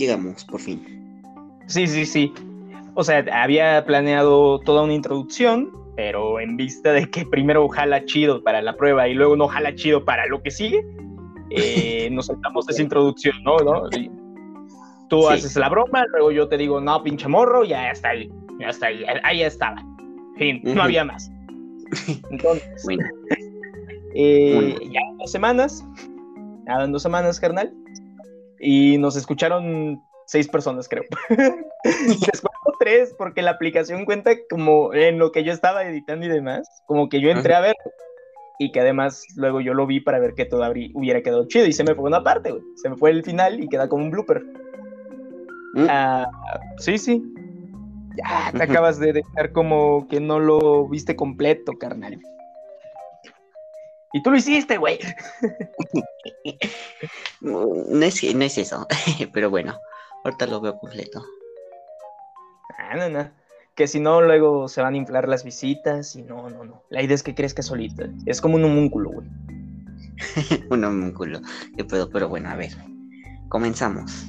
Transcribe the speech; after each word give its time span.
llegamos, 0.00 0.44
por 0.44 0.60
fin. 0.60 1.22
Sí, 1.66 1.86
sí, 1.86 2.04
sí. 2.04 2.32
O 2.94 3.04
sea, 3.04 3.24
había 3.32 3.84
planeado 3.84 4.58
toda 4.60 4.82
una 4.82 4.94
introducción, 4.94 5.70
pero 5.94 6.40
en 6.40 6.56
vista 6.56 6.92
de 6.92 7.08
que 7.08 7.24
primero 7.26 7.68
jala 7.68 8.04
chido 8.06 8.42
para 8.42 8.62
la 8.62 8.76
prueba 8.76 9.06
y 9.06 9.14
luego 9.14 9.36
no 9.36 9.46
jala 9.46 9.74
chido 9.74 10.04
para 10.04 10.26
lo 10.26 10.42
que 10.42 10.50
sigue, 10.50 10.84
eh, 11.50 12.08
nos 12.12 12.26
saltamos 12.26 12.68
esa 12.68 12.82
introducción, 12.82 13.36
¿no? 13.44 13.58
¿No? 13.58 13.82
Tú 15.08 15.28
haces 15.28 15.56
la 15.56 15.68
broma, 15.68 16.04
luego 16.12 16.30
yo 16.30 16.48
te 16.48 16.56
digo, 16.56 16.80
no, 16.80 17.02
pinche 17.02 17.26
morro, 17.26 17.64
ya 17.64 17.90
está 17.90 18.10
ahí, 18.10 18.30
ya 18.60 18.68
está 18.68 18.86
ahí, 18.86 19.04
ahí 19.24 19.42
estaba. 19.42 19.84
Fin, 20.36 20.60
no 20.62 20.82
había 20.82 21.04
más. 21.04 21.30
Entonces, 22.30 22.82
bueno. 22.84 23.04
eh, 24.14 24.78
ya 24.92 25.00
dos 25.18 25.32
semanas, 25.32 25.84
ya 26.64 26.84
en 26.84 26.92
dos 26.92 27.02
semanas, 27.02 27.40
carnal, 27.40 27.74
y 28.60 28.98
nos 28.98 29.16
escucharon 29.16 30.02
seis 30.26 30.46
personas, 30.46 30.88
creo. 30.88 31.04
Después 31.84 32.50
tres, 32.78 33.14
porque 33.16 33.42
la 33.42 33.52
aplicación 33.52 34.04
cuenta 34.04 34.32
como 34.48 34.94
en 34.94 35.18
lo 35.18 35.32
que 35.32 35.44
yo 35.44 35.52
estaba 35.52 35.84
editando 35.84 36.26
y 36.26 36.28
demás, 36.28 36.82
como 36.86 37.08
que 37.08 37.20
yo 37.20 37.30
entré 37.30 37.54
a 37.54 37.60
ver 37.60 37.76
y 38.58 38.72
que 38.72 38.80
además 38.80 39.24
luego 39.36 39.60
yo 39.60 39.74
lo 39.74 39.86
vi 39.86 40.00
para 40.00 40.18
ver 40.18 40.34
que 40.34 40.44
todo 40.44 40.70
hubiera 40.94 41.22
quedado 41.22 41.46
chido 41.46 41.66
y 41.66 41.72
se 41.72 41.84
me 41.84 41.94
fue 41.94 42.04
una 42.04 42.22
parte, 42.22 42.50
güey. 42.50 42.62
Se 42.76 42.88
me 42.88 42.96
fue 42.96 43.10
el 43.10 43.24
final 43.24 43.62
y 43.62 43.68
queda 43.68 43.88
como 43.88 44.04
un 44.04 44.10
blooper. 44.10 44.42
Mm. 45.74 45.86
Ah, 45.88 46.30
sí, 46.78 46.98
sí. 46.98 47.22
Ya, 48.16 48.52
te 48.52 48.64
acabas 48.64 48.98
de 48.98 49.12
dejar 49.12 49.52
como 49.52 50.06
que 50.08 50.20
no 50.20 50.38
lo 50.40 50.88
viste 50.88 51.16
completo, 51.16 51.72
carnal. 51.78 52.20
Y 54.12 54.22
tú 54.22 54.30
lo 54.30 54.36
hiciste, 54.36 54.76
güey. 54.76 54.98
no, 57.40 58.02
es, 58.02 58.34
no 58.34 58.44
es 58.44 58.58
eso, 58.58 58.86
pero 59.32 59.50
bueno, 59.50 59.78
ahorita 60.24 60.46
lo 60.46 60.60
veo 60.60 60.78
completo. 60.78 61.24
Ah, 62.78 62.96
no, 62.96 63.08
no 63.08 63.40
que 63.80 63.86
si 63.86 63.98
no, 63.98 64.20
luego 64.20 64.68
se 64.68 64.82
van 64.82 64.92
a 64.92 64.98
inflar 64.98 65.26
las 65.26 65.42
visitas 65.42 66.14
y 66.14 66.20
no, 66.20 66.50
no, 66.50 66.64
no. 66.64 66.82
La 66.90 67.02
idea 67.02 67.14
es 67.14 67.22
que 67.22 67.34
crezca 67.34 67.62
solita. 67.62 68.10
Es 68.26 68.38
como 68.38 68.56
un 68.56 68.64
homúnculo, 68.64 69.10
güey. 69.10 69.26
un 70.70 70.84
homúnculo. 70.84 71.40
Qué 71.78 71.86
pedo, 71.86 72.10
pero 72.10 72.28
bueno, 72.28 72.50
a 72.50 72.56
ver. 72.56 72.72
Comenzamos. 73.48 74.26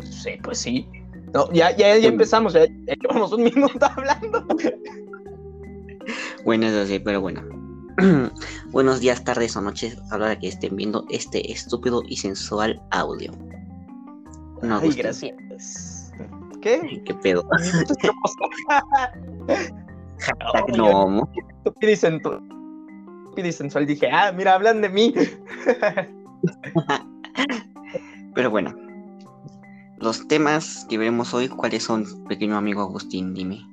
sí, 0.00 0.30
pues 0.42 0.60
sí. 0.60 0.88
No, 1.34 1.52
ya, 1.52 1.76
ya, 1.76 1.98
ya 1.98 2.08
empezamos, 2.08 2.54
ya, 2.54 2.64
llevamos 2.64 3.32
un 3.32 3.44
minuto 3.44 3.84
hablando. 3.84 4.46
bueno, 6.46 6.68
eso 6.68 6.86
sí, 6.86 7.00
pero 7.00 7.20
bueno. 7.20 7.42
Buenos 8.70 9.00
días, 9.00 9.24
tardes 9.24 9.56
o 9.56 9.60
noches 9.60 9.98
a 10.10 10.18
la 10.18 10.26
hora 10.26 10.38
que 10.38 10.48
estén 10.48 10.76
viendo 10.76 11.04
este 11.10 11.52
estúpido 11.52 12.02
y 12.08 12.16
sensual 12.16 12.80
audio. 12.90 13.32
No, 14.62 14.78
Ay, 14.78 14.92
gracias. 14.92 16.12
¿Qué? 16.60 17.02
¿Qué 17.04 17.14
pedo? 17.14 17.44
no. 20.76 21.28
Tú 21.64 21.72
pides 21.74 22.00
sensual. 23.56 23.86
Dije, 23.86 24.08
ah, 24.10 24.32
mira, 24.32 24.54
hablan 24.54 24.80
de 24.80 24.88
mí. 24.88 25.14
Pero 28.34 28.50
bueno, 28.50 28.74
los 29.98 30.26
temas 30.28 30.86
que 30.88 30.96
veremos 30.98 31.34
hoy, 31.34 31.48
¿cuáles 31.48 31.82
son, 31.84 32.04
pequeño 32.28 32.56
amigo 32.56 32.82
Agustín? 32.82 33.34
Dime. 33.34 33.71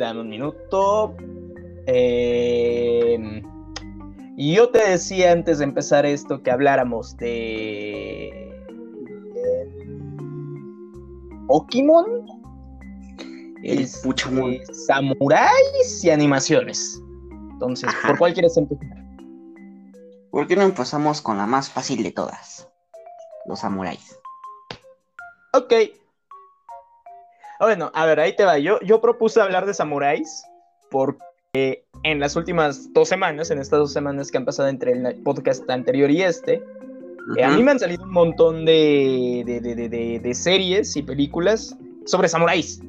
Dame 0.00 0.22
un 0.22 0.30
minuto. 0.30 1.14
Eh, 1.86 3.42
yo 4.38 4.70
te 4.70 4.92
decía 4.92 5.32
antes 5.32 5.58
de 5.58 5.64
empezar 5.64 6.06
esto 6.06 6.42
que 6.42 6.50
habláramos 6.50 7.14
de 7.18 8.50
Pokémon, 11.46 12.06
el 13.62 13.86
samuráis 13.86 15.42
y 16.02 16.08
animaciones. 16.08 16.98
Entonces, 17.52 17.90
¿por 18.06 18.16
cuál 18.16 18.32
quieres 18.32 18.56
empezar? 18.56 19.04
¿Por 20.30 20.46
qué 20.46 20.56
no 20.56 20.62
empezamos 20.62 21.20
con 21.20 21.36
la 21.36 21.44
más 21.44 21.68
fácil 21.68 22.02
de 22.02 22.12
todas? 22.12 22.66
Los 23.44 23.60
samuráis. 23.60 24.18
Ok. 25.52 25.74
Ah, 27.60 27.66
bueno, 27.66 27.90
a 27.94 28.06
ver, 28.06 28.18
ahí 28.18 28.34
te 28.34 28.44
va. 28.44 28.56
Yo, 28.56 28.80
yo 28.80 29.02
propuse 29.02 29.38
hablar 29.38 29.66
de 29.66 29.74
samuráis 29.74 30.46
porque 30.90 31.84
en 32.04 32.18
las 32.18 32.34
últimas 32.34 32.90
dos 32.94 33.10
semanas, 33.10 33.50
en 33.50 33.58
estas 33.58 33.80
dos 33.80 33.92
semanas 33.92 34.30
que 34.30 34.38
han 34.38 34.46
pasado 34.46 34.70
entre 34.70 34.92
el 34.92 35.22
podcast 35.22 35.68
anterior 35.68 36.10
y 36.10 36.22
este, 36.22 36.64
eh, 37.36 37.44
a 37.44 37.50
mí 37.50 37.62
me 37.62 37.72
han 37.72 37.78
salido 37.78 38.04
un 38.04 38.12
montón 38.12 38.64
de, 38.64 39.44
de, 40.22 40.34
series 40.34 40.96
y 40.96 41.02
películas 41.02 41.76
sobre 42.06 42.30
samuráis. 42.30 42.80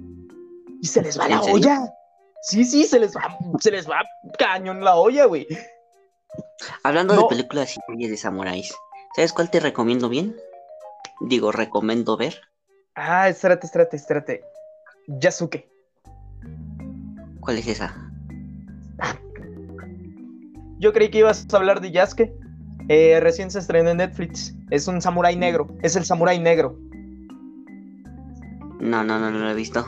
Y 0.81 0.87
se 0.87 1.01
les 1.01 1.19
va 1.19 1.27
la 1.27 1.41
olla. 1.41 1.93
Sí, 2.41 2.63
sí, 2.63 2.85
se 2.85 2.97
les 2.97 3.13
va, 3.13 3.37
se 3.59 3.71
les 3.71 3.89
va 3.89 4.03
cañón 4.39 4.85
la 4.85 4.95
olla, 4.95 5.25
güey. 5.25 5.45
Hablando 6.83 7.13
de 7.13 7.23
películas 7.27 7.75
y 7.75 7.81
series 7.85 8.09
de 8.09 8.15
samuráis, 8.15 8.73
¿sabes 9.17 9.33
cuál 9.33 9.51
te 9.51 9.59
recomiendo 9.59 10.07
bien? 10.07 10.33
Digo, 11.19 11.51
recomiendo 11.51 12.15
ver. 12.15 12.39
Ah, 12.95 13.27
espérate, 13.27 13.67
espérate, 13.67 13.97
espérate. 13.97 14.51
Yasuke. 15.07 15.69
¿Cuál 17.39 17.57
es 17.57 17.67
esa? 17.67 17.95
Yo 20.79 20.93
creí 20.93 21.09
que 21.09 21.19
ibas 21.19 21.45
a 21.51 21.57
hablar 21.57 21.81
de 21.81 21.91
Yasuke. 21.91 22.33
Eh, 22.89 23.19
recién 23.21 23.51
se 23.51 23.59
estrenó 23.59 23.89
en 23.91 23.97
Netflix. 23.97 24.55
Es 24.69 24.87
un 24.87 25.01
samurái 25.01 25.35
negro. 25.35 25.67
Es 25.81 25.95
el 25.95 26.05
samurái 26.05 26.39
negro. 26.39 26.77
No, 28.79 29.03
no, 29.03 29.19
no, 29.19 29.29
no 29.31 29.39
lo 29.39 29.49
he 29.49 29.53
visto. 29.53 29.85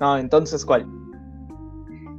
No, 0.00 0.16
entonces, 0.18 0.64
¿cuál? 0.64 0.86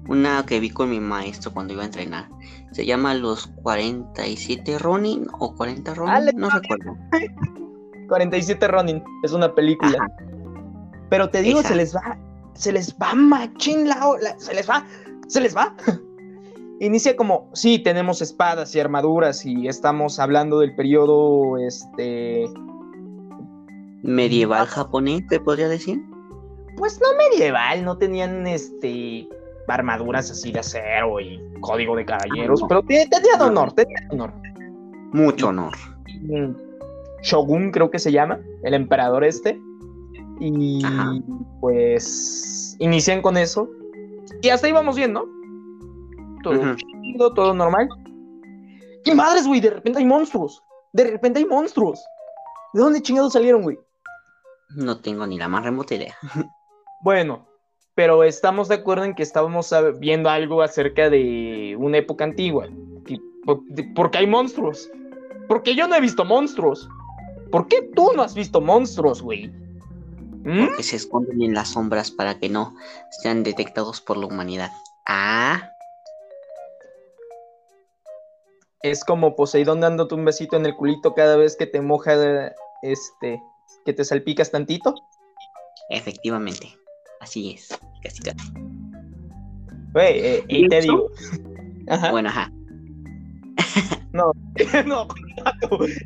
Una 0.08 0.46
que 0.46 0.60
vi 0.60 0.70
con 0.70 0.90
mi 0.90 1.00
maestro 1.00 1.52
cuando 1.52 1.74
iba 1.74 1.84
a 1.84 1.88
entrenar. 1.88 2.30
Se 2.72 2.86
llama 2.86 3.14
Los 3.14 3.48
47 3.48 4.80
Ronin 4.80 5.28
o 5.40 5.56
40 5.56 5.94
Ronin, 5.96 6.14
ah, 6.14 6.32
no 6.36 6.50
recuerdo. 6.50 6.96
47 8.08 8.68
Ronin, 8.68 9.04
es 9.24 9.34
una 9.34 9.54
película. 9.54 9.98
Pero 11.10 11.30
te 11.30 11.42
digo, 11.42 11.62
se 11.62 11.76
les 11.76 11.96
va, 11.96 12.18
se 12.54 12.72
les 12.72 12.96
va 12.96 13.14
machín 13.14 13.88
la, 13.88 14.00
la, 14.22 14.38
se 14.40 14.54
les 14.54 14.70
va, 14.70 14.86
se 15.28 15.42
les 15.42 15.56
va. 15.56 15.76
inicia 16.80 17.16
como, 17.16 17.50
sí, 17.54 17.80
tenemos 17.80 18.22
espadas 18.22 18.76
y 18.76 18.80
armaduras 18.80 19.46
y 19.46 19.68
estamos 19.68 20.20
hablando 20.20 20.60
del 20.60 20.76
periodo, 20.76 21.58
este... 21.58 22.46
Medieval 24.04 24.68
japonés, 24.68 25.26
¿te 25.28 25.40
podría 25.40 25.68
decir? 25.68 26.02
Pues 26.78 27.00
no 27.02 27.08
medieval, 27.18 27.84
no 27.84 27.98
tenían, 27.98 28.46
este, 28.46 29.28
armaduras 29.68 30.32
así 30.32 30.52
de 30.52 30.60
acero 30.60 31.20
y 31.20 31.42
código 31.60 31.96
de 31.96 32.06
caballeros, 32.06 32.62
pero 32.68 32.82
tenía, 32.84 33.08
honor, 33.40 33.74
tenía 33.74 33.98
honor. 34.12 34.34
Mucho 35.12 35.50
honor. 35.50 35.74
Shogun 37.24 37.72
creo 37.72 37.90
que 37.90 38.00
se 38.00 38.12
llama, 38.12 38.40
el 38.64 38.74
emperador 38.74 39.24
este. 39.24 39.60
Y 40.40 40.82
pues 41.60 42.76
inician 42.80 43.22
con 43.22 43.38
eso. 43.38 43.70
Y 44.42 44.50
hasta 44.50 44.68
ahí 44.68 44.74
vamos 44.74 44.96
bien, 44.96 45.14
¿no? 45.14 45.26
todo 47.18 47.34
todo 47.34 47.54
normal. 47.54 47.90
¡Qué 49.04 49.16
madres, 49.16 49.48
güey! 49.48 49.60
De 49.60 49.70
repente 49.70 50.00
hay 50.00 50.06
monstruos. 50.06 50.64
De 50.94 51.06
repente 51.06 51.40
hay 51.40 51.46
monstruos. 51.46 52.00
¿De 52.74 52.82
dónde 52.82 53.02
chingados 53.02 53.34
salieron, 53.34 53.64
güey? 53.64 53.78
No 54.70 55.00
tengo 55.00 55.26
ni 55.26 55.38
la 55.38 55.48
más 55.48 55.64
remota 55.64 55.96
idea. 55.96 56.16
bueno, 57.02 57.48
pero 57.96 58.24
estamos 58.24 58.68
de 58.68 58.76
acuerdo 58.76 59.06
en 59.06 59.16
que 59.16 59.24
estábamos 59.24 59.74
viendo 60.00 60.30
algo 60.30 60.62
acerca 60.62 61.10
de 61.10 61.76
una 61.80 61.98
época 61.98 62.24
antigua. 62.26 62.68
Porque 63.96 64.18
hay 64.18 64.28
monstruos. 64.28 64.90
Porque 65.48 65.76
yo 65.76 65.88
no 65.88 65.96
he 65.96 66.02
visto 66.02 66.26
monstruos. 66.26 66.90
¿Por 67.52 67.68
qué 67.68 67.90
tú 67.96 68.12
no 68.16 68.22
has 68.22 68.36
visto 68.36 68.60
monstruos, 68.60 69.22
güey? 69.22 69.50
¿Mm? 70.44 70.68
Porque 70.68 70.84
se 70.84 70.96
esconden 70.96 71.42
en 71.42 71.54
las 71.54 71.70
sombras 71.70 72.12
para 72.12 72.40
que 72.40 72.50
no 72.50 72.76
sean 73.22 73.44
detectados 73.44 74.02
por 74.02 74.18
la 74.18 74.28
humanidad. 74.28 74.72
Ah. 75.08 75.72
es 78.84 79.04
como 79.04 79.36
Poseidón 79.36 79.82
dándote 79.82 80.16
un 80.16 80.26
besito 80.26 80.56
en 80.56 80.66
el 80.66 80.76
culito 80.76 81.14
cada 81.14 81.36
vez 81.38 81.56
que 81.56 81.66
te 81.66 81.82
moja, 81.82 82.54
este, 82.82 83.42
que 83.86 83.94
te 83.94 84.06
salpicas 84.06 84.52
tantito. 84.52 84.96
Efectivamente, 85.90 86.78
así 87.20 87.52
es, 87.52 87.78
casi 88.04 88.22
casi. 88.24 88.52
Güey, 89.94 90.20
eh, 90.20 90.46
y 90.48 90.68
te 90.68 90.82
digo. 90.82 91.10
Bueno, 92.12 92.30
ajá. 92.30 92.52
No, 94.14 94.32
no, 94.88 95.08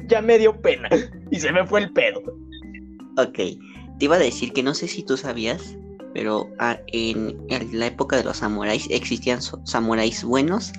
ya 0.08 0.22
me 0.22 0.38
dio 0.38 0.60
pena 0.60 0.90
y 1.30 1.40
se 1.40 1.52
me 1.52 1.66
fue 1.66 1.82
el 1.82 1.94
pedo. 1.94 2.20
Ok, 3.18 3.40
te 4.02 4.06
iba 4.06 4.16
a 4.16 4.20
decir 4.20 4.52
que 4.52 4.64
no 4.64 4.74
sé 4.74 4.88
si 4.88 5.04
tú 5.04 5.16
sabías, 5.16 5.78
pero 6.12 6.50
ah, 6.58 6.80
en, 6.88 7.38
la 7.72 7.86
época 7.86 8.18
de 8.18 8.24
los 8.24 8.38
samuráis 8.38 8.88
existían 8.90 9.44
samuráis 9.44 10.24
buenos 10.24 10.74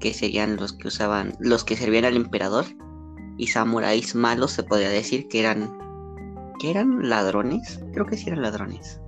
que 0.00 0.14
serían 0.14 0.56
los 0.56 0.72
que 0.72 0.88
usaban, 0.88 1.34
los 1.38 1.64
que 1.64 1.76
servían 1.76 2.06
al 2.06 2.16
emperador, 2.16 2.64
y 3.36 3.48
samuráis 3.48 4.14
malos 4.14 4.52
se 4.52 4.62
podría 4.62 4.88
decir 4.88 5.28
que 5.28 5.40
eran 5.40 5.70
que 6.58 6.70
eran 6.70 7.10
ladrones 7.10 7.78
creo 7.92 8.06
que 8.06 8.16
sí 8.16 8.30
eran 8.30 8.40
ladrones. 8.40 9.02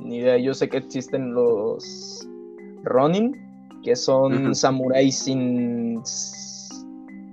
Ni 0.00 0.20
idea 0.20 0.38
yo 0.38 0.54
sé 0.54 0.70
que 0.70 0.78
existen 0.78 1.34
los 1.34 2.26
Ronin 2.82 3.36
que 3.84 3.94
son 3.94 4.54
samuráis 4.54 5.18
sin 5.18 6.00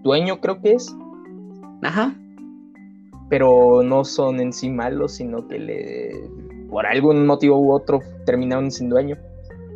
dueño 0.04 0.42
creo 0.42 0.60
que 0.60 0.74
es. 0.74 0.94
Ajá 1.84 2.14
pero 3.30 3.82
no 3.84 4.04
son 4.04 4.40
en 4.40 4.54
sí 4.54 4.70
malos 4.70 5.14
sino 5.14 5.48
que 5.48 5.60
le 5.60 6.30
por 6.70 6.86
algún 6.86 7.26
motivo 7.26 7.58
u 7.58 7.72
otro 7.72 8.00
terminaron 8.26 8.72
sin 8.72 8.90
dueño 8.90 9.18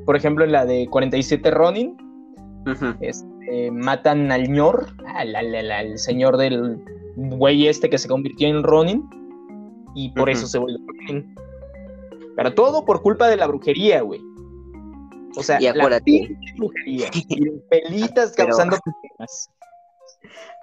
por 0.06 0.16
ejemplo 0.16 0.44
en 0.44 0.52
la 0.52 0.66
de 0.66 0.88
47 0.90 1.52
Ronin 1.52 1.98
este, 3.02 3.72
matan 3.72 4.32
al 4.32 4.50
ñor, 4.50 4.88
al, 5.06 5.98
señor 5.98 6.38
del 6.38 6.82
güey 7.16 7.68
este 7.68 7.90
que 7.90 7.98
se 7.98 8.08
convirtió 8.08 8.48
en 8.48 8.64
Ronin, 8.64 9.10
y 9.96 10.10
por 10.12 10.30
eso 10.30 10.48
se 10.48 10.58
volvió 10.58 10.78
Ronin. 10.88 11.36
Pero 12.36 12.54
todo 12.54 12.86
por 12.86 13.02
culpa 13.02 13.28
de 13.28 13.38
la 13.38 13.48
brujería, 13.48 14.02
güey. 14.02 14.22
O 15.36 15.44
sea, 15.44 15.60
la 15.60 15.74
brujería. 16.58 17.10
pelitas 17.70 18.34
causando 18.38 18.78
problemas. 18.84 19.50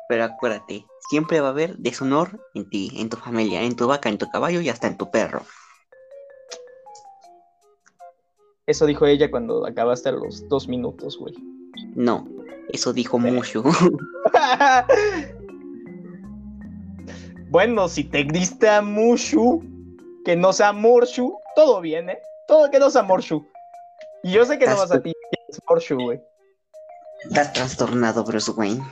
Pero 0.09 0.25
acuérdate, 0.25 0.85
siempre 1.11 1.41
va 1.41 1.49
a 1.49 1.51
haber 1.51 1.77
deshonor 1.77 2.41
en 2.55 2.71
ti, 2.71 2.93
en 2.95 3.09
tu 3.09 3.17
familia, 3.17 3.63
en 3.63 3.75
tu 3.75 3.89
vaca, 3.89 4.09
en 4.09 4.17
tu 4.17 4.31
caballo 4.31 4.61
y 4.61 4.69
hasta 4.69 4.87
en 4.87 4.97
tu 4.97 5.11
perro. 5.11 5.43
Eso 8.67 8.87
dijo 8.87 9.07
ella 9.07 9.29
cuando 9.29 9.67
acabaste 9.67 10.13
los 10.13 10.49
dos 10.49 10.69
minutos, 10.69 11.19
güey. 11.19 11.35
No, 11.97 12.29
eso 12.69 12.93
dijo 12.93 13.19
Mushu. 13.19 13.65
bueno, 17.51 17.89
si 17.89 18.05
te 18.05 18.23
diste 18.23 18.69
a 18.69 18.81
Mushu, 18.81 19.65
que 20.25 20.37
no 20.37 20.53
sea 20.53 20.73
Morshu, 20.73 21.37
todo 21.57 21.81
bien, 21.81 22.11
¿eh? 22.11 22.21
Todo 22.47 22.71
que 22.71 22.79
no 22.79 22.89
sea 22.89 23.03
Morshu. 23.03 23.45
Y 24.23 24.31
yo 24.31 24.45
sé 24.45 24.61
que 24.61 24.67
no 24.67 24.77
vas 24.77 24.93
a 24.93 25.03
ti, 25.03 25.13
es 25.49 25.61
Morshu, 25.69 25.97
güey. 25.97 26.21
Estás 27.25 27.53
trastornado, 27.53 28.23
Bruce 28.23 28.53
Wayne. 28.53 28.85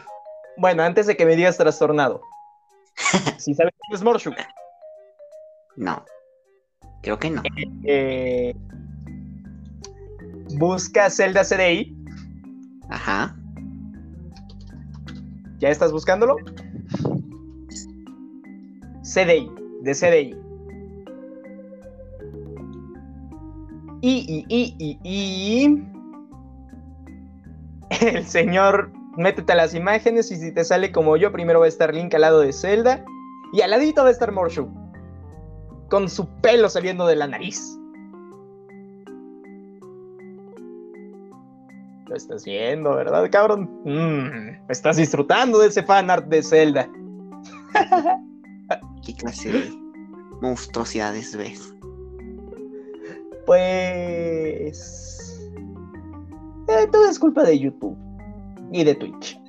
Bueno, 0.59 0.83
antes 0.83 1.07
de 1.07 1.17
que 1.17 1.25
me 1.25 1.37
digas 1.37 1.57
trastornado. 1.57 2.21
si 3.39 3.55
sabes 3.55 3.73
quién 3.81 3.97
es 3.97 4.03
Morshu. 4.03 4.33
No. 5.77 6.05
Creo 7.03 7.19
que 7.19 7.31
no. 7.31 7.43
Eh, 7.85 8.55
busca 10.59 11.11
Zelda 11.11 11.45
CDI 11.45 11.97
Ajá. 12.89 13.37
¿Ya 15.59 15.69
estás 15.69 15.93
buscándolo? 15.93 16.37
CDI, 19.03 19.51
de 19.83 19.95
CDI. 19.95 20.37
Y, 24.01 24.15
y, 24.29 24.45
y, 24.49 24.77
y, 24.79 24.99
y. 25.03 25.89
El 28.01 28.25
señor, 28.27 28.93
métete 29.19 29.53
a 29.53 29.57
las 29.57 29.75
imágenes 29.75 30.31
y 30.31 30.37
si 30.37 30.53
te 30.53 30.65
sale 30.65 30.93
como 30.93 31.17
yo, 31.17 31.33
primero 31.33 31.61
va 31.61 31.67
a 31.67 31.69
estar 31.69 31.93
Link 31.93 32.15
al 32.15 32.23
lado 32.23 32.41
de 32.41 32.53
Zelda 32.53 33.05
y 33.53 33.61
al 33.61 33.71
ladito 33.71 34.03
va 34.03 34.09
a 34.09 34.13
estar 34.13 34.33
Morshu. 34.33 34.69
Con 35.91 36.09
su 36.09 36.29
pelo 36.41 36.69
saliendo 36.69 37.07
de 37.07 37.17
la 37.17 37.27
nariz. 37.27 37.79
Lo 42.07 42.15
estás 42.15 42.45
viendo, 42.45 42.95
¿verdad, 42.95 43.29
cabrón? 43.31 43.69
Mm, 43.85 44.71
estás 44.71 44.97
disfrutando 44.97 45.59
de 45.59 45.69
ese 45.69 45.83
fanart 45.83 46.27
de 46.27 46.43
Zelda. 46.43 46.89
¿Qué 49.05 49.15
clase 49.15 49.53
de 49.53 49.71
monstruosidades 50.41 51.37
ves? 51.37 51.75
Pues. 53.47 55.51
Eh, 56.69 56.87
todo 56.93 57.09
es 57.09 57.19
culpa 57.19 57.43
de 57.43 57.59
YouTube 57.59 58.08
y 58.73 58.85
de 58.85 58.95
Twitch. 58.95 59.41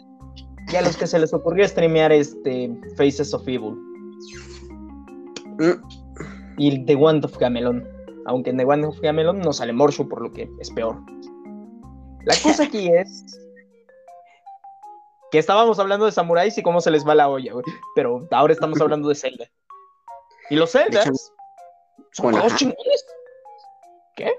Y 0.71 0.75
a 0.75 0.81
los 0.81 0.97
que 0.97 1.07
se 1.07 1.17
les 1.19 1.33
ocurrió 1.33 1.67
streamear 1.67 2.11
este 2.11 2.69
Faces 2.95 3.33
of 3.33 3.47
Evil. 3.47 3.75
Mm. 5.57 5.73
Y 6.57 6.85
The 6.85 6.95
Wand 6.95 7.25
of 7.25 7.37
Gamelon. 7.37 7.87
Aunque 8.25 8.51
en 8.51 8.57
The 8.57 8.65
Wand 8.65 8.85
of 8.85 8.99
Gamelon 9.01 9.39
no 9.39 9.51
sale 9.51 9.73
Morshu, 9.73 10.07
por 10.07 10.21
lo 10.21 10.31
que 10.31 10.49
es 10.59 10.69
peor. 10.71 10.97
La 12.25 12.35
cosa 12.43 12.63
aquí 12.63 12.89
es 12.89 13.39
que 15.31 15.39
estábamos 15.39 15.79
hablando 15.79 16.05
de 16.05 16.11
samuráis 16.11 16.57
y 16.57 16.63
cómo 16.63 16.81
se 16.81 16.91
les 16.91 17.07
va 17.07 17.15
la 17.15 17.29
olla, 17.29 17.53
güey. 17.53 17.65
Pero 17.95 18.27
ahora 18.31 18.53
estamos 18.53 18.79
hablando 18.81 19.09
de 19.09 19.15
Zelda. 19.15 19.45
Y 20.49 20.55
los 20.55 20.71
Zeldas 20.71 21.31
son 22.11 22.33
todos 22.33 22.55
chingones. 22.55 23.05
¿Qué? 24.15 24.33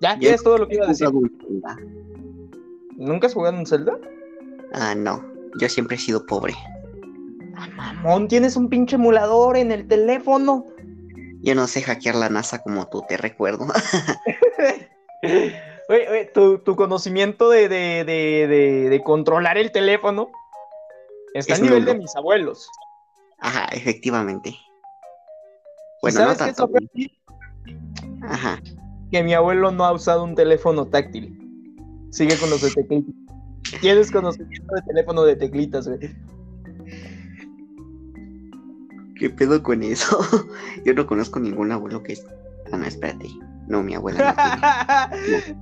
Ya, 0.00 0.18
ya 0.18 0.34
es 0.34 0.42
todo 0.42 0.58
lo 0.58 0.68
que 0.68 0.76
iba 0.76 0.86
a 0.86 0.88
decir. 0.88 1.08
¿Nunca 2.96 3.26
has 3.26 3.34
jugado 3.34 3.56
en 3.56 3.66
Zelda? 3.66 3.98
Ah, 4.72 4.94
no. 4.94 5.24
Yo 5.60 5.68
siempre 5.68 5.96
he 5.96 5.98
sido 5.98 6.26
pobre. 6.26 6.54
Ah, 7.56 7.68
mamón, 7.76 8.28
tienes 8.28 8.56
un 8.56 8.68
pinche 8.68 8.96
emulador 8.96 9.56
en 9.56 9.72
el 9.72 9.86
teléfono. 9.86 10.66
Yo 11.42 11.54
no 11.54 11.66
sé 11.66 11.82
hackear 11.82 12.14
la 12.14 12.28
NASA 12.28 12.62
como 12.62 12.88
tú, 12.88 13.04
te 13.08 13.16
recuerdo. 13.16 13.66
Oye, 15.88 16.30
tu, 16.32 16.76
conocimiento 16.76 17.50
de, 17.50 19.02
controlar 19.04 19.58
el 19.58 19.70
teléfono 19.70 20.30
está 21.34 21.56
a 21.56 21.58
nivel 21.58 21.84
de 21.84 21.94
mis 21.94 22.16
abuelos. 22.16 22.66
Ajá, 23.38 23.66
efectivamente. 23.72 24.56
Bueno, 26.00 26.24
no 26.24 26.34
tanto. 26.34 26.70
Ajá. 28.22 28.58
Que 29.10 29.22
mi 29.22 29.34
abuelo 29.34 29.70
no 29.70 29.84
ha 29.84 29.92
usado 29.92 30.24
un 30.24 30.34
teléfono 30.34 30.86
táctil. 30.86 31.43
Sigue 32.14 32.38
con 32.38 32.48
los 32.48 32.62
de 32.62 32.70
teclitas. 32.70 33.12
Tienes 33.80 34.12
conocimiento 34.12 34.72
de 34.72 34.82
teléfono 34.82 35.24
de 35.24 35.34
teclitas, 35.34 35.88
güey. 35.88 36.14
¿Qué 39.16 39.30
pedo 39.30 39.60
con 39.64 39.82
eso? 39.82 40.20
Yo 40.84 40.94
no 40.94 41.08
conozco 41.08 41.40
ningún 41.40 41.72
abuelo 41.72 42.04
que... 42.04 42.16
Ah, 42.70 42.76
no, 42.76 42.84
espérate. 42.86 43.26
No, 43.66 43.82
mi 43.82 43.96
abuela 43.96 44.32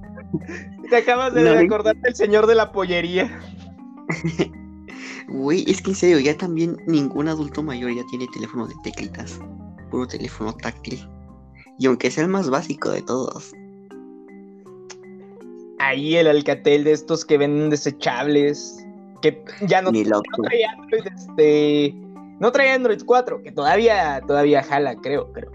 Te 0.90 0.96
acabas 0.96 1.32
de 1.32 1.54
recordar 1.54 1.96
el 2.04 2.14
señor 2.14 2.46
de 2.46 2.54
la 2.54 2.70
pollería. 2.70 3.40
Güey, 5.28 5.64
es 5.70 5.80
que 5.80 5.90
en 5.90 5.96
serio, 5.96 6.18
ya 6.18 6.36
también 6.36 6.76
ningún 6.86 7.28
adulto 7.28 7.62
mayor 7.62 7.94
ya 7.94 8.02
tiene 8.10 8.26
teléfono 8.28 8.66
de 8.66 8.74
teclitas. 8.82 9.40
Puro 9.90 10.06
teléfono 10.06 10.52
táctil. 10.54 11.08
Y 11.78 11.86
aunque 11.86 12.10
sea 12.10 12.24
el 12.24 12.30
más 12.30 12.50
básico 12.50 12.90
de 12.90 13.00
todos. 13.00 13.54
Ahí 15.82 16.16
el 16.16 16.28
alcatel 16.28 16.84
de 16.84 16.92
estos 16.92 17.24
que 17.24 17.38
venden 17.38 17.68
desechables. 17.68 18.86
Que 19.20 19.44
ya 19.66 19.82
no, 19.82 19.90
no 19.90 20.22
trae 20.22 20.64
Android, 20.64 21.06
este. 21.12 21.94
No 22.38 22.52
trae 22.52 22.70
Android 22.70 23.02
4, 23.04 23.42
que 23.42 23.50
todavía, 23.50 24.20
todavía 24.26 24.62
jala, 24.62 24.96
creo, 24.96 25.32
creo 25.32 25.50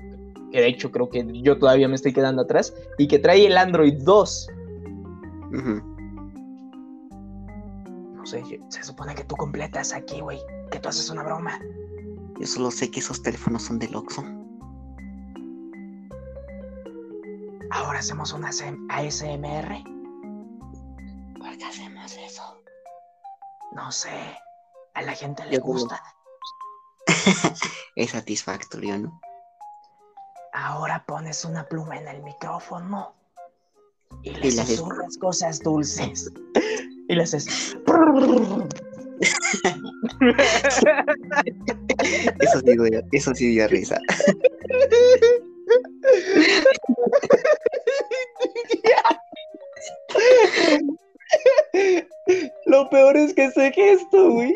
que 0.52 0.62
de 0.62 0.68
hecho 0.68 0.92
creo 0.92 1.10
que 1.10 1.26
yo 1.42 1.58
todavía 1.58 1.88
me 1.88 1.96
estoy 1.96 2.14
quedando 2.14 2.42
atrás, 2.44 2.74
y 2.98 3.08
que 3.08 3.20
trae 3.20 3.46
el 3.46 3.58
Android 3.58 3.96
2. 4.04 4.50
No 8.16 8.26
sé, 8.26 8.44
se 8.70 8.84
supone 8.84 9.16
que 9.16 9.24
tú 9.24 9.36
completas 9.36 9.94
aquí, 9.94 10.20
güey, 10.22 10.40
que 10.72 10.80
tú 10.80 10.90
haces 10.90 11.10
una 11.10 11.24
broma. 11.24 11.60
Yo 12.40 12.48
solo 12.48 12.72
sé 12.72 12.92
que 12.92 13.00
esos 13.00 13.22
teléfonos 13.22 13.64
son 13.64 13.80
del 13.80 13.96
Oxxo. 13.96 14.24
Ahora 17.72 18.00
hacemos 18.00 18.34
una 18.34 18.50
ASMR. 18.90 19.97
¿Por 21.58 21.66
qué 21.66 21.74
hacemos 21.74 22.16
eso? 22.18 22.62
No 23.72 23.92
sé. 23.92 24.38
A 24.94 25.02
la 25.02 25.14
gente 25.14 25.44
le 25.48 25.58
gusta. 25.58 26.00
es 27.96 28.12
satisfactorio, 28.12 29.00
¿no? 29.00 29.20
Ahora 30.54 31.04
pones 31.08 31.44
una 31.46 31.68
pluma 31.68 31.98
en 31.98 32.08
el 32.10 32.22
micrófono 32.22 33.16
y 34.22 34.36
le 34.36 34.52
susurras 34.52 35.18
cosas 35.18 35.60
dulces. 35.60 36.32
Y 37.10 37.16
le 37.16 37.24
haces. 37.24 37.48
eso 42.40 42.60
sí 42.60 42.78
dio, 42.78 43.02
eso 43.14 43.34
sí 43.34 43.48
dio 43.48 43.66
risa. 43.70 43.98
Lo 52.78 52.90
peor 52.92 53.18
es 53.18 53.34
que 53.34 53.46
ese 53.46 53.72
gesto, 53.72 54.30
güey. 54.30 54.56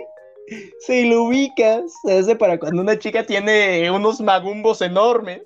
Si 0.85 1.09
lo 1.09 1.23
ubicas, 1.23 1.91
se 2.03 2.19
hace 2.19 2.35
para 2.35 2.59
cuando 2.59 2.83
una 2.83 2.99
chica 2.99 3.25
tiene 3.25 3.89
unos 3.89 4.21
magumbos 4.21 4.81
enormes 4.81 5.41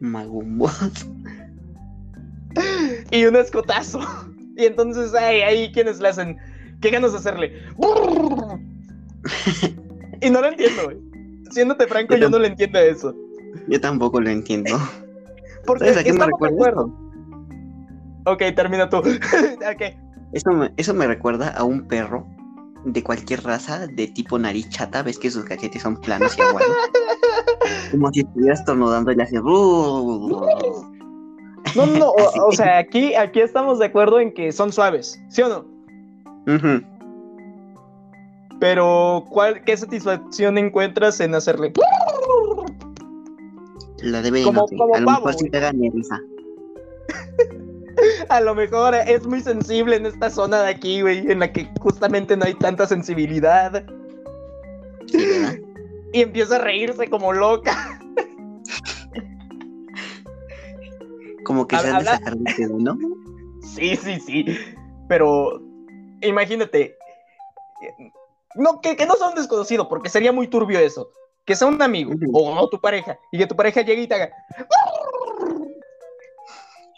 Magumbos. 0.00 0.72
y 3.10 3.24
un 3.24 3.36
escotazo. 3.36 4.00
Y 4.54 4.66
entonces 4.66 5.14
hay 5.14 5.40
ahí 5.40 5.72
quienes 5.72 5.98
le 5.98 6.08
hacen. 6.08 6.36
¿Qué 6.82 6.90
ganas 6.90 7.12
de 7.12 7.18
hacerle? 7.18 7.54
y 10.20 10.28
no 10.28 10.42
lo 10.42 10.48
entiendo, 10.48 10.84
güey. 10.84 10.98
Siéndote 11.50 11.86
franco, 11.86 12.16
yo, 12.16 12.28
no 12.28 12.38
lo 12.38 12.44
entiendo 12.44 12.78
eso. 12.78 13.14
Yo 13.68 13.80
tampoco 13.80 14.20
lo 14.20 14.28
entiendo. 14.28 14.78
Porque 15.66 15.86
¿Sabes 15.86 16.00
a 16.00 16.04
qué 16.04 16.12
me 16.12 16.26
recuerda? 16.26 16.82
Ok, 18.26 18.42
termina 18.54 18.90
tú. 18.90 18.98
okay. 19.74 19.96
Eso, 20.32 20.50
me, 20.50 20.72
eso 20.76 20.94
me 20.94 21.06
recuerda 21.06 21.48
a 21.48 21.64
un 21.64 21.86
perro 21.86 22.26
de 22.84 23.02
cualquier 23.02 23.42
raza 23.44 23.86
de 23.86 24.08
tipo 24.08 24.38
nariz 24.38 24.68
chata. 24.70 25.02
Ves 25.02 25.18
que 25.18 25.30
sus 25.30 25.44
cachetes 25.44 25.82
son 25.82 25.96
planos 25.96 26.36
y 26.38 26.42
aguados. 26.42 26.68
Como 27.90 28.12
si 28.12 28.20
estuvieras 28.20 28.60
estornudando 28.60 29.12
y 29.12 29.16
le 29.16 29.22
hacías. 29.22 29.42
No, 31.74 31.86
no, 31.86 32.08
o, 32.10 32.48
o, 32.48 32.52
sea, 32.52 32.78
aquí, 32.78 33.14
aquí 33.14 33.40
estamos 33.40 33.78
de 33.78 33.86
acuerdo 33.86 34.20
en 34.20 34.32
que 34.32 34.52
son 34.52 34.72
suaves, 34.72 35.22
¿sí 35.28 35.42
o 35.42 35.48
no? 35.48 35.64
Pero, 38.60 39.24
¿cuál, 39.30 39.64
¿qué 39.64 39.76
satisfacción 39.76 40.58
encuentras 40.58 41.20
en 41.20 41.34
hacerle? 41.34 41.72
La 44.02 44.22
de 44.22 44.42
como, 44.42 44.66
como 44.66 44.94
a 44.94 45.00
lo 45.00 45.10
mejor 45.10 45.34
sí 45.34 45.48
te 45.48 45.60
da 45.60 45.72
risa. 45.72 46.20
a 48.28 48.40
lo 48.40 48.54
mejor 48.54 48.94
es 48.94 49.26
muy 49.26 49.40
sensible 49.40 49.96
en 49.96 50.06
esta 50.06 50.30
zona 50.30 50.62
de 50.62 50.70
aquí, 50.70 51.02
güey, 51.02 51.30
en 51.30 51.40
la 51.40 51.52
que 51.52 51.68
justamente 51.80 52.36
no 52.36 52.44
hay 52.44 52.54
tanta 52.54 52.86
sensibilidad. 52.86 53.84
y 56.12 56.20
empieza 56.20 56.56
a 56.56 56.58
reírse 56.58 57.08
como 57.08 57.32
loca. 57.32 57.98
Como 61.44 61.66
que 61.66 61.76
se 61.78 61.88
han 61.88 61.98
de 61.98 62.04
sacar 62.04 62.36
de 62.36 62.66
¿no? 62.68 62.96
Sí, 63.74 63.96
sí, 63.96 64.20
sí. 64.20 64.44
Pero 65.08 65.62
imagínate. 66.20 66.96
No, 68.54 68.80
que, 68.80 68.94
no 69.06 69.14
sea 69.14 69.28
un 69.28 69.34
desconocido, 69.34 69.88
porque 69.88 70.08
sería 70.08 70.32
muy 70.32 70.48
turbio 70.48 70.78
eso. 70.78 71.10
Que 71.44 71.56
sea 71.56 71.68
un 71.68 71.80
amigo 71.82 72.12
o 72.32 72.68
tu 72.68 72.80
pareja 72.80 73.18
y 73.32 73.38
que 73.38 73.46
tu 73.46 73.56
pareja 73.56 73.80
llegue 73.80 74.02
y 74.02 74.06
te 74.06 74.14
haga. 74.14 74.30
Y 74.56 74.91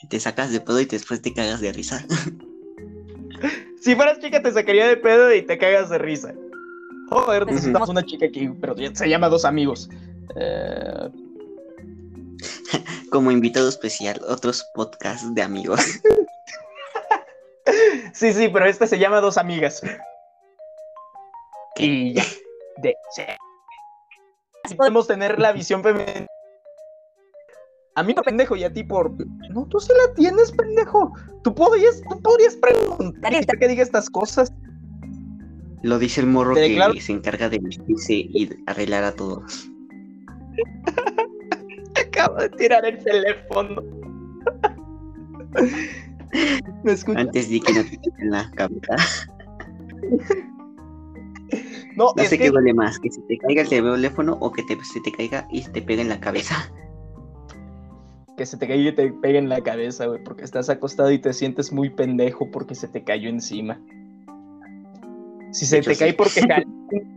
te 0.04 0.20
sacas 0.20 0.52
de 0.52 0.61
pedo 0.61 0.80
y 0.80 0.87
después 0.87 1.23
te 1.23 1.32
cagas 1.32 1.61
de 1.61 1.73
risa. 1.73 2.04
si 3.80 3.94
fueras 3.94 4.18
chica, 4.20 4.42
te 4.42 4.52
sacaría 4.52 4.87
de 4.87 4.96
pedo 4.96 5.32
y 5.32 5.42
te 5.42 5.58
cagas 5.58 5.90
de 5.90 5.99
risa. 5.99 6.34
Joder, 7.11 7.46
necesitamos 7.46 7.88
una 7.88 8.04
chica 8.04 8.26
aquí, 8.26 8.49
pero 8.61 8.75
se 8.94 9.08
llama 9.08 9.28
Dos 9.28 9.44
Amigos. 9.44 9.88
Eh, 10.37 11.11
Como 13.11 13.30
invitado 13.30 13.68
especial, 13.68 14.20
otros 14.28 14.64
podcasts 14.75 15.34
de 15.34 15.42
amigos. 15.42 15.80
sí, 18.12 18.32
sí, 18.32 18.49
pero 18.49 18.66
este 18.66 18.87
se 18.87 18.99
llama 18.99 19.20
Dos 19.20 19.38
Amigas. 19.38 19.82
Y 21.76 22.14
ya. 22.14 22.25
De, 22.78 22.96
Podemos 24.76 25.06
tener 25.06 25.38
la 25.38 25.52
visión 25.52 25.82
femenina. 25.82 26.26
A 27.97 28.03
mí 28.03 28.13
no 28.13 28.23
pendejo 28.23 28.57
y 28.57 28.65
a 28.65 28.73
ti 28.73 28.83
por. 28.83 29.13
No, 29.51 29.67
tú 29.67 29.79
sí 29.79 29.93
la 30.07 30.15
tienes, 30.15 30.51
pendejo. 30.53 31.13
Tú 31.43 31.55
podrías, 31.55 32.03
tú 32.09 32.21
podrías 32.21 32.57
preguntar 32.57 33.59
que 33.59 33.69
diga 33.69 33.83
estas 33.83 34.11
cosas. 34.11 34.53
Lo 35.83 35.99
dice 35.99 36.23
el 36.23 36.27
morro 36.27 36.55
que 36.55 37.01
se 37.01 37.13
encarga 37.13 37.49
de 37.49 37.59
vestirse 37.59 38.15
y 38.15 38.51
arreglar 38.67 39.05
a 39.05 39.13
todos. 39.13 39.71
Acabo 42.09 42.37
de 42.37 42.49
tirar 42.51 42.85
el 42.85 42.99
teléfono. 43.05 43.83
¿Me 46.83 46.93
escuchas? 46.93 47.23
Antes 47.23 47.49
di 47.49 47.61
que 47.61 47.75
no 47.75 47.85
te 47.85 48.01
en 48.19 48.31
la 48.31 48.51
cabeza. 48.53 48.97
No, 51.97 52.13
no 52.17 52.25
sé 52.25 52.39
qué 52.39 52.51
duele 52.51 52.75
más, 52.75 52.99
que 52.99 53.09
se 53.09 53.21
te 53.23 53.39
caiga 53.39 53.63
el 53.63 53.69
teléfono 53.69 54.37
o 54.41 54.51
que 54.51 54.65
te, 54.65 54.77
se 54.85 55.01
te 55.01 55.13
caiga 55.13 55.47
y 55.53 55.63
te 55.63 55.81
pegue 55.81 56.03
en 56.03 56.09
la 56.09 56.19
cabeza. 56.19 56.73
Que 58.37 58.47
se 58.47 58.57
te 58.57 58.67
caiga 58.67 58.91
y 58.91 58.95
te 58.95 59.12
pegue 59.12 59.38
en 59.38 59.49
la 59.49 59.61
cabeza, 59.61 60.07
güey, 60.07 60.23
porque 60.25 60.45
estás 60.45 60.69
acostado 60.69 61.11
y 61.12 61.19
te 61.19 61.33
sientes 61.33 61.73
muy 61.73 61.91
pendejo 61.91 62.50
porque 62.50 62.75
se 62.75 62.88
te 62.88 63.05
cayó 63.05 63.29
encima. 63.29 63.81
Si 65.53 65.67
se 65.67 65.81
te 65.83 65.97
cae 65.97 66.14
porque 66.14 66.41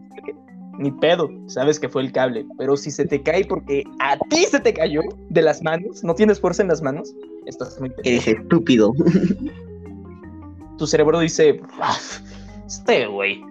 ni 0.77 0.91
pedo, 0.91 1.29
sabes 1.47 1.79
que 1.79 1.89
fue 1.89 2.03
el 2.03 2.11
cable. 2.11 2.45
Pero 2.57 2.77
si 2.77 2.91
se 2.91 3.05
te 3.05 3.21
cae 3.23 3.45
porque 3.45 3.83
a 3.99 4.17
ti 4.29 4.45
se 4.45 4.59
te 4.59 4.73
cayó 4.73 5.01
de 5.29 5.41
las 5.41 5.63
manos, 5.63 6.03
no 6.03 6.13
tienes 6.13 6.39
fuerza 6.39 6.61
en 6.61 6.67
las 6.67 6.81
manos, 6.81 7.13
estás 7.45 7.79
muy 7.79 7.91
Eres 8.03 8.27
estúpido. 8.27 8.93
Tu 10.77 10.85
cerebro 10.85 11.19
dice, 11.19 11.59
este 12.67 13.07
güey, 13.07 13.41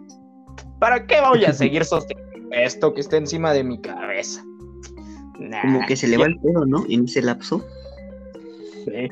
¿para 0.79 1.05
qué 1.07 1.21
voy 1.21 1.45
a 1.45 1.53
seguir 1.53 1.85
sosteniendo 1.85 2.49
esto 2.53 2.95
que 2.95 3.01
está 3.01 3.17
encima 3.17 3.53
de 3.53 3.65
mi 3.65 3.81
cabeza? 3.81 4.45
Como 5.63 5.87
que 5.87 5.97
se 5.97 6.09
le 6.09 6.17
va 6.17 6.27
el 6.27 6.39
pedo, 6.39 6.67
¿no? 6.67 6.85
En 6.89 7.05
ese 7.05 7.23
lapso. 7.23 7.65
Sí. 8.85 9.09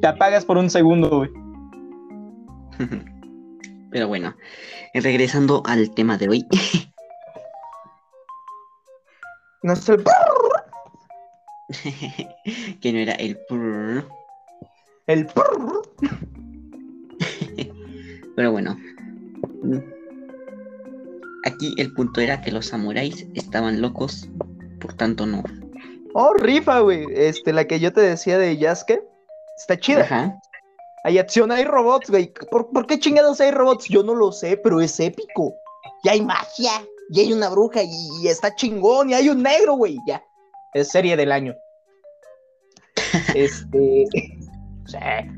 Te 0.00 0.06
apagas 0.06 0.44
por 0.44 0.58
un 0.58 0.70
segundo, 0.70 1.08
güey. 1.08 1.30
Pero 3.90 4.08
bueno, 4.08 4.36
regresando 4.92 5.62
al 5.66 5.94
tema 5.94 6.18
de 6.18 6.28
hoy. 6.28 6.46
No 9.62 9.72
es 9.72 9.88
el 9.88 10.04
que 12.80 12.92
no 12.92 12.98
era 12.98 13.14
el 13.14 13.38
El 15.06 15.26
Pero 18.36 18.52
bueno. 18.52 18.76
Aquí 21.44 21.74
el 21.78 21.94
punto 21.94 22.20
era 22.20 22.42
que 22.42 22.52
los 22.52 22.66
samuráis 22.66 23.26
estaban 23.34 23.80
locos, 23.80 24.28
por 24.80 24.92
tanto 24.94 25.24
no. 25.24 25.42
Oh, 26.14 26.32
rifa, 26.34 26.80
güey. 26.80 27.04
Este, 27.12 27.52
la 27.52 27.66
que 27.66 27.80
yo 27.80 27.92
te 27.92 28.00
decía 28.00 28.38
de 28.38 28.56
Yasuke. 28.56 29.02
Está 29.56 29.78
chida. 29.78 30.02
Ajá. 30.02 30.40
Hay 31.04 31.18
acción, 31.18 31.52
hay 31.52 31.64
robots, 31.64 32.08
güey. 32.08 32.32
¿Por, 32.50 32.70
¿Por, 32.70 32.86
qué 32.86 32.98
chingados 32.98 33.40
hay 33.40 33.50
robots? 33.50 33.86
Yo 33.88 34.02
no 34.02 34.14
lo 34.14 34.32
sé, 34.32 34.56
pero 34.56 34.80
es 34.80 34.98
épico. 34.98 35.54
Y 36.02 36.08
hay 36.08 36.22
magia 36.22 36.82
y 37.10 37.20
hay 37.20 37.32
una 37.32 37.50
bruja 37.50 37.82
y, 37.82 38.28
está 38.28 38.54
chingón 38.54 39.10
y 39.10 39.14
hay 39.14 39.28
un 39.28 39.42
negro, 39.42 39.74
güey, 39.74 39.98
ya. 40.06 40.22
Es 40.72 40.88
serie 40.88 41.16
del 41.16 41.32
año. 41.32 41.54
este. 43.34 44.06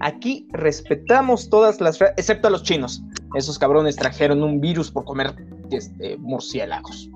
Aquí 0.00 0.46
respetamos 0.52 1.48
todas 1.48 1.80
las, 1.80 2.00
excepto 2.00 2.48
a 2.48 2.50
los 2.50 2.62
chinos. 2.62 3.02
Esos 3.34 3.58
cabrones 3.58 3.96
trajeron 3.96 4.42
un 4.42 4.60
virus 4.60 4.90
por 4.90 5.04
comer 5.04 5.34
este, 5.70 6.16
murciélagos. 6.18 7.08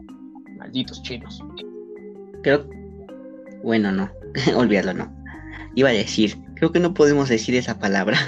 Malditos 0.59 1.03
chinos. 1.03 1.43
Creo. 2.43 2.65
Bueno, 3.63 3.93
no. 3.93 4.11
Olvídalo, 4.57 4.95
no. 4.95 5.13
Iba 5.75 5.91
a 5.91 5.93
decir. 5.93 6.37
Creo 6.55 6.73
que 6.73 6.81
no 6.81 6.95
podemos 6.95 7.29
decir 7.29 7.55
esa 7.55 7.79
palabra. 7.79 8.19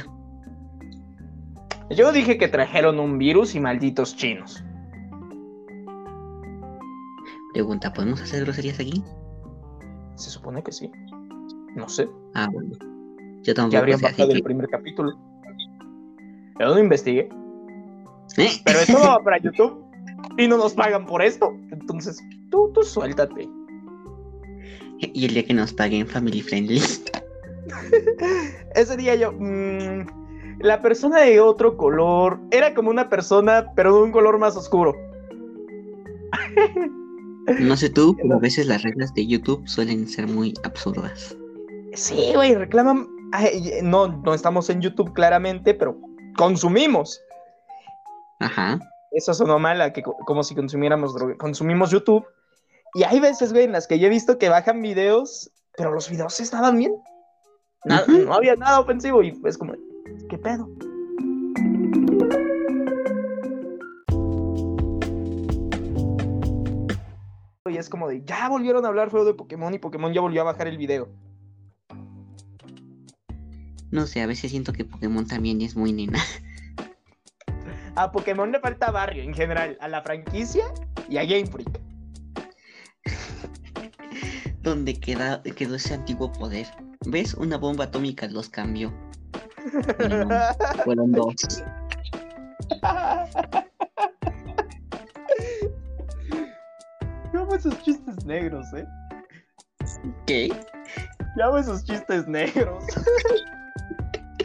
Yo 1.90 2.12
dije 2.12 2.38
que 2.38 2.48
trajeron 2.48 2.98
un 2.98 3.18
virus 3.18 3.54
y 3.54 3.60
malditos 3.60 4.16
chinos. 4.16 4.64
Pregunta, 7.52 7.92
¿podemos 7.92 8.22
hacer 8.22 8.44
groserías 8.44 8.80
aquí? 8.80 9.04
Se 10.14 10.30
supone 10.30 10.62
que 10.62 10.72
sí. 10.72 10.90
No 11.76 11.88
sé. 11.88 12.08
Ah, 12.34 12.48
bueno. 12.50 12.70
Yo 13.42 13.54
tampoco 13.54 13.72
Ya 13.72 13.78
habría 13.80 13.98
pasado 13.98 14.32
el 14.32 14.42
primer 14.42 14.68
capítulo. 14.68 15.12
Yo 16.58 16.66
no 16.66 16.78
investigué. 16.78 17.28
¿Eh? 18.38 18.50
Pero 18.64 18.78
esto 18.78 18.98
va 18.98 19.18
para 19.24 19.38
YouTube 19.38 19.84
y 20.38 20.48
no 20.48 20.56
nos 20.56 20.72
pagan 20.72 21.04
por 21.04 21.22
esto. 21.22 21.54
Entonces, 21.70 22.18
tú, 22.50 22.70
tú 22.72 22.82
suéltate. 22.82 23.48
Y 25.14 25.26
el 25.26 25.34
día 25.34 25.44
que 25.44 25.54
nos 25.54 25.72
paguen 25.72 26.06
Family 26.06 26.42
Friendly. 26.42 26.80
Ese 28.74 28.96
día 28.96 29.14
yo. 29.14 29.32
Mmm, 29.32 30.06
la 30.60 30.80
persona 30.80 31.20
de 31.20 31.40
otro 31.40 31.76
color 31.76 32.38
era 32.50 32.72
como 32.74 32.90
una 32.90 33.08
persona, 33.08 33.66
pero 33.74 33.96
de 33.96 34.02
un 34.02 34.12
color 34.12 34.38
más 34.38 34.56
oscuro. 34.56 34.94
No 37.58 37.76
sé 37.76 37.90
tú, 37.90 38.16
pero 38.22 38.36
a 38.36 38.38
veces 38.38 38.68
las 38.68 38.84
reglas 38.84 39.12
de 39.14 39.26
YouTube 39.26 39.66
suelen 39.66 40.06
ser 40.06 40.28
muy 40.28 40.54
absurdas. 40.62 41.36
Sí, 41.92 42.30
güey, 42.36 42.54
reclaman. 42.54 43.08
no, 43.82 44.06
no 44.06 44.32
estamos 44.32 44.70
en 44.70 44.80
YouTube 44.80 45.12
claramente, 45.12 45.74
pero 45.74 45.98
consumimos. 46.36 47.20
Ajá. 48.38 48.78
Eso 49.10 49.34
sonó 49.34 49.58
mal, 49.58 49.92
que 49.92 50.02
como 50.02 50.44
si 50.44 50.54
consumiéramos 50.54 51.14
droga. 51.14 51.36
Consumimos 51.36 51.90
YouTube. 51.90 52.24
Y 52.94 53.04
hay 53.04 53.20
veces, 53.20 53.52
güey, 53.52 53.64
en 53.64 53.72
las 53.72 53.86
que 53.86 53.98
yo 53.98 54.06
he 54.06 54.10
visto 54.10 54.38
que 54.38 54.50
bajan 54.50 54.82
videos, 54.82 55.50
pero 55.76 55.92
los 55.92 56.10
videos 56.10 56.38
estaban 56.40 56.76
bien. 56.76 56.94
No 57.84 58.34
había 58.34 58.54
nada 58.54 58.80
ofensivo 58.80 59.22
y 59.22 59.40
es 59.44 59.58
como, 59.58 59.74
¿Qué 60.28 60.38
pedo? 60.38 60.68
Y 67.70 67.78
es 67.78 67.88
como 67.88 68.08
de, 68.08 68.22
ya 68.24 68.48
volvieron 68.50 68.84
a 68.84 68.88
hablar 68.88 69.10
feo 69.10 69.24
de 69.24 69.32
Pokémon 69.32 69.72
y 69.72 69.78
Pokémon 69.78 70.12
ya 70.12 70.20
volvió 70.20 70.42
a 70.42 70.44
bajar 70.44 70.68
el 70.68 70.76
video. 70.76 71.08
No 73.90 74.06
sé, 74.06 74.22
a 74.22 74.26
veces 74.26 74.50
siento 74.50 74.72
que 74.72 74.84
Pokémon 74.84 75.26
también 75.26 75.62
es 75.62 75.76
muy 75.76 75.92
nena. 75.92 76.18
a 77.96 78.12
Pokémon 78.12 78.52
le 78.52 78.60
falta 78.60 78.90
barrio 78.90 79.22
en 79.22 79.34
general, 79.34 79.78
a 79.80 79.88
la 79.88 80.02
franquicia 80.02 80.64
y 81.08 81.16
a 81.16 81.24
Game 81.24 81.46
Freak. 81.46 81.91
¿Dónde 84.62 84.94
queda, 84.94 85.42
quedó 85.42 85.74
ese 85.74 85.94
antiguo 85.94 86.32
poder? 86.32 86.66
¿Ves? 87.06 87.34
Una 87.34 87.58
bomba 87.58 87.84
atómica 87.84 88.28
los 88.28 88.48
cambió. 88.48 88.92
No, 90.08 90.28
fueron 90.84 91.10
dos. 91.12 91.34
Yo 97.32 97.40
amo 97.40 97.54
esos 97.56 97.82
chistes 97.82 98.24
negros, 98.24 98.66
¿eh? 98.74 98.86
¿Qué? 100.26 100.52
Yo 101.36 101.44
amo 101.44 101.58
esos 101.58 101.84
chistes 101.84 102.28
negros. 102.28 102.84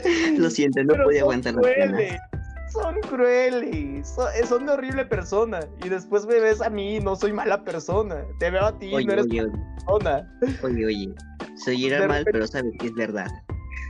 Lo 0.38 0.50
siento, 0.50 0.84
no 0.84 0.94
Pero 0.94 1.04
podía 1.06 1.20
son 1.20 1.26
aguantar 1.26 1.54
las 1.56 1.66
ganas. 1.78 2.20
Son 2.72 2.96
crueles. 3.02 4.08
Son, 4.10 4.28
eh, 4.36 4.46
son 4.46 4.66
de 4.66 4.74
horrible 4.74 5.06
persona. 5.06 5.60
Y 5.84 5.90
después 5.90 6.26
me 6.26 6.40
ves 6.40 6.62
a 6.62 6.70
mí, 6.70 7.00
no 7.00 7.16
soy 7.16 7.34
mala 7.34 7.64
persona. 7.64 8.26
Te 8.40 8.50
veo 8.52 8.66
a 8.66 8.78
ti, 8.78 8.94
Oye, 8.94 9.06
no 9.06 9.14
eres 9.14 9.26
oye, 9.26 9.42
oye, 9.42 9.52
persona. 9.76 10.40
oye, 10.64 10.86
oye. 10.86 11.16
Soy 11.56 11.86
era 11.88 12.02
De 12.02 12.08
mal, 12.08 12.18
repente- 12.20 12.32
pero 12.34 12.48
sabes 12.48 12.74
que 12.80 12.88
es 12.88 12.94
verdad. 12.94 13.28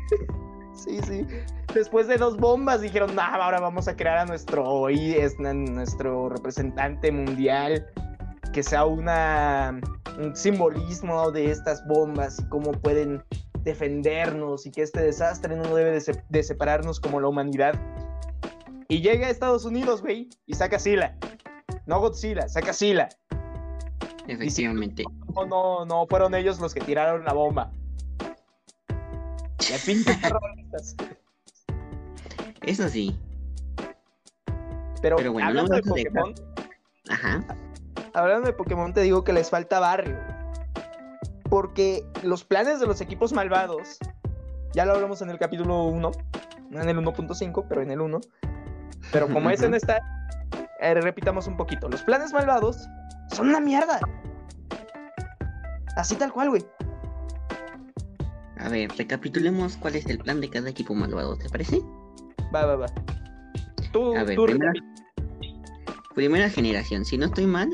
Sí, 0.74 1.00
sí. 1.07 1.25
Después 1.74 2.07
de 2.07 2.17
dos 2.17 2.38
bombas 2.38 2.81
dijeron, 2.81 3.13
nah, 3.15 3.34
ahora 3.36 3.60
vamos 3.60 3.88
a 3.88 3.96
crear 3.96 4.19
a 4.19 4.25
nuestro, 4.25 4.88
es 4.88 5.38
nuestro 5.39 6.29
representante 6.29 7.12
mundial, 7.12 7.86
que 8.53 8.62
sea 8.63 8.86
una, 8.86 9.81
un 10.19 10.36
simbolismo 10.36 11.31
de 11.31 11.50
estas 11.51 11.86
bombas 11.88 12.39
y 12.39 12.48
cómo 12.50 12.72
pueden 12.74 13.22
defendernos 13.63 14.65
y 14.67 14.72
que 14.72 14.84
este 14.84 15.01
desastre 15.01 15.55
no 15.57 15.63
debe 15.75 15.91
de, 15.91 16.00
se- 16.00 16.24
de 16.29 16.43
separarnos 16.43 17.00
como 17.01 17.19
la 17.19 17.27
humanidad. 17.27 17.74
Y 18.89 19.01
llega 19.01 19.27
a 19.27 19.29
Estados 19.29 19.65
Unidos, 19.65 20.01
güey, 20.01 20.29
y 20.46 20.53
saca 20.53 20.79
Sila. 20.79 21.17
No 21.86 22.00
Godzilla, 22.00 22.48
saca 22.48 22.74
Sila. 22.74 23.10
Efectivamente. 24.27 25.03
No, 25.36 25.46
no, 25.46 25.86
no 25.86 26.08
fueron 26.08 26.36
ellos 26.36 26.60
los 26.60 26.74
que 26.74 26.82
tiraron 26.82 27.24
la 27.25 27.34
bomba. 27.34 27.72
Ya 29.60 29.77
pinches 29.86 30.20
terroristas. 30.22 30.96
Eso 32.62 32.89
sí. 32.89 33.17
Pero, 35.01 35.17
Pero 35.17 35.32
bueno, 35.34 35.48
hablando 35.48 35.75
de 35.75 35.82
dejar- 35.82 35.89
Pokémon, 35.89 36.34
Ajá. 37.10 37.46
hablando 38.13 38.48
de 38.48 38.53
Pokémon, 38.53 38.94
te 38.94 39.01
digo 39.01 39.24
que 39.24 39.32
les 39.34 39.50
falta 39.50 39.79
barrio. 39.79 40.17
Porque 41.50 42.03
los 42.24 42.44
planes 42.44 42.79
de 42.79 42.88
los 42.88 43.00
equipos 43.00 43.32
malvados, 43.32 43.98
ya 44.74 44.86
lo 44.86 44.94
hablamos 44.94 45.22
en 45.22 45.29
el 45.29 45.38
capítulo 45.38 45.84
1, 45.86 46.12
no 46.70 46.82
en 46.82 46.89
el 46.89 46.98
1.5, 46.98 47.65
pero 47.70 47.82
en 47.82 47.91
el 47.91 48.01
1. 48.01 48.20
Pero 49.11 49.27
como 49.33 49.49
ese 49.49 49.63
Ujú. 49.63 49.71
no 49.71 49.77
está, 49.77 49.99
eh, 50.79 50.93
repitamos 50.95 51.47
un 51.47 51.57
poquito. 51.57 51.89
Los 51.89 52.01
planes 52.03 52.33
malvados 52.33 52.87
son 53.31 53.49
una 53.49 53.59
mierda. 53.59 53.99
Así 55.95 56.15
tal 56.15 56.31
cual, 56.31 56.49
güey. 56.49 56.65
A 58.59 58.69
ver, 58.69 58.91
recapitulemos 58.97 59.77
cuál 59.77 59.95
es 59.95 60.05
el 60.07 60.17
plan 60.19 60.41
de 60.41 60.49
cada 60.49 60.69
equipo 60.69 60.93
malvado, 60.93 61.37
¿te 61.37 61.49
parece? 61.49 61.79
Va, 62.53 62.65
va, 62.65 62.75
va. 62.75 62.87
Tú, 63.91 64.15
A 64.15 64.23
ver, 64.23 64.35
tú 64.35 64.47
recapi- 64.47 64.83
Primera 66.15 66.49
generación, 66.49 67.05
si 67.05 67.17
no 67.17 67.27
estoy 67.27 67.45
mal, 67.45 67.69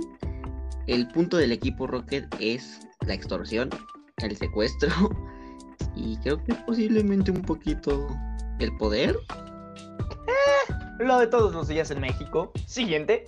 el 0.87 1.07
punto 1.07 1.37
del 1.37 1.53
equipo 1.53 1.87
Rocket 1.87 2.25
es 2.39 2.81
la 3.07 3.13
extorsión, 3.13 3.69
el 4.17 4.35
secuestro 4.35 4.89
y 5.95 6.17
creo 6.17 6.43
que 6.43 6.53
posiblemente 6.65 7.31
un 7.31 7.41
poquito 7.41 8.05
el 8.59 8.75
poder. 8.77 9.15
Lo 10.99 11.19
de 11.19 11.27
todos 11.27 11.53
los 11.53 11.67
días 11.67 11.91
en 11.91 12.01
México. 12.01 12.51
Siguiente. 12.67 13.25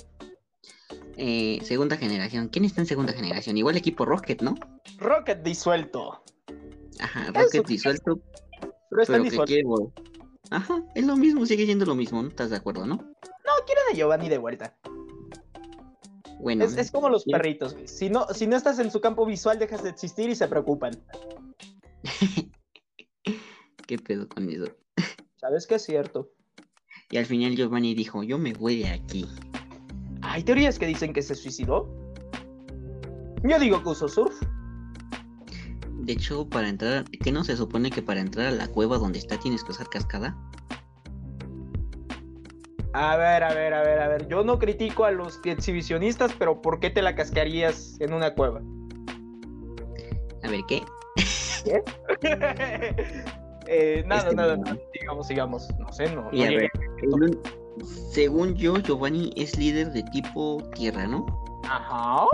Eh, 1.17 1.59
segunda 1.63 1.97
generación, 1.97 2.49
¿quién 2.49 2.65
está 2.65 2.81
en 2.81 2.87
segunda 2.87 3.13
generación? 3.13 3.57
Igual 3.57 3.77
equipo 3.77 4.05
Rocket, 4.05 4.41
¿no? 4.41 4.55
Rocket 4.97 5.43
disuelto. 5.43 6.23
Aja, 6.99 7.27
Rocket 7.27 7.53
Eso. 7.53 7.63
disuelto, 7.63 8.19
Pero 8.89 9.01
está 9.01 9.19
disuelto. 9.19 9.93
Ajá, 10.51 10.83
es 10.93 11.05
lo 11.05 11.15
mismo, 11.15 11.45
sigue 11.45 11.65
siendo 11.65 11.85
lo 11.85 11.95
mismo, 11.95 12.21
¿no? 12.21 12.29
¿Estás 12.29 12.49
de 12.49 12.57
acuerdo, 12.57 12.85
no? 12.85 12.95
No, 12.97 13.51
quieren 13.65 13.83
a 13.91 13.95
Giovanni 13.95 14.29
de 14.29 14.37
vuelta. 14.37 14.77
Bueno, 16.39 16.65
Es, 16.65 16.77
es 16.77 16.91
como 16.91 17.09
los 17.09 17.23
perritos. 17.23 17.75
Si 17.85 18.09
no, 18.09 18.27
si 18.33 18.45
no 18.45 18.55
estás 18.57 18.77
en 18.79 18.91
su 18.91 18.99
campo 19.01 19.25
visual, 19.25 19.57
dejas 19.57 19.83
de 19.83 19.89
existir 19.89 20.29
y 20.29 20.35
se 20.35 20.47
preocupan. 20.47 21.01
¿qué 23.87 23.97
pedo 23.97 24.27
con 24.27 24.49
eso? 24.49 24.65
¿Sabes 25.37 25.67
que 25.67 25.75
es 25.75 25.83
cierto? 25.83 26.31
Y 27.11 27.17
al 27.17 27.25
final 27.25 27.55
Giovanni 27.55 27.93
dijo, 27.93 28.23
yo 28.23 28.37
me 28.37 28.53
voy 28.53 28.79
de 28.79 28.89
aquí. 28.89 29.27
Hay 30.21 30.43
teorías 30.43 30.79
que 30.79 30.87
dicen 30.87 31.13
que 31.13 31.21
se 31.21 31.35
suicidó. 31.35 31.87
Yo 33.43 33.59
digo 33.59 33.81
que 33.83 33.89
usó 33.89 34.07
surf. 34.07 34.35
De 35.99 36.13
hecho, 36.13 36.47
para 36.49 36.67
entrar, 36.67 37.05
¿qué 37.09 37.31
no 37.31 37.43
se 37.43 37.55
supone 37.55 37.91
que 37.91 38.01
para 38.01 38.21
entrar 38.21 38.47
a 38.47 38.51
la 38.51 38.67
cueva 38.67 38.97
donde 38.97 39.19
está 39.19 39.39
tienes 39.39 39.63
que 39.63 39.71
usar 39.71 39.87
cascada? 39.89 40.35
A 42.93 43.17
ver, 43.17 43.43
a 43.43 43.53
ver, 43.53 43.73
a 43.73 43.81
ver, 43.81 43.99
a 43.99 44.07
ver. 44.07 44.27
Yo 44.27 44.43
no 44.43 44.57
critico 44.57 45.05
a 45.05 45.11
los 45.11 45.39
exhibicionistas, 45.43 46.31
pero 46.39 46.61
¿por 46.61 46.79
qué 46.79 46.89
te 46.89 47.01
la 47.01 47.13
cascarías 47.13 47.97
en 47.99 48.13
una 48.13 48.33
cueva? 48.33 48.61
A 50.43 50.49
ver, 50.49 50.61
¿qué? 50.67 50.81
eh, 53.67 54.03
nada, 54.07 54.21
Este, 54.23 54.35
nada, 54.35 54.57
nada. 54.57 54.77
Sigamos, 55.05 55.27
sigamos. 55.27 55.67
No 55.79 55.91
sé, 55.93 56.15
no. 56.15 56.29
Y 56.31 56.39
no 56.39 56.43
a 56.45 56.49
llegué. 56.49 56.57
ver, 56.57 56.71
el 57.03 57.13
un- 57.13 57.39
según 58.11 58.55
yo, 58.55 58.77
Giovanni 58.79 59.31
es 59.35 59.57
líder 59.57 59.91
de 59.91 60.01
tipo 60.03 60.57
tierra, 60.75 61.05
¿no? 61.07 61.25
Ajá. 61.69 62.25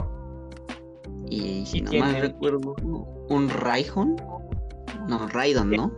Y 1.30 1.66
si 1.66 1.80
¿Y 1.80 1.82
no 1.82 1.92
es? 2.08 2.22
recuerdo, 2.22 2.76
un 3.30 3.50
Raidon. 3.50 4.16
No, 5.08 5.28
Raidon, 5.28 5.72
¿no? 5.72 5.92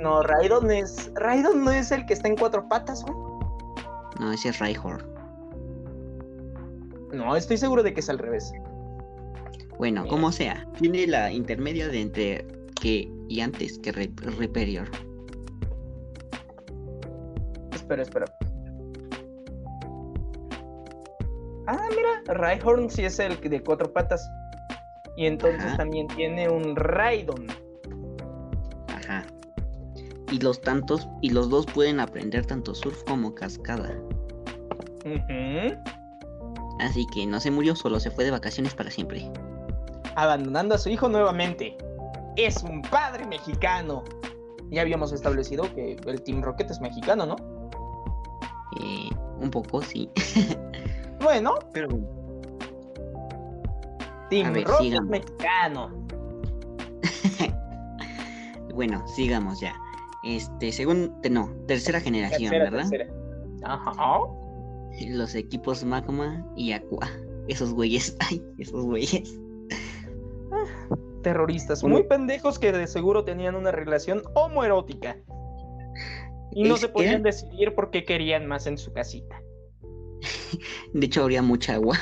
No, 0.00 0.22
Raidon 0.22 0.70
es. 0.70 1.10
Raidon 1.14 1.64
no 1.64 1.70
es 1.70 1.92
el 1.92 2.06
que 2.06 2.14
está 2.14 2.28
en 2.28 2.36
cuatro 2.36 2.68
patas, 2.68 3.04
güey. 3.04 3.14
No, 4.20 4.32
ese 4.32 4.48
es 4.50 4.58
Raihor. 4.58 5.04
No, 7.12 7.36
estoy 7.36 7.58
seguro 7.58 7.82
de 7.82 7.92
que 7.92 8.00
es 8.00 8.08
al 8.08 8.18
revés. 8.18 8.52
Bueno, 9.78 10.06
como 10.06 10.32
sea, 10.32 10.66
tiene 10.78 11.06
la 11.06 11.30
intermedia 11.32 11.88
de 11.88 12.00
entre 12.00 12.46
que 12.80 13.10
y 13.28 13.40
antes 13.40 13.78
que 13.78 13.92
Re- 13.92 14.12
Reperior. 14.38 14.88
Espera, 17.82 18.02
espera. 18.02 18.26
Ah, 21.66 21.88
mira, 21.90 22.34
Raihorn 22.34 22.88
sí 22.88 23.04
es 23.04 23.18
el 23.18 23.40
de 23.40 23.60
cuatro 23.60 23.92
patas. 23.92 24.24
Y 25.16 25.26
entonces 25.26 25.64
Ajá. 25.64 25.78
también 25.78 26.06
tiene 26.08 26.48
un 26.48 26.76
Raidon. 26.76 27.48
Ajá. 28.86 29.24
Y 30.30 30.38
los 30.38 30.60
tantos, 30.60 31.08
y 31.20 31.30
los 31.30 31.50
dos 31.50 31.66
pueden 31.66 31.98
aprender 31.98 32.46
tanto 32.46 32.72
surf 32.72 33.02
como 33.02 33.34
cascada. 33.34 33.92
Así 36.78 37.04
que 37.12 37.26
no 37.26 37.40
se 37.40 37.50
murió, 37.50 37.74
solo 37.74 37.98
se 37.98 38.12
fue 38.12 38.24
de 38.24 38.30
vacaciones 38.30 38.74
para 38.74 38.92
siempre. 38.92 39.28
Abandonando 40.14 40.76
a 40.76 40.78
su 40.78 40.88
hijo 40.88 41.08
nuevamente. 41.08 41.76
Es 42.36 42.62
un 42.62 42.80
padre 42.82 43.26
mexicano. 43.26 44.04
Ya 44.70 44.82
habíamos 44.82 45.12
establecido 45.12 45.64
que 45.74 45.96
el 46.06 46.22
Team 46.22 46.42
Rocket 46.42 46.70
es 46.70 46.80
mexicano, 46.80 47.26
¿no? 47.26 47.36
Eh, 48.82 49.08
un 49.40 49.50
poco, 49.50 49.82
sí. 49.82 50.08
Bueno, 51.22 51.54
Pero 51.72 51.88
Team 54.28 54.48
A 54.48 54.50
ver, 54.50 54.64
Rocket 54.64 54.82
sigamos. 54.82 55.10
mexicano. 55.10 55.90
bueno, 58.74 59.06
sigamos 59.06 59.60
ya. 59.60 59.72
Este, 60.24 60.72
según, 60.72 61.14
no, 61.30 61.48
tercera 61.66 62.00
generación, 62.00 62.50
Tercera, 62.50 62.64
¿verdad? 62.70 62.90
tercera. 62.90 63.14
Ajá. 63.64 64.18
Los 65.08 65.34
equipos 65.34 65.84
Magma 65.84 66.44
y 66.56 66.72
Aqua. 66.72 67.08
Esos 67.48 67.72
güeyes, 67.74 68.16
ay, 68.30 68.42
esos 68.58 68.84
güeyes. 68.84 69.38
Terroristas 71.22 71.82
Uno- 71.82 71.94
muy 71.96 72.02
pendejos 72.04 72.58
que 72.58 72.72
de 72.72 72.86
seguro 72.86 73.24
tenían 73.24 73.54
una 73.54 73.70
relación 73.70 74.22
homoerótica. 74.34 75.16
Y 76.54 76.64
no 76.64 76.76
se 76.76 76.88
podían 76.88 77.22
decidir 77.22 77.74
por 77.74 77.90
qué 77.90 78.04
querían 78.04 78.46
más 78.46 78.66
en 78.66 78.78
su 78.78 78.92
casita. 78.92 79.42
De 80.92 81.06
hecho, 81.06 81.22
habría 81.22 81.42
mucha 81.42 81.74
agua. 81.74 81.98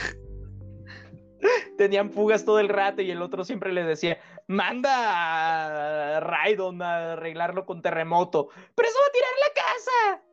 Tenían 1.79 2.11
fugas 2.11 2.45
todo 2.45 2.61
el 2.61 2.69
rato 2.69 3.01
y 3.01 3.11
el 3.11 3.23
otro 3.23 3.45
siempre 3.45 3.73
les 3.73 3.87
decía, 3.87 4.19
manda 4.49 6.17
a 6.17 6.21
Raidon 6.21 6.83
a 6.83 7.13
arreglarlo 7.13 7.65
con 7.65 7.81
terremoto. 7.81 8.49
Pero 8.75 8.89
eso 8.89 8.99
va 9.01 9.07
a 9.07 9.13
tirar 9.13 9.31
la 9.41 9.55
casa. 9.55 10.25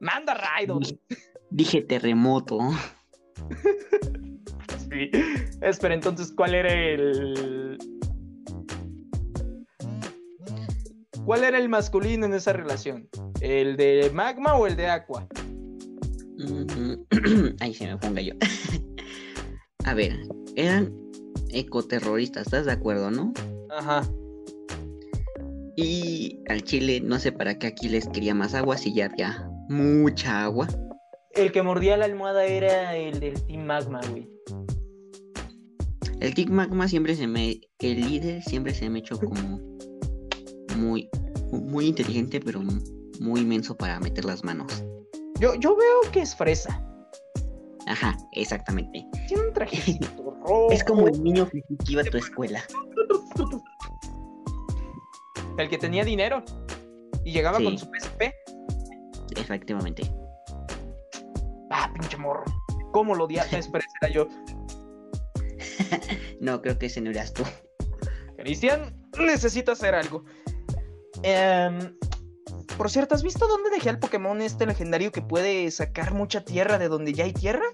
Manda 0.00 0.32
a 0.32 0.36
Raidon. 0.36 0.82
Dije 1.50 1.82
terremoto. 1.82 2.58
Sí. 4.90 5.10
Espera, 5.60 5.92
entonces, 5.92 6.32
¿cuál 6.34 6.54
era 6.54 6.72
el... 6.72 7.76
¿Cuál 11.26 11.44
era 11.44 11.58
el 11.58 11.68
masculino 11.68 12.24
en 12.24 12.32
esa 12.32 12.54
relación? 12.54 13.06
¿El 13.40 13.76
de 13.76 14.10
Magma 14.12 14.54
o 14.54 14.66
el 14.66 14.76
de 14.76 14.88
Aqua? 14.88 15.26
Ahí 17.60 17.74
se 17.78 17.86
me 17.86 17.96
ponga 17.96 18.20
yo. 18.20 18.34
A 19.84 19.94
ver, 19.94 20.18
eran 20.56 20.92
ecoterroristas, 21.50 22.46
¿estás 22.46 22.66
de 22.66 22.72
acuerdo, 22.72 23.10
no? 23.10 23.32
Ajá. 23.70 24.02
Y 25.76 26.40
al 26.48 26.62
Chile, 26.62 27.00
no 27.00 27.18
sé 27.18 27.32
para 27.32 27.58
qué 27.58 27.68
aquí 27.68 27.88
les 27.88 28.08
quería 28.08 28.34
más 28.34 28.54
agua 28.54 28.76
si 28.76 28.92
ya 28.92 29.06
había 29.06 29.48
mucha 29.68 30.44
agua. 30.44 30.66
El 31.32 31.52
que 31.52 31.62
mordía 31.62 31.96
la 31.96 32.06
almohada 32.06 32.44
era 32.44 32.96
el 32.96 33.20
del 33.20 33.40
Team 33.46 33.64
Magma, 33.64 34.00
güey. 34.10 34.28
El 36.20 36.34
Tic 36.34 36.50
Magma 36.50 36.88
siempre 36.88 37.14
se 37.14 37.28
me. 37.28 37.60
El 37.78 38.00
líder 38.00 38.42
siempre 38.42 38.74
se 38.74 38.90
me 38.90 38.98
echó 38.98 39.18
como. 39.18 39.60
Muy. 40.76 41.08
Muy 41.52 41.86
inteligente, 41.86 42.40
pero 42.40 42.60
muy 43.20 43.40
inmenso 43.40 43.76
para 43.76 43.98
meter 44.00 44.24
las 44.24 44.44
manos. 44.44 44.84
Yo, 45.40 45.54
yo 45.54 45.76
veo 45.76 46.12
que 46.12 46.20
es 46.20 46.34
fresa. 46.34 46.82
Ajá, 47.86 48.16
exactamente. 48.32 49.06
Tiene 49.28 49.44
un 49.48 49.52
trajecito 49.52 50.06
rojo. 50.16 50.70
Es 50.70 50.84
como 50.84 51.08
el 51.08 51.22
niño 51.22 51.48
que 51.48 51.62
iba 51.88 52.02
a 52.02 52.04
tu 52.04 52.18
escuela. 52.18 52.62
El 55.58 55.68
que 55.68 55.78
tenía 55.78 56.04
dinero. 56.04 56.42
Y 57.24 57.32
llegaba 57.32 57.58
Sí. 57.58 57.64
con 57.64 57.78
su 57.78 57.86
PSP. 57.86 58.32
Efectivamente. 59.36 60.02
Ah, 61.70 61.90
pinche 61.92 62.16
morro. 62.16 62.44
¿Cómo 62.92 63.14
lo 63.14 63.24
odiaba? 63.24 63.48
Espera, 63.50 63.84
era 64.02 64.12
yo. 64.12 64.28
No, 66.40 66.60
creo 66.62 66.78
que 66.78 66.86
ese 66.86 67.00
no 67.00 67.10
eras 67.10 67.32
tú. 67.32 67.42
Cristian, 68.36 68.94
necesito 69.18 69.72
hacer 69.72 69.94
algo. 69.94 70.24
Em, 71.22 71.96
por 72.78 72.90
cierto, 72.90 73.14
¿has 73.16 73.24
visto 73.24 73.46
dónde 73.48 73.70
dejé 73.70 73.90
al 73.90 73.98
Pokémon 73.98 74.40
este 74.40 74.64
legendario 74.64 75.10
que 75.10 75.20
puede 75.20 75.68
sacar 75.72 76.14
mucha 76.14 76.44
tierra 76.44 76.78
de 76.78 76.88
donde 76.88 77.12
ya 77.12 77.24
hay 77.24 77.32
tierra? 77.32 77.64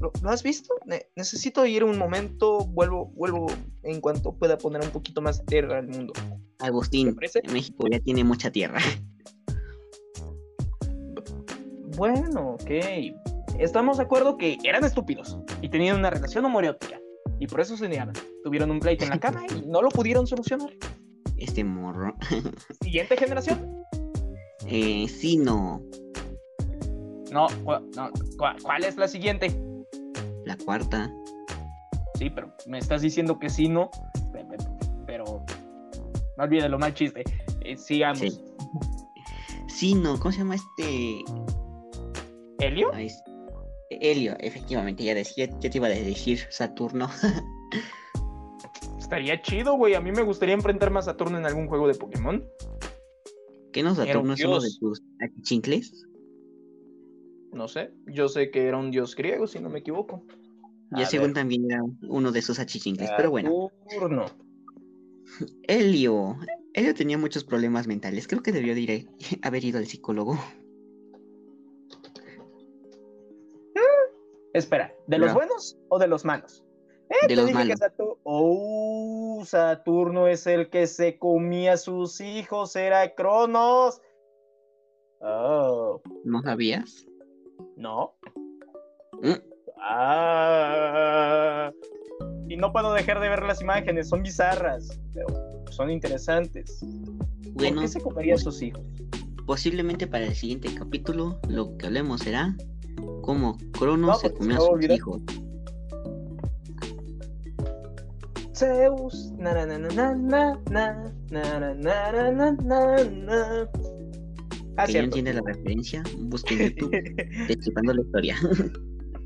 ¿Lo, 0.00 0.10
lo 0.22 0.30
has 0.30 0.42
visto? 0.42 0.74
Ne- 0.86 1.06
necesito 1.14 1.64
ir 1.66 1.84
un 1.84 1.98
momento, 1.98 2.66
vuelvo, 2.66 3.12
vuelvo 3.14 3.46
en 3.82 4.00
cuanto 4.00 4.34
pueda 4.34 4.56
poner 4.58 4.82
un 4.82 4.90
poquito 4.90 5.20
más 5.20 5.38
de 5.40 5.44
tierra 5.44 5.78
al 5.78 5.88
mundo. 5.88 6.14
¿Te 6.14 6.66
Agustín, 6.66 7.14
parece? 7.14 7.42
México 7.52 7.86
ya 7.90 8.00
tiene 8.00 8.24
mucha 8.24 8.50
tierra. 8.50 8.80
Bueno, 11.96 12.54
ok. 12.54 12.70
Estamos 13.58 13.98
de 13.98 14.04
acuerdo 14.04 14.36
que 14.36 14.58
eran 14.64 14.84
estúpidos 14.84 15.38
y 15.62 15.68
tenían 15.68 15.98
una 15.98 16.10
relación 16.10 16.44
homoerótica. 16.44 16.98
Y 17.38 17.46
por 17.46 17.60
eso 17.60 17.76
se 17.76 17.88
negaban. 17.88 18.14
Tuvieron 18.42 18.70
un 18.70 18.80
pleito 18.80 19.04
en 19.04 19.10
la 19.10 19.20
cama 19.20 19.42
y 19.54 19.62
no 19.66 19.82
lo 19.82 19.90
pudieron 19.90 20.26
solucionar. 20.26 20.70
Este 21.36 21.62
morro. 21.62 22.14
Siguiente 22.82 23.16
generación. 23.16 23.83
Eh, 24.66 25.06
sí, 25.08 25.36
no. 25.36 25.82
No, 27.30 27.46
cu- 27.64 27.90
no, 27.96 28.10
cu- 28.12 28.62
¿cuál 28.62 28.84
es 28.84 28.96
la 28.96 29.08
siguiente? 29.08 29.54
La 30.44 30.56
cuarta. 30.56 31.12
Sí, 32.18 32.30
pero 32.30 32.54
me 32.66 32.78
estás 32.78 33.02
diciendo 33.02 33.38
que 33.38 33.48
sí, 33.50 33.68
no. 33.68 33.90
Pe- 34.32 34.44
pe- 34.44 34.56
Pero 35.06 35.44
no 36.36 36.44
olvides 36.44 36.70
lo 36.70 36.78
mal 36.78 36.94
chiste. 36.94 37.24
Eh, 37.60 37.76
sigamos. 37.76 38.18
Sí. 38.20 38.40
Sí, 39.68 39.94
no. 39.94 40.18
¿Cómo 40.18 40.32
se 40.32 40.38
llama 40.38 40.54
este? 40.54 41.24
¿Helio? 42.60 42.92
Es- 42.92 43.22
Helio, 43.90 44.34
efectivamente, 44.40 45.04
ya 45.04 45.14
decía, 45.14 45.46
ya 45.60 45.70
te 45.70 45.78
iba 45.78 45.86
a 45.86 45.90
decir 45.90 46.40
Saturno. 46.50 47.08
Estaría 48.98 49.40
chido, 49.42 49.76
güey. 49.76 49.94
A 49.94 50.00
mí 50.00 50.10
me 50.12 50.22
gustaría 50.22 50.54
enfrentarme 50.54 50.98
a 50.98 51.02
Saturno 51.02 51.38
en 51.38 51.46
algún 51.46 51.68
juego 51.68 51.86
de 51.86 51.94
Pokémon. 51.94 52.48
¿Qué 53.74 53.82
no 53.82 53.90
Era 53.90 54.04
Saturno 54.06 54.34
es 54.34 54.44
uno 54.44 54.60
de 54.60 54.70
tus 54.78 55.02
achichincles? 55.20 56.06
No 57.50 57.66
sé. 57.66 57.92
Yo 58.06 58.28
sé 58.28 58.52
que 58.52 58.68
era 58.68 58.78
un 58.78 58.92
dios 58.92 59.16
griego, 59.16 59.48
si 59.48 59.58
no 59.58 59.68
me 59.68 59.80
equivoco. 59.80 60.24
Ya 60.92 61.02
A 61.02 61.06
según 61.06 61.28
ver. 61.28 61.34
también 61.34 61.68
era 61.68 61.82
uno 62.08 62.30
de 62.30 62.40
sus 62.40 62.60
achichincles, 62.60 63.10
pero 63.16 63.30
bueno. 63.30 63.68
Saturno. 63.90 64.26
Helio. 65.64 66.36
Helio 66.72 66.94
tenía 66.94 67.18
muchos 67.18 67.42
problemas 67.42 67.88
mentales. 67.88 68.28
Creo 68.28 68.44
que 68.44 68.52
debió 68.52 68.76
de 68.76 68.80
ir 68.80 68.92
a- 68.92 69.04
haber 69.48 69.64
ido 69.64 69.78
al 69.78 69.86
psicólogo. 69.86 70.38
Espera, 74.54 74.94
¿de 75.08 75.18
los 75.18 75.30
No. 75.30 75.34
buenos 75.34 75.76
o 75.88 75.98
de 75.98 76.06
los 76.06 76.24
malos? 76.24 76.62
Eh, 77.10 77.26
De 77.28 77.36
los 77.36 77.52
malos. 77.52 77.78
Saturno. 77.78 78.16
Oh, 78.24 79.42
Saturno 79.44 80.26
es 80.26 80.46
el 80.46 80.70
que 80.70 80.86
se 80.86 81.18
comía 81.18 81.74
a 81.74 81.76
sus 81.76 82.20
hijos, 82.20 82.74
era 82.76 83.14
Cronos. 83.14 84.00
Oh, 85.20 86.00
¿No 86.24 86.42
sabías? 86.42 87.06
no. 87.76 88.14
Mm, 89.22 89.32
Ah. 90.46 91.70
Y 92.48 92.56
no 92.56 92.72
puedo 92.72 92.92
dejar 92.94 93.20
de 93.20 93.28
ver 93.28 93.42
las 93.42 93.60
imágenes, 93.60 94.08
son 94.08 94.22
bizarras, 94.22 94.88
pero 95.12 95.26
son 95.70 95.90
interesantes. 95.90 96.80
¿Por 97.42 97.52
Bueno, 97.54 97.82
qué 97.82 97.88
se 97.88 98.00
comería 98.00 98.34
a 98.34 98.38
sus 98.38 98.60
hijos? 98.62 98.82
posiblemente 99.46 100.06
para 100.06 100.24
el 100.24 100.34
siguiente 100.34 100.74
capítulo 100.74 101.38
lo 101.50 101.76
que 101.76 101.84
hablemos 101.86 102.22
será 102.22 102.56
cómo 103.20 103.58
Cronos 103.78 104.08
No, 104.08 104.14
se 104.14 104.30
porque 104.30 104.38
comió 104.38 104.56
a 104.56 104.60
sus 104.60 104.68
olvidar. 104.70 104.96
hijos. 104.96 105.20
Zeus. 108.54 109.32
Na, 109.38 109.66
na, 109.66 109.78
na, 109.78 110.58
ah, 114.76 114.84
¿Quién 114.86 115.10
tiene 115.10 115.34
la 115.34 115.42
referencia? 115.44 116.02
Busquen 116.18 116.58
YouTube, 116.58 116.94
explicando 117.48 117.94
la 117.94 118.02
historia. 118.02 118.36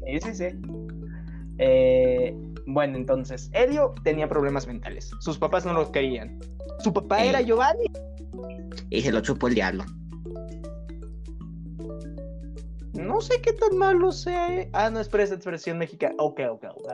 sí, 0.07 0.21
sí, 0.23 0.35
sí. 0.35 0.47
Bueno, 2.67 2.97
entonces, 2.97 3.51
Helio 3.55 3.95
tenía 4.05 4.29
problemas 4.29 4.67
mentales. 4.67 5.11
Sus 5.21 5.39
papás 5.39 5.65
no 5.65 5.73
lo 5.73 5.91
querían. 5.91 6.39
Su 6.81 6.93
papá 6.93 7.25
era 7.25 7.41
Giovanni. 7.41 7.87
Y 8.91 9.01
se 9.01 9.11
lo 9.11 9.21
chupó 9.21 9.49
el 9.49 9.55
diablo. 9.55 9.85
No 12.93 13.21
sé 13.21 13.41
qué 13.41 13.53
tan 13.53 13.77
malo 13.79 14.13
sea. 14.13 14.69
Ah, 14.73 14.91
no, 14.91 15.01
es 15.01 15.07
espera, 15.07 15.25
esa 15.25 15.35
expresión 15.35 15.79
mexicana. 15.79 16.15
Ok, 16.19 16.41
ok, 16.51 16.65
ok. 16.77 16.93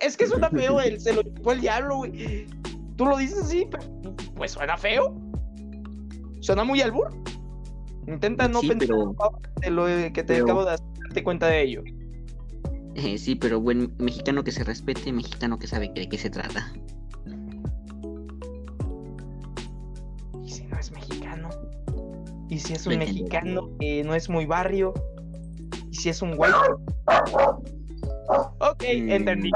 Es 0.00 0.16
que 0.16 0.26
suena 0.26 0.48
feo 0.50 0.80
el 0.80 1.00
se 1.00 1.12
lo 1.12 1.22
chupó 1.22 1.52
el 1.52 1.60
diablo, 1.60 1.96
güey. 1.98 2.46
Tú 2.96 3.06
lo 3.06 3.16
dices 3.16 3.38
así, 3.42 3.66
pero 3.70 3.84
pues 4.34 4.52
suena 4.52 4.76
feo. 4.76 5.14
Suena 6.40 6.64
muy 6.64 6.80
albur. 6.80 7.10
Intenta 8.06 8.48
no 8.48 8.60
Sí, 8.60 8.68
pensar 8.68 8.88
pero- 8.88 9.14
de 9.60 9.70
lo 9.70 9.84
que 9.86 10.10
te 10.12 10.24
pero- 10.24 10.44
acabo 10.44 10.64
de 10.64 10.76
darte 11.04 11.22
cuenta 11.22 11.46
de 11.46 11.62
ello. 11.62 11.82
Eh, 12.94 13.16
sí, 13.16 13.34
pero 13.36 13.60
buen 13.60 13.94
mexicano 13.98 14.44
que 14.44 14.50
se 14.52 14.64
respete, 14.64 15.12
mexicano 15.12 15.58
que 15.58 15.66
sabe 15.66 15.90
de 15.94 16.08
qué 16.08 16.18
se 16.18 16.28
trata. 16.30 16.72
¿Y 20.44 20.50
si 20.50 20.64
no 20.66 20.78
es 20.78 20.90
mexicano? 20.92 21.48
¿Y 22.48 22.58
si 22.58 22.74
es 22.74 22.86
un 22.86 22.98
mexicano 22.98 23.70
que 23.78 24.04
no 24.04 24.14
es 24.14 24.28
muy 24.28 24.44
barrio? 24.46 24.92
¿Y 25.90 25.94
si 25.96 26.08
es 26.10 26.20
un 26.22 26.36
güey? 26.36 26.50
Ok, 28.28 28.82
Mm, 28.82 29.10
entendí. 29.10 29.50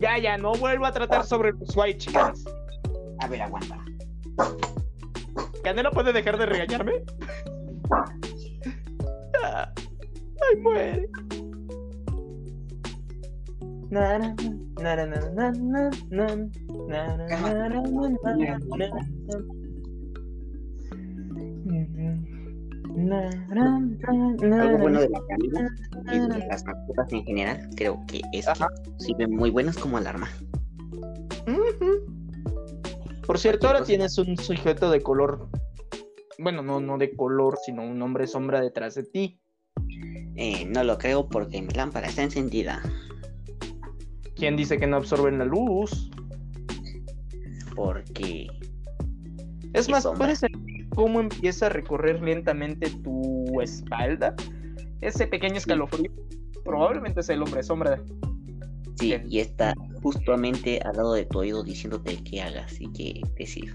Ya, 0.00 0.18
ya, 0.18 0.38
no 0.38 0.52
vuelvo 0.52 0.86
a 0.86 0.92
tratar 0.92 1.24
sobre 1.24 1.52
los 1.52 1.76
white 1.76 1.98
chickens. 1.98 2.44
A 3.20 3.26
ver, 3.28 3.42
aguanta. 3.42 3.76
¿Canela 5.64 5.90
puede 5.90 6.12
dejar 6.12 6.38
de 6.38 6.46
regañarme? 6.46 7.02
Ah, 9.42 9.72
Ay, 10.40 10.56
muere. 10.60 11.08
Algo 22.98 24.78
bueno 24.78 25.00
de 25.00 25.08
la 25.08 25.20
canela 25.28 25.70
y 26.12 26.18
de 26.18 26.46
las 26.46 26.64
mascotas 26.64 27.12
en 27.12 27.24
general, 27.24 27.68
creo 27.76 28.04
que 28.06 28.20
es 28.32 28.46
que 28.46 28.54
sirven 28.98 29.30
muy 29.34 29.50
buenas 29.50 29.76
como 29.78 29.98
alarma. 29.98 30.28
Por 33.26 33.38
cierto, 33.38 33.66
ahora 33.66 33.84
tienes 33.84 34.16
un 34.18 34.36
sujeto 34.36 34.90
de 34.90 35.02
color. 35.02 35.48
Bueno, 36.38 36.62
no, 36.62 36.80
no 36.80 36.98
de 36.98 37.14
color, 37.14 37.58
sino 37.64 37.82
un 37.82 38.00
hombre 38.00 38.26
sombra 38.26 38.60
detrás 38.60 38.94
de 38.94 39.02
ti. 39.04 39.40
Eh, 40.36 40.64
no 40.66 40.84
lo 40.84 40.98
creo 40.98 41.28
porque 41.28 41.60
mi 41.60 41.72
lámpara 41.74 42.06
está 42.08 42.22
encendida. 42.22 42.80
¿Quién 44.36 44.56
dice 44.56 44.78
que 44.78 44.86
no 44.86 44.96
absorben 44.96 45.38
la 45.38 45.44
luz? 45.44 46.10
Porque 47.74 48.46
Es 49.72 49.88
más, 49.88 50.04
sombra. 50.04 50.18
¿puedes 50.18 50.38
sentir 50.38 50.67
cómo 50.94 51.20
empieza 51.20 51.66
a 51.66 51.68
recorrer 51.70 52.22
lentamente 52.22 52.90
tu 53.02 53.60
espalda? 53.60 54.34
Ese 55.00 55.26
pequeño 55.26 55.56
escalofrío. 55.56 56.10
Probablemente 56.64 57.20
es 57.20 57.28
el 57.28 57.42
hombre 57.42 57.62
sombra. 57.62 58.02
sí, 58.96 59.06
Bien. 59.06 59.24
y 59.28 59.38
está 59.40 59.74
justamente 60.02 60.80
al 60.84 60.96
lado 60.96 61.14
de 61.14 61.24
tu 61.26 61.38
oído 61.38 61.62
diciéndote 61.62 62.22
qué 62.24 62.42
hagas 62.42 62.80
y 62.80 62.90
qué 62.92 63.20
decir. 63.38 63.74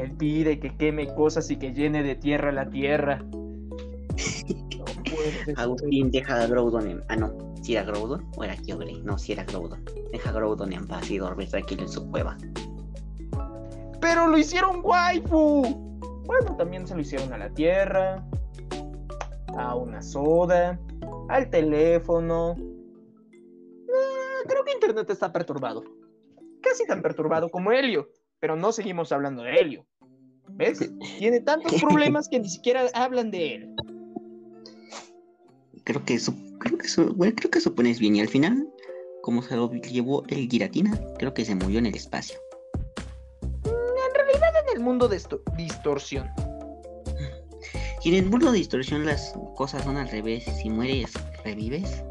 Él 0.00 0.12
pide 0.18 0.58
que 0.58 0.76
queme 0.76 1.06
cosas 1.14 1.50
y 1.50 1.56
que 1.56 1.72
llene 1.72 2.02
de 2.02 2.14
tierra 2.14 2.52
la 2.52 2.68
tierra. 2.68 3.24
No 5.46 5.54
Agustín, 5.56 6.10
deja 6.10 6.42
a 6.42 6.46
Groudon 6.46 6.88
en... 6.90 7.00
Ah, 7.08 7.16
no. 7.16 7.32
¿Si 7.62 7.74
era 7.74 7.84
Groudon 7.84 8.26
o 8.36 8.44
era 8.44 8.56
Kyogre? 8.56 8.94
No, 9.04 9.16
si 9.16 9.32
era 9.32 9.44
Groudon. 9.44 9.82
Deja 10.12 10.30
a 10.30 10.32
Groudon 10.32 10.72
en 10.72 10.86
paz 10.86 11.10
y 11.10 11.18
dormir 11.18 11.48
tranquilo 11.48 11.82
en 11.82 11.88
su 11.88 12.10
cueva. 12.10 12.36
¡Pero 14.04 14.28
lo 14.28 14.36
hicieron 14.36 14.80
waifu! 14.82 15.62
Bueno, 16.26 16.54
también 16.58 16.86
se 16.86 16.94
lo 16.94 17.00
hicieron 17.00 17.32
a 17.32 17.38
la 17.38 17.48
tierra, 17.48 18.22
a 19.56 19.74
una 19.76 20.02
soda, 20.02 20.78
al 21.30 21.48
teléfono. 21.48 22.54
Ah, 23.88 24.42
creo 24.46 24.62
que 24.62 24.72
Internet 24.72 25.08
está 25.08 25.32
perturbado. 25.32 25.84
Casi 26.60 26.84
tan 26.86 27.00
perturbado 27.00 27.50
como 27.50 27.72
Helio, 27.72 28.10
pero 28.40 28.56
no 28.56 28.72
seguimos 28.72 29.10
hablando 29.10 29.42
de 29.42 29.54
Helio. 29.54 29.86
¿Ves? 30.50 30.86
Tiene 31.18 31.40
tantos 31.40 31.80
problemas 31.80 32.28
que 32.28 32.40
ni 32.40 32.50
siquiera 32.50 32.82
hablan 32.92 33.30
de 33.30 33.54
él. 33.54 33.74
Creo 35.84 36.04
que 36.04 36.12
eso, 36.12 36.34
creo 36.58 36.76
que 36.76 36.88
eso, 36.88 37.10
bueno, 37.14 37.32
creo 37.34 37.50
que 37.50 37.58
eso 37.58 37.74
pones 37.74 37.98
bien. 37.98 38.16
Y 38.16 38.20
al 38.20 38.28
final, 38.28 38.68
como 39.22 39.40
se 39.40 39.56
lo 39.56 39.72
llevó 39.72 40.24
el 40.28 40.46
Giratina, 40.50 41.00
creo 41.18 41.32
que 41.32 41.46
se 41.46 41.54
murió 41.54 41.78
en 41.78 41.86
el 41.86 41.94
espacio. 41.94 42.43
Mundo 44.84 45.08
de 45.08 45.20
distorsión. 45.56 46.30
Y 48.02 48.10
en 48.10 48.24
el 48.24 48.30
mundo 48.30 48.52
de 48.52 48.58
distorsión 48.58 49.06
las 49.06 49.34
cosas 49.56 49.82
son 49.82 49.96
al 49.96 50.08
revés. 50.08 50.44
Si 50.44 50.68
mueres, 50.68 51.12
revives. 51.42 52.04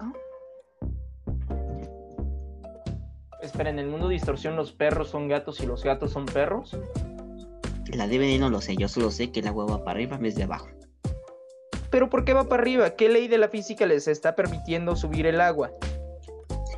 ¿Ah? 0.00 0.12
Espera, 3.40 3.70
¿en 3.70 3.78
el 3.78 3.86
mundo 3.86 4.08
de 4.08 4.14
distorsión 4.14 4.56
los 4.56 4.72
perros 4.72 5.08
son 5.08 5.28
gatos 5.28 5.60
y 5.60 5.66
los 5.66 5.84
gatos 5.84 6.10
son 6.10 6.26
perros? 6.26 6.76
La 7.92 8.08
DVD 8.08 8.38
no 8.38 8.50
lo 8.50 8.60
sé, 8.60 8.76
yo 8.76 8.88
solo 8.88 9.10
sé 9.10 9.30
que 9.30 9.40
el 9.40 9.46
agua 9.46 9.66
va 9.66 9.84
para 9.84 9.92
arriba 9.92 10.16
en 10.16 10.22
vez 10.22 10.34
de 10.34 10.42
abajo. 10.42 10.68
¿Pero 11.90 12.10
por 12.10 12.24
qué 12.24 12.34
va 12.34 12.44
para 12.44 12.60
arriba? 12.60 12.90
¿Qué 12.96 13.08
ley 13.08 13.28
de 13.28 13.38
la 13.38 13.48
física 13.48 13.86
les 13.86 14.08
está 14.08 14.34
permitiendo 14.34 14.94
subir 14.96 15.26
el 15.26 15.40
agua? 15.40 15.70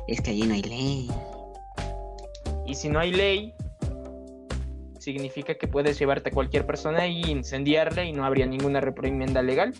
Es 0.07 0.21
que 0.21 0.29
allí 0.29 0.43
no 0.43 0.53
hay 0.53 0.61
ley. 0.61 1.11
Y 2.65 2.75
si 2.75 2.87
no 2.87 2.99
hay 2.99 3.11
ley, 3.11 3.53
significa 5.01 5.55
que 5.55 5.67
puedes 5.67 5.97
llevarte 5.97 6.29
a 6.29 6.31
cualquier 6.31 6.65
persona 6.65 7.07
y 7.07 7.21
incendiarla 7.21 8.03
y 8.03 8.13
no 8.13 8.23
habría 8.23 8.45
ninguna 8.45 8.79
reprimenda 8.79 9.41
legal. 9.41 9.73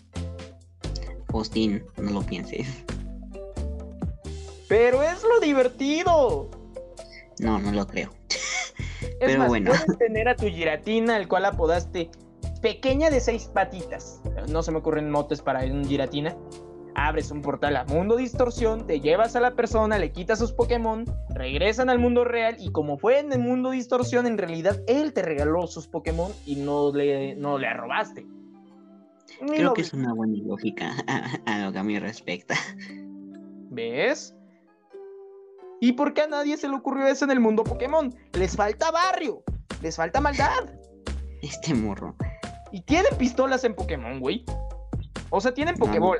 Austin, 1.34 1.84
no 1.98 2.12
lo 2.12 2.22
pienses. 2.24 2.84
Pero 4.68 5.04
es 5.04 5.24
lo 5.24 5.40
divertido. 5.40 6.50
No, 7.40 7.60
no 7.60 7.72
lo 7.72 7.88
creo. 7.88 8.12
Es 9.00 9.16
Pero 9.20 9.48
bueno. 9.48 9.72
Puedes 9.72 9.98
tener 9.98 10.28
a 10.28 10.36
tu 10.36 10.48
giratina, 10.48 11.18
el 11.18 11.28
cual 11.28 11.46
apodaste 11.46 12.10
pequeña 12.62 13.10
de 13.10 13.20
seis 13.20 13.46
patitas. 13.46 14.22
No 14.50 14.64
se 14.64 14.72
me 14.72 14.80
ocurren 14.80 15.10
motes 15.10 15.42
para 15.42 15.64
un 15.66 15.86
giratina 15.86 16.36
abres 16.96 17.32
un 17.32 17.42
portal 17.42 17.76
a 17.76 17.86
Mundo 17.86 18.16
Distorsión, 18.16 18.86
te 18.88 19.00
llevas 19.00 19.36
a 19.36 19.40
la 19.40 19.56
persona, 19.56 19.98
le 19.98 20.12
quitas 20.12 20.40
sus 20.40 20.52
Pokémon, 20.52 21.06
regresan 21.30 21.90
al 21.90 22.00
mundo 22.00 22.24
real 22.24 22.56
y 22.60 22.72
como 22.72 22.98
fue 22.98 23.20
en 23.20 23.32
el 23.32 23.40
Mundo 23.40 23.72
Distorsión, 23.72 24.28
en 24.28 24.38
realidad 24.38 24.82
él 24.88 25.14
te 25.14 25.22
regaló 25.22 25.68
sus 25.68 25.88
Pokémon 25.88 26.32
y 26.46 26.56
no 26.56 26.94
le, 26.94 27.36
no 27.36 27.58
le 27.58 27.74
robaste. 27.74 28.26
Creo 29.48 29.74
que 29.74 29.82
es 29.82 29.94
una 29.94 30.14
buena 30.14 30.38
lógica 30.44 30.92
a, 31.46 31.60
lo 31.60 31.72
que 31.72 31.80
a 31.80 31.84
mí 31.84 31.98
respecta. 32.00 32.56
¿Ves? 33.70 34.36
¿Y 35.80 35.94
por 35.94 36.14
qué 36.14 36.22
a 36.22 36.28
nadie 36.28 36.58
se 36.58 36.68
le 36.68 36.76
ocurrió 36.76 37.08
eso 37.08 37.26
en 37.26 37.32
el 37.32 37.40
mundo 37.40 37.64
Pokémon? 37.64 38.14
Les 38.34 38.56
falta 38.56 38.92
barrio, 38.92 39.44
les 39.82 39.96
falta 39.96 40.22
maldad. 40.22 40.70
Este 41.42 41.74
morro. 41.74 42.16
Y 42.72 42.82
tienen 42.82 43.18
pistolas 43.18 43.64
en 43.64 43.74
Pokémon, 43.74 44.20
güey. 44.20 44.46
O 45.32 45.42
sea, 45.42 45.54
tienen 45.54 45.76
Pokéball 45.76 46.20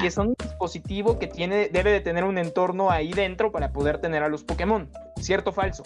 que 0.00 0.10
son 0.10 0.28
un 0.28 0.36
dispositivo 0.38 1.18
que 1.18 1.26
tiene, 1.26 1.68
debe 1.68 1.92
de 1.92 2.00
tener 2.00 2.24
un 2.24 2.38
entorno 2.38 2.90
ahí 2.90 3.12
dentro 3.12 3.52
para 3.52 3.72
poder 3.72 3.98
tener 3.98 4.22
a 4.22 4.28
los 4.28 4.44
Pokémon. 4.44 4.90
¿Cierto 5.20 5.50
o 5.50 5.52
falso? 5.52 5.82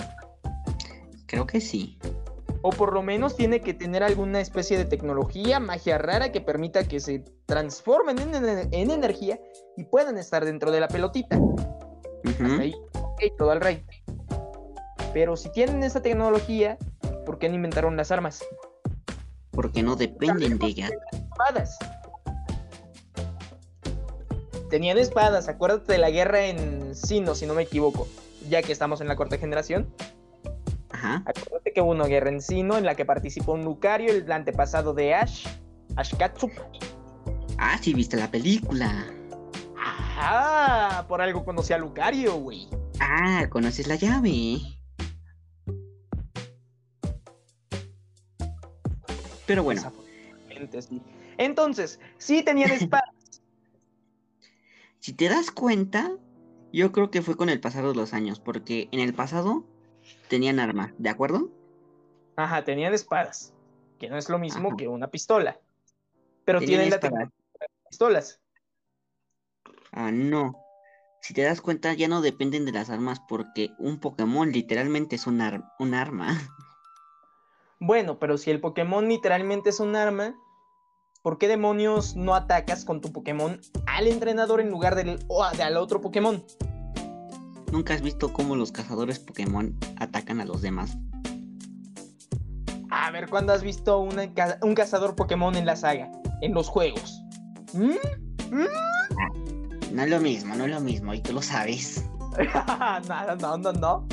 Creo 1.26 1.46
que 1.46 1.60
sí. 1.60 1.98
O 2.62 2.70
por 2.70 2.92
lo 2.92 3.02
menos 3.02 3.36
tiene 3.36 3.60
que 3.60 3.74
tener 3.74 4.02
alguna 4.02 4.40
especie 4.40 4.76
de 4.78 4.84
tecnología, 4.84 5.60
magia 5.60 5.98
rara 5.98 6.32
que 6.32 6.40
permita 6.40 6.88
que 6.88 7.00
se 7.00 7.24
transformen 7.46 8.18
en, 8.18 8.90
energía 8.90 9.38
y 9.76 9.84
puedan 9.84 10.18
estar 10.18 10.44
dentro 10.44 10.70
de 10.70 10.80
la 10.80 10.88
pelotita. 10.88 11.38
ahí, 12.58 12.74
ok, 13.00 13.22
todo 13.38 13.50
al 13.50 13.60
rey. 13.60 13.84
Pero 15.12 15.36
si 15.36 15.50
tienen 15.50 15.82
esa 15.82 16.02
tecnología, 16.02 16.76
¿por 17.24 17.38
qué 17.38 17.48
no 17.48 17.54
inventaron 17.54 17.96
las 17.96 18.10
armas? 18.10 18.44
Porque 19.52 19.82
no 19.82 19.96
dependen 19.96 20.58
de 20.58 20.66
ella 20.66 20.90
tenían 24.70 24.98
espadas. 24.98 25.48
Acuérdate 25.48 25.92
de 25.92 25.98
la 25.98 26.10
guerra 26.10 26.46
en 26.46 26.94
Sino, 26.94 27.34
si 27.34 27.46
no 27.46 27.54
me 27.54 27.62
equivoco, 27.62 28.08
ya 28.48 28.62
que 28.62 28.72
estamos 28.72 29.00
en 29.00 29.08
la 29.08 29.16
cuarta 29.16 29.38
generación. 29.38 29.88
Ajá. 30.90 31.22
Acuérdate 31.26 31.72
que 31.72 31.80
hubo 31.80 31.90
una 31.90 32.06
guerra 32.06 32.30
en 32.30 32.40
Sino 32.40 32.76
en 32.78 32.84
la 32.84 32.94
que 32.94 33.04
participó 33.04 33.52
un 33.52 33.64
Lucario, 33.64 34.12
el 34.12 34.30
antepasado 34.30 34.94
de 34.94 35.14
Ash, 35.14 35.46
Ash 35.96 36.14
Katsup. 36.16 36.52
Ah, 37.58 37.78
sí, 37.80 37.94
viste 37.94 38.16
la 38.16 38.30
película. 38.30 39.06
Ah, 40.18 41.04
por 41.08 41.20
algo 41.20 41.44
conocí 41.44 41.72
a 41.72 41.78
Lucario, 41.78 42.36
güey. 42.36 42.68
Ah, 43.00 43.46
conoces 43.50 43.86
la 43.86 43.96
llave. 43.96 44.60
Pero 49.46 49.62
bueno. 49.62 49.92
Entonces, 51.38 52.00
sí 52.18 52.42
tenían 52.42 52.70
espadas. 52.72 53.15
Si 55.00 55.12
te 55.12 55.28
das 55.28 55.50
cuenta, 55.50 56.12
yo 56.72 56.92
creo 56.92 57.10
que 57.10 57.22
fue 57.22 57.36
con 57.36 57.48
el 57.48 57.60
pasado 57.60 57.90
de 57.90 57.96
los 57.96 58.12
años, 58.12 58.40
porque 58.40 58.88
en 58.92 59.00
el 59.00 59.14
pasado 59.14 59.64
tenían 60.28 60.58
arma, 60.60 60.94
¿de 60.98 61.08
acuerdo? 61.08 61.50
Ajá, 62.36 62.64
tenían 62.64 62.92
espadas, 62.92 63.54
que 63.98 64.08
no 64.08 64.18
es 64.18 64.28
lo 64.28 64.38
mismo 64.38 64.76
que 64.76 64.88
una 64.88 65.10
pistola. 65.10 65.58
Pero 66.44 66.60
tienen 66.60 66.90
la 66.90 67.00
pistolas. 67.88 68.40
Ah, 69.92 70.10
no. 70.12 70.54
Si 71.22 71.34
te 71.34 71.42
das 71.42 71.60
cuenta, 71.60 71.94
ya 71.94 72.08
no 72.08 72.20
dependen 72.20 72.64
de 72.66 72.72
las 72.72 72.90
armas 72.90 73.20
porque 73.28 73.70
un 73.78 73.98
Pokémon 73.98 74.52
literalmente 74.52 75.16
es 75.16 75.26
un, 75.26 75.42
un 75.78 75.94
arma. 75.94 76.28
Bueno, 77.78 78.18
pero 78.18 78.38
si 78.38 78.50
el 78.50 78.58
Pokémon 78.58 79.06
literalmente 79.06 79.68
es 79.68 79.80
un 79.80 79.96
arma, 79.96 80.34
¿por 81.26 81.38
qué 81.38 81.48
demonios 81.48 82.14
no 82.14 82.36
atacas 82.36 82.84
con 82.84 83.00
tu 83.00 83.10
Pokémon 83.10 83.60
al 83.86 84.06
entrenador 84.06 84.60
en 84.60 84.70
lugar 84.70 84.94
del, 84.94 85.18
al 85.60 85.76
otro 85.76 86.00
Pokémon? 86.00 86.44
¿Nunca 87.72 87.94
has 87.94 88.00
visto 88.00 88.32
cómo 88.32 88.54
los 88.54 88.70
cazadores 88.70 89.18
Pokémon 89.18 89.76
atacan 89.98 90.40
a 90.40 90.44
los 90.44 90.62
demás? 90.62 90.96
A 92.92 93.10
ver, 93.10 93.28
¿cuándo 93.28 93.52
has 93.52 93.64
visto 93.64 93.98
un 93.98 94.74
cazador 94.76 95.16
Pokémon 95.16 95.56
en 95.56 95.66
la 95.66 95.74
saga? 95.74 96.12
En 96.42 96.54
los 96.54 96.68
juegos. 96.68 97.20
¿Mm? 97.72 97.96
¿Mm? 98.52 99.94
No 99.94 100.02
es 100.04 100.10
lo 100.10 100.20
mismo, 100.20 100.54
no 100.54 100.66
es 100.66 100.70
lo 100.70 100.80
mismo, 100.80 101.12
y 101.12 101.22
tú 101.22 101.32
lo 101.32 101.42
sabes. 101.42 102.08
no, 103.08 103.34
no, 103.34 103.58
no, 103.58 103.72
no. 103.72 104.06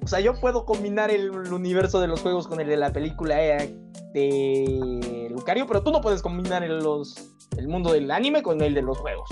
O 0.00 0.06
sea, 0.06 0.20
yo 0.20 0.38
puedo 0.38 0.64
combinar 0.64 1.10
el, 1.10 1.28
universo 1.52 2.00
de 2.00 2.06
los 2.06 2.20
juegos 2.20 2.46
con 2.46 2.60
el 2.60 2.68
de 2.68 2.76
la 2.76 2.92
película 2.92 3.44
eh, 3.44 3.76
de 4.20 5.28
Lucario, 5.30 5.66
pero 5.66 5.82
tú 5.82 5.90
no 5.90 6.00
puedes 6.00 6.22
combinar 6.22 6.64
el, 6.64 6.78
los, 6.78 7.34
el 7.58 7.68
mundo 7.68 7.92
del 7.92 8.10
anime 8.10 8.42
con 8.42 8.60
el 8.62 8.74
de 8.74 8.82
los 8.82 8.96
juegos. 8.98 9.28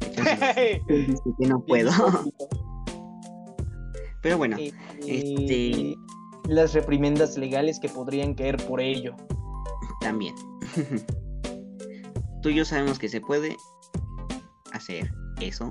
que 0.54 1.46
no 1.46 1.62
puedo. 1.64 1.90
Pero 4.22 4.38
bueno, 4.38 4.56
eh, 4.58 4.72
este... 5.06 5.94
las 6.48 6.72
reprimendas 6.72 7.36
legales 7.36 7.78
que 7.78 7.90
podrían 7.90 8.34
caer 8.34 8.56
por 8.64 8.80
ello. 8.80 9.14
También. 10.00 10.34
Tú 12.42 12.48
y 12.48 12.54
yo 12.54 12.64
sabemos 12.64 12.98
que 12.98 13.08
se 13.08 13.20
puede 13.20 13.56
hacer 14.72 15.10
eso 15.40 15.70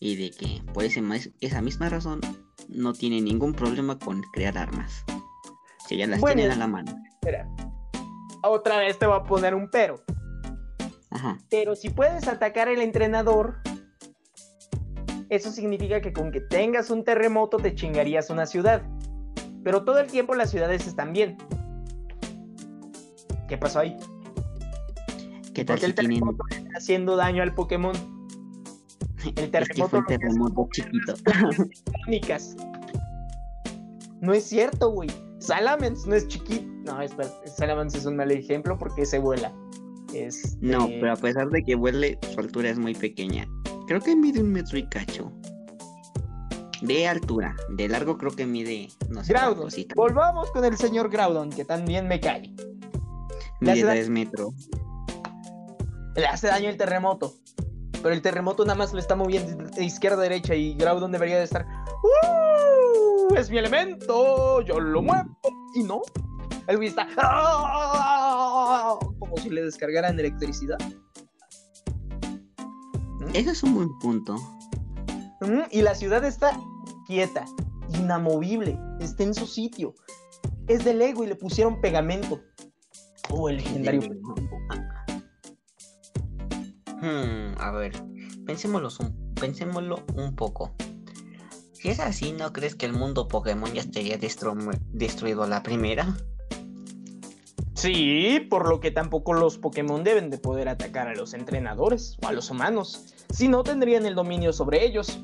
y 0.00 0.16
de 0.16 0.30
que 0.30 0.62
por 0.72 0.84
esa 0.84 1.62
misma 1.62 1.88
razón 1.88 2.20
no 2.68 2.92
tiene 2.92 3.22
ningún 3.22 3.54
problema 3.54 3.98
con 3.98 4.22
crear 4.32 4.58
armas. 4.58 5.04
Que 5.88 5.96
ya 5.96 6.06
las 6.06 6.22
tienen 6.22 6.50
a 6.50 6.56
la 6.56 6.66
mano. 6.66 6.92
Espera. 7.10 7.48
Otra 8.42 8.78
vez 8.78 8.98
te 8.98 9.06
voy 9.06 9.16
a 9.16 9.24
poner 9.24 9.54
un 9.54 9.70
pero. 9.70 10.02
Ajá. 11.10 11.38
Pero 11.50 11.74
si 11.74 11.88
puedes 11.88 12.28
atacar 12.28 12.68
al 12.68 12.80
entrenador, 12.82 13.56
eso 15.30 15.50
significa 15.50 16.00
que 16.00 16.12
con 16.12 16.30
que 16.30 16.40
tengas 16.40 16.90
un 16.90 17.04
terremoto 17.04 17.56
te 17.56 17.74
chingarías 17.74 18.30
una 18.30 18.46
ciudad. 18.46 18.82
Pero 19.64 19.84
todo 19.84 19.98
el 19.98 20.06
tiempo 20.06 20.34
las 20.34 20.50
ciudades 20.50 20.86
están 20.86 21.12
bien. 21.12 21.38
¿Qué 23.48 23.56
pasó 23.56 23.80
ahí? 23.80 23.96
¿Qué 25.54 25.64
tal 25.64 25.82
el 25.82 25.94
terremoto 25.94 26.44
está 26.50 26.76
haciendo 26.76 27.16
daño 27.16 27.42
al 27.42 27.54
Pokémon? 27.54 27.96
El 29.36 29.50
terremoto, 29.50 29.98
es 29.98 30.04
que 30.06 30.18
fue 30.18 30.18
terremoto 30.18 30.68
chiquito. 30.72 31.14
No 34.20 34.32
es 34.32 34.44
cierto, 34.44 34.90
güey. 34.90 35.08
Salamence 35.38 36.08
no 36.08 36.14
es 36.14 36.26
chiquito. 36.28 36.66
No, 36.84 37.00
espera, 37.00 37.30
Salamence 37.46 37.98
es 37.98 38.06
un 38.06 38.16
mal 38.16 38.30
ejemplo 38.30 38.78
porque 38.78 39.06
se 39.06 39.18
vuela. 39.18 39.52
Este... 40.12 40.56
No, 40.60 40.86
pero 40.86 41.12
a 41.12 41.16
pesar 41.16 41.48
de 41.50 41.62
que 41.62 41.74
vuele, 41.74 42.18
su 42.32 42.40
altura 42.40 42.70
es 42.70 42.78
muy 42.78 42.94
pequeña. 42.94 43.46
Creo 43.86 44.00
que 44.00 44.16
mide 44.16 44.40
un 44.40 44.52
metro 44.52 44.78
y 44.78 44.88
cacho. 44.88 45.32
De 46.82 47.08
altura, 47.08 47.56
de 47.70 47.88
largo 47.88 48.16
creo 48.16 48.30
que 48.30 48.46
mide, 48.46 48.88
no 49.08 49.24
sé. 49.24 49.32
Groudon. 49.32 49.68
Volvamos 49.96 50.50
con 50.52 50.64
el 50.64 50.76
señor 50.76 51.10
Groudon, 51.10 51.50
que 51.50 51.64
también 51.64 52.06
me 52.06 52.20
cae. 52.20 52.54
Mide 53.60 53.82
3 53.82 54.08
metros. 54.10 54.54
Le 56.14 56.26
hace 56.26 56.46
daño 56.46 56.68
el 56.68 56.76
terremoto. 56.76 57.34
Pero 58.02 58.14
el 58.14 58.22
terremoto 58.22 58.64
nada 58.64 58.78
más 58.78 58.92
le 58.92 59.00
está 59.00 59.16
moviendo 59.16 59.64
de 59.64 59.84
izquierda 59.84 60.18
a 60.18 60.22
derecha 60.22 60.54
y 60.54 60.74
Groudon 60.74 61.12
debería 61.12 61.38
de 61.38 61.44
estar. 61.44 61.66
¡Uh! 62.02 63.34
Es 63.34 63.50
mi 63.50 63.58
elemento, 63.58 64.60
yo 64.62 64.80
lo 64.80 65.02
muevo. 65.02 65.28
Y 65.74 65.82
no. 65.82 66.02
El 66.66 66.76
güey 66.76 66.88
está. 66.88 67.08
¡Ah! 67.16 68.98
Como 69.18 69.36
si 69.38 69.50
le 69.50 69.62
descargaran 69.62 70.18
electricidad. 70.18 70.78
Ese 73.34 73.50
es 73.50 73.62
un 73.62 73.74
buen 73.74 73.98
punto. 73.98 74.36
Y 75.70 75.82
la 75.82 75.94
ciudad 75.94 76.24
está 76.24 76.58
quieta, 77.06 77.44
inamovible, 77.94 78.78
está 79.00 79.22
en 79.22 79.34
su 79.34 79.46
sitio. 79.46 79.94
Es 80.66 80.84
de 80.84 80.94
Lego 80.94 81.24
y 81.24 81.28
le 81.28 81.36
pusieron 81.36 81.80
pegamento. 81.80 82.40
Oh, 83.30 83.48
el 83.48 83.56
legendario. 83.56 84.02
Hmm, 87.00 87.54
a 87.58 87.70
ver, 87.70 87.92
pensémoslo 88.44 88.88
un, 89.00 89.34
pensémoslo 89.34 90.04
un 90.14 90.34
poco. 90.34 90.74
Si 91.72 91.88
es 91.88 92.00
así, 92.00 92.32
¿no 92.32 92.52
crees 92.52 92.74
que 92.74 92.86
el 92.86 92.92
mundo 92.92 93.28
Pokémon 93.28 93.72
ya 93.72 93.82
estaría 93.82 94.18
destruido 94.18 95.44
a 95.44 95.46
la 95.46 95.62
primera? 95.62 96.16
Sí, 97.74 98.44
por 98.50 98.68
lo 98.68 98.80
que 98.80 98.90
tampoco 98.90 99.32
los 99.32 99.58
Pokémon 99.58 100.02
deben 100.02 100.30
de 100.30 100.38
poder 100.38 100.68
atacar 100.68 101.06
a 101.06 101.14
los 101.14 101.34
entrenadores 101.34 102.16
o 102.20 102.26
a 102.26 102.32
los 102.32 102.50
humanos, 102.50 103.14
si 103.32 103.46
no 103.46 103.62
tendrían 103.62 104.04
el 104.04 104.16
dominio 104.16 104.52
sobre 104.52 104.84
ellos. 104.84 105.20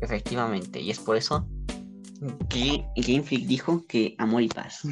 Efectivamente, 0.00 0.80
y 0.80 0.90
es 0.90 0.98
por 0.98 1.16
eso 1.16 1.46
que 2.48 2.84
Game 2.96 3.22
Freak 3.22 3.46
dijo 3.46 3.86
que 3.86 4.16
amor 4.18 4.42
y 4.42 4.48
paz. 4.48 4.82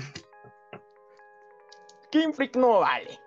Game 2.13 2.33
Freak 2.33 2.57
no 2.57 2.79
vale, 2.79 3.19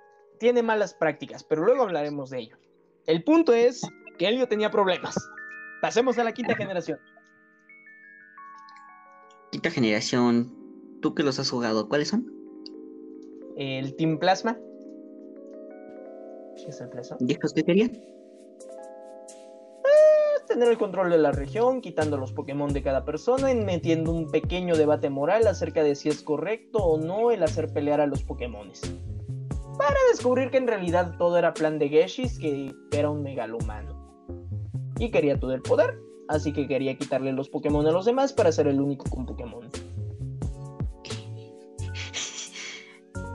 tiene 0.42 0.64
malas 0.64 0.96
prácticas, 0.96 1.44
pero 1.44 1.64
luego 1.64 1.84
hablaremos 1.84 2.32
de 2.32 2.40
ello. 2.40 2.58
El 3.06 3.24
punto 3.24 3.54
es 3.54 3.88
que 4.18 4.28
Helio 4.28 4.48
tenía 4.48 4.72
problemas. 4.72 5.16
Pasemos 5.84 6.18
a 6.18 6.24
la 6.24 6.34
quinta 6.34 6.56
generación. 6.56 6.98
Quinta 9.52 9.70
generación 9.70 10.52
tú 11.00 11.14
que 11.14 11.22
los 11.22 11.38
has 11.38 11.48
jugado, 11.48 11.88
¿cuáles 11.88 12.08
son? 12.08 12.26
El 13.56 13.96
Team 13.96 14.18
Plasma. 14.18 14.58
¿Qué 16.56 16.70
es 16.70 16.82
el 16.82 16.90
Plasma? 16.90 17.18
¿Y 17.20 17.28
qué 17.28 17.64
querían? 17.64 17.92
Eh, 17.92 18.02
tener 20.48 20.70
el 20.70 20.80
control 20.80 21.12
de 21.12 21.20
la 21.20 21.32
región, 21.32 21.82
quitando 21.82 22.18
los 22.18 22.34
Pokémon 22.34 22.74
de 22.74 22.82
cada 22.82 23.06
persona 23.06 23.52
y 23.52 23.56
metiendo 23.56 24.12
un 24.12 24.32
pequeño 24.32 24.76
debate 24.76 25.12
moral 25.12 25.46
acerca 25.46 25.84
de 25.84 25.94
si 25.94 26.10
es 26.10 26.24
correcto 26.24 26.80
o 26.80 26.98
no 26.98 27.30
el 27.30 27.44
hacer 27.44 27.72
pelear 27.72 28.02
a 28.02 28.08
los 28.08 28.24
Pokémon. 28.24 28.72
Para 29.78 29.98
descubrir 30.12 30.52
que 30.52 30.58
en 30.58 30.68
realidad 30.68 31.16
todo 31.18 31.38
era 31.38 31.54
plan 31.54 31.80
de 31.80 31.90
Geshis, 31.90 32.38
que 32.38 32.74
era 32.92 33.10
un 33.10 33.24
megalomano. 33.24 34.00
Y 34.98 35.10
quería 35.10 35.40
todo 35.40 35.54
el 35.54 35.62
poder, 35.62 35.98
así 36.28 36.54
que 36.54 36.68
quería 36.68 36.98
quitarle 36.98 37.32
los 37.32 37.50
Pokémon 37.50 37.86
a 37.88 37.92
los 37.92 38.06
demás 38.06 38.34
para 38.34 38.52
ser 38.52 38.68
el 38.68 38.80
único 38.80 39.10
con 39.10 39.26
Pokémon. 39.26 39.70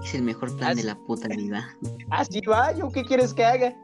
Es 0.05 0.15
el 0.15 0.23
mejor 0.23 0.57
plan 0.57 0.77
de 0.77 0.85
la 0.85 0.95
puta 1.07 1.27
vida. 1.29 1.69
Así 2.11 2.41
va, 2.43 2.73
¿yo 2.73 2.91
qué 2.91 3.03
quieres 3.03 3.35
que 3.35 3.45
haga? 3.45 3.75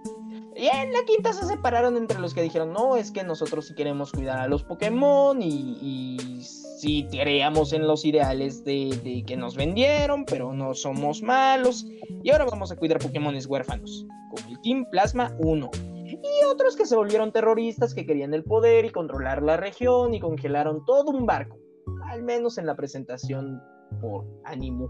Y 0.62 0.68
en 0.68 0.92
la 0.92 1.02
quinta 1.04 1.32
se 1.32 1.44
separaron 1.44 1.96
entre 1.96 2.20
los 2.20 2.34
que 2.34 2.40
dijeron, 2.40 2.72
no, 2.72 2.96
es 2.96 3.10
que 3.10 3.24
nosotros 3.24 3.66
sí 3.66 3.74
queremos 3.74 4.12
cuidar 4.12 4.38
a 4.38 4.46
los 4.46 4.62
Pokémon 4.62 5.42
y, 5.42 5.76
y 5.82 6.40
sí 6.40 7.08
creíamos 7.10 7.72
en 7.72 7.88
los 7.88 8.04
ideales 8.04 8.62
de, 8.62 9.24
que 9.26 9.36
nos 9.36 9.56
vendieron, 9.56 10.24
pero 10.24 10.52
no 10.52 10.72
somos 10.74 11.20
malos. 11.20 11.84
Y 12.22 12.30
ahora 12.30 12.44
vamos 12.44 12.70
a 12.70 12.76
cuidar 12.76 13.00
Pokémon 13.00 13.36
huérfanos, 13.44 14.06
con 14.30 14.52
el 14.52 14.60
Team 14.60 14.86
Plasma 14.88 15.34
1. 15.40 15.68
Y 16.06 16.44
otros 16.44 16.76
que 16.76 16.86
se 16.86 16.94
volvieron 16.94 17.32
terroristas 17.32 17.92
que 17.92 18.06
querían 18.06 18.32
el 18.32 18.44
poder 18.44 18.84
y 18.84 18.90
controlar 18.90 19.42
la 19.42 19.56
región 19.56 20.14
y 20.14 20.20
congelaron 20.20 20.84
todo 20.84 21.10
un 21.10 21.26
barco. 21.26 21.58
Al 22.04 22.22
menos 22.22 22.56
en 22.56 22.66
la 22.66 22.76
presentación 22.76 23.60
por 24.00 24.26
Animo. 24.44 24.88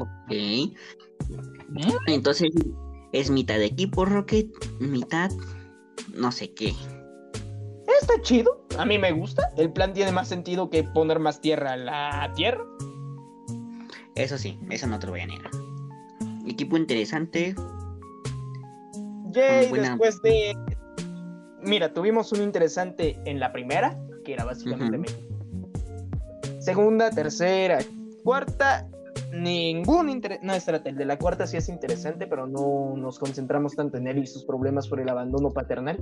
Ok. 0.00 0.32
Entonces 2.08 2.50
es 3.14 3.30
mitad 3.30 3.58
de 3.58 3.66
equipo 3.66 4.04
Rocket, 4.04 4.48
mitad 4.80 5.30
no 6.14 6.32
sé 6.32 6.52
qué. 6.52 6.74
Está 8.00 8.20
chido, 8.22 8.66
a 8.76 8.84
mí 8.84 8.98
me 8.98 9.12
gusta. 9.12 9.50
El 9.56 9.72
plan 9.72 9.94
tiene 9.94 10.12
más 10.12 10.28
sentido 10.28 10.68
que 10.68 10.82
poner 10.82 11.20
más 11.20 11.40
tierra 11.40 11.72
a 11.72 11.76
la 11.76 12.32
tierra. 12.34 12.64
Eso 14.16 14.36
sí, 14.36 14.58
eso 14.70 14.86
no 14.88 14.98
te 14.98 15.06
lo 15.06 15.12
voy 15.12 15.20
a 15.20 15.26
negar. 15.26 15.50
Equipo 16.46 16.76
interesante. 16.76 17.54
Yay, 19.30 19.70
después 19.72 20.20
de. 20.22 20.56
Mira, 21.62 21.94
tuvimos 21.94 22.32
un 22.32 22.42
interesante 22.42 23.18
en 23.24 23.40
la 23.40 23.52
primera, 23.52 23.98
que 24.24 24.34
era 24.34 24.44
básicamente. 24.44 25.12
Segunda, 26.58 27.10
tercera, 27.10 27.78
cuarta 28.22 28.88
ningún 29.42 30.08
interés. 30.08 30.40
No, 30.42 30.54
espérate, 30.54 30.90
el 30.90 30.96
de 30.96 31.04
la 31.04 31.18
cuarta 31.18 31.46
sí 31.46 31.56
es 31.56 31.68
interesante, 31.68 32.26
pero 32.26 32.46
no 32.46 32.96
nos 32.96 33.18
concentramos 33.18 33.74
tanto 33.74 33.96
en 33.96 34.06
él 34.06 34.18
y 34.18 34.26
sus 34.26 34.44
problemas 34.44 34.88
por 34.88 35.00
el 35.00 35.08
abandono 35.08 35.50
paternal 35.50 35.98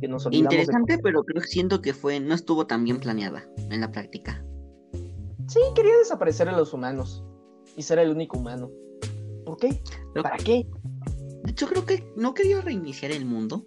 que 0.00 0.08
nos 0.08 0.26
Interesante, 0.30 0.98
pero 0.98 1.24
creo 1.24 1.42
que 1.42 1.48
siento 1.48 1.80
que 1.80 1.94
fue, 1.94 2.20
no 2.20 2.34
estuvo 2.34 2.66
tan 2.66 2.84
bien 2.84 2.98
planeada 2.98 3.44
en 3.70 3.80
la 3.80 3.90
práctica. 3.90 4.44
Sí, 5.46 5.60
quería 5.74 5.96
desaparecer 5.98 6.48
a 6.48 6.56
los 6.56 6.72
humanos 6.72 7.24
y 7.76 7.82
ser 7.82 7.98
el 7.98 8.10
único 8.10 8.38
humano. 8.38 8.70
¿Por 9.44 9.56
qué? 9.58 9.82
¿Para 10.14 10.36
qué? 10.36 10.66
De 11.44 11.50
hecho, 11.50 11.66
creo 11.66 11.84
que 11.84 12.10
no 12.16 12.32
quería 12.32 12.60
reiniciar 12.60 13.12
el 13.12 13.26
mundo. 13.26 13.66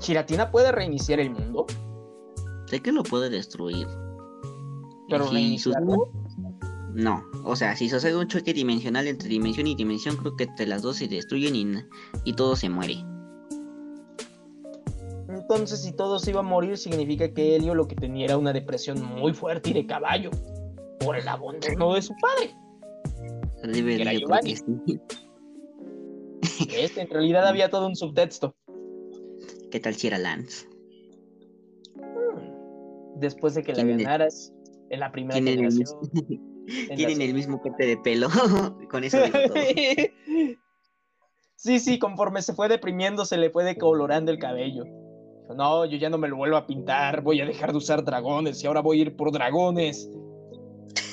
¿Giratina 0.00 0.50
puede 0.50 0.72
reiniciar 0.72 1.20
el 1.20 1.30
mundo? 1.30 1.66
Sé 2.66 2.80
que 2.80 2.92
lo 2.92 3.02
puede 3.02 3.28
destruir. 3.28 3.86
¿Pero? 5.08 5.26
No, 6.94 7.24
o 7.44 7.56
sea, 7.56 7.74
si 7.74 7.88
sucede 7.88 8.16
un 8.16 8.28
choque 8.28 8.52
dimensional 8.52 9.06
entre 9.06 9.28
dimensión 9.28 9.66
y 9.66 9.74
dimensión, 9.74 10.16
creo 10.16 10.36
que 10.36 10.44
entre 10.44 10.66
las 10.66 10.82
dos 10.82 10.96
se 10.96 11.08
destruyen 11.08 11.56
y, 11.56 11.66
y 12.24 12.34
todo 12.34 12.54
se 12.54 12.68
muere. 12.68 12.96
Entonces, 15.28 15.82
si 15.82 15.92
todo 15.92 16.18
se 16.18 16.30
iba 16.30 16.40
a 16.40 16.42
morir, 16.42 16.76
significa 16.76 17.32
que 17.32 17.56
Helio 17.56 17.74
lo 17.74 17.88
que 17.88 17.94
tenía 17.94 18.26
era 18.26 18.36
una 18.36 18.52
depresión 18.52 19.02
muy 19.02 19.32
fuerte 19.32 19.70
y 19.70 19.72
de 19.72 19.86
caballo 19.86 20.30
por 21.00 21.16
el 21.16 21.26
abandono 21.26 21.94
de 21.94 22.02
su 22.02 22.14
padre. 22.20 22.54
Debe 23.62 23.96
que 23.96 24.02
era 24.02 24.12
Giovanni. 24.12 24.56
Sí. 24.56 25.00
Este, 26.76 27.02
en 27.02 27.10
realidad 27.10 27.46
había 27.46 27.70
todo 27.70 27.86
un 27.86 27.96
subtexto. 27.96 28.54
¿Qué 29.70 29.80
tal 29.80 29.94
si 29.94 30.08
era 30.08 30.18
Lance? 30.18 30.66
Hmm. 31.96 33.20
Después 33.20 33.54
de 33.54 33.62
que 33.62 33.72
la 33.72 33.84
ganaras 33.84 34.52
en 34.90 35.00
la 35.00 35.10
primera 35.10 35.34
generación. 35.34 35.86
Tienen 36.96 37.22
el 37.22 37.34
mismo 37.34 37.60
corte 37.60 37.86
de 37.86 37.96
pelo. 37.96 38.28
Con 38.90 39.04
eso 39.04 39.18
Sí, 41.56 41.78
sí, 41.78 42.00
conforme 42.00 42.42
se 42.42 42.54
fue 42.54 42.68
deprimiendo, 42.68 43.24
se 43.24 43.36
le 43.36 43.50
fue 43.50 43.62
decolorando 43.62 44.32
el 44.32 44.38
cabello. 44.38 44.82
No, 45.54 45.84
yo 45.84 45.96
ya 45.96 46.10
no 46.10 46.18
me 46.18 46.26
lo 46.26 46.36
vuelvo 46.36 46.56
a 46.56 46.66
pintar, 46.66 47.22
voy 47.22 47.40
a 47.40 47.46
dejar 47.46 47.70
de 47.70 47.78
usar 47.78 48.02
dragones 48.02 48.64
y 48.64 48.66
ahora 48.66 48.80
voy 48.80 48.98
a 48.98 49.02
ir 49.02 49.14
por 49.14 49.30
dragones 49.30 50.10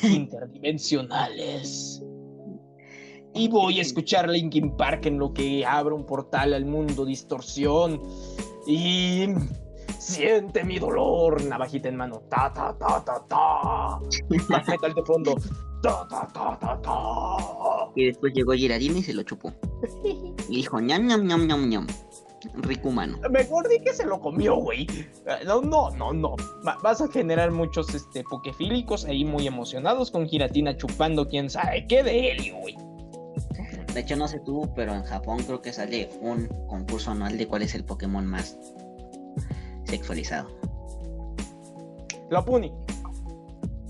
interdimensionales. 0.02 2.04
Y 3.36 3.48
voy 3.48 3.78
a 3.78 3.84
escuchar 3.84 4.28
Linkin 4.28 4.76
Park 4.76 5.06
en 5.06 5.20
lo 5.20 5.34
que 5.34 5.64
abre 5.66 5.94
un 5.94 6.06
portal 6.06 6.56
al 6.56 6.66
mundo 6.66 7.06
distorsión. 7.06 8.02
Y 8.66 9.28
Siente 10.00 10.64
mi 10.64 10.80
dolor, 10.80 11.44
navajita 11.44 11.90
en 11.90 11.98
mano. 11.98 12.22
Ta, 12.30 12.52
ta, 12.54 12.74
ta, 12.80 13.04
ta, 13.04 13.22
ta. 13.28 14.00
Más 14.48 14.68
metal 14.68 14.94
de 14.94 15.04
fondo. 15.04 15.36
Ta, 15.84 16.08
ta, 16.08 16.26
ta, 16.34 16.58
ta, 16.58 16.82
ta. 16.82 17.92
Y 17.96 18.06
después 18.06 18.34
llegó 18.34 18.54
Girardini 18.54 19.00
y 19.00 19.04
se 19.04 19.14
lo 19.14 19.24
chupó. 19.24 19.52
Y 20.48 20.56
dijo, 20.56 20.80
ñam, 20.80 21.06
ñam, 21.06 21.28
ñam, 21.28 21.48
ñam, 21.48 21.70
ñam. 21.70 21.88
Rico 22.62 22.88
humano. 22.88 23.18
Mejor 23.30 23.68
di 23.68 23.82
que 23.82 23.94
se 23.94 24.06
lo 24.06 24.22
comió, 24.22 24.56
güey. 24.56 24.88
No, 25.46 25.62
no, 25.62 25.90
no, 25.92 26.14
no. 26.14 26.36
Vas 26.82 27.02
a 27.02 27.10
generar 27.10 27.52
muchos 27.52 27.94
este, 27.94 28.24
pokefílicos 28.24 29.04
ahí 29.04 29.26
muy 29.26 29.48
emocionados 29.48 30.12
con 30.12 30.30
Giratina 30.30 30.78
chupando 30.78 31.28
quién 31.28 31.50
sabe 31.50 31.86
qué 31.88 32.04
de 32.04 32.32
él, 32.32 32.54
güey. 32.54 32.78
De 33.94 34.00
hecho, 34.00 34.16
no 34.16 34.30
sé 34.30 34.40
tú, 34.46 34.72
pero 34.78 34.94
en 34.94 35.04
Japón 35.04 35.40
creo 35.46 35.62
que 35.62 35.74
sale 35.74 36.10
un 36.22 36.48
concurso 36.70 37.12
anual 37.12 37.38
de 37.38 37.48
cuál 37.48 37.64
es 37.64 37.76
el 37.76 37.84
Pokémon 37.84 38.26
más 38.26 38.58
sexualizado. 39.90 40.50
Lopunny. 42.30 42.72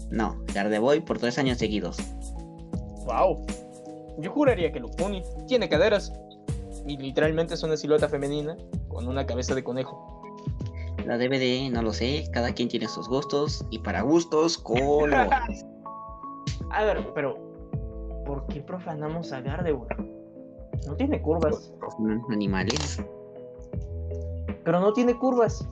No, 0.10 0.38
Gardevoir 0.54 1.04
por 1.04 1.20
tres 1.20 1.38
años 1.38 1.58
seguidos. 1.58 1.98
Wow. 3.06 3.46
Yo 4.20 4.32
juraría 4.32 4.72
que 4.72 4.80
Lopunny 4.80 5.24
tiene 5.48 5.70
caderas. 5.70 6.12
Y 6.88 6.98
literalmente 6.98 7.54
es 7.54 7.64
una 7.64 7.78
silueta 7.78 8.08
femenina 8.10 8.58
con 8.88 9.08
una 9.08 9.26
cabeza 9.26 9.54
de 9.54 9.64
conejo. 9.64 10.24
La 11.06 11.18
DVD, 11.18 11.72
no 11.72 11.82
lo 11.82 11.94
sé, 11.94 12.30
cada 12.32 12.54
quien 12.54 12.70
tiene 12.70 12.88
sus 12.88 13.08
gustos 13.08 13.66
y 13.70 13.80
para 13.80 14.02
gustos, 14.02 14.58
colores. 14.58 15.66
A 16.72 16.84
ver, 16.84 17.12
pero 17.14 17.38
¿por 18.26 18.46
qué 18.48 18.62
profanamos 18.62 19.32
a 19.32 19.42
Gardevoir? 19.42 19.98
No 20.86 20.96
tiene 20.96 21.22
curvas. 21.22 21.74
Animales. 22.30 23.04
Pero 24.64 24.80
no 24.80 24.94
tiene 24.94 25.18
curvas. 25.18 25.68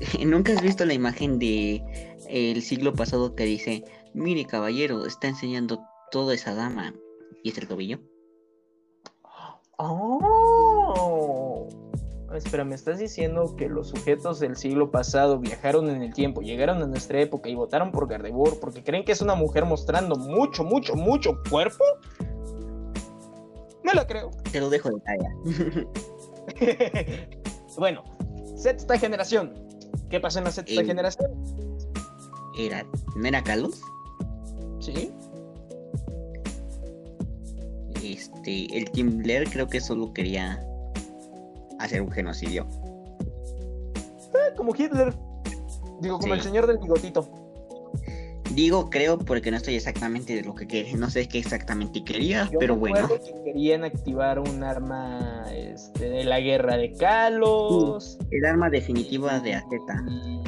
¿Nunca 0.24 0.52
has 0.52 0.62
visto 0.62 0.84
la 0.84 0.94
imagen 0.94 1.38
de 1.38 1.82
el 2.28 2.62
siglo 2.62 2.92
pasado 2.92 3.34
que 3.34 3.44
dice, 3.44 3.84
mire 4.14 4.44
caballero, 4.44 5.06
está 5.06 5.28
enseñando 5.28 5.80
toda 6.10 6.34
esa 6.34 6.54
dama 6.54 6.94
y 7.42 7.50
es 7.50 7.58
el 7.58 7.68
tobillo? 7.68 8.00
Oh. 9.78 11.68
Espera, 12.34 12.64
¿me 12.64 12.74
estás 12.74 12.98
diciendo 12.98 13.54
que 13.56 13.68
los 13.68 13.88
sujetos 13.88 14.40
del 14.40 14.56
siglo 14.56 14.90
pasado 14.90 15.38
viajaron 15.38 15.88
en 15.88 16.02
el 16.02 16.12
tiempo, 16.12 16.42
llegaron 16.42 16.82
a 16.82 16.86
nuestra 16.86 17.20
época 17.20 17.48
y 17.48 17.54
votaron 17.54 17.92
por 17.92 18.08
Gardevoir 18.08 18.58
porque 18.60 18.82
creen 18.82 19.04
que 19.04 19.12
es 19.12 19.22
una 19.22 19.34
mujer 19.34 19.64
mostrando 19.64 20.16
mucho, 20.16 20.62
mucho, 20.64 20.94
mucho 20.96 21.38
cuerpo? 21.48 21.84
Me 23.82 23.94
la 23.94 24.06
creo. 24.06 24.30
Te 24.52 24.60
lo 24.60 24.68
dejo 24.68 24.90
de 24.90 25.00
talla. 25.00 25.30
bueno, 27.78 28.04
sexta 28.56 28.98
generación. 28.98 29.65
¿Qué 30.10 30.20
pasó 30.20 30.38
en 30.38 30.44
la 30.44 30.50
sexta 30.52 30.80
El- 30.80 30.86
generación? 30.86 31.30
Era, 32.58 32.86
¿no 33.16 33.26
era 33.26 33.42
Carlos? 33.42 33.80
Sí. 34.80 35.12
Este, 38.02 38.66
el 38.78 38.90
Team 38.92 39.18
Blair 39.18 39.48
creo 39.50 39.66
que 39.68 39.80
solo 39.80 40.12
quería 40.12 40.64
hacer 41.80 42.00
un 42.02 42.10
genocidio. 42.10 42.66
Ah, 44.34 44.54
como 44.56 44.74
Hitler. 44.74 45.14
Digo, 46.00 46.18
como 46.18 46.34
Sí. 46.34 46.38
el 46.38 46.42
señor 46.42 46.66
del 46.66 46.78
bigotito. 46.78 47.28
Digo 48.56 48.88
creo 48.88 49.18
porque 49.18 49.50
no 49.50 49.58
estoy 49.58 49.74
exactamente 49.74 50.34
de 50.34 50.42
lo 50.42 50.54
que 50.54 50.66
quería, 50.66 50.96
no 50.96 51.10
sé 51.10 51.28
qué 51.28 51.38
exactamente 51.38 52.02
quería, 52.02 52.48
Yo 52.50 52.58
pero 52.58 52.74
me 52.74 52.88
bueno. 52.88 53.06
que 53.06 53.44
querían 53.44 53.84
activar 53.84 54.38
un 54.38 54.64
arma 54.64 55.44
este, 55.52 56.08
de 56.08 56.24
la 56.24 56.40
guerra 56.40 56.78
de 56.78 56.90
Kalos. 56.94 58.16
El 58.30 58.46
arma 58.46 58.70
definitiva 58.70 59.40
de 59.40 59.56
AZ. 59.56 59.66
y 60.08 60.40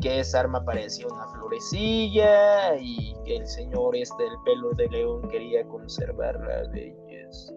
que 0.00 0.20
esa 0.20 0.40
arma 0.40 0.64
parecía 0.64 1.08
una 1.08 1.26
florecilla 1.26 2.76
y 2.76 3.16
que 3.24 3.38
el 3.38 3.46
señor 3.48 3.96
este 3.96 4.22
del 4.22 4.34
pelo 4.44 4.70
de 4.74 4.88
león 4.90 5.28
quería 5.28 5.64
conservar 5.64 6.38
la 6.38 6.70
belleza. 6.70 7.52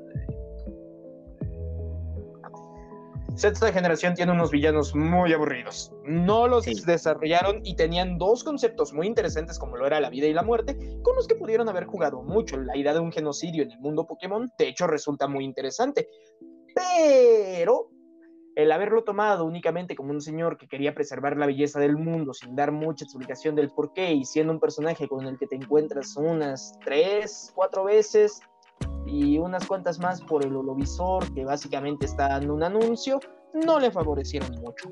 Sexta 3.37 3.71
generación 3.71 4.15
tiene 4.15 4.31
unos 4.31 4.49
villanos 4.49 4.95
muy 4.95 5.31
aburridos. 5.31 5.93
No 6.05 6.47
los 6.47 6.63
Sí. 6.63 6.73
desarrollaron 6.87 7.61
y 7.63 7.75
tenían 7.75 8.17
dos 8.17 8.43
conceptos 8.43 8.93
muy 8.93 9.05
interesantes 9.05 9.59
como 9.59 9.77
lo 9.77 9.85
era 9.85 9.99
la 9.99 10.09
vida 10.09 10.25
y 10.25 10.33
la 10.33 10.41
muerte, 10.41 10.75
con 11.03 11.15
los 11.15 11.27
que 11.27 11.35
pudieron 11.35 11.69
haber 11.69 11.85
jugado 11.85 12.23
mucho. 12.23 12.57
La 12.57 12.75
idea 12.75 12.95
de 12.95 12.99
un 12.99 13.11
genocidio 13.11 13.61
en 13.61 13.71
el 13.73 13.79
mundo 13.79 14.07
Pokémon, 14.07 14.49
de 14.57 14.67
hecho, 14.67 14.87
resulta 14.87 15.27
muy 15.27 15.45
interesante. 15.45 16.07
Pero 16.73 17.91
el 18.55 18.71
haberlo 18.71 19.03
tomado 19.03 19.45
únicamente 19.45 19.95
como 19.95 20.09
un 20.09 20.21
señor 20.21 20.57
que 20.57 20.67
quería 20.67 20.95
preservar 20.95 21.37
la 21.37 21.45
belleza 21.45 21.79
del 21.79 21.95
mundo 21.95 22.33
sin 22.33 22.55
dar 22.55 22.71
mucha 22.71 23.05
explicación 23.05 23.53
del 23.53 23.69
por 23.69 23.93
qué 23.93 24.13
y 24.13 24.25
siendo 24.25 24.51
un 24.51 24.59
personaje 24.59 25.07
con 25.07 25.27
el 25.27 25.37
que 25.37 25.45
te 25.45 25.57
encuentras 25.57 26.17
unas 26.17 26.73
tres, 26.83 27.51
cuatro 27.53 27.83
veces 27.83 28.41
y 29.05 29.37
unas 29.37 29.65
cuantas 29.65 29.99
más 29.99 30.21
por 30.21 30.45
el 30.45 30.55
holovisor 30.55 31.33
que 31.33 31.45
básicamente 31.45 32.05
está 32.05 32.27
dando 32.29 32.53
un 32.53 32.63
anuncio, 32.63 33.19
no 33.53 33.79
le 33.79 33.89
favorecieron 33.91 34.51
mucho. 34.61 34.91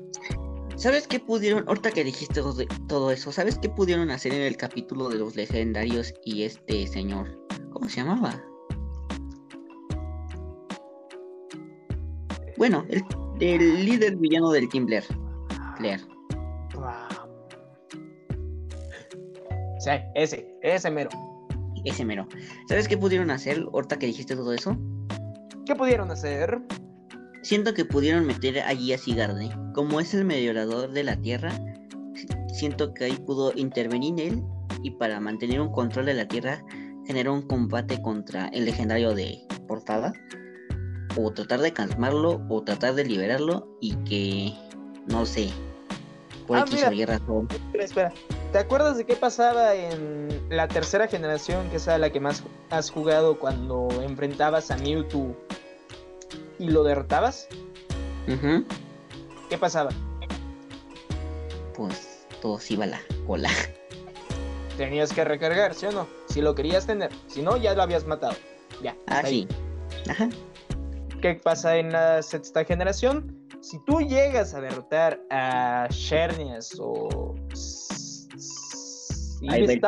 ¿Sabes 0.76 1.06
qué 1.06 1.20
pudieron, 1.20 1.66
ahorita 1.68 1.90
que 1.90 2.04
dijiste 2.04 2.42
todo, 2.86 3.10
eso, 3.10 3.32
¿sabes 3.32 3.58
qué 3.58 3.68
pudieron 3.68 4.10
hacer 4.10 4.34
en 4.34 4.42
el 4.42 4.56
capítulo 4.56 5.08
de 5.08 5.16
los 5.16 5.34
legendarios 5.34 6.12
y 6.24 6.42
este 6.42 6.86
señor? 6.86 7.38
¿Cómo 7.72 7.88
se 7.88 8.02
llamaba? 8.02 8.42
Bueno, 12.58 12.84
el, 12.88 13.04
el 13.40 13.86
líder 13.86 14.16
villano 14.16 14.50
del 14.50 14.68
Team 14.68 14.86
Blair. 14.86 15.04
Blair. 15.78 16.00
Sí, 19.78 19.90
ese, 20.14 20.58
ese 20.62 20.90
mero. 20.90 21.10
Ese 21.86 22.04
mero. 22.04 22.26
¿Sabes 22.68 22.88
qué 22.88 22.98
pudieron 22.98 23.30
hacer 23.30 23.64
ahorita 23.72 23.98
que 23.98 24.06
dijiste 24.06 24.34
todo 24.36 24.52
eso? 24.52 24.76
¿Qué 25.64 25.74
pudieron 25.74 26.10
hacer? 26.10 26.60
Siento 27.42 27.74
que 27.74 27.84
pudieron 27.84 28.26
meter 28.26 28.58
allí 28.60 28.92
a 28.92 28.98
Sigarde. 28.98 29.48
Como 29.72 30.00
es 30.00 30.12
el 30.14 30.24
mediador 30.24 30.90
de 30.90 31.04
la 31.04 31.16
Tierra, 31.16 31.52
si- 32.14 32.26
siento 32.54 32.92
que 32.92 33.04
ahí 33.04 33.16
pudo 33.24 33.52
intervenir 33.54 34.20
él 34.20 34.42
y 34.82 34.90
para 34.90 35.20
mantener 35.20 35.60
un 35.60 35.70
control 35.70 36.06
de 36.06 36.14
la 36.14 36.26
Tierra 36.26 36.64
generó 37.06 37.32
un 37.34 37.42
combate 37.42 38.02
contra 38.02 38.48
el 38.48 38.64
legendario 38.64 39.14
de 39.14 39.38
portada. 39.68 40.12
O 41.16 41.32
tratar 41.32 41.60
de 41.60 41.72
calmarlo 41.72 42.44
o 42.48 42.62
tratar 42.64 42.94
de 42.94 43.04
liberarlo 43.04 43.78
y 43.80 43.94
que, 44.04 44.52
no 45.06 45.24
sé, 45.24 45.50
por 46.48 46.58
Ah, 46.58 46.64
X 46.66 46.74
mira. 46.74 46.88
o 46.88 46.92
Y 46.92 47.04
razón. 47.04 47.48
Espera, 47.50 47.84
espera. 47.84 48.12
¿Te 48.52 48.58
acuerdas 48.58 48.96
de 48.96 49.04
qué 49.04 49.16
pasaba 49.16 49.74
en 49.74 50.48
la 50.48 50.66
tercera 50.68 51.08
generación, 51.08 51.68
que 51.68 51.76
es 51.76 51.88
a 51.88 51.98
la 51.98 52.10
que 52.10 52.20
más 52.20 52.42
has 52.70 52.90
jugado 52.90 53.38
cuando 53.38 53.88
enfrentabas 54.02 54.70
a 54.70 54.76
Mewtwo 54.78 55.36
y 56.58 56.70
lo 56.70 56.82
derrotabas? 56.82 57.48
¿Qué 59.50 59.58
pasaba? 59.58 59.90
Pues 61.74 62.26
todo 62.40 62.58
se 62.58 62.74
iba 62.74 62.86
la 62.86 63.00
cola. 63.26 63.50
Tenías 64.76 65.12
que 65.12 65.24
recargar, 65.24 65.74
¿sí 65.74 65.86
o 65.86 65.92
no? 65.92 66.08
Si 66.28 66.40
lo 66.40 66.54
querías 66.54 66.86
tener. 66.86 67.10
Si 67.26 67.42
no, 67.42 67.56
ya 67.56 67.74
lo 67.74 67.82
habías 67.82 68.06
matado. 68.06 68.36
Ya. 68.82 68.96
Ah, 69.06 69.22
sí. 69.24 69.46
Ajá. 70.08 70.28
¿Qué 71.20 71.34
pasa 71.34 71.76
en 71.76 71.92
la 71.92 72.22
sexta 72.22 72.64
generación? 72.64 73.48
Si 73.60 73.78
tú 73.84 74.00
llegas 74.00 74.54
a 74.54 74.60
derrotar 74.60 75.20
a 75.30 75.88
Shernias 75.90 76.76
o... 76.78 77.34
S- 79.42 79.62
S- 79.64 79.82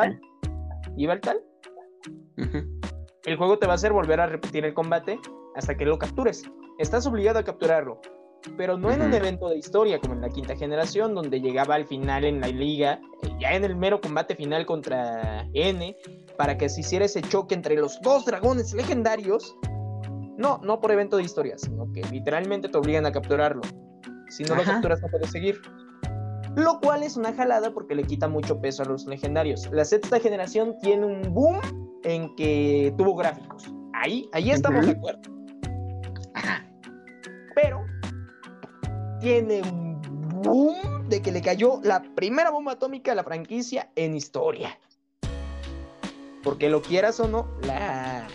Ahí 0.97 1.05
va 1.05 1.23
el 3.25 3.37
juego 3.37 3.57
te 3.59 3.65
va 3.67 3.73
a 3.73 3.75
hacer 3.75 3.93
volver 3.93 4.19
a 4.21 4.27
repetir 4.27 4.65
el 4.65 4.73
combate 4.73 5.19
hasta 5.55 5.75
que 5.75 5.85
lo 5.85 5.97
captures. 5.97 6.43
Estás 6.77 7.05
obligado 7.05 7.39
a 7.39 7.43
capturarlo, 7.43 7.99
pero 8.57 8.77
no 8.77 8.91
en 8.91 9.01
un 9.01 9.13
evento 9.13 9.49
de 9.49 9.57
historia 9.57 9.99
como 9.99 10.13
en 10.13 10.21
la 10.21 10.29
quinta 10.29 10.55
generación, 10.55 11.13
donde 11.13 11.41
llegaba 11.41 11.75
al 11.75 11.85
final 11.85 12.23
en 12.23 12.39
la 12.39 12.47
liga, 12.47 13.01
eh, 13.23 13.29
ya 13.39 13.53
en 13.53 13.65
el 13.65 13.75
mero 13.75 13.99
combate 13.99 14.35
final 14.35 14.65
contra 14.65 15.45
N, 15.53 15.95
para 16.37 16.57
que 16.57 16.69
se 16.69 16.79
hiciera 16.81 17.05
ese 17.05 17.21
choque 17.21 17.53
entre 17.55 17.75
los 17.75 17.99
dos 18.01 18.25
dragones 18.25 18.73
legendarios. 18.73 19.55
No, 20.37 20.59
no 20.63 20.79
por 20.79 20.91
evento 20.93 21.17
de 21.17 21.23
historia, 21.23 21.57
sino 21.57 21.91
que 21.91 22.01
literalmente 22.11 22.69
te 22.69 22.77
obligan 22.77 23.05
a 23.05 23.11
capturarlo. 23.11 23.61
Si 24.29 24.43
no 24.43 24.55
lo 24.55 24.63
capturas, 24.63 25.01
no 25.01 25.09
puedes 25.09 25.29
seguir. 25.31 25.59
Lo 26.55 26.79
cual 26.79 27.03
es 27.03 27.15
una 27.15 27.33
jalada 27.33 27.71
porque 27.73 27.95
le 27.95 28.03
quita 28.03 28.27
mucho 28.27 28.59
peso 28.59 28.83
a 28.83 28.85
los 28.85 29.05
legendarios. 29.05 29.69
La 29.71 29.85
sexta 29.85 30.19
generación 30.19 30.75
tiene 30.81 31.05
un 31.05 31.33
boom 31.33 31.59
en 32.03 32.35
que 32.35 32.93
tuvo 32.97 33.15
gráficos. 33.15 33.71
Ahí, 33.93 34.29
ahí 34.33 34.51
estamos 34.51 34.85
de 34.85 34.93
acuerdo. 34.93 35.21
Ajá. 36.33 36.65
Pero 37.55 37.85
tiene 39.19 39.61
un 39.61 40.01
boom 40.41 41.07
de 41.09 41.21
que 41.21 41.31
le 41.31 41.41
cayó 41.41 41.79
la 41.83 42.01
primera 42.15 42.49
bomba 42.49 42.73
atómica 42.73 43.11
a 43.11 43.15
la 43.15 43.23
franquicia 43.23 43.89
en 43.95 44.15
historia. 44.15 44.79
Porque 46.43 46.69
lo 46.69 46.81
quieras 46.81 47.19
o 47.19 47.27
no, 47.27 47.47
la 47.63 48.27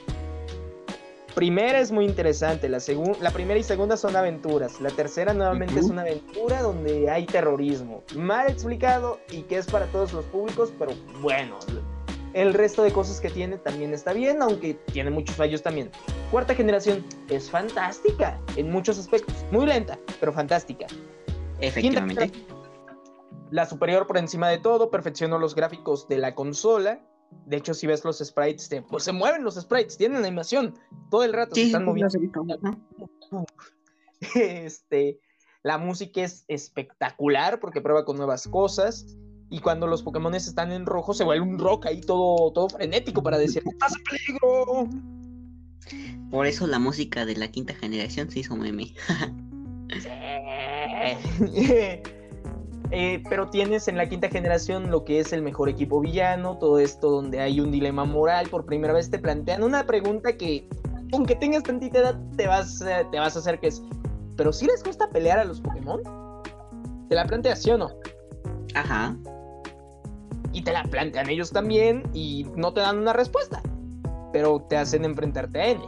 primera 1.34 1.80
es 1.80 1.92
muy 1.92 2.04
interesante. 2.04 2.68
La, 2.68 2.78
la 3.20 3.30
primera 3.30 3.58
y 3.58 3.62
segunda 3.62 3.96
son 3.96 4.16
aventuras. 4.16 4.80
La 4.80 4.90
tercera 4.90 5.34
nuevamente 5.34 5.80
es 5.80 5.86
una 5.86 6.02
aventura 6.02 6.62
donde 6.62 7.10
hay 7.10 7.26
terrorismo. 7.26 8.02
Mal 8.14 8.50
explicado 8.50 9.20
y 9.30 9.42
que 9.42 9.58
es 9.58 9.66
para 9.66 9.86
todos 9.86 10.12
los 10.12 10.24
públicos, 10.26 10.72
pero 10.78 10.92
bueno. 11.20 11.58
El 12.32 12.52
resto 12.52 12.82
de 12.82 12.90
cosas 12.90 13.20
que 13.20 13.30
tiene 13.30 13.58
también 13.58 13.94
está 13.94 14.12
bien, 14.12 14.42
aunque 14.42 14.74
tiene 14.92 15.10
muchos 15.10 15.36
fallos 15.36 15.62
también. 15.62 15.90
Cuarta 16.32 16.54
generación 16.54 17.04
es 17.28 17.48
fantástica 17.48 18.40
en 18.56 18.72
muchos 18.72 18.98
aspectos. 18.98 19.34
Muy 19.52 19.66
lenta, 19.66 19.98
pero 20.18 20.32
fantástica. 20.32 20.86
Efectivamente. 21.60 22.32
La 23.50 23.66
superior 23.66 24.08
por 24.08 24.18
encima 24.18 24.48
de 24.48 24.58
todo, 24.58 24.90
perfeccionó 24.90 25.38
los 25.38 25.54
gráficos 25.54 26.08
de 26.08 26.18
la 26.18 26.34
consola. 26.34 27.00
De 27.46 27.56
hecho, 27.58 27.74
si 27.74 27.86
ves 27.86 28.04
los 28.04 28.18
sprites, 28.18 28.68
te- 28.68 28.82
pues 28.82 29.04
se 29.04 29.12
mueven 29.12 29.44
los 29.44 29.54
sprites, 29.56 29.96
tienen 29.96 30.18
animación. 30.24 30.74
Todo 31.10 31.22
el 31.24 31.32
rato 31.32 31.54
se 31.54 31.60
Sí, 31.62 31.66
están 31.68 31.82
sí, 31.82 31.86
moviendo. 31.86 32.18
Este, 34.34 35.20
La 35.62 35.78
música 35.78 36.22
es 36.22 36.44
espectacular 36.48 37.60
porque 37.60 37.80
prueba 37.80 38.04
con 38.04 38.16
nuevas 38.16 38.48
cosas. 38.48 39.06
Y 39.50 39.60
cuando 39.60 39.86
los 39.86 40.02
Pokémon 40.02 40.34
están 40.34 40.72
en 40.72 40.86
rojo, 40.86 41.12
se 41.14 41.22
vuelve 41.24 41.46
un 41.46 41.58
rock 41.58 41.86
ahí 41.86 42.00
todo, 42.00 42.50
todo 42.52 42.68
frenético 42.70 43.22
para 43.22 43.38
decir: 43.38 43.62
¡Estás 43.66 43.92
en 43.96 44.02
peligro! 44.04 44.88
Por 46.30 46.46
eso 46.46 46.66
la 46.66 46.78
música 46.78 47.24
de 47.26 47.36
la 47.36 47.48
quinta 47.48 47.74
generación 47.74 48.30
se 48.30 48.40
hizo 48.40 48.56
meme. 48.56 48.94
Eh, 52.96 53.20
pero 53.28 53.50
tienes 53.50 53.88
en 53.88 53.96
la 53.96 54.08
quinta 54.08 54.28
generación 54.28 54.88
lo 54.88 55.04
que 55.04 55.18
es 55.18 55.32
el 55.32 55.42
mejor 55.42 55.68
equipo 55.68 56.00
villano, 56.00 56.58
todo 56.58 56.78
esto 56.78 57.10
donde 57.10 57.40
hay 57.40 57.58
un 57.58 57.72
dilema 57.72 58.04
moral. 58.04 58.48
Por 58.48 58.66
primera 58.66 58.92
vez 58.92 59.10
te 59.10 59.18
plantean 59.18 59.64
una 59.64 59.84
pregunta 59.84 60.36
que, 60.36 60.68
aunque 61.12 61.34
tengas 61.34 61.64
tantita 61.64 61.98
edad, 61.98 62.20
te 62.36 62.46
vas, 62.46 62.80
eh, 62.82 63.04
te 63.10 63.18
vas 63.18 63.34
a 63.34 63.40
hacer 63.40 63.58
que 63.58 63.66
es: 63.66 63.82
¿pero 64.36 64.52
si 64.52 64.66
les 64.66 64.84
gusta 64.84 65.10
pelear 65.10 65.40
a 65.40 65.44
los 65.44 65.60
Pokémon? 65.60 66.02
Te 67.08 67.16
la 67.16 67.26
planteas, 67.26 67.62
¿sí 67.62 67.72
o 67.72 67.78
no? 67.78 67.90
Ajá. 68.76 69.16
Y 70.52 70.62
te 70.62 70.72
la 70.72 70.84
plantean 70.84 71.28
ellos 71.28 71.50
también 71.50 72.04
y 72.12 72.46
no 72.54 72.72
te 72.72 72.80
dan 72.80 72.98
una 72.98 73.12
respuesta, 73.12 73.60
pero 74.32 74.64
te 74.68 74.76
hacen 74.76 75.04
enfrentarte 75.04 75.60
a 75.60 75.66
N. 75.66 75.80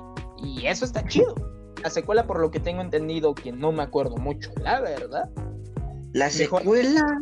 Y 0.42 0.66
eso 0.66 0.84
está 0.84 1.07
chido. 1.07 1.36
La 1.84 1.90
secuela, 1.90 2.26
por 2.26 2.40
lo 2.40 2.50
que 2.50 2.59
tengo 2.59 2.80
entendido, 2.80 3.32
que 3.32 3.52
no 3.52 3.70
me 3.70 3.84
acuerdo 3.84 4.16
mucho, 4.16 4.50
la 4.61 4.80
verdad. 4.80 5.30
La 6.12 6.30
secuela. 6.30 7.18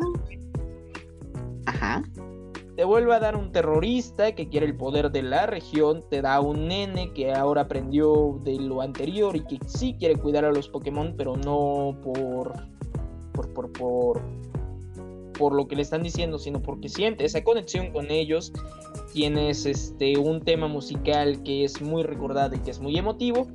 Ajá. 1.66 2.02
Te 2.76 2.82
vuelve 2.82 3.14
a 3.14 3.20
dar 3.20 3.36
un 3.36 3.52
terrorista 3.52 4.34
que 4.34 4.48
quiere 4.48 4.66
el 4.66 4.76
poder 4.76 5.12
de 5.12 5.22
la 5.22 5.46
región, 5.46 6.02
te 6.10 6.22
da 6.22 6.40
un 6.40 6.66
nene 6.66 7.12
que 7.12 7.32
ahora 7.32 7.62
aprendió 7.62 8.40
de 8.42 8.56
lo 8.58 8.80
anterior 8.80 9.36
y 9.36 9.44
que 9.44 9.58
sí 9.66 9.94
quiere 9.96 10.16
cuidar 10.16 10.44
a 10.44 10.50
los 10.50 10.68
Pokémon, 10.68 11.14
pero 11.16 11.36
no 11.36 11.96
por 12.02 12.52
por 13.32 13.52
por 13.54 13.72
por 13.72 14.22
por 15.38 15.54
lo 15.54 15.68
que 15.68 15.76
le 15.76 15.82
están 15.82 16.02
diciendo, 16.02 16.38
sino 16.38 16.62
porque 16.62 16.88
siente 16.88 17.24
esa 17.24 17.44
conexión 17.44 17.92
con 17.92 18.10
ellos. 18.10 18.52
Tienes 19.12 19.66
este 19.66 20.18
un 20.18 20.40
tema 20.40 20.66
musical 20.66 21.42
que 21.44 21.64
es 21.64 21.80
muy 21.80 22.02
recordado 22.02 22.56
y 22.56 22.58
que 22.58 22.72
es 22.72 22.80
muy 22.80 22.98
emotivo 22.98 23.46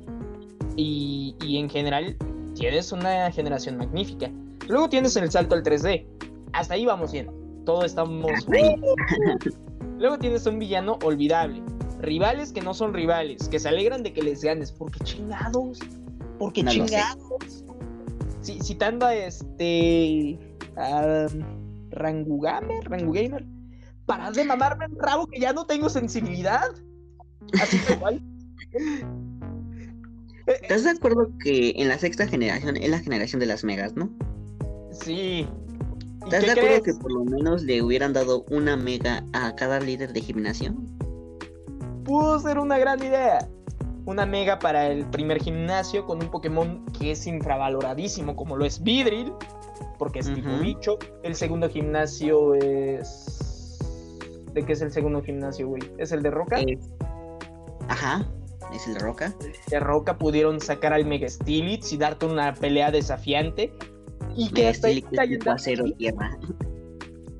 y, 0.76 1.36
y 1.44 1.58
en 1.58 1.68
general 1.68 2.16
tienes 2.54 2.90
una 2.92 3.30
generación 3.32 3.76
magnífica. 3.76 4.30
Luego 4.70 4.88
tienes 4.88 5.16
el 5.16 5.30
salto 5.30 5.56
al 5.56 5.64
3D. 5.64 6.06
Hasta 6.52 6.74
ahí 6.74 6.86
vamos 6.86 7.10
bien. 7.12 7.28
Todo 7.66 7.84
estamos. 7.84 8.30
Luego 9.98 10.18
tienes 10.18 10.46
un 10.46 10.60
villano 10.60 10.96
olvidable. 11.02 11.60
Rivales 12.00 12.52
que 12.52 12.62
no 12.62 12.72
son 12.72 12.94
rivales, 12.94 13.48
que 13.48 13.58
se 13.58 13.68
alegran 13.68 14.04
de 14.04 14.12
que 14.12 14.22
les 14.22 14.42
ganes. 14.42 14.70
¿Por 14.70 14.92
qué 14.92 15.00
chingados? 15.04 15.80
¿Por 16.38 16.52
qué 16.52 16.64
chingados? 16.64 17.64
citando 18.42 19.06
a 19.06 19.14
este. 19.14 20.38
Rangu 21.90 22.40
Gamer, 22.40 22.84
Rangu 22.84 23.12
Gamer. 23.12 23.44
Para 24.06 24.30
de 24.30 24.44
mamarme 24.44 24.86
el 24.86 24.96
rabo 24.96 25.26
que 25.26 25.40
ya 25.40 25.52
no 25.52 25.66
tengo 25.66 25.88
sensibilidad. 25.88 26.70
Así 27.60 27.76
que 27.78 27.94
igual. 27.94 28.22
¿Estás 30.46 30.84
de 30.84 30.90
acuerdo 30.90 31.30
que 31.44 31.74
en 31.76 31.88
la 31.88 31.98
sexta 31.98 32.26
generación 32.26 32.76
es 32.76 32.88
la 32.88 33.00
generación 33.00 33.40
de 33.40 33.46
las 33.46 33.62
megas, 33.62 33.94
no? 33.94 34.08
Sí. 35.04 35.48
¿Estás 36.24 36.42
de 36.42 36.50
acuerdo 36.52 36.82
que 36.82 36.94
por 36.94 37.12
lo 37.12 37.24
menos 37.24 37.62
le 37.62 37.82
hubieran 37.82 38.12
dado 38.12 38.44
una 38.50 38.76
mega 38.76 39.24
a 39.32 39.54
cada 39.56 39.80
líder 39.80 40.12
de 40.12 40.20
gimnasio? 40.20 40.74
Pudo 42.04 42.38
ser 42.40 42.58
una 42.58 42.78
gran 42.78 43.02
idea. 43.02 43.48
Una 44.06 44.26
mega 44.26 44.58
para 44.58 44.88
el 44.88 45.06
primer 45.06 45.42
gimnasio 45.42 46.04
con 46.04 46.22
un 46.22 46.30
Pokémon 46.30 46.84
que 46.98 47.12
es 47.12 47.26
infravaloradísimo, 47.26 48.34
como 48.34 48.56
lo 48.56 48.64
es 48.64 48.82
Vidril, 48.82 49.32
porque 49.98 50.20
es 50.20 50.32
tipo 50.32 50.50
bicho. 50.58 50.98
El 51.22 51.34
segundo 51.34 51.68
gimnasio 51.68 52.54
es. 52.54 53.78
¿De 54.52 54.64
qué 54.64 54.72
es 54.72 54.80
el 54.82 54.90
segundo 54.90 55.22
gimnasio, 55.22 55.68
güey? 55.68 55.82
¿Es 55.98 56.12
el 56.12 56.22
de 56.22 56.30
Roca? 56.30 56.60
Eh, 56.60 56.78
ajá, 57.88 58.26
es 58.74 58.86
el 58.86 58.94
de 58.94 59.00
Roca. 59.00 59.34
De 59.68 59.80
Roca 59.80 60.18
pudieron 60.18 60.60
sacar 60.60 60.92
al 60.92 61.04
Mega 61.04 61.28
Stilitz 61.28 61.92
y 61.92 61.96
darte 61.96 62.26
una 62.26 62.54
pelea 62.54 62.90
desafiante. 62.90 63.72
Y 64.36 64.48
que 64.50 64.68
hasta 64.68 64.88
ahí 64.88 65.04
cero 65.58 65.84
tierra. 65.96 66.38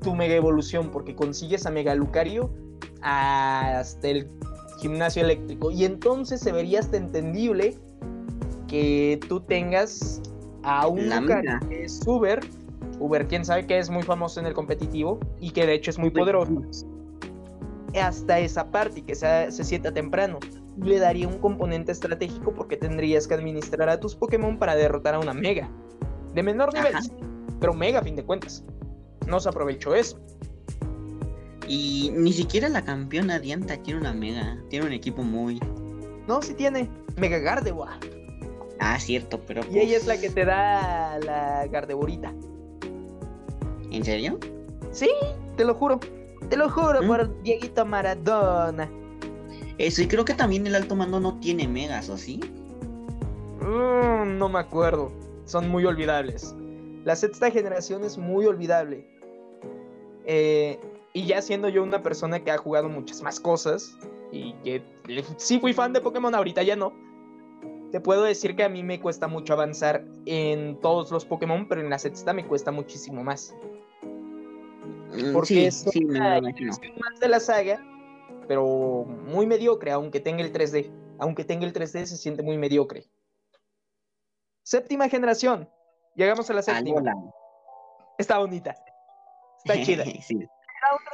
Tu 0.01 0.15
mega 0.15 0.35
evolución, 0.35 0.89
porque 0.91 1.15
consigues 1.15 1.65
a 1.65 1.71
Mega 1.71 1.93
Lucario 1.95 2.51
hasta 3.01 4.07
el 4.07 4.27
gimnasio 4.79 5.23
eléctrico. 5.23 5.71
Y 5.71 5.85
entonces 5.85 6.39
se 6.39 6.51
vería 6.51 6.79
hasta 6.79 6.97
entendible 6.97 7.77
que 8.67 9.19
tú 9.27 9.41
tengas 9.41 10.21
a 10.63 10.87
un 10.87 11.09
Lucario 11.09 11.59
que 11.69 11.85
es 11.85 12.01
Uber. 12.05 12.39
Uber, 12.99 13.27
quién 13.27 13.45
sabe 13.45 13.65
que 13.65 13.77
es 13.79 13.89
muy 13.89 14.03
famoso 14.03 14.39
en 14.39 14.45
el 14.45 14.53
competitivo 14.53 15.19
y 15.39 15.51
que 15.51 15.65
de 15.65 15.75
hecho 15.75 15.91
es 15.91 15.99
muy 15.99 16.09
poderoso. 16.09 16.61
Hasta 17.99 18.39
esa 18.39 18.71
parte 18.71 18.99
y 18.99 19.03
que 19.03 19.15
se, 19.15 19.51
se 19.51 19.63
sienta 19.63 19.93
temprano. 19.93 20.39
Le 20.77 20.99
daría 20.99 21.27
un 21.27 21.37
componente 21.39 21.91
estratégico 21.91 22.53
porque 22.53 22.77
tendrías 22.77 23.27
que 23.27 23.33
administrar 23.33 23.89
a 23.89 23.99
tus 23.99 24.15
Pokémon 24.15 24.57
para 24.57 24.75
derrotar 24.75 25.15
a 25.15 25.19
una 25.19 25.33
Mega 25.33 25.69
de 26.33 26.43
menor 26.43 26.73
nivel, 26.73 26.93
pero 27.59 27.73
mega 27.73 27.99
a 27.99 28.03
fin 28.03 28.15
de 28.15 28.23
cuentas. 28.23 28.63
No 29.27 29.39
se 29.39 29.49
aprovechó 29.49 29.95
eso. 29.95 30.19
Y 31.67 32.11
ni 32.13 32.33
siquiera 32.33 32.69
la 32.69 32.83
campeona 32.83 33.39
Dianta 33.39 33.77
tiene 33.77 33.99
una 33.99 34.13
mega, 34.13 34.57
tiene 34.69 34.87
un 34.87 34.93
equipo 34.93 35.23
muy. 35.23 35.59
No, 36.27 36.41
sí 36.41 36.53
tiene. 36.53 36.89
Mega 37.17 37.37
Gardevoir. 37.39 37.99
Ah, 38.79 38.99
cierto, 38.99 39.39
pero. 39.45 39.61
Y 39.71 39.79
ella 39.79 39.97
es 39.97 40.07
la 40.07 40.19
que 40.19 40.29
te 40.29 40.43
da 40.43 41.19
la 41.19 41.67
Gardevorita. 41.67 42.33
¿En 43.91 44.03
serio? 44.03 44.39
Sí, 44.91 45.09
te 45.55 45.65
lo 45.65 45.75
juro. 45.75 45.99
Te 46.49 46.57
lo 46.57 46.69
juro 46.69 47.03
¿Mm? 47.03 47.07
por 47.07 47.43
Dieguito 47.43 47.85
Maradona. 47.85 48.89
Eso, 49.77 50.01
y 50.01 50.07
creo 50.07 50.25
que 50.25 50.33
también 50.33 50.65
el 50.67 50.75
alto 50.75 50.95
mando 50.95 51.19
no 51.19 51.39
tiene 51.39 51.67
megas, 51.67 52.09
¿o 52.09 52.17
sí? 52.17 52.39
Mm, 53.61 54.37
no 54.37 54.49
me 54.49 54.59
acuerdo 54.59 55.11
son 55.51 55.69
muy 55.69 55.85
olvidables. 55.85 56.55
La 57.03 57.15
sexta 57.15 57.51
generación 57.51 58.03
es 58.03 58.17
muy 58.17 58.45
olvidable. 58.45 59.05
Eh, 60.25 60.79
y 61.13 61.25
ya 61.25 61.41
siendo 61.41 61.67
yo 61.67 61.83
una 61.83 62.01
persona 62.01 62.43
que 62.43 62.51
ha 62.51 62.57
jugado 62.57 62.87
muchas 62.87 63.21
más 63.21 63.39
cosas 63.39 63.97
y 64.31 64.53
que 64.63 64.81
sí 65.37 65.59
fui 65.59 65.73
fan 65.73 65.91
de 65.91 65.99
Pokémon, 65.99 66.33
ahorita 66.33 66.63
ya 66.63 66.75
no. 66.75 66.93
Te 67.91 67.99
puedo 67.99 68.23
decir 68.23 68.55
que 68.55 68.63
a 68.63 68.69
mí 68.69 68.83
me 68.83 69.01
cuesta 69.01 69.27
mucho 69.27 69.53
avanzar 69.53 70.05
en 70.25 70.79
todos 70.79 71.11
los 71.11 71.25
Pokémon, 71.25 71.67
pero 71.67 71.81
en 71.81 71.89
la 71.89 71.99
sexta 71.99 72.31
me 72.31 72.47
cuesta 72.47 72.71
muchísimo 72.71 73.21
más. 73.21 73.53
Mm, 74.01 75.33
Porque 75.33 75.67
es 75.67 75.85
más 75.85 77.19
de 77.19 77.27
la 77.27 77.41
saga, 77.41 77.83
pero 78.47 79.03
muy 79.05 79.45
mediocre, 79.45 79.91
aunque 79.91 80.21
tenga 80.21 80.41
el 80.43 80.53
3D. 80.53 80.89
Aunque 81.19 81.43
tenga 81.43 81.65
el 81.65 81.73
3D 81.73 82.05
se 82.05 82.15
siente 82.15 82.41
muy 82.41 82.57
mediocre. 82.57 83.05
Séptima 84.63 85.09
generación. 85.09 85.69
Llegamos 86.15 86.49
a 86.49 86.53
la 86.53 86.61
séptima. 86.61 87.01
Está 88.17 88.37
bonita. 88.37 88.75
Está 89.63 89.81
chida. 89.83 90.05
sí. 90.05 90.47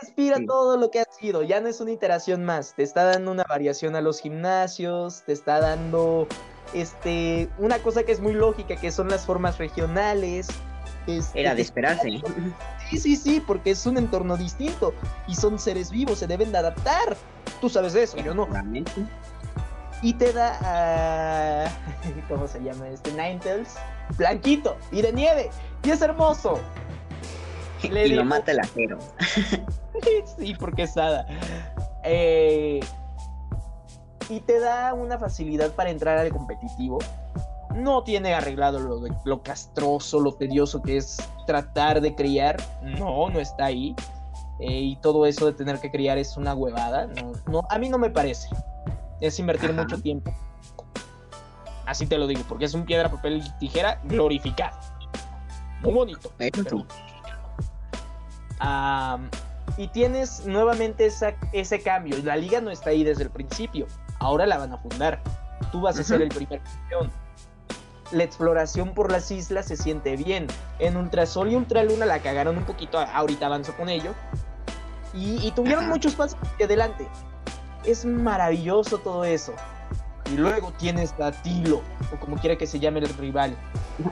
respira 0.02 0.38
todo 0.46 0.78
lo 0.78 0.92
que 0.92 1.02
ha 1.02 1.06
sido. 1.06 1.44
Ya 1.44 1.60
no 1.60 1.68
es 1.68 1.80
una 1.80 1.92
iteración 1.92 2.44
más. 2.44 2.74
Te 2.76 2.84
está 2.84 3.04
dando 3.06 3.32
una 3.32 3.44
variación 3.44 3.96
a 3.96 4.02
los 4.02 4.20
gimnasios. 4.20 5.24
Te 5.24 5.34
está 5.34 5.60
dando 5.60 6.28
este 6.74 7.50
una 7.58 7.80
cosa 7.80 8.04
que 8.04 8.12
es 8.12 8.20
muy 8.20 8.34
lógica, 8.34 8.76
que 8.76 8.92
son 8.92 9.10
las 9.10 9.26
formas 9.26 9.58
regionales. 9.58 10.48
Este, 11.06 11.40
Era 11.40 11.56
de 11.56 11.62
esperarse. 11.62 12.22
Sí, 12.90 12.98
sí, 12.98 13.16
sí, 13.16 13.44
porque 13.46 13.72
es 13.72 13.86
un 13.86 13.98
entorno 13.98 14.36
distinto. 14.36 14.94
Y 15.28 15.36
son 15.36 15.60
seres 15.60 15.92
vivos, 15.92 16.20
se 16.20 16.28
deben 16.28 16.52
de 16.52 16.58
adaptar. 16.58 17.16
Tú 17.62 17.70
sabes 17.70 17.94
de 17.94 18.04
eso, 18.04 18.18
yo 18.18 18.34
no. 18.34 18.48
Y 20.02 20.14
te 20.14 20.32
da 20.32 20.58
a. 20.64 21.72
¿Cómo 22.30 22.48
se 22.48 22.60
llama 22.60 22.88
este? 22.90 23.12
Ninetales. 23.12 23.76
Blanquito 24.18 24.78
y 24.92 25.02
de 25.02 25.12
nieve. 25.12 25.50
Y 25.84 25.90
es 25.90 26.02
hermoso. 26.02 26.60
y 27.82 28.10
lo 28.10 28.26
mata 28.26 28.52
el 28.52 28.60
acero. 28.60 29.00
sí, 30.38 30.56
porque 30.60 30.84
es 30.84 30.96
hada. 30.98 31.26
Eh, 32.04 32.80
y 34.30 34.40
te 34.42 34.60
da 34.60 34.94
una 34.94 35.18
facilidad 35.18 35.72
para 35.72 35.90
entrar 35.90 36.18
al 36.18 36.30
competitivo. 36.30 37.00
No 37.76 38.04
tiene 38.04 38.34
arreglado 38.34 38.80
lo, 38.80 39.02
lo 39.24 39.44
castroso, 39.44 40.20
lo 40.20 40.34
tedioso 40.34 40.82
que 40.82 40.98
es 40.98 41.18
tratar 41.46 42.02
de 42.02 42.16
criar. 42.16 42.58
No, 42.82 43.30
no 43.30 43.40
está 43.40 43.66
ahí. 43.66 43.96
Eh, 44.60 44.80
y 44.80 44.96
todo 44.98 45.26
eso 45.26 45.46
de 45.46 45.54
tener 45.54 45.80
que 45.80 45.92
criar 45.92 46.18
es 46.18 46.38
una 46.38 46.54
huevada. 46.54 47.08
No, 47.08 47.34
no, 47.48 47.64
a 47.70 47.78
mí 47.78 47.90
no 47.90 47.98
me 47.98 48.10
parece 48.10 48.50
es 49.22 49.40
invertir 49.40 49.74
mucho 49.74 50.00
tiempo. 50.00 50.34
Así 51.86 52.06
te 52.06 52.18
lo 52.18 52.28
digo, 52.28 52.42
porque 52.50 52.66
es 52.66 52.74
un 52.74 52.86
piedra, 52.86 53.10
papel 53.10 53.44
y 53.46 53.60
tijera 53.60 54.02
glorificado. 54.04 54.78
Muy 55.82 55.94
bonito. 55.94 56.34
y 59.78 59.88
tienes 59.90 60.46
nuevamente 60.46 61.06
esa, 61.06 61.36
ese 61.54 61.82
cambio. 61.82 62.18
La 62.24 62.36
liga 62.36 62.60
no 62.60 62.72
está 62.72 62.90
ahí 62.90 63.04
desde 63.04 63.24
el 63.24 63.30
principio. 63.30 63.88
Ahora 64.20 64.46
la 64.46 64.58
van 64.58 64.74
a 64.74 64.78
fundar. 64.78 65.22
Tú 65.72 65.82
vas 65.82 65.98
a 66.00 66.04
ser 66.04 66.22
el 66.22 66.30
primer 66.30 66.62
campeón. 66.62 67.12
la 68.12 68.24
exploración 68.24 68.94
por 68.94 69.12
las 69.12 69.32
islas 69.32 69.68
se 69.68 69.78
siente 69.78 70.16
bien. 70.16 70.48
En 70.80 70.98
Ultrasol 70.98 71.52
y 71.52 71.56
Ultraluna 71.56 72.06
la 72.06 72.20
cagaron 72.20 72.58
un 72.58 72.66
poquito, 72.66 73.00
ahorita 73.00 73.46
avanzo 73.46 73.74
con 73.76 73.90
ello. 73.90 74.14
Y, 75.14 75.52
tuvieron 75.52 75.88
muchos 75.88 76.16
pasos 76.16 76.38
hacia 76.42 76.66
adelante. 76.66 77.08
Es 77.88 78.06
maravilloso 78.06 78.98
todo 78.98 79.24
eso. 79.24 79.54
Y 80.32 80.36
luego 80.36 80.74
tienes 80.74 81.14
a 81.22 81.32
Tilo, 81.32 81.82
o 82.14 82.20
como 82.20 82.36
quiera 82.38 82.58
que 82.58 82.68
se 82.68 82.80
llame 82.80 83.00
el 83.00 83.10
rival. 83.18 83.56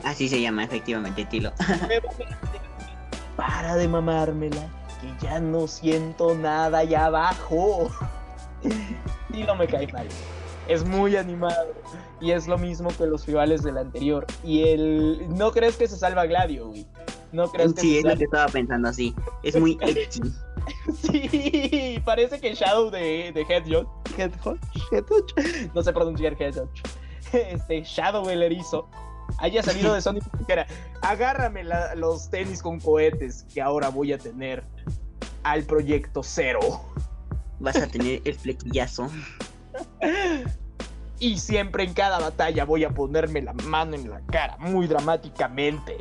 Así 0.02 0.28
se 0.28 0.40
llama, 0.40 0.64
efectivamente, 0.64 1.26
Tilo. 1.26 1.52
Para 3.36 3.76
de 3.76 3.86
mamármela, 3.86 4.66
que 5.00 5.26
ya 5.26 5.40
no 5.40 5.66
siento 5.66 6.34
nada 6.34 6.78
allá 6.78 7.06
abajo. 7.06 7.90
Tilo 9.32 9.54
me 9.56 9.66
cae 9.66 9.92
mal. 9.92 10.08
Es 10.68 10.84
muy 10.84 11.16
animado. 11.16 11.74
Y 12.18 12.30
es 12.30 12.48
lo 12.48 12.56
mismo 12.56 12.88
que 12.96 13.06
los 13.06 13.26
rivales 13.26 13.62
del 13.62 13.76
anterior. 13.76 14.26
Y 14.42 14.62
el. 14.62 15.26
No 15.28 15.52
crees 15.52 15.76
que 15.76 15.86
se 15.86 15.96
salva 15.96 16.24
Gladio, 16.24 16.68
güey. 16.68 16.86
No 17.32 17.50
crees 17.52 17.74
que 17.74 17.82
Sí, 17.82 17.98
es 17.98 18.04
lo 18.04 18.16
que 18.16 18.24
estaba 18.24 18.46
pensando 18.46 18.88
así. 18.88 19.14
Es 19.42 19.60
muy. 19.60 19.78
sí, 21.02 22.00
parece 22.04 22.40
que 22.40 22.54
Shadow 22.54 22.90
de, 22.90 23.32
de 23.32 23.42
Hedgehog. 23.42 23.88
Hedgehog, 24.16 24.58
No 25.74 25.82
sé 25.82 25.92
pronunciar 25.92 26.40
Hedgehog. 26.40 26.68
Este, 27.32 27.82
Shadow 27.82 28.28
el 28.30 28.42
erizo. 28.42 28.88
Haya 29.38 29.60
salido 29.62 29.92
de 29.92 30.00
Sonic 30.00 30.24
y 30.34 30.38
dijera: 30.38 30.66
Agárrame 31.02 31.64
los 31.96 32.30
tenis 32.30 32.62
con 32.62 32.78
cohetes 32.78 33.44
que 33.52 33.60
ahora 33.60 33.88
voy 33.88 34.12
a 34.12 34.18
tener 34.18 34.64
al 35.42 35.64
proyecto 35.64 36.22
cero. 36.22 36.60
Vas 37.58 37.76
a 37.76 37.88
tener 37.88 38.22
el 38.24 38.34
flequillazo. 38.34 39.10
Y 41.18 41.38
siempre 41.38 41.84
en 41.84 41.94
cada 41.94 42.20
batalla 42.20 42.64
voy 42.64 42.84
a 42.84 42.90
ponerme 42.90 43.42
la 43.42 43.54
mano 43.54 43.96
en 43.96 44.08
la 44.08 44.20
cara, 44.26 44.56
muy 44.58 44.86
dramáticamente. 44.86 45.96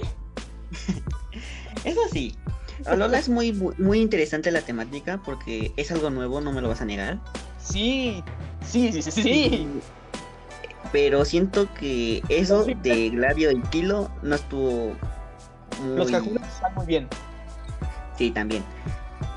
Eso 1.83 2.01
sí, 2.11 2.35
Alola 2.85 3.19
es 3.19 3.29
muy, 3.29 3.53
muy 3.53 3.99
interesante 3.99 4.51
la 4.51 4.61
temática 4.61 5.19
porque 5.23 5.71
es 5.77 5.91
algo 5.91 6.09
nuevo, 6.09 6.41
no 6.41 6.51
me 6.51 6.61
lo 6.61 6.69
vas 6.69 6.81
a 6.81 6.85
negar. 6.85 7.19
Sí, 7.59 8.23
sí, 8.65 8.91
sí, 8.91 9.01
sí, 9.01 9.11
sí. 9.11 9.67
Pero 10.91 11.25
siento 11.25 11.67
que 11.73 12.21
eso 12.29 12.63
de 12.63 13.09
Gladio 13.09 13.51
y 13.51 13.61
Kilo 13.63 14.09
no 14.21 14.35
estuvo 14.35 14.95
muy... 15.81 15.97
Los 15.97 16.11
Kakunas 16.11 16.47
están 16.53 16.73
muy 16.75 16.85
bien. 16.85 17.07
Sí, 18.17 18.31
también. 18.31 18.63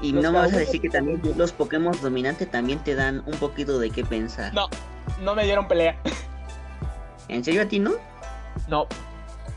Y 0.01 0.12
no 0.12 0.30
me 0.30 0.39
vas 0.39 0.53
a 0.53 0.59
decir 0.59 0.80
que 0.80 0.89
también 0.89 1.20
los 1.36 1.53
Pokémon 1.53 1.97
dominantes 2.01 2.51
también 2.51 2.78
te 2.80 2.95
dan 2.95 3.22
un 3.26 3.36
poquito 3.39 3.78
de 3.78 3.91
qué 3.91 4.05
pensar. 4.05 4.53
No, 4.55 4.68
no 5.22 5.34
me 5.34 5.45
dieron 5.45 5.66
pelea. 5.66 5.97
¿En 7.28 7.45
serio 7.45 7.62
a 7.62 7.66
ti 7.66 7.78
no? 7.78 7.93
No. 8.68 8.86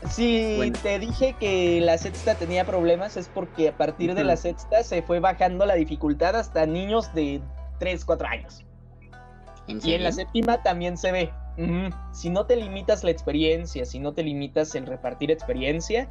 Si 0.08 0.72
te 0.82 0.98
dije 0.98 1.34
que 1.38 1.80
la 1.80 1.96
sexta 1.96 2.34
tenía 2.34 2.64
problemas 2.64 3.16
es 3.16 3.28
porque 3.28 3.68
a 3.68 3.76
partir 3.76 4.14
de 4.14 4.24
la 4.24 4.36
sexta 4.36 4.82
se 4.82 5.02
fue 5.02 5.20
bajando 5.20 5.64
la 5.64 5.74
dificultad 5.74 6.36
hasta 6.36 6.66
niños 6.66 7.14
de 7.14 7.40
3, 7.78 8.04
4 8.04 8.28
años. 8.28 8.64
y 9.66 9.94
en 9.94 10.02
la 10.02 10.12
séptima 10.12 10.62
también 10.62 10.96
se 10.96 11.12
ve. 11.12 11.32
Si 12.12 12.30
no 12.30 12.46
te 12.46 12.56
limitas 12.56 13.04
la 13.04 13.10
experiencia, 13.10 13.84
si 13.84 14.00
no 14.00 14.12
te 14.12 14.22
limitas 14.22 14.74
el 14.74 14.86
repartir 14.86 15.30
experiencia, 15.30 16.08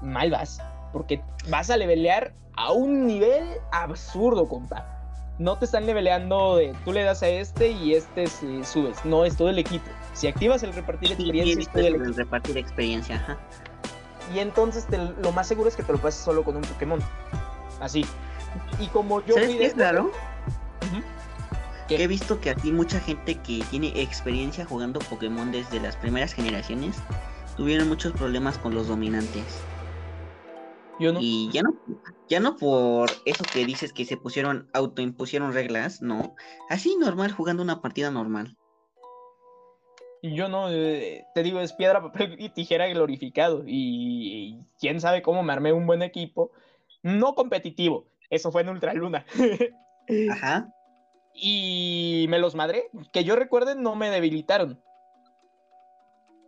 mal 0.00 0.30
vas. 0.30 0.60
Porque 0.92 1.22
vas 1.48 1.70
a 1.70 1.76
levelear 1.76 2.34
a 2.56 2.72
un 2.72 3.06
nivel 3.06 3.44
absurdo, 3.70 4.48
compa. 4.48 5.01
No 5.42 5.58
te 5.58 5.64
están 5.64 5.86
leveleando 5.86 6.56
de 6.56 6.72
tú 6.84 6.92
le 6.92 7.02
das 7.02 7.24
a 7.24 7.28
este 7.28 7.72
y 7.72 7.94
este 7.94 8.28
subes. 8.28 9.04
No, 9.04 9.24
es 9.24 9.36
todo 9.36 9.48
el 9.48 9.58
equipo. 9.58 9.84
Si 10.14 10.28
activas 10.28 10.62
el 10.62 10.72
repartir 10.72 11.10
experiencia, 11.10 11.60
es 11.60 11.68
todo 11.68 11.84
el, 11.84 12.14
repartir 12.14 12.56
experiencia, 12.58 13.16
ajá. 13.16 13.38
Y 14.32 14.38
entonces 14.38 14.86
lo 15.20 15.32
más 15.32 15.48
seguro 15.48 15.68
es 15.68 15.74
que 15.74 15.82
te 15.82 15.92
lo 15.92 15.98
pases 15.98 16.22
solo 16.22 16.44
con 16.44 16.56
un 16.56 16.62
Pokémon. 16.62 17.00
Así. 17.80 18.06
Y 18.78 18.86
como 18.86 19.20
yo 19.24 19.34
¿Sabes 19.34 19.56
qué 19.56 19.66
es 19.66 19.74
claro? 19.74 20.12
he 21.88 22.06
visto 22.06 22.40
que 22.40 22.50
aquí 22.50 22.70
mucha 22.70 23.00
gente 23.00 23.34
que 23.34 23.64
tiene 23.70 24.00
experiencia 24.00 24.64
jugando 24.64 25.00
Pokémon 25.00 25.50
desde 25.50 25.80
las 25.80 25.96
primeras 25.96 26.32
generaciones 26.32 26.96
tuvieron 27.56 27.88
muchos 27.88 28.12
problemas 28.12 28.58
con 28.58 28.74
los 28.74 28.86
dominantes. 28.86 29.44
Y 31.20 31.50
ya 31.52 31.62
no, 31.62 31.74
ya 32.28 32.40
no 32.40 32.56
por 32.56 33.10
eso 33.24 33.44
que 33.52 33.64
dices 33.64 33.92
que 33.92 34.04
se 34.04 34.16
pusieron, 34.16 34.68
autoimpusieron 34.72 35.52
reglas, 35.52 36.02
no. 36.02 36.34
Así 36.68 36.96
normal, 36.96 37.32
jugando 37.32 37.62
una 37.62 37.80
partida 37.80 38.10
normal. 38.10 38.56
Y 40.22 40.36
yo 40.36 40.48
no, 40.48 40.70
eh, 40.70 41.26
te 41.34 41.42
digo, 41.42 41.60
es 41.60 41.72
piedra, 41.72 42.00
papel 42.00 42.36
y 42.38 42.48
tijera 42.50 42.86
glorificado. 42.86 43.64
Y, 43.66 44.60
quién 44.78 45.00
sabe 45.00 45.20
cómo 45.20 45.42
me 45.42 45.52
armé 45.52 45.72
un 45.72 45.86
buen 45.86 46.02
equipo. 46.02 46.52
No 47.02 47.34
competitivo, 47.34 48.06
eso 48.30 48.52
fue 48.52 48.62
en 48.62 48.68
Ultraluna. 48.68 49.26
Ajá. 50.30 50.72
Y 51.34 52.26
me 52.28 52.38
los 52.38 52.54
madré, 52.54 52.88
que 53.12 53.24
yo 53.24 53.34
recuerde, 53.34 53.74
no 53.74 53.96
me 53.96 54.10
debilitaron. 54.10 54.80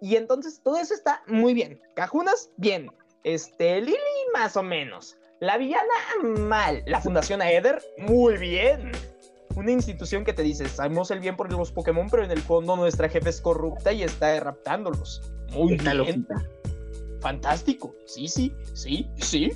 Y 0.00 0.16
entonces 0.16 0.60
todo 0.62 0.76
eso 0.76 0.94
está 0.94 1.22
muy 1.26 1.54
bien. 1.54 1.80
Cajunas, 1.96 2.50
bien. 2.56 2.90
Este, 3.24 3.80
Lily, 3.80 3.96
más 4.34 4.56
o 4.56 4.62
menos. 4.62 5.16
La 5.40 5.56
villana, 5.56 5.94
mal. 6.22 6.82
La 6.86 7.00
Fundación 7.00 7.40
Aether, 7.40 7.82
muy 7.98 8.36
bien. 8.36 8.92
Una 9.56 9.70
institución 9.70 10.24
que 10.24 10.32
te 10.32 10.42
dice, 10.42 10.68
sabemos 10.68 11.10
el 11.10 11.20
bien 11.20 11.36
por 11.36 11.50
los 11.52 11.70
Pokémon, 11.70 12.08
pero 12.10 12.24
en 12.24 12.30
el 12.30 12.40
fondo 12.40 12.76
nuestra 12.76 13.08
jefe 13.08 13.30
es 13.30 13.40
corrupta 13.40 13.92
y 13.92 14.02
está 14.02 14.38
raptándolos. 14.40 15.22
Muy 15.52 15.76
bien. 15.76 16.26
Fantástico. 17.20 17.94
Sí, 18.06 18.28
sí, 18.28 18.54
sí, 18.74 19.08
sí. 19.18 19.52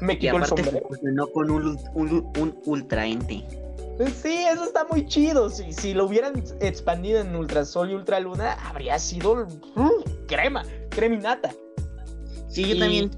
Me 0.00 0.18
quito 0.18 0.36
el 0.36 0.44
sombrero. 0.44 0.88
No 1.02 1.26
con 1.28 1.50
un, 1.50 1.78
un, 1.94 2.32
un 2.38 2.60
ultraente. 2.66 3.44
Sí, 4.22 4.44
eso 4.52 4.64
está 4.64 4.84
muy 4.90 5.06
chido. 5.06 5.48
Si, 5.48 5.72
si 5.72 5.94
lo 5.94 6.06
hubieran 6.06 6.42
expandido 6.60 7.20
en 7.20 7.34
Ultrasol 7.34 7.92
y 7.92 7.94
Ultraluna, 7.94 8.54
habría 8.68 8.98
sido 8.98 9.46
uh, 9.76 10.04
crema, 10.26 10.64
creminata. 10.90 11.54
Sí, 12.48 12.68
yo 12.68 12.78
también. 12.78 13.10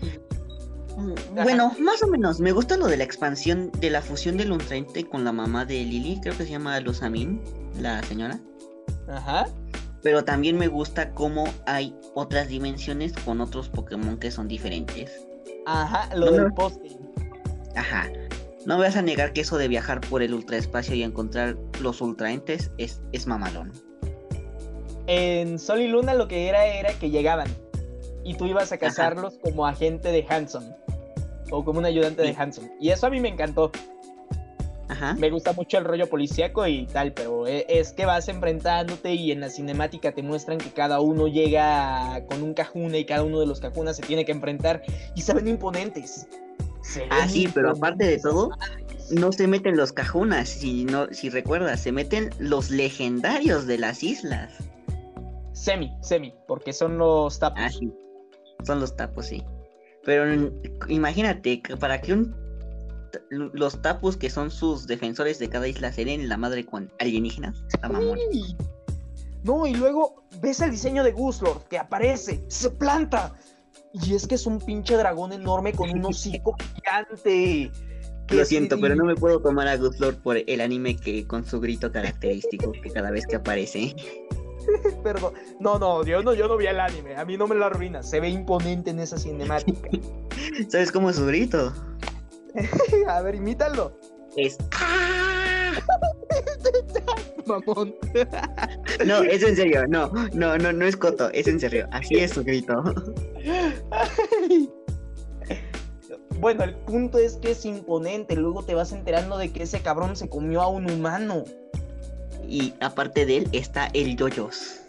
Bueno, 0.96 1.74
más 1.78 2.02
o 2.02 2.06
menos. 2.06 2.40
Me 2.40 2.52
gusta 2.52 2.76
lo 2.76 2.86
de 2.86 2.96
la 2.96 3.04
expansión 3.04 3.70
de 3.80 3.90
la 3.90 4.00
fusión 4.00 4.36
del 4.36 4.52
Ultraente 4.52 5.04
con 5.04 5.24
la 5.24 5.32
mamá 5.32 5.64
de 5.64 5.74
Lily. 5.74 6.20
Creo 6.22 6.36
que 6.36 6.44
se 6.44 6.50
llama 6.50 6.80
Lusamin, 6.80 7.42
la 7.80 8.02
señora. 8.02 8.40
Ajá. 9.08 9.46
Pero 10.02 10.24
también 10.24 10.56
me 10.56 10.68
gusta 10.68 11.12
cómo 11.12 11.44
hay 11.66 11.94
otras 12.14 12.48
dimensiones 12.48 13.12
con 13.24 13.40
otros 13.40 13.68
Pokémon 13.68 14.18
que 14.18 14.30
son 14.30 14.48
diferentes. 14.48 15.26
Ajá, 15.66 16.14
lo 16.14 16.32
del 16.32 16.52
poste. 16.54 16.96
Ajá. 17.74 18.08
No 18.64 18.78
me 18.78 18.84
vas 18.84 18.96
a 18.96 19.02
negar 19.02 19.32
que 19.32 19.42
eso 19.42 19.58
de 19.58 19.68
viajar 19.68 20.00
por 20.00 20.22
el 20.22 20.32
ultraespacio 20.32 20.94
y 20.94 21.02
encontrar 21.02 21.56
los 21.80 22.00
ultraentes 22.00 22.70
es, 22.78 23.00
es 23.12 23.26
mamalón. 23.26 23.72
En 25.06 25.58
Sol 25.58 25.80
y 25.80 25.88
Luna 25.88 26.14
lo 26.14 26.26
que 26.26 26.48
era 26.48 26.66
era 26.66 26.92
que 26.94 27.10
llegaban 27.10 27.48
y 28.24 28.34
tú 28.34 28.46
ibas 28.46 28.72
a 28.72 28.78
cazarlos 28.78 29.38
como 29.40 29.66
agente 29.66 30.10
de 30.10 30.26
Hanson 30.28 30.74
o 31.50 31.64
como 31.64 31.78
un 31.78 31.84
ayudante 31.84 32.22
de 32.22 32.34
Hanson. 32.36 32.70
Y 32.80 32.90
eso 32.90 33.06
a 33.06 33.10
mí 33.10 33.20
me 33.20 33.28
encantó. 33.28 33.70
Ajá. 34.88 35.14
Me 35.14 35.30
gusta 35.30 35.52
mucho 35.52 35.78
el 35.78 35.84
rollo 35.84 36.08
policíaco 36.08 36.66
y 36.66 36.86
tal, 36.86 37.12
pero 37.12 37.46
e, 37.46 37.66
es 37.68 37.92
que 37.92 38.06
vas 38.06 38.28
enfrentándote 38.28 39.14
y 39.14 39.32
en 39.32 39.40
la 39.40 39.50
cinemática 39.50 40.12
te 40.12 40.22
muestran 40.22 40.58
que 40.58 40.70
cada 40.70 41.00
uno 41.00 41.26
llega 41.26 42.24
con 42.28 42.42
un 42.42 42.54
cajuna 42.54 42.96
y 42.96 43.04
cada 43.04 43.24
uno 43.24 43.40
de 43.40 43.46
los 43.46 43.58
cajunas 43.58 43.96
se 43.96 44.02
tiene 44.02 44.24
que 44.24 44.32
enfrentar 44.32 44.82
y 45.16 45.22
se 45.22 45.34
ven 45.34 45.48
imponentes. 45.48 46.28
ah, 47.10 47.28
sí, 47.28 47.48
pero 47.52 47.70
aparte 47.70 48.04
de 48.04 48.18
todo, 48.20 48.50
no 49.10 49.32
se 49.32 49.48
meten 49.48 49.76
los 49.76 49.92
cajunas, 49.92 50.48
si, 50.48 50.84
no, 50.84 51.12
si 51.12 51.30
recuerdas, 51.30 51.80
se 51.80 51.90
meten 51.90 52.30
los 52.38 52.70
legendarios 52.70 53.66
de 53.66 53.78
las 53.78 54.04
islas. 54.04 54.52
Semi, 55.52 55.96
semi, 56.00 56.32
porque 56.46 56.72
son 56.72 56.96
los 56.98 57.40
tapos. 57.40 57.58
Ah, 57.60 57.70
sí. 57.70 57.92
Son 58.64 58.78
los 58.78 58.94
tapos, 58.96 59.26
sí. 59.26 59.42
Pero 60.06 60.50
imagínate, 60.88 61.60
para 61.80 62.00
que 62.00 62.14
un 62.14 62.34
los 63.30 63.80
tapos 63.82 64.16
que 64.16 64.30
son 64.30 64.50
sus 64.50 64.86
defensores 64.86 65.38
de 65.38 65.48
cada 65.48 65.66
isla 65.66 65.92
serían 65.92 66.28
la 66.28 66.36
madre 66.36 66.64
con 66.64 66.90
alienígenas. 67.00 67.64
No, 69.42 69.66
y 69.66 69.74
luego 69.74 70.24
ves 70.40 70.60
el 70.60 70.70
diseño 70.70 71.02
de 71.02 71.12
Guslord 71.12 71.62
que 71.68 71.78
aparece, 71.78 72.44
se 72.48 72.70
planta. 72.70 73.34
Y 73.92 74.14
es 74.14 74.26
que 74.26 74.34
es 74.34 74.46
un 74.46 74.60
pinche 74.60 74.96
dragón 74.96 75.32
enorme 75.32 75.72
con 75.72 75.90
un 75.90 76.04
hocico 76.04 76.54
gigante. 76.74 77.70
Lo 78.28 78.44
siento, 78.44 78.78
pero 78.80 78.94
no 78.96 79.04
me 79.04 79.14
puedo 79.14 79.40
tomar 79.40 79.68
a 79.68 79.76
Guslord 79.76 80.16
por 80.16 80.36
el 80.36 80.60
anime 80.60 80.96
que 80.96 81.26
con 81.26 81.44
su 81.44 81.60
grito 81.60 81.90
característico 81.90 82.72
que 82.72 82.90
cada 82.90 83.10
vez 83.10 83.24
que 83.26 83.36
aparece. 83.36 83.94
Perdón. 85.02 85.34
No, 85.60 85.78
no, 85.78 86.04
yo 86.04 86.22
no, 86.22 86.34
yo 86.34 86.48
no 86.48 86.56
vi 86.56 86.66
el 86.66 86.80
anime. 86.80 87.16
A 87.16 87.24
mí 87.24 87.36
no 87.36 87.46
me 87.46 87.54
lo 87.54 87.66
arruina. 87.66 88.02
Se 88.02 88.20
ve 88.20 88.28
imponente 88.28 88.90
en 88.90 89.00
esa 89.00 89.18
cinemática. 89.18 89.88
¿Sabes 90.68 90.92
cómo 90.92 91.10
es 91.10 91.16
su 91.16 91.26
grito? 91.26 91.72
A 93.08 93.22
ver, 93.22 93.34
imítalo. 93.34 93.98
Es. 94.36 94.58
mamón. 97.46 97.94
No, 99.06 99.22
es 99.22 99.42
en 99.42 99.56
serio, 99.56 99.86
no, 99.88 100.10
no, 100.32 100.58
no, 100.58 100.72
no 100.72 100.84
es 100.84 100.96
coto, 100.96 101.30
es 101.30 101.46
en 101.46 101.60
serio. 101.60 101.86
Así 101.92 102.16
es 102.16 102.32
su 102.32 102.42
grito. 102.42 102.82
Bueno, 106.38 106.64
el 106.64 106.74
punto 106.74 107.18
es 107.18 107.36
que 107.36 107.52
es 107.52 107.64
imponente. 107.64 108.36
Luego 108.36 108.62
te 108.62 108.74
vas 108.74 108.92
enterando 108.92 109.38
de 109.38 109.52
que 109.52 109.62
ese 109.62 109.80
cabrón 109.80 110.16
se 110.16 110.28
comió 110.28 110.60
a 110.60 110.68
un 110.68 110.90
humano. 110.90 111.44
Y 112.48 112.74
aparte 112.80 113.26
de 113.26 113.38
él 113.38 113.48
está 113.52 113.88
el 113.92 114.16
yoyos. 114.16 114.80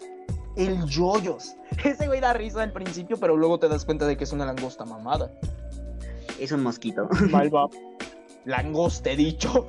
El 0.56 0.84
yoyos. 0.86 1.54
Ese 1.84 2.06
güey 2.06 2.20
da 2.20 2.32
risa 2.32 2.62
al 2.62 2.72
principio, 2.72 3.16
pero 3.18 3.36
luego 3.36 3.58
te 3.58 3.68
das 3.68 3.84
cuenta 3.84 4.06
de 4.06 4.16
que 4.16 4.24
es 4.24 4.32
una 4.32 4.46
langosta 4.46 4.84
mamada. 4.84 5.30
Es 6.38 6.52
un 6.52 6.62
mosquito. 6.62 7.08
Malva. 7.30 7.68
Langosta, 8.44 9.10
he 9.10 9.16
dicho. 9.16 9.66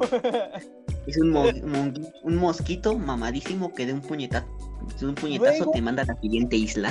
Es 1.06 1.18
un, 1.18 1.32
mo- 1.32 1.52
mon- 1.66 2.08
un 2.24 2.36
mosquito 2.38 2.98
mamadísimo 2.98 3.74
que 3.74 3.86
de 3.86 3.94
un 3.94 4.00
puñetazo, 4.02 4.48
de 5.00 5.06
un 5.08 5.16
puñetazo 5.16 5.58
Luego- 5.58 5.72
te 5.72 5.82
manda 5.82 6.04
a 6.04 6.06
la 6.06 6.16
siguiente 6.22 6.56
isla. 6.56 6.90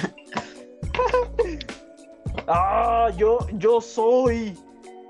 ah, 2.46 3.11
yo, 3.16 3.38
yo 3.55 3.80
soy 3.80 4.55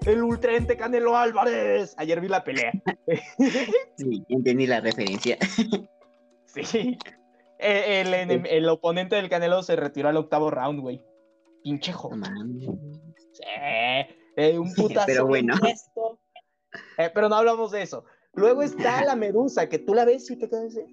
el 0.06 0.22
ultraente 0.22 0.76
Canelo 0.76 1.16
Álvarez. 1.16 1.94
Ayer 1.98 2.20
vi 2.20 2.28
la 2.28 2.44
pelea. 2.44 2.72
Sí, 3.96 4.24
entendí 4.28 4.66
la 4.66 4.80
referencia. 4.80 5.38
Sí. 6.46 6.98
Eh, 7.60 8.00
El, 8.00 8.12
enem- 8.14 8.46
el 8.48 8.68
oponente 8.68 9.14
del 9.16 9.28
Canelo 9.28 9.62
se 9.62 9.76
retiró 9.76 10.08
al 10.08 10.16
octavo 10.16 10.50
round, 10.50 10.80
güey. 10.80 11.02
Pinche 11.62 11.92
No 11.92 11.98
joder. 11.98 12.18
mames. 12.18 12.64
Sí. 13.32 13.42
Eh, 14.36 14.58
un 14.58 14.72
putazo. 14.74 15.06
Pero 15.06 15.26
bueno. 15.26 15.54
Eh, 16.96 17.10
pero 17.14 17.28
no 17.28 17.36
hablamos 17.36 17.70
de 17.70 17.82
eso. 17.82 18.04
Luego 18.34 18.62
está 18.62 19.04
la 19.04 19.16
medusa, 19.16 19.68
que 19.68 19.78
tú 19.78 19.94
la 19.94 20.04
ves 20.04 20.30
y 20.30 20.36
te 20.36 20.48
quedas. 20.48 20.76
Eh, 20.76 20.86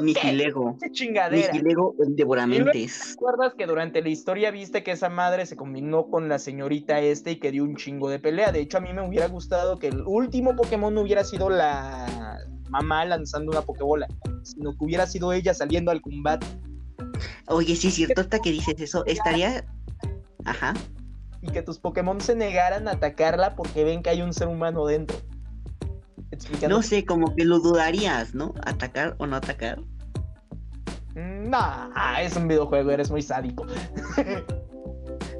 Nihilego. 0.00 0.76
¡Qué 0.80 0.90
chingadera! 0.92 1.52
Nihilego 1.52 1.96
el 1.98 2.14
devoramentes. 2.14 3.10
¿Recuerdas 3.10 3.54
que 3.58 3.66
durante 3.66 4.00
la 4.00 4.10
historia 4.10 4.50
viste 4.50 4.84
que 4.84 4.92
esa 4.92 5.08
madre 5.08 5.46
se 5.46 5.56
combinó 5.56 6.08
con 6.08 6.28
la 6.28 6.38
señorita 6.38 7.00
este 7.00 7.32
y 7.32 7.36
que 7.40 7.50
dio 7.50 7.64
un 7.64 7.74
chingo 7.76 8.08
de 8.10 8.20
pelea? 8.20 8.52
De 8.52 8.60
hecho, 8.60 8.78
a 8.78 8.80
mí 8.80 8.92
me 8.92 9.06
hubiera 9.06 9.26
gustado 9.26 9.78
que 9.78 9.88
el 9.88 10.02
último 10.06 10.54
Pokémon 10.54 10.94
no 10.94 11.00
hubiera 11.00 11.24
sido 11.24 11.50
la 11.50 12.38
mamá 12.70 13.04
lanzando 13.04 13.50
una 13.50 13.62
Pokébola, 13.62 14.06
sino 14.42 14.70
que 14.72 14.84
hubiera 14.84 15.06
sido 15.06 15.32
ella 15.32 15.52
saliendo 15.52 15.90
al 15.90 16.00
combate 16.00 16.46
Oye, 17.46 17.76
sí 17.76 17.88
es 17.88 17.94
cierto, 17.94 18.20
hasta 18.20 18.38
que 18.38 18.50
dices 18.50 18.74
eso, 18.78 19.04
estaría. 19.06 19.64
Ajá. 20.44 20.74
y 21.40 21.50
que 21.50 21.62
tus 21.62 21.78
Pokémon 21.78 22.20
se 22.20 22.34
negaran 22.34 22.86
a 22.88 22.92
atacarla 22.92 23.54
porque 23.54 23.84
ven 23.84 24.02
que 24.02 24.10
hay 24.10 24.22
un 24.22 24.32
ser 24.32 24.48
humano 24.48 24.86
dentro. 24.86 25.16
Explicando. 26.34 26.76
No 26.76 26.82
sé, 26.82 27.04
como 27.04 27.34
que 27.34 27.44
lo 27.44 27.60
dudarías, 27.60 28.34
¿no? 28.34 28.54
¿Atacar 28.64 29.14
o 29.18 29.26
no 29.26 29.36
atacar? 29.36 29.80
Mm, 31.14 31.48
Nah, 31.50 32.20
es 32.20 32.36
un 32.36 32.48
videojuego, 32.48 32.90
eres 32.90 33.10
muy 33.10 33.22
sádico. 33.22 33.66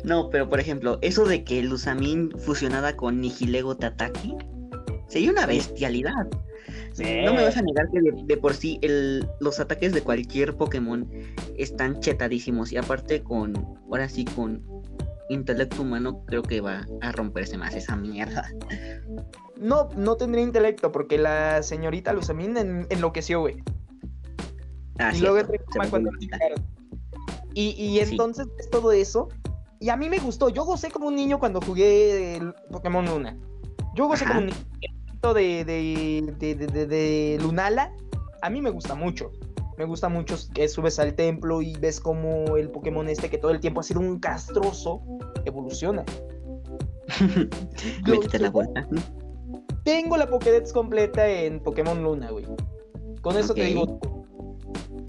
No, 0.04 0.28
pero 0.28 0.50
por 0.50 0.60
ejemplo, 0.60 0.98
eso 1.00 1.24
de 1.24 1.44
que 1.44 1.58
el 1.60 1.72
Usamin 1.72 2.30
fusionada 2.38 2.94
con 2.94 3.22
Nihilego 3.22 3.74
te 3.78 3.86
ataque, 3.86 4.36
sería 5.08 5.30
una 5.30 5.46
bestialidad. 5.46 6.28
Sí. 6.92 7.22
No 7.24 7.32
me 7.32 7.42
vas 7.42 7.56
a 7.56 7.62
negar 7.62 7.88
que 7.90 8.00
de, 8.02 8.12
de 8.24 8.36
por 8.36 8.52
sí 8.52 8.78
el, 8.82 9.26
los 9.40 9.60
ataques 9.60 9.94
de 9.94 10.02
cualquier 10.02 10.54
Pokémon 10.56 11.08
están 11.56 12.00
chetadísimos 12.00 12.70
y 12.70 12.76
aparte 12.76 13.22
con, 13.22 13.56
ahora 13.90 14.08
sí, 14.08 14.26
con 14.26 14.62
intelecto 15.30 15.80
humano 15.80 16.22
creo 16.26 16.42
que 16.42 16.60
va 16.60 16.86
a 17.00 17.12
romperse 17.12 17.56
más 17.56 17.74
esa 17.74 17.96
mierda. 17.96 18.46
No, 19.60 19.88
no 19.96 20.16
tendría 20.16 20.42
intelecto 20.44 20.90
porque 20.92 21.18
la 21.18 21.62
señorita 21.62 22.12
Luzamin 22.12 22.56
en- 22.56 22.86
enloqueció, 22.90 23.40
güey. 23.40 23.62
Ah, 24.98 25.10
y 25.12 25.18
cierto, 25.18 25.52
luego 25.76 25.90
cuando. 25.90 26.10
Y, 27.54 27.68
y 27.70 28.04
Sí. 28.04 28.10
entonces 28.12 28.46
es 28.58 28.68
todo 28.70 28.92
eso. 28.92 29.28
Y 29.80 29.90
a 29.90 29.96
mí 29.96 30.08
me 30.08 30.18
gustó. 30.18 30.48
Yo 30.48 30.64
gocé 30.64 30.90
como 30.90 31.08
un 31.08 31.14
niño 31.16 31.38
cuando 31.38 31.60
jugué 31.60 32.36
el 32.36 32.52
Pokémon 32.70 33.04
Luna. 33.04 33.36
Yo 33.94 34.06
gocé 34.06 34.24
Ajá. 34.24 34.34
como 34.34 34.46
un 34.46 34.52
niño 34.52 35.34
de, 35.34 35.64
de, 35.64 36.56
de, 36.56 36.86
de, 36.86 37.38
Lunala. 37.40 37.92
A 38.42 38.50
mí 38.50 38.60
me 38.60 38.70
gusta 38.70 38.94
mucho. 38.94 39.30
Me 39.78 39.84
gusta 39.84 40.08
mucho 40.08 40.36
que 40.54 40.68
subes 40.68 40.98
al 40.98 41.14
templo 41.14 41.60
y 41.60 41.74
ves 41.76 42.00
como 42.00 42.56
el 42.56 42.70
Pokémon 42.70 43.08
este 43.08 43.28
que 43.28 43.38
todo 43.38 43.50
el 43.50 43.60
tiempo 43.60 43.80
ha 43.80 43.82
sido 43.82 44.00
un 44.00 44.18
castroso 44.20 45.00
evoluciona. 45.44 46.04
Métete 48.06 48.38
la 48.38 48.50
vuelta. 48.50 48.88
Tengo 49.84 50.16
la 50.16 50.28
Pokédex 50.28 50.72
completa 50.72 51.28
en 51.28 51.60
Pokémon 51.60 52.02
Luna, 52.02 52.30
güey. 52.30 52.46
Con 53.20 53.36
eso 53.36 53.54
te 53.54 53.64
digo, 53.64 54.00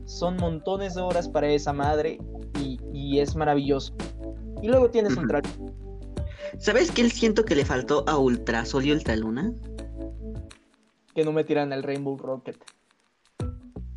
son 0.05 0.38
montones 0.38 0.95
de 0.95 1.01
horas 1.01 1.28
para 1.28 1.49
esa 1.49 1.73
madre 1.73 2.19
y, 2.59 2.80
y 2.93 3.19
es 3.19 3.36
maravilloso. 3.36 3.95
Y 4.61 4.67
luego 4.67 4.89
tienes. 4.89 5.17
Ultra 5.17 5.41
¿Sabes 6.59 6.91
qué 6.91 7.09
siento 7.09 7.43
que 7.43 7.55
le 7.55 7.65
faltó 7.65 8.05
a 8.07 8.17
Ultrasol 8.17 8.86
y 8.86 8.91
Ultraluna? 8.91 9.53
que 11.15 11.23
no 11.23 11.32
me 11.32 11.45
tiran 11.45 11.73
al 11.73 11.82
Rainbow 11.82 12.17
Rocket. 12.17 12.57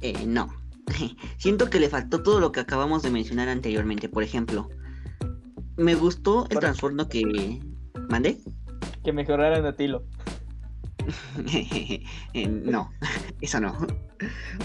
Eh, 0.01 0.25
no. 0.27 0.49
Siento 1.37 1.69
que 1.69 1.81
le 1.81 1.91
faltó 1.91 2.23
todo 2.23 2.41
lo 2.41 2.53
que 2.53 2.61
acabamos 2.61 3.03
de 3.03 3.11
mencionar 3.11 3.49
anteriormente. 3.49 4.09
Por 4.09 4.23
ejemplo, 4.23 4.69
me 5.77 5.97
gustó 5.97 6.47
el 6.49 6.61
trastorno 6.61 7.09
que. 7.09 7.61
¿Mandé? 8.09 8.39
Que 9.03 9.13
mejoraran 9.13 9.67
a 9.67 9.75
Tilo. 9.75 10.05
Eh, 12.35 12.47
no, 12.47 12.91
eso 13.41 13.61
no. 13.61 13.75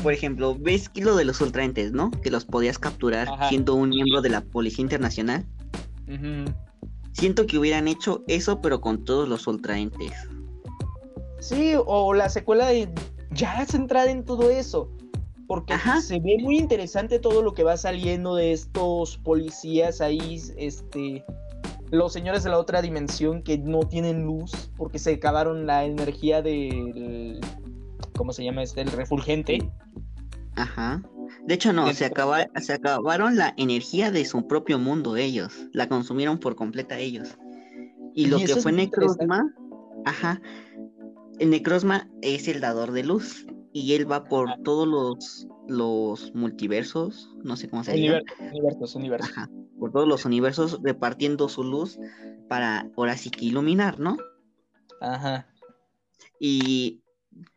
Por 0.01 0.13
ejemplo, 0.13 0.55
¿ves 0.59 0.89
que 0.89 1.01
lo 1.01 1.15
de 1.15 1.25
los 1.25 1.39
ultraentes, 1.41 1.91
no? 1.91 2.11
Que 2.11 2.29
los 2.31 2.45
podías 2.45 2.79
capturar 2.79 3.29
Ajá. 3.29 3.49
siendo 3.49 3.75
un 3.75 3.89
miembro 3.89 4.21
de 4.21 4.29
la 4.29 4.41
Policía 4.41 4.81
Internacional. 4.81 5.45
Siento 7.13 7.45
que 7.45 7.57
hubieran 7.57 7.87
hecho 7.87 8.23
eso, 8.27 8.61
pero 8.61 8.81
con 8.81 9.03
todos 9.05 9.29
los 9.29 9.47
ultraentes. 9.47 10.11
Sí, 11.39 11.73
o 11.77 12.13
la 12.13 12.29
secuela 12.29 12.67
de 12.67 12.89
ya 13.31 13.65
centrada 13.65 14.09
en 14.11 14.25
todo 14.25 14.49
eso. 14.49 14.89
Porque 15.47 15.73
Ajá. 15.73 16.01
se 16.01 16.19
ve 16.19 16.37
muy 16.41 16.57
interesante 16.57 17.19
todo 17.19 17.43
lo 17.43 17.53
que 17.53 17.63
va 17.63 17.77
saliendo 17.77 18.35
de 18.35 18.53
estos 18.53 19.17
policías 19.17 20.01
ahí, 20.01 20.41
este, 20.57 21.23
los 21.93 22.11
señores 22.11 22.43
de 22.43 22.49
la 22.49 22.57
otra 22.57 22.81
dimensión 22.81 23.43
que 23.43 23.59
no 23.59 23.81
tienen 23.81 24.23
luz 24.25 24.71
porque 24.77 24.97
se 24.97 25.13
acabaron 25.13 25.67
la 25.67 25.85
energía 25.85 26.41
del, 26.41 27.39
¿cómo 28.17 28.33
se 28.33 28.43
llama 28.43 28.63
este? 28.63 28.81
El 28.81 28.91
refulgente. 28.91 29.59
Ajá. 30.55 31.03
De 31.45 31.53
hecho, 31.53 31.71
no, 31.71 31.93
se, 31.93 32.05
acaba- 32.05 32.47
se 32.59 32.73
acabaron 32.73 33.35
la 33.35 33.53
energía 33.57 34.09
de 34.09 34.25
su 34.25 34.47
propio 34.47 34.79
mundo 34.79 35.17
ellos. 35.17 35.53
La 35.71 35.87
consumieron 35.87 36.39
por 36.39 36.55
completa 36.55 36.97
ellos. 36.97 37.37
Y 38.15 38.25
lo 38.25 38.37
Y 38.37 38.39
que 38.39 38.45
eso 38.45 38.57
es 38.57 38.63
fue 38.63 38.71
muy 38.71 38.85
Necrozma, 38.85 39.53
ajá. 40.05 40.41
El 41.37 41.51
Necrozma 41.51 42.09
es 42.23 42.47
el 42.47 42.59
dador 42.59 42.91
de 42.91 43.03
luz. 43.03 43.45
Y 43.73 43.93
él 43.95 44.09
va 44.09 44.23
por 44.25 44.49
Ajá. 44.49 44.57
todos 44.63 44.87
los, 44.87 45.47
los 45.67 46.33
multiversos, 46.35 47.35
no 47.43 47.57
sé 47.57 47.67
cómo 47.69 47.83
se 47.83 47.93
diga. 47.93 48.21
Universos, 48.39 48.51
universos, 48.51 48.95
universos. 48.95 49.29
Ajá. 49.31 49.49
Por 49.79 49.91
todos 49.91 50.07
los 50.07 50.25
universos 50.25 50.79
repartiendo 50.83 51.49
su 51.49 51.63
luz 51.63 51.99
para 52.47 52.87
ahora 52.95 53.17
sí 53.17 53.31
que 53.31 53.45
iluminar, 53.45 53.99
¿no? 53.99 54.17
Ajá. 55.01 55.47
Y 56.39 57.01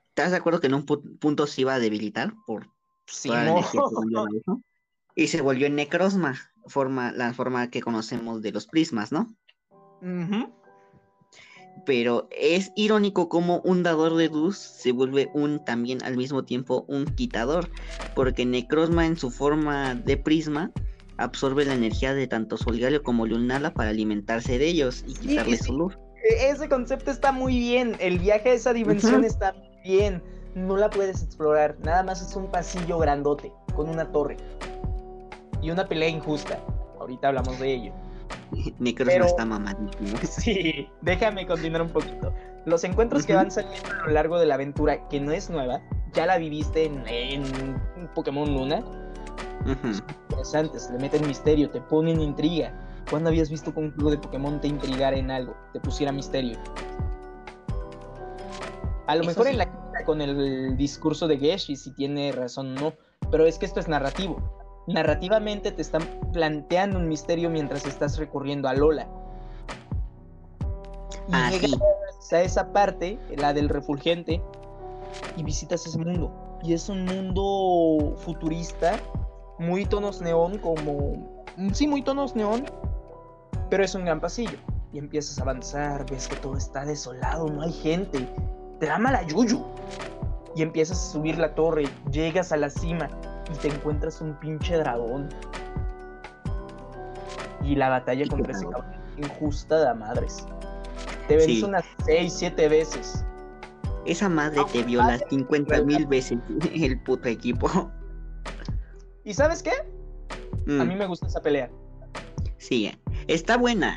¿estás 0.09 0.31
de 0.31 0.39
acuerdo 0.39 0.61
que 0.61 0.69
en 0.69 0.75
un 0.75 0.87
pu- 0.87 1.19
punto 1.19 1.47
se 1.47 1.61
iba 1.61 1.75
a 1.75 1.79
debilitar 1.79 2.33
por 2.47 2.71
Sí, 3.07 3.29
no. 3.29 3.59
eso? 4.37 4.63
Y 5.15 5.29
se 5.29 5.43
volvió 5.43 5.67
en 5.67 5.77
Necrozma, 5.77 6.35
forma, 6.67 7.13
la 7.13 7.33
forma 7.35 7.71
que 7.71 7.81
conocemos 7.81 8.43
de 8.43 8.53
los 8.53 8.67
prismas, 8.67 9.13
¿no? 9.13 9.35
Ujú. 10.01 10.53
Pero 11.85 12.29
es 12.31 12.73
irónico 12.75 13.29
como 13.29 13.61
un 13.61 13.83
dador 13.83 14.17
de 14.17 14.29
luz 14.29 14.57
se 14.59 14.93
vuelve 14.93 15.31
un 15.35 15.65
también 15.65 16.03
al 16.03 16.17
mismo 16.17 16.45
tiempo 16.45 16.85
un 16.89 17.05
quitador, 17.05 17.69
porque 18.15 18.45
Necrozma 18.47 19.07
en 19.07 19.17
su 19.17 19.31
forma 19.31 19.95
de 19.95 20.17
prisma 20.17 20.73
absorbe 21.19 21.65
la 21.65 21.75
energía 21.75 22.15
de 22.15 22.27
tanto 22.27 22.57
Solgaleo 22.57 23.03
como 23.03 23.27
Lunala 23.27 23.73
para 23.73 23.91
alimentarse 23.91 24.59
de 24.59 24.67
ellos 24.67 25.05
y 25.07 25.15
quitarle 25.15 25.57
sí. 25.57 25.65
su 25.65 25.73
luz. 25.73 25.99
E- 26.25 26.51
Ese 26.51 26.69
concepto 26.69 27.11
está 27.11 27.33
muy 27.33 27.59
bien. 27.59 27.97
El 28.01 28.19
viaje 28.19 28.51
a 28.51 28.55
esa 28.55 28.73
dimensión 28.73 29.25
está 29.25 29.53
muy 29.53 29.69
bien. 29.85 30.23
No 30.55 30.77
la 30.77 30.91
puedes 30.91 31.23
explorar. 31.23 31.77
Nada 31.85 32.03
más 32.03 32.21
es 32.23 32.35
un 32.35 32.51
pasillo 32.51 32.99
grandote 32.99 33.53
con 33.75 33.89
una 33.89 34.11
torre. 34.11 34.37
Y 35.63 35.71
una 35.71 35.87
pelea 35.87 36.09
injusta. 36.09 36.59
Ahorita 36.99 37.29
hablamos 37.29 37.59
de 37.61 37.75
ello. 37.75 37.93
Necrozma 38.79 39.13
Pero- 39.13 39.25
está 39.27 39.45
mamadísimo. 39.45 40.19
Sí, 40.23 40.89
déjame 41.03 41.47
continuar 41.47 41.83
un 41.83 41.91
poquito. 41.91 42.33
Los 42.65 42.83
encuentros 42.85 43.25
que 43.25 43.35
van 43.35 43.51
saliendo 43.51 43.89
a 43.93 44.07
lo 44.07 44.13
largo 44.13 44.39
de 44.39 44.47
la 44.47 44.55
aventura, 44.55 45.07
que 45.09 45.21
no 45.21 45.31
es 45.33 45.49
nueva, 45.51 45.81
ya 46.13 46.27
la 46.27 46.37
viviste 46.39 46.85
en, 46.87 47.07
en 47.07 47.45
Pokémon 48.15 48.53
Luna. 48.53 48.81
Ujú. 49.65 50.03
Interesantes, 50.31 50.91
le 50.91 50.99
meten 50.99 51.27
misterio, 51.27 51.71
te 51.71 51.81
ponen 51.81 52.21
intriga. 52.21 52.73
¿Cuándo 53.09 53.29
habías 53.31 53.51
visto 53.51 53.73
que 53.73 53.79
un 53.81 53.93
juego 53.95 54.11
de 54.11 54.19
Pokémon 54.19 54.61
te 54.61 54.67
intrigara 54.67 55.17
en 55.17 55.31
algo, 55.31 55.57
te 55.73 55.79
pusiera 55.81 56.11
misterio? 56.11 56.59
A 59.07 59.15
lo 59.15 59.21
Eso 59.23 59.31
mejor 59.31 59.47
sí. 59.47 59.53
en 59.53 59.59
la 59.59 59.69
con 60.05 60.21
el 60.21 60.77
discurso 60.77 61.27
de 61.27 61.39
Geshi, 61.39 61.75
si 61.77 61.91
tiene 61.93 62.31
razón 62.31 62.77
o 62.77 62.81
no, 62.81 62.93
pero 63.31 63.47
es 63.47 63.59
que 63.59 63.67
esto 63.67 63.81
es 63.81 63.89
narrativo. 63.89 64.66
Narrativamente 64.87 65.73
te 65.73 65.83
están 65.83 66.03
planteando 66.33 66.99
un 66.99 67.09
misterio 67.09 67.51
mientras 67.51 67.87
estás 67.87 68.19
recurriendo 68.19 68.69
a 68.69 68.75
Lola. 68.75 69.09
Y 71.29 71.33
Ah, 71.33 71.51
llegas 71.51 71.73
sí. 72.21 72.35
a 72.37 72.43
esa 72.43 72.73
parte, 72.73 73.19
la 73.37 73.53
del 73.53 73.69
refulgente, 73.69 74.41
y 75.37 75.43
visitas 75.43 75.87
ese 75.87 75.99
mundo. 75.99 76.33
Y 76.63 76.73
es 76.73 76.89
un 76.89 77.05
mundo 77.05 78.15
futurista, 78.19 78.99
muy 79.59 79.87
tonos 79.87 80.21
neón, 80.21 80.59
como. 80.59 81.45
Sí, 81.73 81.89
muy 81.89 82.03
tonos 82.03 82.37
neón, 82.37 82.67
pero 83.71 83.83
es 83.83 83.95
un 83.95 84.05
gran 84.05 84.21
pasillo. 84.21 84.59
Y 84.93 84.99
empiezas 84.99 85.39
a 85.39 85.43
avanzar, 85.43 86.09
ves 86.09 86.29
que 86.29 86.37
todo 86.37 86.57
está 86.57 86.85
desolado, 86.85 87.49
no 87.49 87.63
hay 87.63 87.73
gente. 87.73 88.27
Te 88.79 88.87
da 88.87 88.99
mala 88.99 89.23
yuyu. 89.27 89.65
Y 90.55 90.63
empiezas 90.63 90.99
a 90.99 91.13
subir 91.13 91.39
la 91.39 91.55
torre, 91.55 91.85
llegas 92.11 92.53
a 92.53 92.57
la 92.57 92.71
cima 92.71 93.11
y 93.53 93.57
te 93.59 93.69
encuentras 93.69 94.21
un 94.21 94.35
pinche 94.35 94.77
dragón. 94.77 95.29
Y 97.63 97.75
la 97.75 97.89
batalla 97.89 98.23
¿Y 98.25 98.29
qué 98.29 98.31
contra 98.35 98.53
ese 98.53 98.65
cabrón 98.67 98.97
injusta 99.17 99.89
de 99.89 99.95
madres. 99.95 100.47
Te 101.27 101.37
vence 101.37 101.55
Sí. 101.55 101.63
unas 101.65 101.85
6, 102.05 102.33
7 102.33 102.69
veces. 102.69 103.25
Esa 104.05 104.29
madre 104.29 104.63
te 104.73 104.83
viola 104.83 105.19
50 105.31 105.83
mil 105.83 106.07
veces 106.07 106.39
el 106.75 107.01
puto 107.03 107.29
equipo. 107.29 107.91
¿Y 109.25 109.35
sabes 109.35 109.63
qué? 109.63 109.71
A 109.71 110.85
Mm, 110.85 110.89
mí 110.89 110.97
me 110.97 111.07
gusta 111.07 111.27
esa 111.29 111.41
pelea. 111.41 111.71
Sí, 112.59 112.93
está 113.29 113.57
buena. 113.57 113.97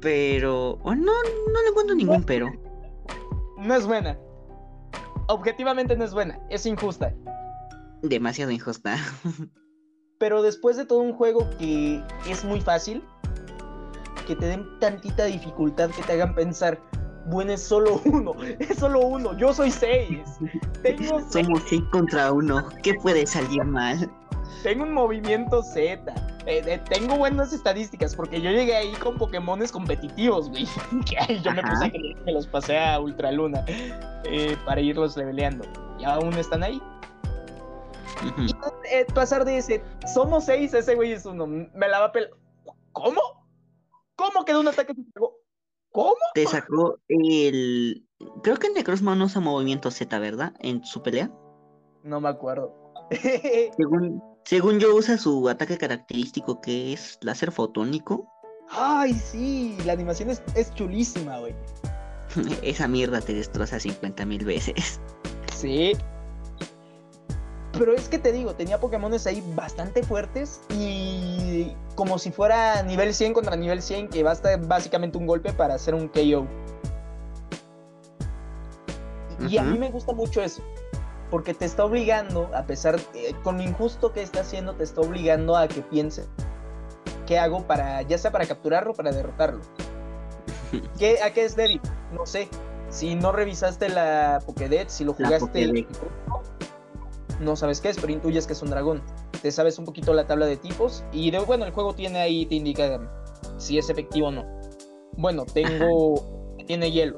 Pero. 0.00 0.78
oh, 0.82 0.94
no, 0.94 1.12
no 1.12 1.62
le 1.62 1.68
encuentro 1.70 1.94
ningún 1.96 2.22
pero. 2.24 2.50
No 3.58 3.74
es 3.74 3.86
buena. 3.86 4.16
Objetivamente 5.28 5.96
no 5.96 6.04
es 6.04 6.14
buena, 6.14 6.38
es 6.50 6.64
injusta. 6.66 7.12
Demasiado 8.02 8.50
injusta. 8.50 8.96
Pero 10.18 10.42
después 10.42 10.76
de 10.76 10.86
todo 10.86 11.00
un 11.00 11.12
juego 11.12 11.48
que 11.58 12.02
es 12.28 12.44
muy 12.44 12.60
fácil, 12.60 13.02
que 14.26 14.34
te 14.34 14.46
den 14.46 14.66
tantita 14.80 15.26
dificultad, 15.26 15.90
que 15.90 16.02
te 16.02 16.12
hagan 16.14 16.34
pensar, 16.34 16.80
bueno, 17.26 17.52
es 17.52 17.62
solo 17.62 18.00
uno, 18.04 18.32
es 18.58 18.78
solo 18.78 19.00
uno, 19.00 19.36
yo 19.36 19.52
soy 19.52 19.70
seis. 19.70 20.20
Tengo, 20.82 21.20
seis, 21.30 21.46
Somos 21.46 21.62
6 21.68 21.82
contra 21.92 22.32
1. 22.32 22.68
¿Qué 22.82 22.94
puede 22.94 23.26
salir 23.26 23.64
mal? 23.64 24.10
tengo 24.62 24.84
un 24.84 24.94
movimiento 24.94 25.62
Z. 25.62 26.12
eh, 26.46 26.62
eh, 26.66 26.80
tengo 26.88 27.16
buenas 27.16 27.52
estadísticas 27.52 28.16
porque 28.16 28.40
yo 28.40 28.50
llegué 28.50 28.74
ahí 28.74 28.92
con 28.94 29.16
Pokémones 29.16 29.70
competitivos, 29.70 30.48
güey. 30.48 30.66
Yo 31.42 31.52
me 31.52 31.62
puse 31.62 31.90
que 31.92 32.32
los 32.32 32.46
pasé 32.46 32.78
a 32.78 32.98
Ultraluna 32.98 33.64
eh, 34.24 34.56
para 34.64 34.80
irlos 34.80 35.16
leveleando. 35.16 35.64
Y 36.00 36.04
aún 36.04 36.34
están 36.34 36.62
ahí. 36.62 36.80
Ujú. 38.24 38.42
Y 38.42 38.50
eh, 38.90 39.06
pasar 39.14 39.44
de 39.44 39.58
ese, 39.58 39.82
somos 40.12 40.44
seis, 40.44 40.72
ese 40.74 40.94
güey 40.94 41.12
es 41.12 41.26
uno. 41.26 41.46
Me 41.46 41.88
la 41.88 42.00
va 42.00 42.06
a 42.06 42.12
pelar. 42.12 42.30
¿Cómo? 42.92 43.20
¿Cómo 44.16 44.44
quedó 44.44 44.60
un 44.60 44.68
ataque? 44.68 44.94
¿Cómo? 45.90 46.16
Te 46.34 46.46
sacó 46.46 46.98
el. 47.08 48.06
Creo 48.42 48.56
que 48.56 48.70
Necrozma 48.70 49.14
no 49.14 49.26
usa 49.26 49.40
movimiento 49.40 49.90
Z, 49.90 50.18
¿verdad? 50.18 50.54
En 50.60 50.84
su 50.84 51.02
pelea. 51.02 51.30
No 52.02 52.20
me 52.20 52.28
acuerdo. 52.28 52.74
Según, 53.76 54.22
según 54.44 54.80
yo, 54.80 54.94
usa 54.94 55.16
su 55.16 55.48
ataque 55.48 55.78
característico 55.78 56.60
que 56.60 56.92
es 56.92 57.18
láser 57.20 57.52
fotónico. 57.52 58.28
Ay, 58.70 59.12
sí, 59.12 59.76
la 59.84 59.92
animación 59.92 60.30
es, 60.30 60.42
es 60.54 60.74
chulísima, 60.74 61.38
güey. 61.38 61.54
Esa 62.62 62.88
mierda 62.88 63.20
te 63.20 63.34
destroza 63.34 63.78
50 63.78 64.26
mil 64.26 64.44
veces. 64.44 65.00
Sí. 65.54 65.92
Pero 67.78 67.94
es 67.94 68.08
que 68.08 68.18
te 68.18 68.32
digo, 68.32 68.54
tenía 68.54 68.80
Pokémones 68.80 69.26
ahí 69.26 69.42
bastante 69.54 70.02
fuertes 70.02 70.60
y 70.70 71.74
como 71.94 72.18
si 72.18 72.30
fuera 72.30 72.82
nivel 72.82 73.14
100 73.14 73.34
contra 73.34 73.56
nivel 73.56 73.82
100, 73.82 74.08
que 74.08 74.22
basta 74.22 74.56
básicamente 74.56 75.18
un 75.18 75.26
golpe 75.26 75.52
para 75.52 75.74
hacer 75.74 75.94
un 75.94 76.08
KO. 76.08 76.46
Y 79.48 79.58
a 79.58 79.62
mí 79.62 79.78
me 79.78 79.90
gusta 79.90 80.12
mucho 80.12 80.42
eso, 80.42 80.62
porque 81.30 81.54
te 81.54 81.66
está 81.66 81.84
obligando, 81.84 82.50
a 82.54 82.64
pesar, 82.64 82.98
eh, 83.14 83.34
con 83.42 83.58
lo 83.58 83.62
injusto 83.62 84.12
que 84.12 84.22
está 84.22 84.40
haciendo, 84.40 84.74
te 84.74 84.84
está 84.84 85.02
obligando 85.02 85.56
a 85.56 85.68
que 85.68 85.82
piense 85.82 86.24
qué 87.26 87.38
hago 87.38 87.66
para, 87.66 88.02
ya 88.02 88.16
sea 88.16 88.32
para 88.32 88.46
capturarlo 88.46 88.92
o 88.92 88.94
para 88.94 89.12
derrotarlo. 89.12 89.60
¿Qué, 90.98 91.18
¿A 91.22 91.32
qué 91.32 91.44
es 91.44 91.56
débil? 91.56 91.80
No 92.12 92.24
sé. 92.24 92.48
Si 92.88 93.14
no 93.14 93.32
revisaste 93.32 93.88
la 93.88 94.40
Pokédex, 94.46 94.92
si 94.92 95.04
lo 95.04 95.12
jugaste. 95.12 95.86
No 97.40 97.56
sabes 97.56 97.80
qué 97.80 97.90
es, 97.90 97.96
pero 97.98 98.12
intuyes 98.12 98.46
que 98.46 98.52
es 98.54 98.62
un 98.62 98.70
dragón. 98.70 99.02
Te 99.42 99.50
sabes 99.52 99.78
un 99.78 99.84
poquito 99.84 100.12
la 100.14 100.26
tabla 100.26 100.46
de 100.46 100.56
tipos 100.56 101.04
y 101.12 101.30
de- 101.30 101.38
bueno, 101.40 101.64
el 101.64 101.72
juego 101.72 101.94
tiene 101.94 102.18
ahí, 102.20 102.46
te 102.46 102.54
indica 102.56 103.00
si 103.58 103.78
es 103.78 103.88
efectivo 103.90 104.28
o 104.28 104.30
no. 104.30 104.44
Bueno, 105.16 105.44
tengo, 105.46 106.56
tiene 106.66 106.90
hielo. 106.90 107.16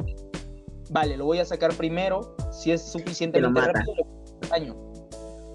Vale, 0.91 1.17
lo 1.17 1.25
voy 1.27 1.39
a 1.39 1.45
sacar 1.45 1.75
primero. 1.75 2.35
Si 2.51 2.73
es 2.73 2.83
suficientemente 2.83 3.61
rápido, 3.61 3.95
le 3.95 4.05
pongo 4.05 4.49
daño. 4.51 4.75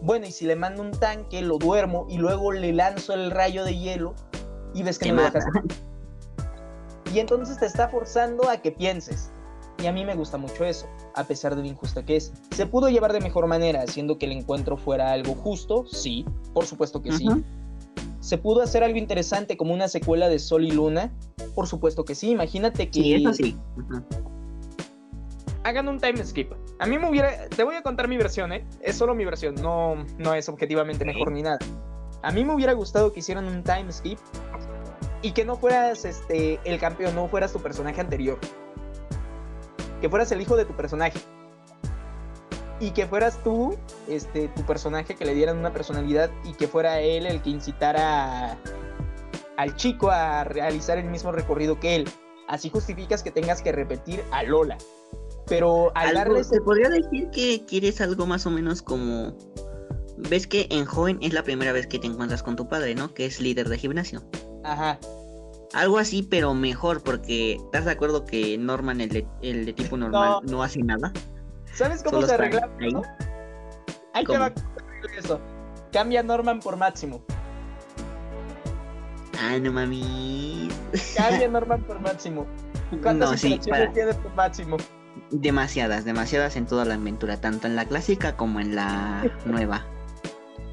Bueno, 0.01 0.25
y 0.25 0.31
si 0.31 0.45
le 0.45 0.55
mando 0.55 0.81
un 0.81 0.91
tanque, 0.91 1.41
lo 1.41 1.57
duermo 1.57 2.05
y 2.09 2.17
luego 2.17 2.51
le 2.51 2.73
lanzo 2.73 3.13
el 3.13 3.31
rayo 3.31 3.63
de 3.63 3.77
hielo 3.77 4.13
y 4.73 4.83
ves 4.83 4.99
que 4.99 5.05
Te 5.05 5.11
no 5.11 5.17
me 5.17 5.23
dejas. 5.23 5.45
Y 7.13 7.19
entonces 7.19 7.57
te 7.57 7.65
está 7.65 7.87
forzando 7.89 8.49
a 8.49 8.57
que 8.57 8.71
pienses. 8.71 9.31
Y 9.81 9.87
a 9.87 9.91
mí 9.91 10.05
me 10.05 10.15
gusta 10.15 10.37
mucho 10.37 10.63
eso, 10.65 10.87
a 11.15 11.23
pesar 11.25 11.55
de 11.55 11.61
lo 11.61 11.67
injusta 11.67 12.05
que 12.05 12.15
es. 12.15 12.31
¿Se 12.51 12.65
pudo 12.65 12.89
llevar 12.89 13.11
de 13.11 13.19
mejor 13.19 13.47
manera 13.47 13.81
haciendo 13.81 14.17
que 14.17 14.25
el 14.25 14.31
encuentro 14.31 14.77
fuera 14.77 15.11
algo 15.11 15.35
justo? 15.35 15.85
Sí, 15.87 16.25
por 16.53 16.65
supuesto 16.65 17.01
que 17.01 17.11
sí. 17.11 17.27
¿Se 18.19 18.37
pudo 18.37 18.61
hacer 18.61 18.83
algo 18.83 18.97
interesante 18.97 19.57
como 19.57 19.73
una 19.73 19.89
secuela 19.89 20.29
de 20.29 20.39
Sol 20.39 20.63
y 20.63 20.71
Luna? 20.71 21.11
Por 21.55 21.67
supuesto 21.67 22.05
que 22.05 22.15
sí. 22.15 22.29
Imagínate 22.31 22.89
que 22.89 23.01
Sí, 23.01 23.13
eso 23.15 23.33
sí. 23.33 23.57
Hagan 25.65 25.89
un 25.89 25.99
time 25.99 26.23
skip. 26.23 26.53
A 26.79 26.85
mí 26.85 26.97
me 26.97 27.09
hubiera. 27.09 27.49
Te 27.49 27.63
voy 27.63 27.75
a 27.75 27.81
contar 27.81 28.07
mi 28.07 28.17
versión, 28.17 28.53
¿eh? 28.53 28.65
Es 28.81 28.95
solo 28.95 29.15
mi 29.15 29.25
versión, 29.25 29.55
no, 29.55 30.05
no 30.17 30.33
es 30.33 30.47
objetivamente 30.47 31.03
mejor 31.03 31.31
ni 31.31 31.41
nada. 31.41 31.59
A 32.21 32.31
mí 32.31 32.45
me 32.45 32.53
hubiera 32.53 32.71
gustado 32.73 33.11
que 33.11 33.19
hicieran 33.19 33.45
un 33.45 33.63
time 33.63 33.91
skip 33.91 34.17
y 35.21 35.31
que 35.31 35.43
no 35.45 35.57
fueras 35.57 36.05
este, 36.05 36.59
el 36.63 36.79
campeón, 36.79 37.15
no 37.15 37.27
fueras 37.27 37.51
tu 37.51 37.59
personaje 37.59 37.99
anterior. 37.99 38.39
Que 40.03 40.09
fueras 40.09 40.29
el 40.33 40.41
hijo 40.41 40.57
de 40.57 40.65
tu 40.65 40.75
personaje. 40.75 41.17
Y 42.81 42.91
que 42.91 43.07
fueras 43.07 43.41
tú, 43.41 43.77
este, 44.09 44.49
tu 44.49 44.63
personaje, 44.63 45.15
que 45.15 45.23
le 45.23 45.33
dieran 45.33 45.57
una 45.57 45.71
personalidad 45.71 46.29
y 46.43 46.51
que 46.55 46.67
fuera 46.67 46.99
él 46.99 47.25
el 47.25 47.41
que 47.41 47.51
incitara 47.51 48.57
al 49.55 49.75
chico 49.77 50.11
a 50.11 50.43
realizar 50.43 50.97
el 50.97 51.05
mismo 51.05 51.31
recorrido 51.31 51.79
que 51.79 51.95
él. 51.95 52.09
Así 52.49 52.69
justificas 52.69 53.23
que 53.23 53.31
tengas 53.31 53.61
que 53.61 53.71
repetir 53.71 54.21
a 54.33 54.43
Lola. 54.43 54.77
Pero 55.47 55.93
al 55.95 56.09
Algo- 56.09 56.33
darle 56.33 56.43
Se 56.43 56.59
podría 56.59 56.89
decir 56.89 57.29
que 57.29 57.63
quieres 57.65 58.01
algo 58.01 58.25
más 58.25 58.45
o 58.45 58.49
menos 58.51 58.81
como. 58.81 59.37
Ves 60.17 60.47
que 60.47 60.67
en 60.69 60.83
joven 60.83 61.17
es 61.21 61.31
la 61.31 61.43
primera 61.43 61.71
vez 61.71 61.87
que 61.87 61.97
te 61.97 62.07
encuentras 62.07 62.43
con 62.43 62.57
tu 62.57 62.67
padre, 62.67 62.93
¿no? 62.93 63.13
Que 63.13 63.25
es 63.25 63.39
líder 63.39 63.69
de 63.69 63.77
gimnasio. 63.77 64.21
Ajá. 64.65 64.99
Algo 65.73 65.97
así, 65.97 66.21
pero 66.23 66.53
mejor, 66.53 67.01
porque 67.03 67.53
¿estás 67.55 67.85
de 67.85 67.91
acuerdo 67.91 68.25
que 68.25 68.57
Norman, 68.57 69.01
el 69.01 69.09
de, 69.09 69.27
el 69.41 69.65
de 69.65 69.73
tipo 69.73 69.97
normal, 69.97 70.39
no, 70.43 70.61
hace 70.61 70.79
nada? 70.83 71.11
¿Sabes 71.73 72.03
cómo 72.03 72.17
Solo 72.17 72.27
se 72.27 72.33
arregla 72.35 72.69
ahí. 72.79 72.87
eso? 72.89 73.01
Ahí 74.13 74.23
te 74.25 74.37
va 74.37 74.53
eso. 75.17 75.41
Cambia 75.91 76.19
a 76.19 76.23
Norman 76.23 76.59
por 76.59 76.77
Máximo. 76.77 77.23
Ah, 79.41 79.57
no 79.59 79.71
mami. 79.71 80.69
Cambia 81.17 81.47
a 81.47 81.49
Norman 81.51 81.81
por 81.83 81.99
Máximo. 81.99 82.45
¿Cuántas 83.01 83.31
No, 83.31 83.37
sí, 83.37 83.59
para- 83.67 83.91
tiene 83.91 84.13
tu 84.13 84.29
Máximo? 84.29 84.77
Demasiadas, 85.31 86.05
demasiadas 86.05 86.55
en 86.55 86.67
toda 86.67 86.85
la 86.85 86.93
aventura, 86.95 87.41
tanto 87.41 87.65
en 87.65 87.75
la 87.75 87.85
clásica 87.85 88.37
como 88.37 88.59
en 88.59 88.75
la 88.75 89.23
nueva. 89.45 89.85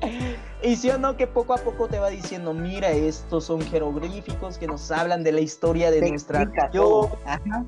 Y 0.62 0.76
sí 0.76 0.90
o 0.90 0.98
no 0.98 1.16
que 1.16 1.26
poco 1.26 1.54
a 1.54 1.58
poco 1.58 1.88
te 1.88 1.98
va 1.98 2.10
diciendo, 2.10 2.52
mira, 2.52 2.90
estos 2.90 3.44
son 3.44 3.62
jeroglíficos 3.62 4.58
que 4.58 4.66
nos 4.66 4.90
hablan 4.90 5.24
de 5.24 5.32
la 5.32 5.40
historia 5.40 5.90
de 5.90 6.00
Te 6.00 6.10
nuestra. 6.10 6.42
Ajá. 7.24 7.64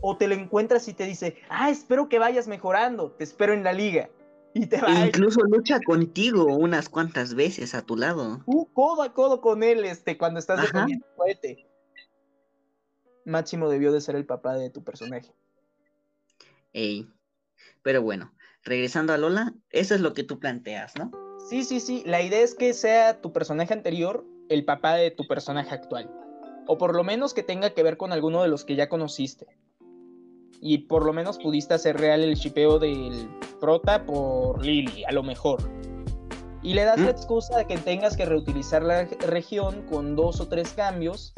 O 0.00 0.16
te 0.16 0.26
lo 0.26 0.34
encuentras 0.34 0.88
y 0.88 0.94
te 0.94 1.04
dice, 1.04 1.36
ah, 1.50 1.68
espero 1.70 2.08
que 2.08 2.18
vayas 2.18 2.48
mejorando, 2.48 3.12
te 3.12 3.24
espero 3.24 3.52
en 3.52 3.62
la 3.62 3.72
liga. 3.72 4.08
Y 4.54 4.66
te 4.66 4.80
va 4.80 4.88
E 5.04 5.06
incluso 5.06 5.40
lucha 5.42 5.78
contigo 5.80 6.44
unas 6.56 6.88
cuantas 6.88 7.34
veces 7.34 7.74
a 7.74 7.82
tu 7.82 7.96
lado. 7.96 8.42
tú 8.44 8.68
codo 8.72 9.02
a 9.02 9.12
codo 9.12 9.40
con 9.40 9.62
él 9.62 9.84
este, 9.84 10.18
cuando 10.18 10.40
estás 10.40 10.58
Ajá. 10.58 10.66
defendiendo 10.66 11.06
el 11.06 11.16
cohete. 11.16 11.66
Máximo 13.24 13.68
debió 13.68 13.92
de 13.92 14.00
ser 14.00 14.16
el 14.16 14.26
papá 14.26 14.54
de 14.54 14.70
tu 14.70 14.82
personaje. 14.82 15.32
Ey. 16.72 17.08
Pero 17.82 18.02
bueno, 18.02 18.34
regresando 18.64 19.12
a 19.12 19.18
Lola, 19.18 19.54
eso 19.70 19.94
es 19.94 20.00
lo 20.00 20.12
que 20.14 20.24
tú 20.24 20.38
planteas, 20.38 20.94
¿no? 20.96 21.10
Sí, 21.48 21.64
sí, 21.64 21.80
sí. 21.80 22.02
La 22.06 22.22
idea 22.22 22.40
es 22.40 22.54
que 22.54 22.72
sea 22.72 23.20
tu 23.20 23.32
personaje 23.32 23.74
anterior 23.74 24.24
el 24.48 24.64
papá 24.64 24.94
de 24.94 25.10
tu 25.10 25.26
personaje 25.26 25.74
actual. 25.74 26.10
O 26.66 26.78
por 26.78 26.94
lo 26.94 27.04
menos 27.04 27.34
que 27.34 27.42
tenga 27.42 27.70
que 27.70 27.82
ver 27.82 27.96
con 27.96 28.12
alguno 28.12 28.42
de 28.42 28.48
los 28.48 28.64
que 28.64 28.76
ya 28.76 28.88
conociste. 28.88 29.46
y 30.64 30.78
por 30.78 31.04
lo 31.04 31.12
menos 31.12 31.38
pudiste 31.38 31.74
hacer 31.74 31.96
real 31.98 32.22
el 32.22 32.36
shipeo 32.36 32.78
del 32.78 33.28
prota 33.60 34.06
por 34.06 34.64
Lily, 34.64 35.02
a 35.04 35.10
lo 35.10 35.24
mejor. 35.24 35.60
Y 36.62 36.74
le 36.74 36.84
das 36.84 37.00
la 37.00 37.10
excusa 37.10 37.58
de 37.58 37.66
que 37.66 37.76
tengas 37.78 38.16
que 38.16 38.24
reutilizar 38.24 38.84
la 38.84 39.04
región 39.26 39.82
con 39.90 40.14
dos 40.14 40.40
o 40.40 40.46
tres 40.46 40.72
cambios, 40.72 41.34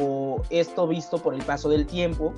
o 0.00 0.40
esto 0.48 0.88
visto 0.88 1.18
por 1.18 1.34
el 1.34 1.42
paso 1.42 1.68
del 1.68 1.86
tiempo. 1.86 2.32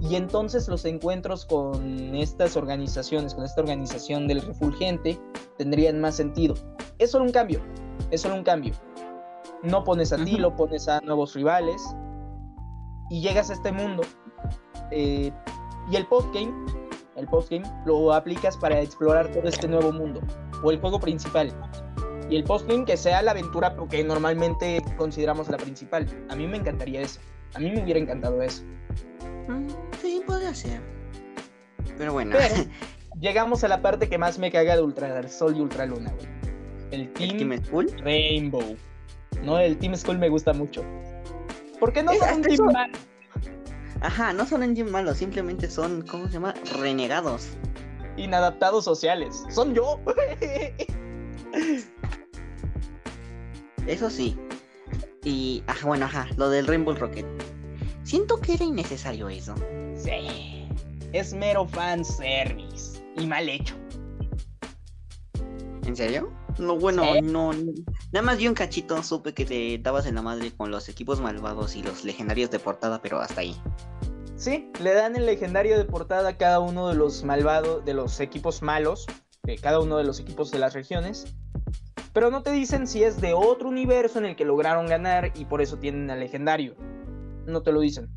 Y 0.00 0.16
entonces 0.16 0.66
los 0.68 0.84
encuentros 0.84 1.44
con 1.44 2.14
estas 2.14 2.56
organizaciones, 2.56 3.34
con 3.34 3.44
esta 3.44 3.60
organización 3.60 4.26
del 4.26 4.40
refulgente, 4.40 5.20
tendrían 5.58 6.00
más 6.00 6.16
sentido. 6.16 6.54
Es 6.98 7.10
solo 7.10 7.24
un 7.24 7.32
cambio, 7.32 7.60
es 8.10 8.22
solo 8.22 8.34
un 8.34 8.42
cambio. 8.42 8.74
No 9.62 9.84
pones 9.84 10.12
a 10.12 10.16
ti, 10.16 10.36
lo 10.36 10.56
pones 10.56 10.88
a 10.88 11.00
nuevos 11.00 11.34
rivales. 11.34 11.82
Y 13.10 13.20
llegas 13.20 13.50
a 13.50 13.54
este 13.54 13.72
mundo. 13.72 14.02
Eh, 14.90 15.30
y 15.90 15.96
el 15.96 16.06
postgame, 16.06 16.52
el 17.16 17.26
postgame 17.26 17.70
lo 17.84 18.14
aplicas 18.14 18.56
para 18.56 18.80
explorar 18.80 19.28
todo 19.28 19.48
este 19.48 19.68
nuevo 19.68 19.92
mundo 19.92 20.20
o 20.62 20.70
el 20.70 20.80
juego 20.80 20.98
principal. 20.98 21.52
Y 22.30 22.36
el 22.36 22.44
postgame 22.44 22.84
que 22.84 22.96
sea 22.96 23.20
la 23.22 23.32
aventura 23.32 23.76
que 23.90 24.02
normalmente 24.04 24.82
consideramos 24.96 25.48
la 25.48 25.58
principal. 25.58 26.06
A 26.30 26.36
mí 26.36 26.46
me 26.46 26.56
encantaría 26.56 27.00
eso. 27.02 27.20
A 27.54 27.58
mí 27.58 27.70
me 27.70 27.82
hubiera 27.82 27.98
encantado 27.98 28.40
eso. 28.40 28.62
Sí, 30.00 30.22
podría 30.26 30.54
ser. 30.54 30.80
Pero 31.98 32.12
bueno. 32.12 32.36
llegamos 33.20 33.64
a 33.64 33.68
la 33.68 33.82
parte 33.82 34.08
que 34.08 34.18
más 34.18 34.38
me 34.38 34.50
caga 34.50 34.76
de 34.76 34.82
Ultra 34.82 35.28
Sol 35.28 35.56
y 35.56 35.60
Ultra 35.60 35.86
Luna, 35.86 36.12
El 36.90 37.12
Team, 37.12 37.60
Rainbow. 38.02 38.76
No, 39.42 39.58
el 39.58 39.76
Team 39.78 39.96
Skull 39.96 40.18
me 40.18 40.28
gusta 40.28 40.52
mucho. 40.52 40.84
¿Por 41.78 41.92
qué 41.92 42.02
no 42.02 42.12
son 42.14 42.36
un 42.36 42.42
team 42.42 42.72
malo? 42.72 42.92
Ajá, 44.02 44.32
no 44.32 44.46
son 44.46 44.62
un 44.62 44.74
team 44.74 44.90
malo, 44.90 45.14
simplemente 45.14 45.70
son, 45.70 46.02
¿cómo 46.02 46.26
se 46.26 46.34
llama? 46.34 46.54
Renegados 46.78 47.50
inadaptados 48.20 48.84
sociales. 48.84 49.44
Son 49.50 49.74
yo. 49.74 50.00
Eso 53.86 54.10
sí. 54.10 54.36
Y, 55.24 55.62
ajá, 55.66 55.86
bueno, 55.86 56.06
ajá, 56.06 56.26
lo 56.36 56.48
del 56.48 56.66
Rainbow 56.66 56.94
Rocket. 56.94 57.26
Siento 58.02 58.40
que 58.40 58.54
era 58.54 58.64
innecesario 58.64 59.28
eso. 59.28 59.54
Sí. 59.96 60.68
Es 61.12 61.34
mero 61.34 61.66
fan 61.66 62.04
service. 62.04 63.02
Y 63.16 63.26
mal 63.26 63.48
hecho. 63.48 63.74
¿En 65.84 65.96
serio? 65.96 66.32
No, 66.58 66.76
bueno, 66.76 67.04
no, 67.22 67.52
Nada 68.12 68.22
más 68.22 68.38
vi 68.38 68.48
un 68.48 68.54
cachito, 68.54 69.02
supe 69.02 69.32
que 69.32 69.44
te 69.44 69.78
dabas 69.78 70.06
en 70.06 70.14
la 70.16 70.22
madre 70.22 70.52
con 70.52 70.70
los 70.70 70.88
equipos 70.88 71.20
malvados 71.20 71.76
y 71.76 71.82
los 71.82 72.04
legendarios 72.04 72.50
de 72.50 72.58
portada, 72.58 73.00
pero 73.00 73.20
hasta 73.20 73.40
ahí. 73.40 73.56
Sí, 74.36 74.70
le 74.80 74.94
dan 74.94 75.16
el 75.16 75.26
legendario 75.26 75.78
de 75.78 75.84
portada 75.84 76.30
a 76.30 76.36
cada 76.36 76.60
uno 76.60 76.88
de 76.88 76.94
los 76.94 77.24
malvados, 77.24 77.84
de 77.84 77.94
los 77.94 78.20
equipos 78.20 78.62
malos, 78.62 79.06
de 79.42 79.58
cada 79.58 79.80
uno 79.80 79.96
de 79.96 80.04
los 80.04 80.18
equipos 80.20 80.50
de 80.50 80.58
las 80.58 80.74
regiones. 80.74 81.34
Pero 82.12 82.30
no 82.30 82.42
te 82.42 82.50
dicen 82.50 82.86
si 82.86 83.04
es 83.04 83.20
de 83.20 83.32
otro 83.32 83.68
universo 83.68 84.18
en 84.18 84.24
el 84.24 84.36
que 84.36 84.44
lograron 84.44 84.86
ganar 84.86 85.32
y 85.36 85.44
por 85.44 85.62
eso 85.62 85.78
tienen 85.78 86.10
el 86.10 86.20
legendario. 86.20 86.74
No 87.50 87.62
te 87.62 87.72
lo 87.72 87.80
dicen. 87.80 88.08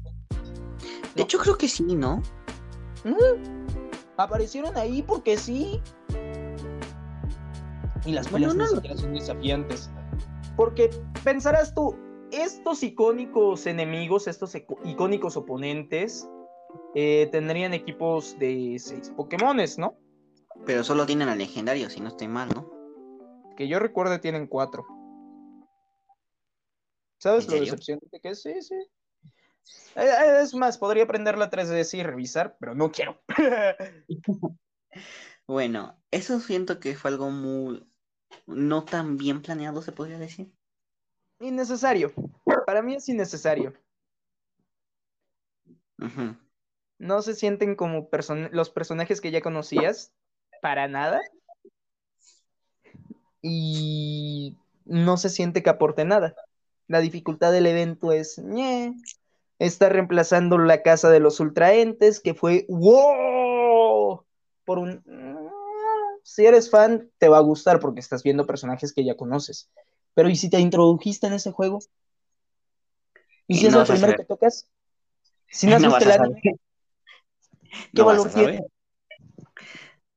De 1.16 1.24
hecho, 1.24 1.38
creo 1.40 1.58
que 1.58 1.68
sí, 1.68 1.84
¿no? 1.96 2.22
Aparecieron 4.18 4.78
ahí 4.78 5.02
porque 5.02 5.38
sí. 5.38 5.82
Y 8.06 8.12
las 8.12 8.28
peleas 8.28 8.56
no, 8.56 8.68
son 8.68 9.14
desafiantes. 9.14 9.90
Porque 10.56 10.90
pensarás 11.24 11.74
tú, 11.74 11.96
estos 12.32 12.84
icónicos 12.84 13.66
enemigos, 13.66 14.28
estos 14.28 14.56
icónicos 14.84 15.38
oponentes, 15.38 16.28
eh, 16.96 17.28
tendrían 17.32 17.74
equipos 17.74 18.38
de 18.40 18.78
seis 18.80 19.12
Pokémones, 19.16 19.78
¿no? 19.78 19.96
Pero 20.66 20.84
solo 20.84 21.06
tienen 21.06 21.30
al 21.30 21.38
legendario, 21.38 21.90
si 21.90 22.00
no 22.00 22.10
estoy 22.10 22.28
mal, 22.28 22.50
¿no? 22.54 22.70
Que 23.58 23.68
yo 23.68 23.80
recuerde 23.80 24.20
tienen 24.20 24.48
cuatro. 24.48 24.86
¿Sabes 27.18 27.48
lo 27.48 27.60
decepcionante 27.60 28.20
que 28.20 28.30
es? 28.30 28.42
Sí, 28.42 28.62
sí. 28.62 28.76
Eh, 29.96 30.02
eh, 30.02 30.42
es 30.42 30.54
más, 30.54 30.78
podría 30.78 31.04
aprender 31.04 31.38
la 31.38 31.50
3DS 31.50 31.98
y 31.98 32.04
revisar, 32.04 32.58
pero 32.60 32.76
no 32.76 32.92
quiero. 32.92 33.22
bueno, 35.48 36.00
eso 36.12 36.40
siento 36.40 36.80
que 36.80 36.96
fue 36.96 37.12
algo 37.12 37.30
muy 37.30 37.88
no 38.48 38.84
tan 38.86 39.18
bien 39.18 39.42
planeado, 39.42 39.82
se 39.82 39.92
podría 39.92 40.18
decir. 40.18 40.52
Innecesario. 41.40 42.14
Para 42.66 42.82
mí 42.82 42.96
es 42.96 43.08
innecesario. 43.10 43.74
No 46.98 47.22
se 47.22 47.36
sienten 47.36 47.76
como 47.76 48.10
los 48.52 48.70
personajes 48.70 49.22
que 49.22 49.32
ya 49.32 49.42
conocías, 49.42 50.14
para 50.62 50.88
nada. 50.88 51.22
Y 53.42 54.58
no 54.86 55.18
se 55.18 55.30
siente 55.30 55.64
que 55.64 55.70
aporte 55.70 56.06
nada. 56.06 56.36
La 56.88 57.00
dificultad 57.00 57.52
del 57.52 57.68
evento 57.68 58.12
es, 58.12 58.38
está 59.60 59.90
reemplazando 59.90 60.58
la 60.58 60.82
casa 60.82 61.10
de 61.10 61.20
los 61.20 61.40
ultraentes, 61.40 62.20
que 62.20 62.34
fue, 62.34 62.66
wow, 62.70 64.26
por 64.66 64.80
un... 64.80 65.04
Si 66.24 66.46
eres 66.46 66.70
fan, 66.70 67.12
te 67.18 67.28
va 67.28 67.38
a 67.38 67.42
gustar 67.42 67.80
porque 67.80 68.00
estás 68.00 68.24
viendo 68.24 68.48
personajes 68.48 68.94
que 68.94 69.04
ya 69.04 69.16
conoces. 69.16 69.70
Pero 70.14 70.30
¿y 70.30 70.36
si 70.36 70.50
te 70.50 70.60
introdujiste 70.60 71.28
en 71.28 71.34
ese 71.34 71.52
juego? 71.52 71.80
¿Y 73.48 73.58
si 73.58 73.68
es 73.68 73.74
el 73.74 73.86
primero 73.86 74.16
que 74.16 74.24
tocas? 74.24 74.68
Si 75.48 75.68
no, 75.68 75.76
has 75.76 76.02
el 76.02 76.12
anime, 76.12 76.42
¿qué 77.94 78.02
valor 78.02 78.32
tiene? 78.32 78.66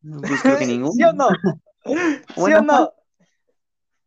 Pues 0.01 0.43
creo 0.43 0.59
que 0.59 0.67
ningún. 0.67 0.93
¿Sí 0.93 1.03
o 1.03 1.13
no? 1.13 1.29
¿Sí 1.85 2.53
o 2.53 2.63
no? 2.63 2.93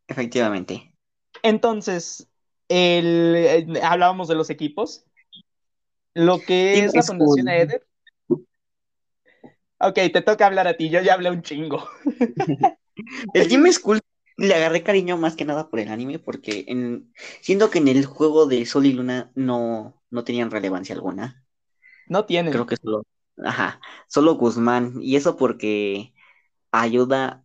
Efectivamente. 0.08 0.96
Entonces, 1.44 2.28
el, 2.68 3.80
hablábamos 3.84 4.28
de 4.28 4.36
los 4.36 4.50
equipos. 4.50 5.06
Lo 6.20 6.42
que 6.42 6.84
es 6.84 6.94
la 6.94 7.02
Fundación 7.02 7.48
Eder. 7.48 7.88
Ok, 9.80 9.96
te 10.12 10.22
toca 10.22 10.46
hablar 10.46 10.68
a 10.68 10.76
ti, 10.76 10.90
yo 10.90 11.00
ya 11.02 11.14
hablé 11.14 11.32
un 11.32 11.42
chingo. 11.42 11.88
el 13.34 13.48
Team 13.48 13.72
School 13.72 14.02
le 14.36 14.54
agarré 14.54 14.84
cariño 14.84 15.16
más 15.16 15.38
que 15.38 15.46
nada 15.46 15.70
por 15.70 15.80
el 15.80 15.88
anime, 15.88 16.20
porque 16.20 16.66
en, 16.68 17.14
siento 17.40 17.70
que 17.70 17.78
en 17.78 17.88
el 17.88 18.06
juego 18.06 18.48
de 18.48 18.66
Sol 18.66 18.86
y 18.86 18.92
Luna 18.92 19.32
no, 19.36 20.02
no 20.10 20.26
tenían 20.26 20.52
relevancia 20.52 20.94
alguna. 20.94 21.46
No 22.08 22.26
tienen. 22.26 22.52
Creo 22.52 22.66
que 22.66 22.76
solo, 22.76 23.04
ajá, 23.42 23.80
solo 24.10 24.36
Guzmán, 24.36 24.96
y 25.02 25.16
eso 25.16 25.38
porque 25.38 26.14
ayuda 26.72 27.42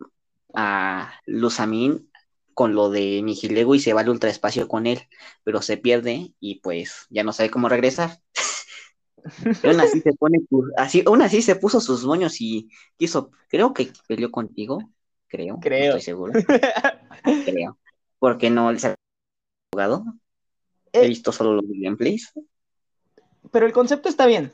a 0.53 1.20
Luzamin 1.27 2.11
con 2.55 2.75
lo 2.75 2.91
de 2.91 3.22
Nihilego 3.22 3.77
y 3.77 3.81
se 3.81 3.93
va 3.93 4.01
al 4.01 4.09
ultraespacio 4.09 4.66
con 4.66 4.89
él, 4.89 5.07
pero 5.45 5.62
se 5.62 5.77
pierde 5.77 6.33
y 6.41 6.61
pues 6.61 7.07
ya 7.11 7.22
no 7.22 7.33
sabe 7.33 7.51
cómo 7.51 7.68
regresar. 7.68 8.18
aún 9.62 9.81
así 9.81 10.01
se 10.01 10.12
pone, 10.12 10.39
así, 10.77 11.03
aún 11.07 11.22
así 11.22 11.43
se 11.43 11.57
puso 11.57 11.81
sus 11.81 12.05
moños 12.05 12.41
y 12.41 12.68
quiso, 12.97 13.31
creo 13.49 13.72
que 13.72 13.91
peleó 14.07 14.31
contigo, 14.31 14.79
creo. 15.29 15.59
Creo. 15.61 15.97
estoy 15.97 16.03
seguro. 16.03 16.33
creo. 17.45 17.79
Porque 18.18 18.51
no 18.51 18.72
les 18.72 18.85
ha 18.85 18.95
jugado. 19.72 20.05
He 20.93 21.05
eh. 21.05 21.09
visto 21.09 21.33
solo 21.33 21.55
los 21.55 21.64
gameplays. 21.68 22.33
Pero 23.51 23.66
el 23.66 23.72
concepto 23.72 24.09
está 24.09 24.27
bien. 24.27 24.53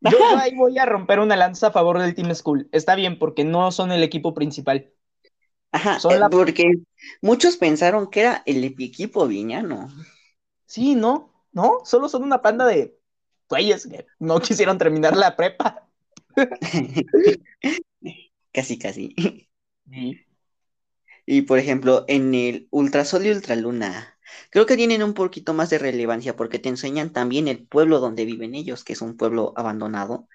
Yo, 0.00 0.18
ahí 0.38 0.54
voy 0.54 0.78
a 0.78 0.86
romper 0.86 1.20
una 1.20 1.36
lanza 1.36 1.68
a 1.68 1.72
favor 1.72 1.98
del 1.98 2.14
Team 2.14 2.34
School. 2.34 2.68
Está 2.72 2.94
bien, 2.94 3.18
porque 3.18 3.44
no 3.44 3.72
son 3.72 3.92
el 3.92 4.02
equipo 4.02 4.34
principal. 4.34 4.92
Ajá, 5.72 5.98
son 6.00 6.12
eh, 6.12 6.26
porque 6.30 6.70
muchos 7.20 7.56
pensaron 7.56 8.08
que 8.08 8.20
era 8.20 8.42
el 8.46 8.64
equipo 8.64 9.26
viñano. 9.26 9.88
Sí, 10.64 10.94
no, 10.94 11.32
no, 11.52 11.80
solo 11.84 12.08
son 12.08 12.22
una 12.22 12.42
panda 12.42 12.66
de 12.66 12.95
güeyes 13.48 13.86
que 13.86 14.06
no 14.18 14.40
quisieron 14.40 14.78
terminar 14.78 15.16
la 15.16 15.36
prepa. 15.36 15.88
casi, 18.52 18.78
casi. 18.78 19.48
Y 21.24 21.42
por 21.42 21.58
ejemplo, 21.58 22.04
en 22.08 22.34
el 22.34 22.68
Ultrasol 22.70 23.26
y 23.26 23.30
Ultraluna, 23.30 24.18
creo 24.50 24.66
que 24.66 24.76
tienen 24.76 25.02
un 25.02 25.14
poquito 25.14 25.54
más 25.54 25.70
de 25.70 25.78
relevancia 25.78 26.36
porque 26.36 26.58
te 26.58 26.68
enseñan 26.68 27.12
también 27.12 27.48
el 27.48 27.66
pueblo 27.66 27.98
donde 27.98 28.24
viven 28.24 28.54
ellos, 28.54 28.84
que 28.84 28.92
es 28.92 29.02
un 29.02 29.16
pueblo 29.16 29.52
abandonado. 29.56 30.28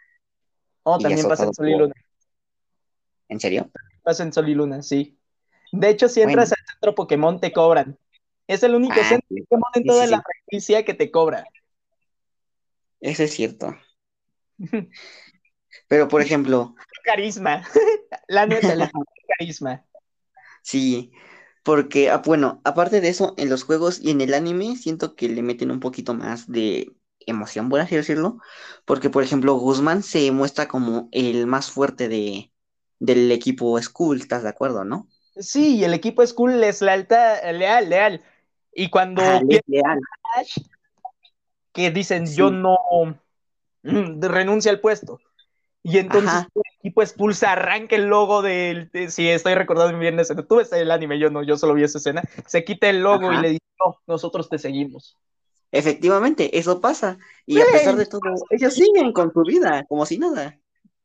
Oh, 0.83 0.97
también 0.97 1.27
pasa 1.27 1.45
en 1.45 1.53
Sol 1.53 1.69
y 1.69 1.77
Luna. 1.77 1.93
¿En 3.29 3.39
serio? 3.39 3.71
Pasa 4.03 4.23
en 4.23 4.33
Sol 4.33 4.49
y 4.49 4.55
Luna, 4.55 4.81
sí. 4.81 5.17
De 5.71 5.89
hecho, 5.89 6.09
si 6.09 6.21
entras 6.21 6.51
al 6.51 6.65
centro 6.67 6.95
Pokémon, 6.95 7.39
te 7.39 7.53
cobran. 7.53 7.97
Es 8.47 8.63
el 8.63 8.75
único 8.75 8.95
ah, 8.97 9.07
centro 9.07 9.27
Pokémon 9.29 9.71
en 9.75 9.85
toda 9.85 10.07
la 10.07 10.21
franquicia 10.21 10.83
que 10.83 10.93
te 10.93 11.09
cobra. 11.11 11.45
Eso 13.01 13.23
es 13.23 13.33
cierto. 13.33 13.75
Pero, 15.87 16.07
por 16.07 16.21
ejemplo. 16.21 16.75
Carisma. 17.03 17.63
La 18.27 18.45
neta, 18.45 18.75
la 18.75 18.89
carisma. 19.37 19.85
Sí, 20.61 21.11
porque, 21.63 22.09
ah, 22.09 22.21
bueno, 22.23 22.61
aparte 22.63 23.01
de 23.01 23.09
eso, 23.09 23.33
en 23.37 23.49
los 23.49 23.63
juegos 23.63 23.99
y 24.01 24.11
en 24.11 24.21
el 24.21 24.33
anime, 24.33 24.75
siento 24.75 25.15
que 25.15 25.27
le 25.27 25.41
meten 25.41 25.71
un 25.71 25.79
poquito 25.79 26.13
más 26.13 26.49
de 26.49 26.95
emoción, 27.25 27.69
por 27.69 27.79
así 27.79 27.95
decirlo, 27.95 28.39
porque 28.85 29.09
por 29.09 29.23
ejemplo 29.23 29.55
Guzmán 29.55 30.03
se 30.03 30.31
muestra 30.31 30.67
como 30.67 31.09
el 31.11 31.45
más 31.47 31.71
fuerte 31.71 32.07
de, 32.07 32.51
del 32.99 33.31
equipo 33.31 33.79
School, 33.81 34.19
¿estás 34.19 34.43
de 34.43 34.49
acuerdo, 34.49 34.83
no? 34.85 35.07
Sí, 35.37 35.83
el 35.83 35.93
equipo 35.93 36.25
School 36.25 36.63
es 36.63 36.81
lealtad, 36.81 37.37
leal, 37.53 37.89
leal. 37.89 38.21
Y 38.73 38.89
cuando 38.89 39.21
leal. 39.21 39.99
Que 41.73 41.91
dicen 41.91 42.25
yo 42.27 42.51
no 42.51 42.77
mm, 43.83 44.21
renuncia 44.21 44.71
al 44.71 44.79
puesto. 44.79 45.19
Y 45.83 45.97
entonces 45.97 46.45
el 46.53 46.61
equipo 46.79 47.01
expulsa, 47.01 47.53
arranca 47.53 47.95
el 47.95 48.05
logo 48.05 48.41
del. 48.41 48.89
si 49.09 49.27
estoy 49.27 49.55
recordando 49.55 49.97
bien 49.97 50.15
esa 50.15 50.33
escena. 50.33 50.47
Tú 50.47 50.57
ves 50.57 50.71
el 50.73 50.91
anime, 50.91 51.17
yo 51.17 51.29
no, 51.29 51.43
yo 51.43 51.57
solo 51.57 51.73
vi 51.73 51.83
esa 51.83 51.97
escena. 51.97 52.21
Se 52.45 52.63
quita 52.63 52.89
el 52.89 53.01
logo 53.01 53.31
y 53.31 53.37
le 53.37 53.49
dice, 53.49 53.65
no, 53.83 53.97
nosotros 54.05 54.47
te 54.47 54.59
seguimos. 54.59 55.17
Efectivamente, 55.71 56.57
eso 56.59 56.81
pasa. 56.81 57.17
Y 57.45 57.59
a 57.59 57.65
pesar 57.71 57.95
de 57.95 58.05
todo, 58.05 58.21
ellos 58.49 58.73
siguen 58.73 59.13
con 59.13 59.31
su 59.33 59.41
vida, 59.41 59.85
como 59.87 60.05
si 60.05 60.19
nada. 60.19 60.59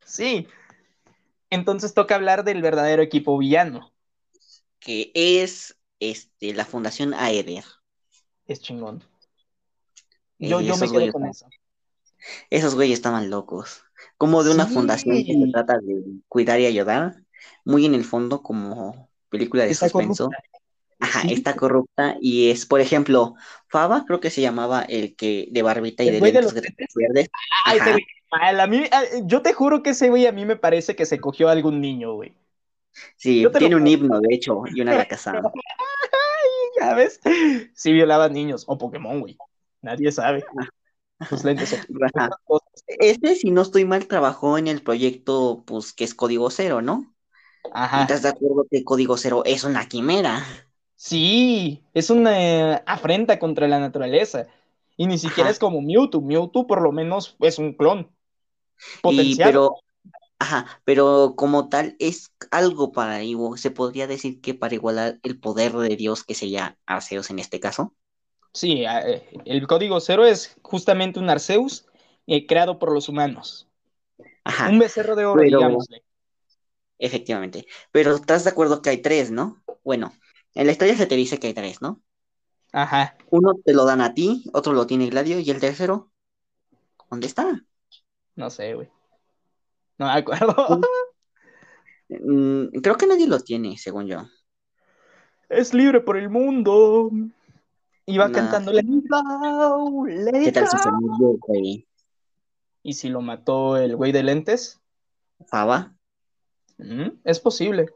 Sí. 0.05 0.47
Entonces 1.51 1.95
toca 1.95 2.17
hablar 2.17 2.45
del 2.45 2.61
verdadero 2.61 3.03
equipo 3.03 3.39
villano. 3.39 3.93
Que 4.79 5.11
es 5.15 5.79
este, 6.01 6.53
la 6.53 6.65
Fundación 6.65 7.15
Aether. 7.15 7.65
Es 8.47 8.61
chingón. 8.61 9.03
Yo, 10.39 10.61
yo 10.61 10.77
me 10.77 10.91
quedo 10.91 11.13
con 11.13 11.27
eso. 11.27 11.47
Esos 12.51 12.75
güeyes 12.75 12.99
estaban 12.99 13.31
locos. 13.31 13.85
Como 14.19 14.43
de 14.43 14.51
una 14.51 14.67
fundación 14.67 15.25
que 15.25 15.35
se 15.35 15.53
trata 15.53 15.79
de 15.79 16.03
cuidar 16.29 16.61
y 16.61 16.67
ayudar. 16.67 17.17
Muy 17.65 17.85
en 17.87 17.95
el 17.95 18.05
fondo, 18.05 18.43
como 18.43 19.09
película 19.29 19.65
de 19.65 19.75
suspenso. 19.75 20.31
Ajá, 20.99 21.23
está 21.29 21.57
corrupta 21.57 22.17
y 22.23 22.51
es, 22.51 22.65
por 22.65 22.81
ejemplo, 22.81 23.35
Faba, 23.69 24.05
creo 24.07 24.19
que 24.19 24.31
se 24.31 24.41
llamaba 24.41 24.83
el 24.83 25.15
que 25.15 25.49
de 25.51 25.63
barbita 25.63 26.03
y 26.03 26.11
de 26.11 26.21
lentes 26.21 26.55
verdes. 26.95 27.29
a 28.31 28.67
mí, 28.67 28.85
yo 29.25 29.43
te 29.43 29.53
juro 29.53 29.83
que 29.83 29.91
ese 29.91 30.09
güey 30.09 30.27
a 30.27 30.33
mí 30.33 30.47
me 30.47 30.57
parece 30.57 30.97
que 30.97 31.05
se 31.05 31.21
cogió 31.21 31.49
a 31.49 31.53
algún 31.53 31.83
niño, 31.83 32.15
güey. 32.15 32.35
Sí, 33.17 33.47
tiene 33.59 33.77
un 33.77 33.87
himno, 33.87 34.21
de 34.21 34.35
hecho, 34.35 34.63
y 34.73 34.81
una 34.81 34.95
la 34.97 35.07
casada. 35.07 35.53
ya 36.81 36.95
ves. 36.95 37.21
Sí 37.75 37.93
violaba 37.93 38.31
niños, 38.31 38.65
o 38.67 38.79
Pokémon, 38.79 39.21
güey. 39.21 39.37
Nadie 39.87 40.11
sabe. 40.11 40.45
Sus 41.29 41.45
lentes 41.45 41.87
Este, 42.99 43.37
si 43.37 43.53
no 43.53 43.63
estoy 43.63 43.85
mal, 43.85 44.09
trabajó 44.09 44.59
en 44.59 44.67
el 44.67 44.83
proyecto, 44.83 45.63
pues, 45.65 45.93
que 45.93 46.03
es 46.03 46.13
Código 46.13 46.51
Cero, 46.51 46.83
¿no? 46.83 47.15
Ajá. 47.73 48.03
¿Estás 48.03 48.23
de 48.23 48.31
acuerdo 48.31 48.67
que 48.69 48.83
Código 48.83 49.17
Cero 49.17 49.43
es 49.47 49.63
una 49.63 49.87
quimera? 49.87 50.45
Sí, 50.97 51.85
es 51.95 52.11
una 52.11 52.77
afrenta 52.85 53.39
contra 53.39 53.69
la 53.69 53.79
naturaleza. 53.79 54.49
Y 54.97 55.07
ni 55.07 55.19
siquiera 55.19 55.51
es 55.51 55.61
como 55.61 55.81
Mewtwo. 55.81 56.21
Mewtwo 56.21 56.67
por 56.67 56.83
lo 56.83 56.91
menos 56.91 57.37
es 57.39 57.59
un 57.61 57.73
clon. 57.75 58.11
Potencial. 59.03 59.49
pero, 59.49 59.77
ajá, 60.41 60.81
pero 60.85 61.35
como 61.37 61.69
tal 61.69 61.95
es 62.01 62.33
algo 62.51 62.91
para 62.91 63.23
Ivo. 63.23 63.57
Se 63.57 63.71
podría 63.71 64.09
decir 64.09 64.41
que 64.41 64.55
para 64.55 64.75
igualar 64.75 65.21
el 65.23 65.39
poder 65.39 65.75
de 65.75 65.95
Dios 65.97 66.25
que 66.25 66.35
sería 66.35 66.77
Arceus 66.87 67.31
en 67.31 67.39
este 67.39 67.61
caso. 67.61 67.95
Sí, 68.57 68.87
eh, 68.87 69.23
el 69.45 69.67
código 69.67 70.01
cero 70.01 70.25
es 70.25 70.57
justamente 70.63 71.19
un 71.19 71.29
Arceus 71.29 71.85
eh, 72.27 72.47
creado 72.47 72.79
por 72.79 72.91
los 72.91 73.11
humanos. 73.11 73.69
Ajá, 74.45 74.71
un 74.71 74.79
becerro 74.79 75.15
de 75.15 75.27
oro, 75.27 75.43
digámosle. 75.43 76.03
Efectivamente. 76.99 77.67
Pero 77.93 78.15
estás 78.15 78.45
de 78.45 78.51
acuerdo 78.51 78.81
que 78.81 78.89
hay 78.89 79.03
tres, 79.03 79.31
¿no? 79.31 79.63
Bueno, 79.85 80.15
en 80.55 80.65
la 80.65 80.73
historia 80.73 80.97
se 80.97 81.05
te 81.05 81.17
dice 81.17 81.39
que 81.39 81.49
hay 81.49 81.53
tres, 81.53 81.83
¿no? 81.83 82.01
Ajá. 82.73 83.19
Uno 83.29 83.53
te 83.63 83.75
lo 83.75 83.85
dan 83.85 84.01
a 84.01 84.15
ti, 84.15 84.45
otro 84.55 84.73
lo 84.73 84.87
tiene 84.87 85.11
Gladio, 85.11 85.39
y 85.39 85.51
el 85.51 85.61
tercero, 85.61 86.11
¿dónde 87.11 87.27
está? 87.27 87.63
No 88.37 88.49
sé, 88.49 88.73
güey. 88.73 88.89
No 89.99 90.07
me 90.07 90.13
acuerdo. 90.13 90.55
Mm, 92.09 92.69
creo 92.85 92.97
que 92.97 93.09
nadie 93.09 93.27
lo 93.27 93.41
tiene, 93.41 93.77
según 93.79 94.07
yo. 94.07 94.29
Es 95.49 95.75
libre 95.75 96.01
por 96.01 96.17
el 96.17 96.31
mundo. 96.31 97.11
Iba 98.07 98.31
cantando 98.31 98.73
Let 98.73 98.85
¿Qué 100.45 100.53
tal 100.53 100.69
si 100.69 100.79
se 100.79 100.91
murió, 100.93 101.39
güey? 101.41 101.87
¿Y 102.83 102.93
si 102.93 103.09
lo 103.09 103.21
mató 103.21 103.77
el 103.77 103.97
güey 103.97 104.13
de 104.13 104.23
lentes? 104.23 104.81
¿Faba? 105.47 105.97
Mm, 106.79 107.09
es 107.25 107.41
posible. 107.41 107.87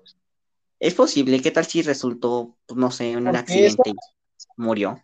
Es 0.80 0.94
posible, 0.94 1.40
¿qué 1.40 1.50
tal 1.50 1.64
si 1.66 1.82
resultó, 1.82 2.56
pues, 2.66 2.76
no 2.78 2.90
sé, 2.90 3.16
un 3.16 3.28
accidente 3.28 3.90
y 3.90 3.94
murió? 4.56 5.00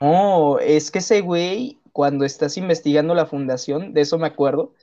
No, 0.00 0.58
es 0.58 0.90
que 0.90 0.98
ese 0.98 1.22
güey, 1.22 1.80
cuando 1.90 2.24
estás 2.24 2.56
investigando 2.56 3.14
la 3.14 3.26
fundación, 3.26 3.94
de 3.94 4.02
eso 4.02 4.18
me 4.18 4.26
acuerdo, 4.26 4.74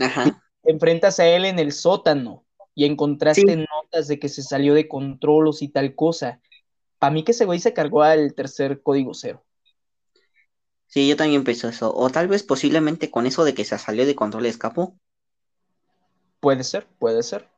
Ajá. 0.00 0.42
enfrentas 0.64 1.20
a 1.20 1.28
él 1.28 1.44
en 1.44 1.58
el 1.58 1.72
sótano 1.72 2.44
y 2.74 2.86
encontraste 2.86 3.56
notas 3.56 4.08
de 4.08 4.18
que 4.18 4.28
se 4.28 4.42
salió 4.42 4.74
de 4.74 4.88
controlos 4.88 5.62
y 5.62 5.68
tal 5.68 5.94
cosa. 5.94 6.40
Para 6.98 7.12
mí 7.12 7.24
que 7.24 7.32
ese 7.32 7.44
güey 7.44 7.58
se 7.58 7.72
cargó 7.72 8.02
al 8.02 8.34
tercer 8.34 8.82
código 8.82 9.14
cero. 9.14 9.42
Sí, 10.86 11.08
yo 11.08 11.16
también 11.16 11.44
pensé 11.44 11.68
eso. 11.68 11.94
O 11.94 12.10
tal 12.10 12.28
vez 12.28 12.42
posiblemente 12.42 13.10
con 13.10 13.26
eso 13.26 13.44
de 13.44 13.54
que 13.54 13.64
se 13.64 13.78
salió 13.78 14.06
de 14.06 14.14
control 14.14 14.46
escapó. 14.46 14.98
Puede 16.40 16.64
ser, 16.64 16.86
puede 16.98 17.22
ser. 17.22 17.48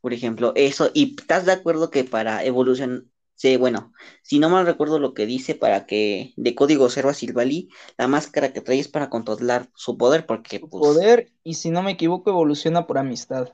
Por 0.00 0.12
ejemplo, 0.12 0.52
eso, 0.56 0.90
y 0.92 1.14
estás 1.18 1.46
de 1.46 1.52
acuerdo 1.52 1.90
que 1.90 2.02
para 2.02 2.44
evolución, 2.44 3.12
sí, 3.36 3.56
bueno, 3.56 3.92
si 4.22 4.40
no 4.40 4.50
mal 4.50 4.66
recuerdo 4.66 4.98
lo 4.98 5.14
que 5.14 5.26
dice, 5.26 5.54
para 5.54 5.86
que 5.86 6.34
de 6.36 6.54
código 6.56 6.90
cero 6.90 7.08
a 7.08 7.14
Silvali, 7.14 7.68
la 7.96 8.08
máscara 8.08 8.52
que 8.52 8.60
trae 8.60 8.80
es 8.80 8.88
para 8.88 9.08
controlar 9.08 9.70
su 9.76 9.96
poder, 9.96 10.26
porque 10.26 10.58
su 10.58 10.68
pues, 10.68 10.80
poder, 10.80 11.32
y 11.44 11.54
si 11.54 11.70
no 11.70 11.82
me 11.84 11.92
equivoco, 11.92 12.30
evoluciona 12.30 12.84
por 12.86 12.98
amistad. 12.98 13.50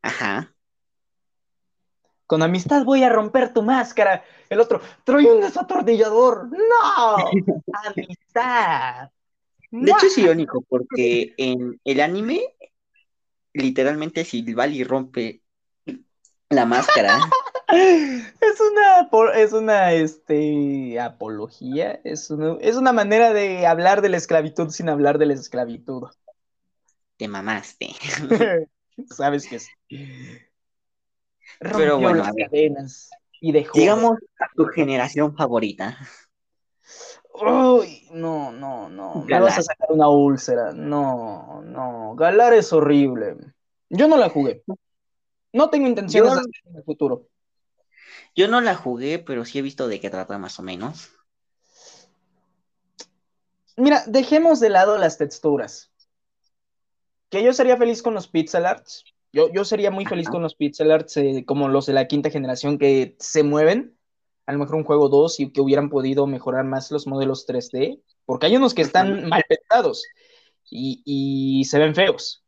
Ajá. 0.00 0.55
Con 2.26 2.42
amistad 2.42 2.84
voy 2.84 3.02
a 3.04 3.08
romper 3.08 3.52
tu 3.52 3.62
máscara. 3.62 4.24
El 4.48 4.60
otro, 4.60 4.80
trae 5.04 5.30
un 5.30 5.40
desatornillador. 5.40 6.48
¡No! 6.50 7.16
¡Amistad! 7.86 9.10
De 9.70 9.90
hecho 9.90 10.06
es 10.06 10.18
irónico, 10.18 10.64
porque 10.68 11.34
en 11.36 11.80
el 11.84 12.00
anime, 12.00 12.54
literalmente 13.52 14.24
Silvali 14.24 14.84
rompe 14.84 15.42
la 16.50 16.64
máscara. 16.64 17.18
es 17.68 18.60
una, 18.60 19.08
es 19.34 19.52
una 19.52 19.92
este, 19.92 21.00
apología, 21.00 22.00
es 22.04 22.30
una, 22.30 22.56
es 22.60 22.76
una 22.76 22.92
manera 22.92 23.32
de 23.32 23.66
hablar 23.66 24.02
de 24.02 24.08
la 24.08 24.16
esclavitud 24.16 24.70
sin 24.70 24.88
hablar 24.88 25.18
de 25.18 25.26
la 25.26 25.34
esclavitud. 25.34 26.04
Te 27.16 27.28
mamaste. 27.28 27.88
Sabes 29.10 29.46
que 29.46 29.58
sí. 29.58 29.70
Pero 31.60 31.98
bueno, 31.98 32.24
las 32.24 32.34
cadenas 32.34 33.10
y 33.40 33.52
dejó. 33.52 33.78
Digamos 33.78 34.18
a 34.40 34.46
tu 34.54 34.66
generación 34.66 35.36
favorita. 35.36 35.98
Uy, 37.32 38.08
no, 38.12 38.52
no, 38.52 38.88
no. 38.88 39.24
Me 39.26 39.40
vas 39.40 39.58
a 39.58 39.62
sacar 39.62 39.88
una 39.90 40.08
úlcera. 40.08 40.72
No, 40.72 41.62
no. 41.62 42.14
Galar 42.16 42.54
es 42.54 42.72
horrible. 42.72 43.36
Yo 43.90 44.08
no 44.08 44.16
la 44.16 44.30
jugué. 44.30 44.62
No 45.52 45.70
tengo 45.70 45.86
intenciones 45.86 46.32
de 46.32 46.38
hacerlo 46.40 46.70
en 46.70 46.76
el 46.76 46.84
futuro. 46.84 47.28
Yo 48.34 48.48
no 48.48 48.60
la 48.60 48.74
jugué, 48.74 49.18
pero 49.18 49.44
sí 49.44 49.58
he 49.58 49.62
visto 49.62 49.88
de 49.88 50.00
qué 50.00 50.10
trata 50.10 50.38
más 50.38 50.58
o 50.58 50.62
menos. 50.62 51.10
Mira, 53.76 54.04
dejemos 54.06 54.60
de 54.60 54.70
lado 54.70 54.96
las 54.96 55.18
texturas. 55.18 55.92
Que 57.28 57.42
yo 57.42 57.52
sería 57.52 57.76
feliz 57.76 58.02
con 58.02 58.14
los 58.14 58.28
pixel 58.28 58.66
arts. 58.66 59.04
Yo, 59.36 59.52
yo 59.52 59.64
sería 59.64 59.90
muy 59.90 60.06
feliz 60.06 60.28
con 60.28 60.42
los 60.42 60.54
pixel 60.54 60.90
arts 60.90 61.16
eh, 61.18 61.44
como 61.46 61.68
los 61.68 61.86
de 61.86 61.92
la 61.92 62.08
quinta 62.08 62.30
generación 62.30 62.78
que 62.78 63.16
se 63.18 63.42
mueven. 63.42 63.96
A 64.46 64.52
lo 64.52 64.58
mejor 64.58 64.76
un 64.76 64.84
juego 64.84 65.08
2 65.08 65.40
y 65.40 65.52
que 65.52 65.60
hubieran 65.60 65.90
podido 65.90 66.26
mejorar 66.26 66.64
más 66.64 66.90
los 66.90 67.06
modelos 67.06 67.46
3D. 67.46 68.00
Porque 68.24 68.46
hay 68.46 68.56
unos 68.56 68.74
que 68.74 68.82
están 68.82 69.28
mal 69.28 69.44
pensados 69.48 70.04
y, 70.70 71.02
y 71.04 71.64
se 71.64 71.78
ven 71.78 71.94
feos. 71.94 72.44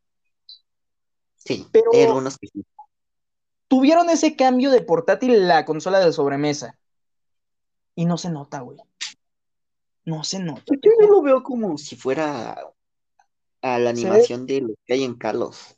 Sí, 1.35 1.67
pero 1.71 1.91
hay 1.93 2.03
algunos 2.03 2.37
que 2.37 2.47
sí 2.47 2.65
tuvieron 3.69 4.09
ese 4.09 4.35
cambio 4.35 4.71
de 4.71 4.81
portátil 4.81 5.47
la 5.47 5.63
consola 5.63 6.03
de 6.03 6.11
sobremesa. 6.11 6.77
Y 7.95 8.05
no 8.05 8.17
se 8.17 8.29
nota, 8.29 8.59
güey. 8.59 8.79
No 10.03 10.23
se 10.23 10.39
nota. 10.39 10.63
Yo 10.81 11.07
lo 11.07 11.21
veo 11.21 11.43
como 11.43 11.77
si 11.77 11.95
fuera 11.95 12.57
a 13.61 13.79
la 13.79 13.89
animación 13.91 14.45
de 14.45 14.61
lo 14.61 14.73
que 14.85 14.93
hay 14.93 15.03
en 15.03 15.15
Carlos. 15.15 15.77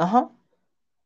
Ajá. 0.00 0.30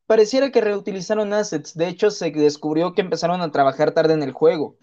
Pareciera 0.07 0.53
que 0.53 0.61
reutilizaron 0.61 1.33
assets. 1.33 1.75
De 1.75 1.89
hecho, 1.89 2.13
se 2.13 2.31
descubrió 2.31 2.95
que 2.95 3.01
empezaron 3.01 3.41
a 3.41 3.51
trabajar 3.51 3.91
tarde 3.93 4.15
en 4.15 4.23
el 4.23 4.31
juego. 4.31 4.77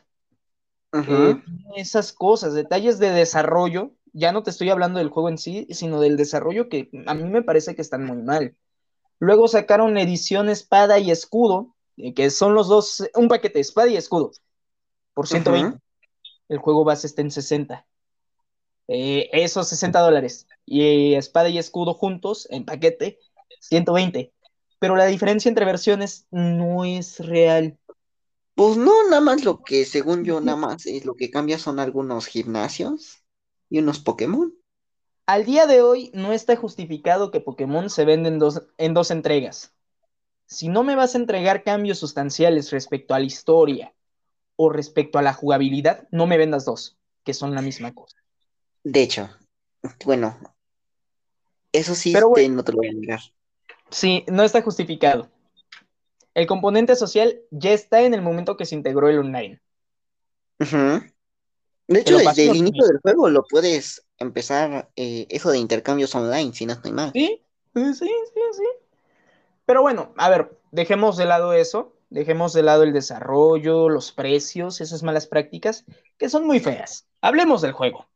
Ajá. 0.91 1.41
esas 1.77 2.11
cosas, 2.11 2.53
detalles 2.53 2.99
de 2.99 3.11
desarrollo. 3.11 3.91
Ya 4.11 4.33
no 4.33 4.43
te 4.43 4.49
estoy 4.49 4.69
hablando 4.69 4.99
del 4.99 5.07
juego 5.07 5.29
en 5.29 5.38
sí, 5.38 5.65
sino 5.71 6.01
del 6.01 6.17
desarrollo 6.17 6.67
que 6.67 6.89
a 7.07 7.13
mí 7.13 7.23
me 7.23 7.41
parece 7.41 7.73
que 7.73 7.81
están 7.81 8.03
muy 8.03 8.17
mal. 8.17 8.57
Luego 9.19 9.47
sacaron 9.47 9.97
edición 9.97 10.49
espada 10.49 10.99
y 10.99 11.09
escudo, 11.09 11.73
eh, 11.95 12.13
que 12.13 12.29
son 12.31 12.53
los 12.53 12.67
dos, 12.67 13.07
un 13.15 13.29
paquete 13.29 13.61
espada 13.61 13.88
y 13.88 13.95
escudo, 13.95 14.31
por 15.13 15.25
120. 15.25 15.79
El 16.49 16.57
juego 16.57 16.83
base 16.83 17.07
está 17.07 17.21
en 17.21 17.31
60. 17.31 17.88
Eh, 18.89 19.29
esos 19.31 19.69
60 19.69 20.01
dólares. 20.01 20.47
Y 20.65 21.13
espada 21.13 21.47
y 21.47 21.57
escudo 21.57 21.93
juntos, 21.93 22.45
en 22.51 22.65
paquete, 22.65 23.19
120. 23.60 24.32
Pero 24.80 24.95
la 24.95 25.06
diferencia 25.06 25.49
entre 25.49 25.65
versiones 25.65 26.28
no 26.32 26.86
es 26.86 27.19
real. 27.19 27.78
Pues 28.56 28.78
no, 28.78 29.07
nada 29.10 29.22
más 29.22 29.44
lo 29.44 29.61
que, 29.64 29.86
según 29.86 30.23
yo, 30.23 30.41
nada 30.41 30.57
más 30.57 30.86
es 30.86 31.06
lo 31.06 31.15
que 31.15 31.30
cambia 31.32 31.57
son 31.57 31.80
algunos 31.80 32.26
gimnasios 32.26 33.23
y 33.69 33.80
unos 33.80 33.99
Pokémon. 33.99 34.53
Al 35.26 35.45
día 35.45 35.68
de 35.68 35.82
hoy 35.82 36.11
no 36.14 36.34
está 36.34 36.56
justificado 36.56 37.32
que 37.32 37.40
Pokémon 37.40 37.90
se 37.90 38.06
venda 38.06 38.28
en 38.28 38.40
dos, 38.40 38.64
en 38.78 38.94
dos 38.94 39.11
entregas. 39.11 39.73
Si 40.45 40.68
no 40.68 40.84
me 40.84 40.95
vas 40.95 41.15
a 41.15 41.19
entregar 41.19 41.64
cambios 41.64 41.99
sustanciales 41.99 42.72
respecto 42.72 43.14
a 43.14 43.19
la 43.19 43.26
historia 43.26 43.94
o 44.57 44.69
respecto 44.69 45.18
a 45.18 45.22
la 45.22 45.34
jugabilidad, 45.34 46.07
no 46.11 46.28
me 46.28 46.38
vendas 46.38 46.65
dos, 46.65 46.98
que 47.23 47.34
son 47.34 47.56
la 47.56 47.61
misma 47.61 47.94
cosa. 47.94 48.18
De 48.84 49.02
hecho, 49.02 49.30
bueno, 50.06 50.38
eso 51.72 51.95
sí 51.95 52.11
Pero 52.11 52.34
no 52.49 52.64
te 52.64 52.72
lo 52.73 52.80
voy 52.80 52.90
a 52.90 52.94
negar. 52.94 53.22
Sí, 53.91 54.26
no 54.27 54.43
está 54.43 54.61
justificado. 54.61 55.30
El 56.34 56.47
componente 56.47 56.95
social 56.95 57.41
ya 57.51 57.72
está 57.72 58.01
en 58.01 58.13
el 58.13 58.22
momento 58.22 58.57
que 58.57 58.65
se 58.65 58.76
integró 58.76 59.09
el 59.09 59.19
online. 59.19 59.61
De 60.59 61.99
hecho, 61.99 62.18
desde 62.18 62.49
el 62.49 62.55
inicio 62.55 62.85
del 62.85 62.99
juego 63.01 63.30
lo 63.30 63.43
puedes 63.43 64.07
empezar 64.18 64.89
eh, 64.95 65.27
eso 65.30 65.51
de 65.51 65.57
intercambios 65.57 66.15
online, 66.15 66.53
si 66.53 66.65
no 66.65 66.73
estoy 66.73 66.93
mal. 66.93 67.11
Sí, 67.13 67.43
sí, 67.73 67.93
sí, 67.93 68.41
sí. 68.53 68.63
Pero 69.65 69.81
bueno, 69.81 70.13
a 70.18 70.30
ver, 70.30 70.57
dejemos 70.72 71.18
de 71.18 71.26
lado 71.26 71.53
eso, 71.53 71.97
dejemos 72.09 72.53
de 72.53 72.63
lado 72.63 72.84
el 72.84 72.93
desarrollo, 72.93 73.89
los 73.89 74.11
precios, 74.11 74.80
esas 74.80 75.03
malas 75.03 75.27
prácticas, 75.27 75.85
que 76.18 76.30
son 76.30 76.45
muy 76.45 76.59
feas. 76.59 77.07
Hablemos 77.19 77.61
del 77.61 77.73
juego. 77.73 78.07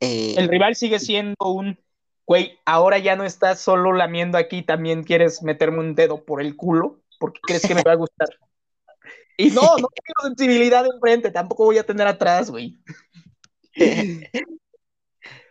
Eh, 0.00 0.34
El 0.36 0.48
rival 0.48 0.76
sigue 0.76 0.98
siendo 0.98 1.36
un, 1.40 1.78
güey, 2.26 2.58
ahora 2.64 2.98
ya 2.98 3.16
no 3.16 3.24
estás 3.24 3.60
solo 3.60 3.92
lamiendo 3.92 4.36
aquí, 4.36 4.62
también 4.62 5.04
quieres 5.04 5.42
meterme 5.42 5.78
un 5.78 5.94
dedo 5.94 6.24
por 6.24 6.40
el 6.40 6.56
culo, 6.56 7.00
porque 7.18 7.40
crees 7.42 7.62
que 7.62 7.74
me 7.74 7.82
va 7.82 7.92
a 7.92 7.96
gustar. 7.96 8.28
Y 9.38 9.50
no, 9.50 9.60
no 9.60 9.88
tengo 9.88 10.22
sensibilidad 10.22 10.86
enfrente, 10.86 11.30
tampoco 11.30 11.66
voy 11.66 11.76
a 11.76 11.84
tener 11.84 12.06
atrás, 12.06 12.50
güey. 12.50 12.78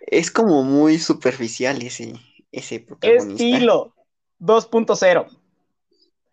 es 0.08 0.32
como 0.32 0.64
muy 0.64 0.98
superficial 0.98 1.80
ese, 1.84 2.14
ese 2.52 2.80
protagonista. 2.80 3.44
Estilo 3.44 3.94
2.0. 4.40 5.28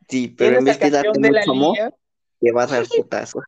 Sí, 0.08 0.28
pero 0.28 0.60
en 0.60 0.64
vez 0.64 0.80
la 0.80 0.84
de 0.86 0.90
darte 0.90 1.18
mucho 1.18 1.50
amor, 1.50 1.76
te 2.40 2.52
va 2.52 2.62
a 2.62 2.66
dar 2.66 2.86
putazo. 2.96 3.42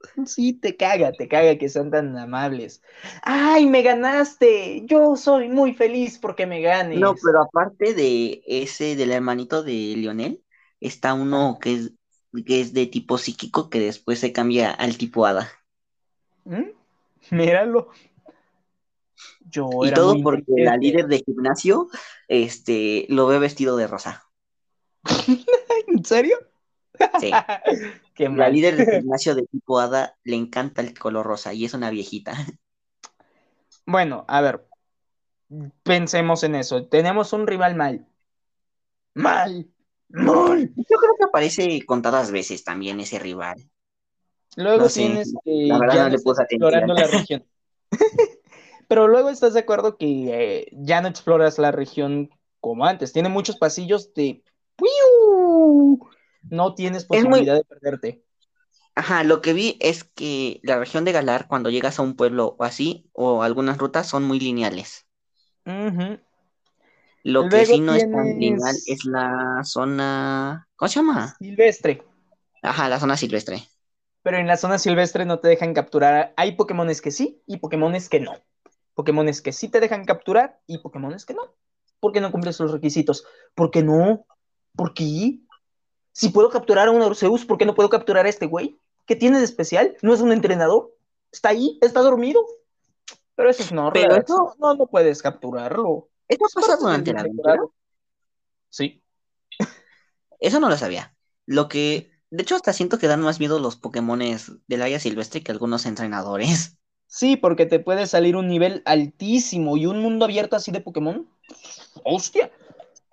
Sí, 0.26 0.52
te 0.54 0.76
caga, 0.76 1.12
te 1.12 1.28
caga 1.28 1.56
que 1.58 1.68
sean 1.68 1.90
tan 1.90 2.16
amables. 2.16 2.82
¡Ay, 3.22 3.66
me 3.66 3.82
ganaste! 3.82 4.82
Yo 4.86 5.16
soy 5.16 5.48
muy 5.48 5.74
feliz 5.74 6.18
porque 6.18 6.46
me 6.46 6.60
ganes. 6.60 6.98
No, 6.98 7.14
pero 7.14 7.42
aparte 7.42 7.94
de 7.94 8.42
ese, 8.46 8.96
del 8.96 9.12
hermanito 9.12 9.62
de 9.62 9.72
Lionel, 9.96 10.42
está 10.80 11.14
uno 11.14 11.58
que 11.60 11.74
es, 11.74 11.92
que 12.44 12.60
es 12.60 12.72
de 12.74 12.86
tipo 12.86 13.18
psíquico 13.18 13.70
que 13.70 13.80
después 13.80 14.18
se 14.18 14.32
cambia 14.32 14.70
al 14.70 14.98
tipo 14.98 15.26
hada. 15.26 15.50
¿Mm? 16.44 16.70
Míralo. 17.30 17.90
Yo 19.48 19.68
Y 19.82 19.88
era 19.88 19.96
todo 19.96 20.20
porque 20.22 20.52
la 20.56 20.76
líder 20.76 21.06
de 21.06 21.22
gimnasio 21.24 21.88
este, 22.28 23.06
lo 23.08 23.26
ve 23.26 23.38
vestido 23.38 23.76
de 23.76 23.86
rosa. 23.86 24.24
¿En 25.86 26.04
serio? 26.04 26.36
Sí. 27.20 27.30
Qué 28.14 28.28
La 28.28 28.48
líder 28.48 28.76
de 28.76 28.86
gimnasio 29.00 29.34
de 29.34 29.46
tipo 29.46 29.78
hada 29.80 30.16
le 30.24 30.36
encanta 30.36 30.82
el 30.82 30.96
color 30.98 31.26
rosa 31.26 31.52
y 31.52 31.64
es 31.64 31.74
una 31.74 31.90
viejita. 31.90 32.34
Bueno, 33.86 34.24
a 34.28 34.40
ver. 34.40 34.66
Pensemos 35.82 36.42
en 36.42 36.54
eso. 36.54 36.86
Tenemos 36.86 37.34
un 37.34 37.46
rival 37.46 37.74
mal. 37.74 38.06
Mal. 39.12 39.68
Mal. 40.08 40.72
Yo 40.74 40.96
creo 40.98 41.16
que 41.18 41.24
aparece 41.28 41.84
contadas 41.84 42.30
veces 42.30 42.64
también 42.64 42.98
ese 43.00 43.18
rival. 43.18 43.68
Luego 44.56 44.84
No 44.84 44.88
sé, 44.88 45.00
tienes 45.00 45.34
que 45.44 45.66
la 45.66 45.78
verdad 45.78 45.94
ya 45.96 46.02
no 46.04 46.08
le 46.08 46.18
puse 46.18 46.42
explorando 46.44 46.94
la 46.94 47.06
región. 47.08 47.44
Pero 48.88 49.06
luego 49.06 49.28
estás 49.28 49.52
de 49.52 49.60
acuerdo 49.60 49.98
que 49.98 50.06
eh, 50.06 50.68
ya 50.72 51.02
no 51.02 51.08
exploras 51.08 51.58
la 51.58 51.70
región 51.70 52.30
como 52.60 52.86
antes. 52.86 53.12
Tiene 53.12 53.28
muchos 53.28 53.56
pasillos 53.58 54.14
de... 54.14 54.42
¡Piu! 54.76 56.08
No 56.50 56.74
tienes 56.74 57.08
muy- 57.08 57.18
posibilidad 57.18 57.54
de 57.54 57.64
perderte. 57.64 58.24
Ajá, 58.94 59.24
lo 59.24 59.40
que 59.40 59.52
vi 59.52 59.76
es 59.80 60.04
que 60.04 60.60
la 60.62 60.78
región 60.78 61.04
de 61.04 61.12
Galar, 61.12 61.48
cuando 61.48 61.70
llegas 61.70 61.98
a 61.98 62.02
un 62.02 62.14
pueblo 62.14 62.54
o 62.58 62.64
así, 62.64 63.08
o 63.12 63.42
algunas 63.42 63.78
rutas, 63.78 64.08
son 64.08 64.24
muy 64.24 64.38
lineales. 64.38 65.06
Lo 67.24 67.48
que 67.48 67.64
sí 67.64 67.80
no 67.80 67.94
es 67.94 68.08
tan 68.10 68.38
lineal 68.38 68.76
es 68.86 69.04
la 69.04 69.60
zona. 69.64 70.68
¿Cómo 70.76 70.88
se 70.88 70.96
llama? 70.96 71.34
Silvestre. 71.38 72.02
Ajá, 72.62 72.88
la 72.88 73.00
zona 73.00 73.16
silvestre. 73.16 73.64
Pero 74.22 74.38
en 74.38 74.46
la 74.46 74.56
zona 74.56 74.78
silvestre 74.78 75.24
no 75.24 75.38
te 75.40 75.48
dejan 75.48 75.74
capturar. 75.74 76.32
Hay 76.36 76.52
Pokémones 76.52 77.02
que 77.02 77.10
sí 77.10 77.42
y 77.46 77.58
Pokémones 77.58 78.08
que 78.08 78.20
no. 78.20 78.34
Pokémones 78.94 79.42
que 79.42 79.52
sí 79.52 79.68
te 79.68 79.80
dejan 79.80 80.04
capturar 80.04 80.60
y 80.66 80.78
Pokémones 80.78 81.24
que 81.26 81.34
no. 81.34 81.54
¿Por 82.00 82.12
qué 82.12 82.20
no 82.20 82.30
cumples 82.30 82.60
los 82.60 82.70
requisitos? 82.70 83.24
¿Por 83.54 83.70
qué 83.70 83.82
no? 83.82 84.26
¿Por 84.76 84.94
qué? 84.94 85.40
Si 86.14 86.28
puedo 86.28 86.48
capturar 86.48 86.86
a 86.86 86.92
un 86.92 87.02
Arceus, 87.02 87.44
¿por 87.44 87.58
qué 87.58 87.66
no 87.66 87.74
puedo 87.74 87.90
capturar 87.90 88.24
a 88.24 88.28
este 88.28 88.46
güey? 88.46 88.78
¿Qué 89.04 89.16
tiene 89.16 89.38
de 89.38 89.44
especial? 89.44 89.96
¿No 90.00 90.14
es 90.14 90.20
un 90.20 90.30
entrenador? 90.30 90.96
¿Está 91.32 91.48
ahí? 91.48 91.76
¿Está 91.82 92.02
dormido? 92.02 92.46
Pero 93.34 93.50
eso 93.50 93.64
es 93.64 93.72
no, 93.72 93.90
Pero 93.92 94.14
eso- 94.14 94.54
no, 94.60 94.74
no 94.74 94.86
puedes 94.86 95.20
capturarlo. 95.20 96.08
¿Eso 96.28 96.46
Es 96.46 96.54
pasa 96.54 96.76
durante 96.76 97.12
la 97.12 97.20
aventura? 97.20 97.58
Sí. 98.70 99.02
Eso 100.38 100.60
no 100.60 100.68
lo 100.68 100.76
sabía. 100.76 101.16
Lo 101.46 101.66
que. 101.66 102.12
De 102.30 102.42
hecho, 102.42 102.54
hasta 102.54 102.72
siento 102.72 102.98
que 102.98 103.08
dan 103.08 103.20
más 103.20 103.40
miedo 103.40 103.58
los 103.58 103.74
Pokémones 103.76 104.52
del 104.68 104.82
área 104.82 105.00
silvestre 105.00 105.42
que 105.42 105.50
algunos 105.50 105.84
entrenadores. 105.84 106.78
Sí, 107.06 107.36
porque 107.36 107.66
te 107.66 107.78
puede 107.80 108.06
salir 108.06 108.36
un 108.36 108.48
nivel 108.48 108.82
altísimo 108.86 109.76
y 109.76 109.86
un 109.86 110.00
mundo 110.00 110.24
abierto 110.24 110.56
así 110.56 110.72
de 110.72 110.80
Pokémon. 110.80 111.28
¡Hostia! 112.04 112.50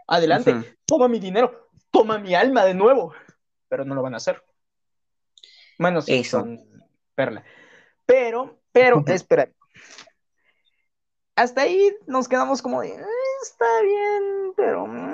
Adelante, 0.07 0.75
toma 0.85 1.07
mi 1.07 1.19
dinero, 1.19 1.69
toma 1.91 2.17
mi 2.17 2.33
alma 2.35 2.65
de 2.65 2.73
nuevo. 2.73 3.13
Pero 3.69 3.85
no 3.85 3.95
lo 3.95 4.01
van 4.01 4.13
a 4.13 4.17
hacer. 4.17 4.43
Bueno, 5.77 6.01
sí, 6.01 6.19
Eso. 6.19 6.39
con 6.41 6.59
Perla. 7.15 7.43
Pero, 8.05 8.59
pero, 8.71 9.03
espera. 9.07 9.49
Hasta 11.35 11.61
ahí 11.61 11.95
nos 12.07 12.27
quedamos 12.27 12.61
como 12.61 12.81
de, 12.81 12.89
"Eh, 12.89 13.05
está 13.41 13.65
bien, 13.81 14.53
pero 14.55 14.85
mm, 14.85 15.11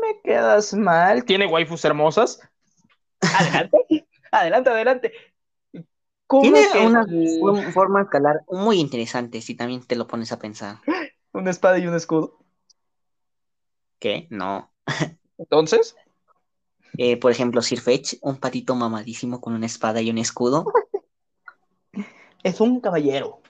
me 0.00 0.20
quedas 0.24 0.74
mal. 0.74 1.24
Tiene 1.24 1.46
waifus 1.46 1.84
hermosas. 1.84 2.40
Adelante, 3.20 3.76
adelante, 4.32 4.70
adelante. 4.70 5.12
¿Cómo 6.26 6.42
Tiene 6.42 6.66
que 6.72 6.78
una 7.40 7.72
forma 7.72 8.00
de 8.00 8.04
escalar 8.04 8.40
muy 8.48 8.80
interesante 8.80 9.40
si 9.40 9.54
también 9.54 9.86
te 9.86 9.96
lo 9.96 10.06
pones 10.06 10.32
a 10.32 10.38
pensar. 10.38 10.76
una 11.32 11.50
espada 11.50 11.78
y 11.78 11.86
un 11.86 11.94
escudo? 11.94 12.38
¿Qué? 13.98 14.26
No. 14.30 14.72
Entonces, 15.38 15.96
Eh, 16.96 17.16
por 17.16 17.30
ejemplo, 17.30 17.62
Sir 17.62 17.80
Fetch, 17.80 18.14
un 18.22 18.38
patito 18.38 18.74
mamadísimo 18.74 19.40
con 19.40 19.54
una 19.54 19.66
espada 19.66 20.00
y 20.00 20.10
un 20.10 20.18
escudo. 20.18 20.72
es 22.42 22.60
un 22.60 22.80
caballero. 22.80 23.40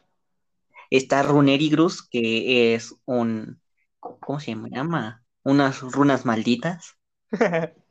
Está 0.91 1.23
Runerigrus, 1.23 2.07
que 2.09 2.75
es 2.75 2.95
un. 3.05 3.61
¿Cómo 4.01 4.41
se 4.41 4.55
llama? 4.55 5.23
Unas 5.43 5.81
runas 5.81 6.25
malditas. 6.25 6.97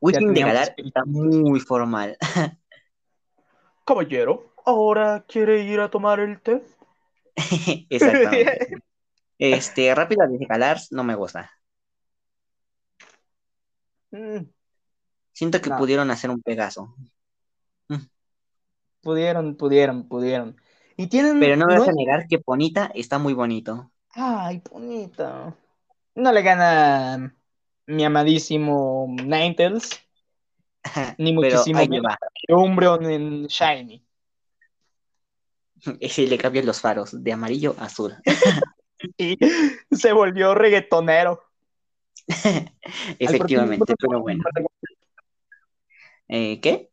Wishing 0.00 0.34
de 0.34 0.40
Galar 0.40 0.74
está 0.76 1.04
muy 1.04 1.60
formal. 1.60 2.16
Caballero, 3.86 4.52
¿ahora 4.64 5.24
quiere 5.28 5.62
ir 5.62 5.80
a 5.80 5.90
tomar 5.90 6.20
el 6.20 6.40
té? 6.40 6.62
Exactamente. 7.88 8.78
Este, 9.38 9.94
Rápida 9.94 10.26
de 10.26 10.44
Galar 10.46 10.78
no 10.90 11.04
me 11.04 11.14
gusta. 11.14 11.50
Mm, 14.10 14.44
Siento 15.34 15.60
que 15.60 15.68
No. 15.68 15.76
pudieron 15.76 16.10
hacer 16.10 16.30
un 16.30 16.40
Pegaso. 16.40 16.94
pudieron, 19.02 19.56
pudieron, 19.56 20.08
pudieron. 20.08 20.56
Y 20.96 21.08
tienen. 21.08 21.38
Pero 21.40 21.56
no 21.56 21.66
me 21.66 21.78
vas 21.78 21.88
a 21.88 21.92
negar 21.92 22.26
que 22.28 22.38
Ponita 22.38 22.90
está 22.94 23.18
muy 23.18 23.34
bonito. 23.34 23.90
Ay, 24.14 24.62
bonito. 24.70 25.56
No 26.14 26.32
le 26.32 26.42
gana 26.42 27.36
mi 27.86 28.04
amadísimo 28.04 29.06
Ninetales, 29.08 29.90
ni 31.18 31.32
muchísimo 31.32 31.80
Umbreon 32.48 33.04
en 33.10 33.46
Shiny. 33.46 34.04
Ese 36.00 36.26
le 36.26 36.38
cambian 36.38 36.64
los 36.66 36.80
faros 36.80 37.22
de 37.22 37.32
amarillo 37.32 37.74
a 37.78 37.86
azul. 37.86 38.14
Y 39.18 39.36
se 39.90 40.12
volvió 40.12 40.54
reggaetonero. 40.54 41.42
Efectivamente, 43.18 43.94
pero 44.00 44.20
bueno. 44.22 44.42
Eh, 46.36 46.58
¿Qué? 46.60 46.90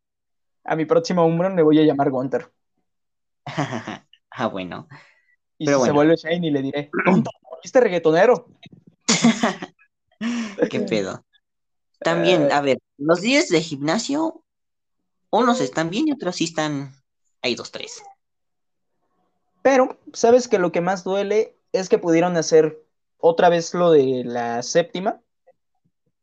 A 0.63 0.75
mi 0.75 0.85
próximo 0.85 1.25
Umbreon 1.25 1.55
le 1.55 1.63
voy 1.63 1.79
a 1.79 1.83
llamar 1.83 2.11
Gunter. 2.11 2.51
ah, 4.29 4.47
bueno. 4.47 4.87
Y 5.57 5.65
si 5.65 5.73
se 5.73 5.91
vuelve 5.91 6.15
Shane 6.15 6.45
y 6.45 6.51
le 6.51 6.61
diré, 6.61 6.91
tonto, 7.03 7.31
¿viste 7.63 7.79
reggaetonero? 7.79 8.49
¿Qué 10.69 10.81
pedo? 10.81 11.25
También, 12.01 12.51
a 12.51 12.61
ver, 12.61 12.77
los 12.97 13.21
días 13.21 13.49
de 13.49 13.61
gimnasio, 13.61 14.43
unos 15.31 15.59
están 15.59 15.89
bien 15.89 16.07
y 16.07 16.11
otros 16.11 16.35
sí 16.35 16.43
están, 16.43 16.93
hay 17.41 17.55
dos, 17.55 17.71
tres. 17.71 18.03
Pero, 19.63 19.99
¿sabes 20.13 20.47
que 20.47 20.59
lo 20.59 20.71
que 20.71 20.81
más 20.81 21.03
duele 21.03 21.57
es 21.71 21.89
que 21.89 21.97
pudieron 21.97 22.37
hacer 22.37 22.79
otra 23.17 23.49
vez 23.49 23.73
lo 23.73 23.89
de 23.89 24.23
la 24.23 24.61
séptima? 24.61 25.19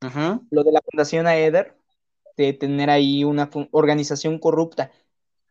Lo 0.01 0.63
de 0.63 0.71
la 0.71 0.83
Fundación 0.83 1.27
Aether, 1.27 1.78
de 2.45 2.53
tener 2.53 2.91
ahí 2.91 3.25
una 3.25 3.51
organización 3.71 4.39
corrupta. 4.39 4.91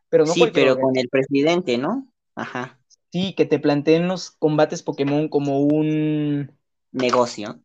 Pero 0.10 0.26
no 0.26 0.34
sí, 0.34 0.46
pero 0.54 0.80
con 0.80 0.98
el 0.98 1.10
presidente, 1.10 1.78
¿no? 1.78 2.08
Ajá. 2.36 2.80
Sí, 3.12 3.34
que 3.34 3.46
te 3.46 3.60
planteen 3.60 4.08
los 4.08 4.32
combates 4.32 4.84
Pokémon 4.84 5.28
como 5.28 5.62
un 5.62 6.52
negocio. 6.92 7.60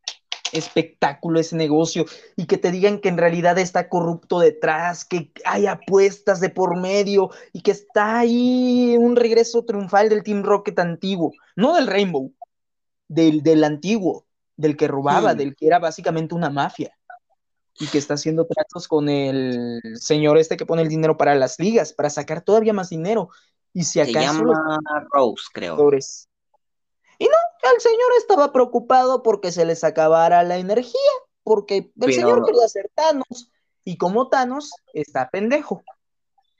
Espectáculo 0.53 1.41
ese 1.41 1.57
negocio 1.57 2.05
y 2.37 2.45
que 2.45 2.59
te 2.59 2.71
digan 2.71 2.99
que 3.01 3.09
en 3.09 3.17
realidad 3.17 3.59
está 3.59 3.89
corrupto 3.89 4.39
detrás, 4.39 5.07
que 5.07 5.33
hay 5.47 5.67
apuestas 5.67 6.41
de 6.41 6.51
por 6.51 6.79
medio 6.79 7.31
y 7.55 7.63
que 7.63 7.71
está 7.71 8.19
ahí 8.19 8.97
un 8.99 9.17
regreso 9.17 9.65
triunfal 9.65 10.11
del 10.11 10.23
Team 10.23 10.43
Rocket 10.43 10.79
antiguo, 10.79 11.33
no 11.57 11.75
del 11.75 11.87
Rainbow, 11.87 12.35
del, 13.09 13.43
del 13.43 13.65
antiguo, 13.65 14.27
del 14.57 14.77
que 14.77 14.89
robaba, 14.89 15.35
del 15.35 15.57
que 15.57 15.67
era 15.67 15.79
básicamente 15.79 16.35
una 16.35 16.51
mafia 16.51 16.95
y 17.79 17.87
que 17.87 17.99
está 17.99 18.15
haciendo 18.15 18.47
tratos 18.47 18.87
con 18.89 19.09
el 19.09 19.81
señor 19.95 20.39
este 20.39 20.57
que 20.57 20.67
pone 20.67 20.83
el 20.83 20.89
dinero 20.89 21.17
para 21.17 21.35
las 21.35 21.59
ligas, 21.59 21.93
para 21.93 22.11
sacar 22.11 22.43
todavía 22.43 22.73
más 22.73 22.91
dinero. 22.91 23.31
Y 23.73 23.85
si 23.85 24.01
acaso. 24.01 24.19
Se 24.19 24.21
llama 24.21 24.81
Rose, 25.11 25.45
creo. 25.53 25.77
Y 27.19 27.25
no, 27.25 27.71
el 27.75 27.81
señor 27.81 28.11
estaba 28.19 28.53
preocupado 28.53 29.23
porque 29.23 29.53
se 29.53 29.65
les 29.65 29.85
acabara 29.85 30.43
la 30.43 30.59
energía, 30.59 30.99
porque 31.45 31.93
el 32.01 32.13
señor 32.13 32.45
quería 32.45 32.69
ser 32.69 32.91
Thanos, 32.95 33.51
y 33.85 33.97
como 33.97 34.29
Thanos 34.29 34.71
está 34.93 35.31
pendejo. 35.31 35.83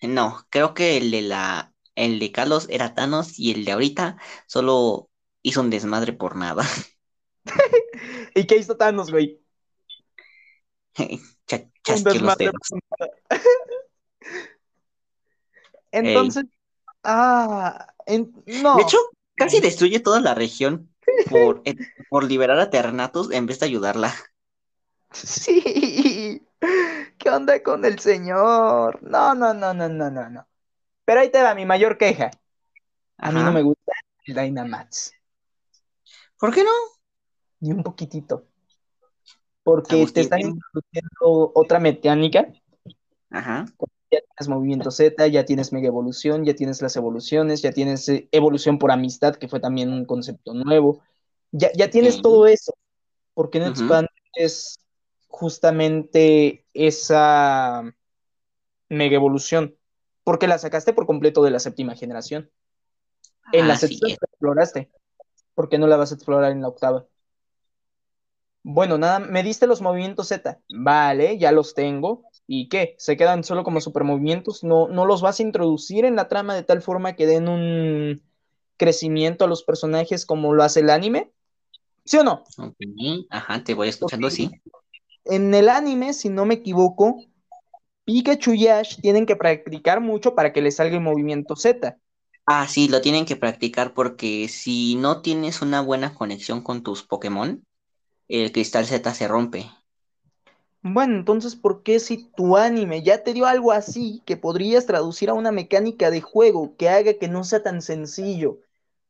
No, 0.01 0.47
creo 0.51 0.75
que 0.75 0.97
el 0.97 1.11
de 1.11 1.23
la. 1.23 1.69
El 1.95 2.19
de 2.19 2.33
Carlos 2.33 2.67
era 2.71 2.95
Thanos 2.95 3.39
y 3.39 3.53
el 3.53 3.67
de 3.67 3.73
ahorita 3.73 4.17
solo 4.47 5.11
hizo 5.43 5.61
un 5.61 5.69
desmadre 5.69 6.15
por 6.15 6.37
nada. 6.37 6.65
¿Y 8.35 8.47
qué 8.47 8.57
hizo 8.57 8.77
Thanos, 8.77 9.11
güey? 9.11 9.42
Entonces, 15.93 16.45
ah, 17.05 17.87
no. 18.07 18.77
De 18.77 18.83
hecho, 18.83 18.99
casi 19.37 19.61
destruye 19.61 20.01
toda 20.01 20.21
la 20.21 20.35
región 20.35 20.91
por, 21.29 21.63
por 22.09 22.25
liberar 22.25 22.59
a 22.59 22.71
Ternatus 22.71 23.31
en 23.31 23.47
vez 23.47 23.61
de 23.61 23.67
ayudarla. 23.67 24.15
Sí. 25.13 26.43
¿Qué 27.19 27.31
onda 27.31 27.63
con 27.63 27.85
el 27.85 27.99
señor? 27.99 29.03
No, 29.03 29.35
no, 29.35 29.53
no, 29.53 29.75
no, 29.75 29.89
no, 29.89 30.11
no, 30.11 30.31
no. 30.31 30.49
Pero 31.05 31.21
ahí 31.21 31.31
te 31.31 31.43
va 31.43 31.55
mi 31.55 31.67
mayor 31.67 31.99
queja. 31.99 32.31
A 33.19 33.31
mí 33.31 33.41
no 33.41 33.53
me 33.53 33.63
gusta 33.63 33.93
el 34.25 34.35
Dynamax. 34.35 35.13
¿Por 36.39 36.55
qué 36.55 36.65
no? 36.65 36.71
Ni 37.61 37.73
un 37.73 37.83
poquitito 37.83 38.49
porque 39.63 40.07
te 40.07 40.21
están 40.23 40.41
introduciendo 40.41 41.53
otra 41.55 41.79
mecánica. 41.79 42.53
Ajá. 43.31 43.67
Ya 44.11 44.19
tienes 44.21 44.49
movimiento 44.49 44.91
Z, 44.91 45.27
ya 45.29 45.45
tienes 45.45 45.73
mega 45.73 45.89
evolución, 45.89 46.45
ya 46.45 46.55
tienes 46.55 46.83
las 46.83 46.97
evoluciones, 46.97 47.63
ya 47.63 47.73
tienes 47.73 48.09
eh, 48.09 48.29
evolución 48.33 48.79
por 48.79 48.91
amistad, 48.91 49.37
que 49.37 49.49
fue 49.49 49.61
también 49.61 49.91
un 49.91 50.05
concepto 50.05 50.53
nuevo. 50.53 51.01
Ya, 51.51 51.71
ya 51.75 51.89
tienes 51.89 52.21
todo 52.21 52.47
eso. 52.47 52.75
porque 53.35 53.59
no 53.59 53.67
expandes 53.67 54.79
justamente 55.29 56.67
esa 56.75 57.83
mega 58.89 59.17
evolución? 59.17 59.77
Porque 60.25 60.47
la 60.47 60.59
sacaste 60.59 60.93
por 60.93 61.07
completo 61.07 61.43
de 61.43 61.51
la 61.51 61.59
séptima 61.59 61.95
generación. 61.95 62.51
En 63.53 63.67
la 63.67 63.77
séptima 63.77 64.09
la 64.09 64.15
exploraste. 64.15 64.91
¿Por 65.55 65.69
qué 65.69 65.79
no 65.79 65.87
la 65.87 65.97
vas 65.97 66.13
a 66.13 66.15
explorar 66.15 66.53
en 66.53 66.63
la 66.63 66.69
octava? 66.69 67.07
Bueno, 68.65 68.97
nada, 68.97 69.19
me 69.19 69.43
diste 69.43 69.67
los 69.67 69.81
movimientos 69.83 70.29
Z. 70.29 70.61
Vale, 70.69 71.39
ya 71.39 71.53
los 71.53 71.75
tengo. 71.75 72.25
¿Y 72.47 72.69
qué? 72.69 72.95
¿Se 72.99 73.17
quedan 73.17 73.45
solo 73.45 73.65
como 73.65 73.81
supermovimientos? 73.81 74.63
¿No, 74.63 74.89
¿No 74.89 75.05
los 75.05 75.23
vas 75.23 75.41
a 75.41 75.43
introducir 75.43 76.05
en 76.05 76.17
la 76.17 76.29
trama 76.29 76.55
de 76.55 76.63
tal 76.63 76.83
forma 76.83 77.15
que 77.15 77.27
den 77.27 77.49
un 77.49 78.23
crecimiento 78.77 79.45
a 79.45 79.49
los 79.49 79.65
personajes 79.65 80.27
como 80.27 80.55
lo 80.55 80.63
hace 80.63 80.81
el 80.81 80.91
anime? 80.91 81.33
¿Sí 82.05 82.19
o 82.19 82.25
no? 82.25 82.45
Ajá, 83.31 83.63
te 83.65 83.75
voy 83.75 83.89
escuchando, 83.89 84.31
sí. 84.31 84.51
En 85.25 85.55
el 85.55 85.69
anime, 85.69 86.13
si 86.13 86.29
no 86.29 86.45
me 86.45 86.55
equivoco, 86.55 87.17
Pikachu 88.05 88.55
y 88.55 88.67
Ash 88.69 89.01
tienen 89.01 89.27
que 89.27 89.37
practicar 89.37 90.01
mucho 90.01 90.35
para 90.35 90.53
que 90.53 90.63
les 90.63 90.77
salga 90.77 90.97
el 90.97 91.03
movimiento 91.03 91.57
Z. 91.57 91.97
Ah, 92.47 92.67
sí, 92.67 92.89
lo 92.89 93.01
tienen 93.01 93.25
que 93.25 93.37
practicar 93.37 93.95
porque 93.95 94.49
si 94.49 94.97
no 94.97 95.23
tienes 95.23 95.63
una 95.63 95.81
buena 95.81 96.15
conexión 96.15 96.61
con 96.63 96.83
tus 96.83 97.05
Pokémon, 97.05 97.65
el 98.41 98.51
cristal 98.51 98.87
Z 98.87 99.13
se 99.15 99.29
rompe. 99.29 99.71
Bueno, 100.81 101.17
entonces, 101.17 101.55
¿por 101.55 101.83
qué 101.83 102.01
si 102.01 102.25
tu 102.33 102.57
anime 102.57 103.03
ya 103.03 103.23
te 103.23 103.35
dio 103.35 103.47
algo 103.47 103.73
así 103.73 104.23
que 104.25 104.37
podrías 104.37 104.87
traducir 104.87 105.31
a 105.31 105.35
una 105.35 105.53
mecánica 105.53 106.11
de 106.11 106.23
juego 106.23 106.75
que 106.77 106.89
haga 106.89 107.15
que 107.15 107.29
no 107.29 107.45
sea 107.45 107.63
tan 107.63 107.83
sencillo? 107.83 108.59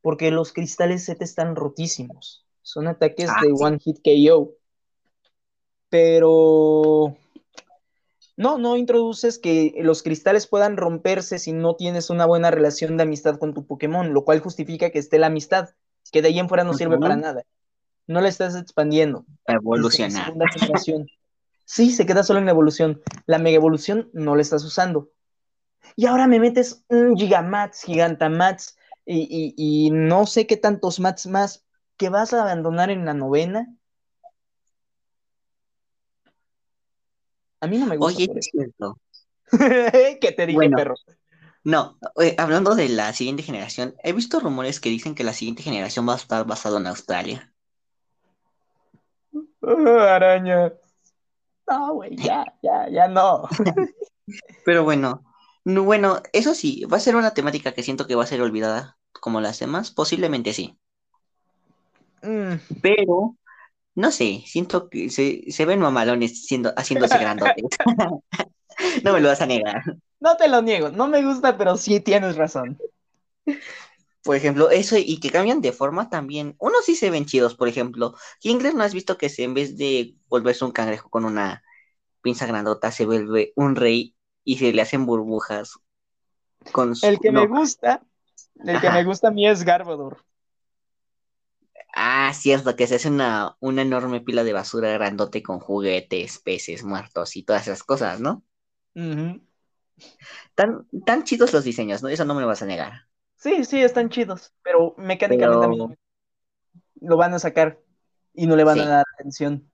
Porque 0.02 0.30
los 0.30 0.52
cristales 0.52 1.04
Z 1.04 1.24
están 1.24 1.56
rotísimos. 1.56 2.44
Son 2.62 2.88
ataques 2.88 3.30
ah, 3.30 3.40
de 3.40 3.52
One 3.52 3.78
Hit 3.78 4.00
KO. 4.04 4.52
Pero 5.88 7.16
no, 8.36 8.58
no 8.58 8.76
introduces 8.76 9.38
que 9.38 9.72
los 9.78 10.02
cristales 10.02 10.46
puedan 10.46 10.76
romperse 10.76 11.38
si 11.38 11.52
no 11.52 11.76
tienes 11.76 12.10
una 12.10 12.26
buena 12.26 12.50
relación 12.50 12.96
de 12.96 13.04
amistad 13.04 13.38
con 13.38 13.54
tu 13.54 13.66
Pokémon, 13.66 14.12
lo 14.12 14.24
cual 14.24 14.40
justifica 14.40 14.90
que 14.90 14.98
esté 14.98 15.18
la 15.18 15.28
amistad, 15.28 15.70
que 16.10 16.22
de 16.22 16.28
ahí 16.28 16.38
en 16.38 16.48
fuera 16.48 16.64
no 16.64 16.74
sirve 16.74 16.98
para 16.98 17.16
nada 17.16 17.44
no 18.12 18.20
la 18.20 18.28
estás 18.28 18.54
expandiendo. 18.54 19.24
Evolucionar. 19.46 20.32
Sí, 21.64 21.90
se 21.90 22.06
queda 22.06 22.22
solo 22.22 22.38
en 22.38 22.44
la 22.44 22.50
evolución. 22.50 23.00
La 23.26 23.38
mega 23.38 23.56
evolución 23.56 24.10
no 24.12 24.36
la 24.36 24.42
estás 24.42 24.64
usando. 24.64 25.10
Y 25.96 26.06
ahora 26.06 26.26
me 26.26 26.40
metes 26.40 26.84
un 26.88 27.16
Gigamax, 27.16 27.82
Gigantamax 27.82 28.76
y, 29.04 29.54
y, 29.56 29.90
no 29.90 30.26
sé 30.26 30.46
qué 30.46 30.56
tantos 30.56 31.00
mats 31.00 31.26
más 31.26 31.64
que 31.96 32.08
vas 32.08 32.32
a 32.32 32.42
abandonar 32.42 32.90
en 32.90 33.04
la 33.04 33.14
novena. 33.14 33.74
A 37.60 37.66
mí 37.66 37.78
no 37.78 37.86
me 37.86 37.96
gusta. 37.96 38.16
Oye, 38.16 38.30
es 38.34 38.48
cierto. 38.50 38.98
¿Qué 40.20 40.32
te 40.36 40.46
dije, 40.46 40.70
perro? 40.70 40.94
No, 41.64 41.96
eh, 42.20 42.34
hablando 42.38 42.74
de 42.74 42.88
la 42.88 43.12
siguiente 43.12 43.44
generación, 43.44 43.94
he 44.02 44.12
visto 44.12 44.40
rumores 44.40 44.80
que 44.80 44.88
dicen 44.88 45.14
que 45.14 45.22
la 45.22 45.32
siguiente 45.32 45.62
generación 45.62 46.08
va 46.08 46.14
a 46.14 46.16
estar 46.16 46.44
basada 46.44 46.80
en 46.80 46.88
Australia. 46.88 47.51
Araña. 49.62 50.72
No, 51.68 51.94
güey, 51.94 52.16
ya, 52.16 52.44
ya, 52.62 52.88
ya 52.88 53.08
no. 53.08 53.48
Pero 54.64 54.84
bueno, 54.84 55.24
bueno, 55.64 56.22
eso 56.32 56.54
sí, 56.54 56.84
va 56.84 56.96
a 56.96 57.00
ser 57.00 57.16
una 57.16 57.34
temática 57.34 57.72
que 57.72 57.82
siento 57.82 58.06
que 58.06 58.14
va 58.14 58.24
a 58.24 58.26
ser 58.26 58.42
olvidada 58.42 58.98
como 59.12 59.40
las 59.40 59.58
demás, 59.60 59.90
posiblemente 59.90 60.52
sí. 60.52 60.78
Mm. 62.22 62.54
Pero, 62.82 63.36
no 63.94 64.10
sé, 64.10 64.42
siento 64.46 64.88
que 64.88 65.10
se, 65.10 65.50
se 65.50 65.64
ven 65.64 65.80
mamalones 65.80 66.46
siendo, 66.46 66.72
haciéndose 66.76 67.18
grandotes. 67.18 67.64
no 69.04 69.12
me 69.12 69.20
lo 69.20 69.28
vas 69.28 69.40
a 69.40 69.46
negar. 69.46 69.82
No 70.20 70.36
te 70.36 70.48
lo 70.48 70.62
niego, 70.62 70.90
no 70.90 71.08
me 71.08 71.22
gusta, 71.22 71.56
pero 71.56 71.76
sí 71.76 72.00
tienes 72.00 72.36
razón. 72.36 72.78
Por 74.24 74.36
ejemplo, 74.36 74.70
eso 74.70 74.96
y 74.96 75.18
que 75.18 75.30
cambian 75.30 75.60
de 75.60 75.72
forma 75.72 76.08
también. 76.08 76.54
Unos 76.58 76.84
sí 76.84 76.94
se 76.94 77.10
ven 77.10 77.26
chidos, 77.26 77.54
por 77.54 77.68
ejemplo. 77.68 78.14
Kingler 78.40 78.74
no 78.74 78.84
has 78.84 78.94
visto 78.94 79.18
que 79.18 79.28
se, 79.28 79.42
en 79.42 79.54
vez 79.54 79.76
de 79.76 80.14
volverse 80.28 80.64
un 80.64 80.72
cangrejo 80.72 81.10
con 81.10 81.24
una 81.24 81.62
pinza 82.20 82.46
grandota, 82.46 82.92
se 82.92 83.04
vuelve 83.04 83.52
un 83.56 83.74
rey 83.74 84.14
y 84.44 84.58
se 84.58 84.72
le 84.72 84.82
hacen 84.82 85.06
burbujas. 85.06 85.74
Con 86.70 86.94
El 87.02 87.18
que 87.18 87.32
me 87.32 87.46
gusta, 87.46 88.02
el 88.64 88.80
que 88.80 88.90
me 88.90 89.04
gusta 89.04 89.28
a 89.28 89.30
mí 89.32 89.48
es 89.48 89.64
Garbodor. 89.64 90.24
Ah, 91.94 92.32
cierto, 92.32 92.74
que 92.76 92.86
se 92.86 92.94
hace 92.94 93.08
una, 93.08 93.56
una 93.60 93.82
enorme 93.82 94.20
pila 94.20 94.44
de 94.44 94.52
basura 94.52 94.92
grandote 94.92 95.42
con 95.42 95.58
juguetes, 95.58 96.38
peces 96.38 96.84
muertos 96.84 97.36
y 97.36 97.42
todas 97.42 97.62
esas 97.62 97.82
cosas, 97.82 98.20
¿no? 98.20 98.44
tan, 100.54 100.86
tan 101.04 101.24
chidos 101.24 101.52
los 101.52 101.64
diseños, 101.64 102.02
¿no? 102.02 102.08
Eso 102.08 102.24
no 102.24 102.34
me 102.34 102.40
lo 102.40 102.46
vas 102.46 102.62
a 102.62 102.66
negar. 102.66 103.06
Sí, 103.42 103.64
sí, 103.64 103.82
están 103.82 104.08
chidos, 104.08 104.52
pero 104.62 104.94
mecánicamente 104.96 105.60
también 105.60 105.98
lo 107.00 107.16
van 107.16 107.34
a 107.34 107.40
sacar 107.40 107.76
y 108.32 108.46
no 108.46 108.54
le 108.54 108.62
van 108.62 108.78
a 108.78 108.86
dar 108.86 109.04
atención. 109.18 109.68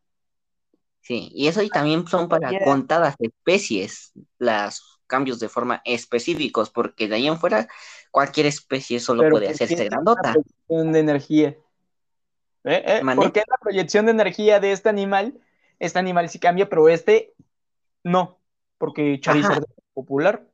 Sí, 1.02 1.30
y 1.34 1.48
eso 1.48 1.60
y 1.60 1.68
también 1.68 2.06
son 2.06 2.30
para 2.30 2.50
contadas 2.64 3.14
especies, 3.18 4.12
los 4.38 5.02
cambios 5.06 5.38
de 5.38 5.50
forma 5.50 5.82
específicos, 5.84 6.70
porque 6.70 7.08
de 7.08 7.16
ahí 7.16 7.26
en 7.26 7.38
fuera, 7.38 7.68
cualquier 8.10 8.46
especie 8.46 9.00
solo 9.00 9.28
puede 9.28 9.50
hacerse 9.50 9.84
grandota. 9.84 10.32
proyección 10.32 10.92
de 10.92 10.98
energía. 11.00 11.48
¿Eh? 12.64 12.82
¿Eh? 12.86 13.14
¿Por 13.16 13.32
qué 13.32 13.42
la 13.46 13.58
proyección 13.60 14.06
de 14.06 14.12
energía 14.12 14.60
de 14.60 14.72
este 14.72 14.88
animal? 14.88 15.38
Este 15.78 15.98
animal 15.98 16.30
sí 16.30 16.38
cambia, 16.38 16.70
pero 16.70 16.88
este 16.88 17.34
no, 18.02 18.40
porque 18.78 19.20
Charizard 19.20 19.64
es 19.64 19.84
popular. 19.92 20.47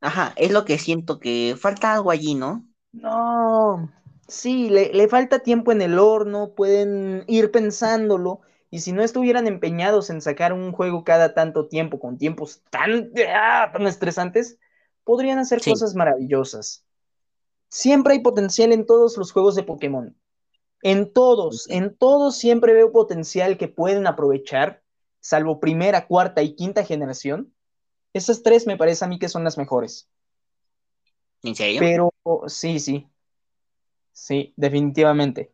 Ajá, 0.00 0.32
es 0.36 0.52
lo 0.52 0.64
que 0.64 0.78
siento 0.78 1.18
que 1.20 1.54
falta 1.58 1.92
algo 1.92 2.10
allí, 2.10 2.34
¿no? 2.34 2.66
No, 2.92 3.92
sí, 4.26 4.70
le, 4.70 4.92
le 4.92 5.08
falta 5.08 5.40
tiempo 5.40 5.70
en 5.72 5.82
el 5.82 5.98
horno, 5.98 6.54
pueden 6.54 7.24
ir 7.26 7.50
pensándolo 7.50 8.40
y 8.70 8.80
si 8.80 8.92
no 8.92 9.02
estuvieran 9.02 9.46
empeñados 9.46 10.08
en 10.10 10.20
sacar 10.22 10.52
un 10.52 10.72
juego 10.72 11.04
cada 11.04 11.34
tanto 11.34 11.68
tiempo, 11.68 11.98
con 12.00 12.16
tiempos 12.18 12.62
tan, 12.70 13.12
ah, 13.28 13.70
tan 13.72 13.86
estresantes, 13.86 14.58
podrían 15.04 15.38
hacer 15.38 15.62
cosas 15.62 15.94
maravillosas. 15.94 16.84
Siempre 17.70 18.14
hay 18.14 18.20
potencial 18.20 18.72
en 18.72 18.86
todos 18.86 19.16
los 19.18 19.32
juegos 19.32 19.56
de 19.56 19.64
Pokémon. 19.64 20.16
En 20.82 21.12
todos, 21.12 21.68
en 21.70 21.96
todos 21.96 22.38
siempre 22.38 22.74
veo 22.74 22.92
potencial 22.92 23.58
que 23.58 23.68
pueden 23.68 24.06
aprovechar, 24.06 24.84
salvo 25.20 25.60
primera, 25.60 26.06
cuarta 26.08 26.42
y 26.42 26.56
quinta 26.56 26.84
generación. 26.84 27.54
Esas 28.16 28.42
tres 28.42 28.66
me 28.66 28.76
parece 28.76 29.04
a 29.04 29.08
mí 29.08 29.18
que 29.18 29.28
son 29.28 29.44
las 29.44 29.58
mejores. 29.58 30.08
¿En 31.42 31.54
serio? 31.54 31.80
Pero 31.80 32.12
sí, 32.48 32.80
sí. 32.80 33.06
Sí, 34.12 34.54
definitivamente 34.56 35.52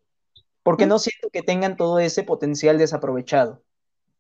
porque 0.63 0.87
no 0.87 0.99
siento 0.99 1.29
que 1.31 1.43
tengan 1.43 1.77
todo 1.77 1.99
ese 1.99 2.23
potencial 2.23 2.79
desaprovechado. 2.79 3.63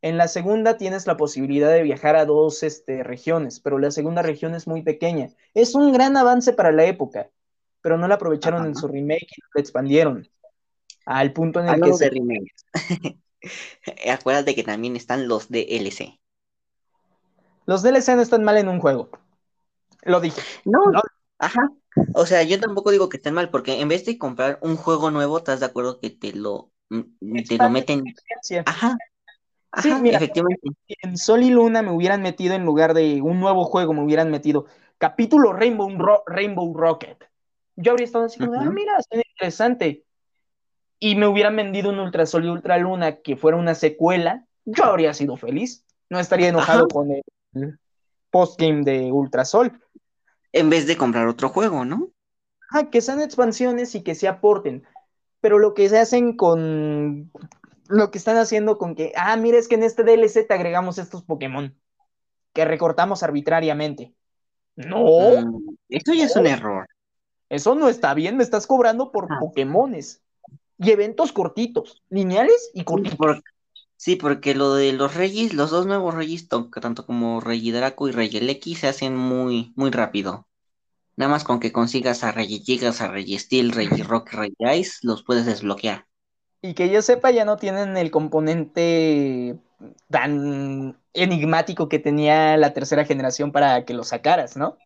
En 0.01 0.16
la 0.16 0.27
segunda 0.27 0.77
tienes 0.77 1.06
la 1.06 1.16
posibilidad 1.16 1.70
de 1.70 1.82
viajar 1.82 2.16
a 2.16 2.24
dos 2.24 2.64
este, 2.64 3.05
regiones, 3.05 3.60
pero 3.60 3.78
la 3.78 3.93
segunda 3.93 4.23
región 4.23 4.55
es 4.55 4.66
muy 4.66 4.82
pequeña. 4.82 5.31
Es 5.55 5.77
un 5.77 5.93
gran 5.93 6.16
avance 6.16 6.52
para 6.52 6.73
la 6.73 6.85
época, 6.86 7.31
pero 7.81 7.97
no 7.98 8.09
la 8.09 8.16
aprovecharon 8.16 8.66
en 8.66 8.74
su 8.74 8.89
remake 8.89 9.28
y 9.36 9.40
la 9.55 9.60
expandieron 9.60 10.28
al 11.06 11.32
punto 11.32 11.60
en 11.60 11.69
el 11.69 11.81
que 11.81 11.93
se... 11.94 12.10
Acuérdate 14.10 14.55
que 14.55 14.62
también 14.64 14.97
están 14.97 15.28
los 15.28 15.48
DLC. 15.48 16.19
Los 17.66 17.82
DLC 17.82 18.16
no 18.16 18.22
están 18.22 18.44
mal 18.44 18.56
en 18.56 18.68
un 18.68 18.80
juego. 18.80 19.10
Lo 20.02 20.20
dije. 20.20 20.40
no. 20.64 20.80
Ajá. 21.39 21.70
O 22.14 22.24
sea, 22.24 22.43
yo 22.43 22.59
tampoco 22.59 22.90
digo 22.90 23.09
que 23.09 23.18
estén 23.18 23.34
mal, 23.34 23.51
porque 23.51 23.80
en 23.80 23.89
vez 23.89 24.05
de 24.06 24.16
comprar 24.16 24.59
un 24.62 24.76
juego 24.76 25.10
nuevo, 25.10 25.39
¿estás 25.39 25.60
de 25.60 25.66
acuerdo 25.66 26.01
que 26.01 26.10
te 26.10 26.32
lo, 26.32 26.70
mm, 26.89 27.43
te 27.48 27.59
lo 27.59 27.68
meten? 27.68 28.05
Ajá. 28.64 28.97
sí, 29.82 29.93
mira, 30.01 30.16
efectivamente. 30.16 30.68
En 30.86 31.16
Sol 31.16 31.43
y 31.43 31.51
Luna 31.51 31.82
me 31.82 31.90
hubieran 31.90 32.22
metido 32.22 32.55
en 32.55 32.64
lugar 32.64 32.94
de 32.94 33.20
un 33.20 33.40
nuevo 33.40 33.64
juego, 33.64 33.93
me 33.93 34.02
hubieran 34.02 34.30
metido 34.30 34.66
capítulo 34.98 35.52
Rainbow, 35.52 35.90
Rainbow 36.26 36.72
Rocket. 36.74 37.28
Yo 37.76 37.93
habría 37.93 38.06
estado 38.06 38.26
así 38.26 38.39
como, 38.39 38.55
ah, 38.55 38.70
mira, 38.70 38.97
está 38.98 39.16
interesante. 39.16 40.05
Y 40.98 41.16
me 41.16 41.26
hubieran 41.26 41.56
vendido 41.56 41.90
un 41.90 41.98
Ultra 41.98 42.24
Sol 42.26 42.44
y 42.44 42.48
Ultra 42.48 42.78
Luna 42.78 43.16
que 43.16 43.36
fuera 43.36 43.56
una 43.56 43.74
secuela, 43.74 44.47
yo 44.64 44.84
habría 44.84 45.12
sido 45.12 45.36
feliz. 45.36 45.84
No 46.09 46.20
estaría 46.20 46.48
enojado 46.48 46.86
con 46.89 47.10
el 47.10 47.22
postgame 48.31 48.83
de 48.83 49.12
Ultra 49.12 49.45
Sol 49.45 49.81
en 50.53 50.70
vez 50.70 50.87
de 50.87 50.97
comprar 50.97 51.27
otro 51.27 51.49
juego, 51.49 51.85
¿no? 51.85 52.11
Ah, 52.70 52.91
que 52.91 53.01
sean 53.01 53.20
expansiones 53.20 53.95
y 53.95 54.03
que 54.03 54.15
se 54.15 54.29
aporten. 54.29 54.85
Pero 55.41 55.59
lo 55.59 55.74
que 55.74 55.89
se 55.89 55.99
hacen 55.99 56.37
con. 56.37 57.31
Lo 57.89 58.11
que 58.11 58.19
están 58.19 58.37
haciendo 58.37 58.79
con 58.79 58.95
que. 58.95 59.12
Ah, 59.16 59.37
mira, 59.37 59.59
es 59.59 59.69
que 59.69 59.74
en 59.74 59.83
este 59.83 60.05
DLC 60.05 60.47
te 60.47 60.55
agregamos 60.55 60.99
estos 60.99 61.23
Pokémon. 61.23 61.77
Que 62.53 62.65
recortamos 62.65 63.23
arbitrariamente. 63.23 64.15
No. 64.77 65.05
Mm, 65.43 65.77
eso 65.89 66.15
ya 66.15 66.24
es 66.24 66.37
un 66.37 66.47
error. 66.47 66.87
Eso 67.49 67.74
no 67.74 67.89
está 67.89 68.15
bien, 68.15 68.37
me 68.37 68.43
estás 68.43 68.66
cobrando 68.66 69.11
por 69.11 69.27
ah. 69.31 69.39
Pokémones. 69.41 70.23
Y 70.79 70.91
eventos 70.91 71.33
cortitos, 71.33 72.03
lineales 72.09 72.70
y 72.73 72.85
cortitos. 72.85 73.43
Sí, 74.03 74.16
porque 74.16 74.57
lo 74.57 74.74
de 74.74 74.93
los 74.93 75.15
Reyes, 75.15 75.55
los 75.55 75.70
dos 75.70 75.87
nuevos 75.87 76.12
Reyes, 76.12 76.49
tanto 76.49 77.07
como 77.07 77.41
Rey 77.41 77.70
Draco 77.70 78.09
y 78.09 78.11
Rey 78.11 78.59
se 78.74 78.89
hacen 78.89 79.15
muy, 79.15 79.73
muy 79.77 79.93
rápido. 79.93 80.49
Nada 81.15 81.31
más 81.31 81.45
con 81.45 81.61
que 81.61 81.70
consigas 81.70 82.24
a 82.24 82.33
Rey 82.33 82.49
Gigas, 82.49 83.01
a 83.01 83.07
Rey 83.07 83.39
Steel, 83.39 83.70
Rey 83.70 83.87
Rock, 84.09 84.33
Rey 84.33 84.57
Ice, 84.77 84.99
los 85.03 85.23
puedes 85.23 85.47
desbloquear. 85.47 86.09
Y 86.62 86.74
que 86.74 86.91
yo 86.91 87.01
sepa, 87.01 87.31
ya 87.31 87.45
no 87.45 87.59
tienen 87.59 87.97
el 87.97 88.11
componente 88.11 89.61
tan 90.11 91.01
enigmático 91.12 91.89
que 91.89 92.01
tenía 92.01 92.57
la 92.57 92.73
tercera 92.73 93.05
generación 93.05 93.53
para 93.53 93.85
que 93.85 93.95
lo 93.95 94.03
sacaras, 94.03 94.57
¿no? 94.57 94.79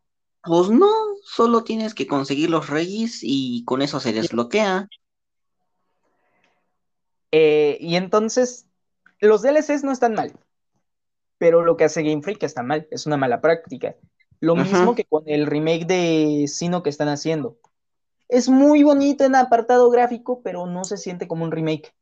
Pues 0.43 0.69
no, 0.69 0.93
solo 1.23 1.65
tienes 1.65 1.95
que 1.95 2.07
conseguir 2.07 2.51
los 2.51 2.69
Reyes 2.69 3.21
y 3.23 3.65
con 3.65 3.81
eso 3.81 3.99
se 3.99 4.13
desbloquea. 4.13 4.89
Eh, 7.33 7.79
y 7.81 7.97
entonces, 7.97 8.66
los 9.21 9.43
DLCs 9.43 9.85
no 9.85 9.93
están 9.93 10.15
mal, 10.15 10.33
pero 11.39 11.63
lo 11.63 11.77
que 11.77 11.85
hace 11.85 12.03
Game 12.03 12.23
Freak 12.23 12.43
está 12.43 12.63
mal, 12.63 12.87
es 12.91 13.07
una 13.07 13.17
mala 13.17 13.41
práctica. 13.41 13.97
Lo 14.41 14.55
mismo 14.55 14.95
que 14.95 15.05
con 15.05 15.23
el 15.27 15.47
remake 15.47 15.87
de 15.87 16.45
Sino 16.47 16.83
que 16.83 16.91
están 16.91 17.09
haciendo. 17.09 17.59
Es 18.29 18.49
muy 18.49 18.83
bonito 18.83 19.25
en 19.25 19.35
apartado 19.35 19.89
gráfico, 19.89 20.43
pero 20.43 20.67
no 20.67 20.85
se 20.85 20.97
siente 20.97 21.27
como 21.27 21.45
un 21.45 21.53
remake. 21.53 21.95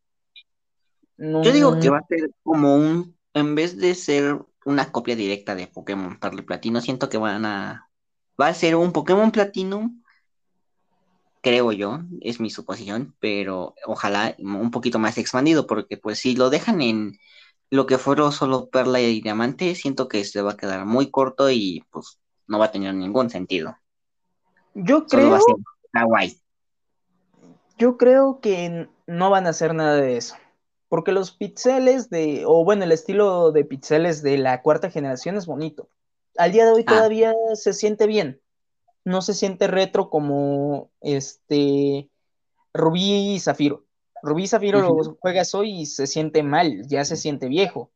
Yo 1.17 1.53
digo 1.53 1.79
que 1.79 1.91
va 1.91 1.99
a 1.99 2.07
ser 2.09 2.31
como 2.43 2.75
un, 2.75 3.17
en 3.35 3.55
vez 3.55 3.77
de 3.77 3.95
ser 3.95 4.39
una 4.65 4.91
copia 4.91 5.15
directa 5.15 5.55
de 5.55 5.69
Pokémon 5.69 6.19
Parle 6.19 6.43
Platino, 6.43 6.81
siento 6.81 7.09
que 7.09 7.19
van 7.19 7.45
a, 7.45 7.89
va 8.41 8.49
a 8.49 8.55
ser 8.55 8.75
un 8.75 8.93
Pokémon 8.93 9.31
Platinum, 9.31 10.03
creo 11.45 11.73
yo, 11.73 12.01
es 12.23 12.41
mi 12.41 12.49
suposición, 12.49 13.15
pero 13.21 13.75
ojalá 13.87 14.35
un 14.39 14.71
poquito 14.71 14.99
más 14.99 15.19
expandido, 15.19 15.67
porque 15.67 15.99
pues 15.99 16.19
si 16.19 16.35
lo 16.35 16.49
dejan 16.49 16.81
en 16.81 17.19
lo 17.71 17.85
que 17.85 17.99
fueron 17.99 18.33
solo 18.33 18.71
Perla 18.71 19.01
y 19.01 19.21
Diamante, 19.21 19.75
siento 19.75 20.09
que 20.09 20.25
se 20.25 20.41
va 20.41 20.53
a 20.53 20.57
quedar 20.57 20.87
muy 20.87 21.11
corto 21.11 21.51
y 21.51 21.85
pues 21.91 22.19
no 22.47 22.59
va 22.59 22.67
a 22.67 22.73
tener 22.73 22.95
ningún 22.95 23.29
sentido. 23.29 23.77
Yo 24.75 25.07
creo. 25.07 25.39
Yo 27.77 27.97
creo 27.99 28.41
que 28.41 28.89
no 29.07 29.31
van 29.31 29.47
a 29.47 29.51
hacer 29.51 29.75
nada 29.75 29.97
de 29.97 30.17
eso. 30.17 30.37
Porque 30.89 31.13
los 31.13 31.33
pixeles 31.33 32.09
de, 32.09 32.45
o 32.47 32.65
bueno, 32.65 32.85
el 32.85 32.93
estilo 32.93 33.53
de 33.53 33.65
pixeles 33.65 34.23
de 34.23 34.39
la 34.39 34.63
cuarta 34.63 34.91
generación 34.91 35.37
es 35.37 35.45
bonito. 35.45 35.89
Al 36.39 36.53
día 36.53 36.65
de 36.65 36.73
hoy 36.73 36.85
ah. 36.87 36.91
todavía 36.91 37.35
se 37.55 37.75
siente 37.75 38.07
bien. 38.07 38.41
No 39.05 39.23
se 39.23 39.35
siente 39.35 39.67
retro 39.67 40.11
como 40.11 40.91
este 41.01 42.11
Rubí 42.73 43.35
y 43.35 43.41
Zafiro. 43.41 43.85
Rubí 44.23 44.45
y 44.45 44.49
Zafiro 44.49 44.81
lo 44.81 45.17
juegas 45.21 45.55
hoy 45.55 45.83
y 45.83 45.87
se 45.87 46.07
siente 46.07 46.43
mal, 46.43 46.87
ya 46.89 47.05
se 47.05 47.17
siente 47.17 47.49
viejo. 47.49 47.93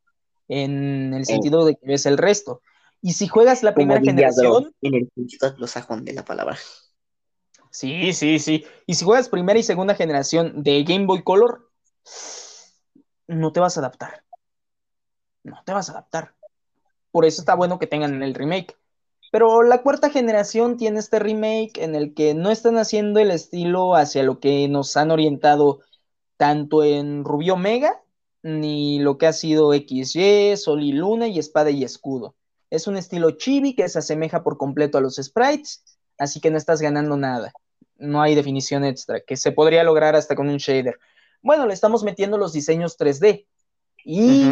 En 0.47 1.13
el 1.13 1.25
sentido 1.25 1.65
de 1.65 1.75
que 1.75 1.85
ves 1.85 2.05
el 2.05 2.17
resto. 2.17 2.61
Y 3.01 3.13
si 3.13 3.27
juegas 3.27 3.63
la 3.63 3.73
primera 3.73 4.01
generación. 4.01 4.73
En 4.81 4.95
el 4.95 5.67
sajón 5.67 6.05
de 6.05 6.13
la 6.13 6.25
palabra. 6.25 6.57
Sí, 7.71 8.13
sí, 8.13 8.39
sí. 8.39 8.65
Y 8.85 8.95
si 8.95 9.05
juegas 9.05 9.29
primera 9.29 9.59
y 9.59 9.63
segunda 9.63 9.95
generación 9.95 10.63
de 10.63 10.83
Game 10.83 11.05
Boy 11.05 11.23
Color, 11.23 11.69
no 13.27 13.51
te 13.51 13.59
vas 13.59 13.77
a 13.77 13.81
adaptar. 13.81 14.23
No 15.43 15.61
te 15.65 15.71
vas 15.71 15.89
a 15.89 15.93
adaptar. 15.93 16.35
Por 17.11 17.25
eso 17.25 17.41
está 17.41 17.55
bueno 17.55 17.79
que 17.79 17.87
tengan 17.87 18.21
el 18.23 18.33
remake. 18.33 18.75
Pero 19.31 19.63
la 19.63 19.81
cuarta 19.83 20.09
generación 20.09 20.77
tiene 20.77 20.99
este 20.99 21.19
remake 21.19 21.77
en 21.77 21.95
el 21.95 22.13
que 22.13 22.33
no 22.33 22.49
están 22.49 22.77
haciendo 22.77 23.19
el 23.19 23.31
estilo 23.31 23.95
hacia 23.95 24.23
lo 24.23 24.39
que 24.39 24.67
nos 24.67 24.97
han 24.97 25.11
orientado 25.11 25.79
tanto 26.37 26.83
en 26.83 27.23
Rubio 27.23 27.55
Mega, 27.57 28.01
ni 28.41 28.99
lo 28.99 29.17
que 29.17 29.27
ha 29.27 29.33
sido 29.33 29.73
XY, 29.73 30.55
Sol 30.57 30.81
y 30.81 30.93
Luna 30.93 31.27
y 31.27 31.37
Espada 31.37 31.69
y 31.69 31.83
Escudo. 31.83 32.35
Es 32.69 32.87
un 32.87 32.97
estilo 32.97 33.31
chibi 33.31 33.75
que 33.75 33.89
se 33.89 33.99
asemeja 33.99 34.43
por 34.43 34.57
completo 34.57 34.97
a 34.97 35.01
los 35.01 35.15
sprites, 35.15 35.83
así 36.17 36.39
que 36.39 36.49
no 36.49 36.57
estás 36.57 36.81
ganando 36.81 37.17
nada. 37.17 37.51
No 37.97 38.21
hay 38.21 38.35
definición 38.35 38.85
extra, 38.85 39.19
que 39.19 39.35
se 39.35 39.51
podría 39.51 39.83
lograr 39.83 40.15
hasta 40.15 40.35
con 40.35 40.49
un 40.49 40.57
shader. 40.57 40.97
Bueno, 41.41 41.65
le 41.67 41.73
estamos 41.73 42.03
metiendo 42.03 42.37
los 42.37 42.53
diseños 42.53 42.97
3D 42.97 43.45
y 44.05 44.49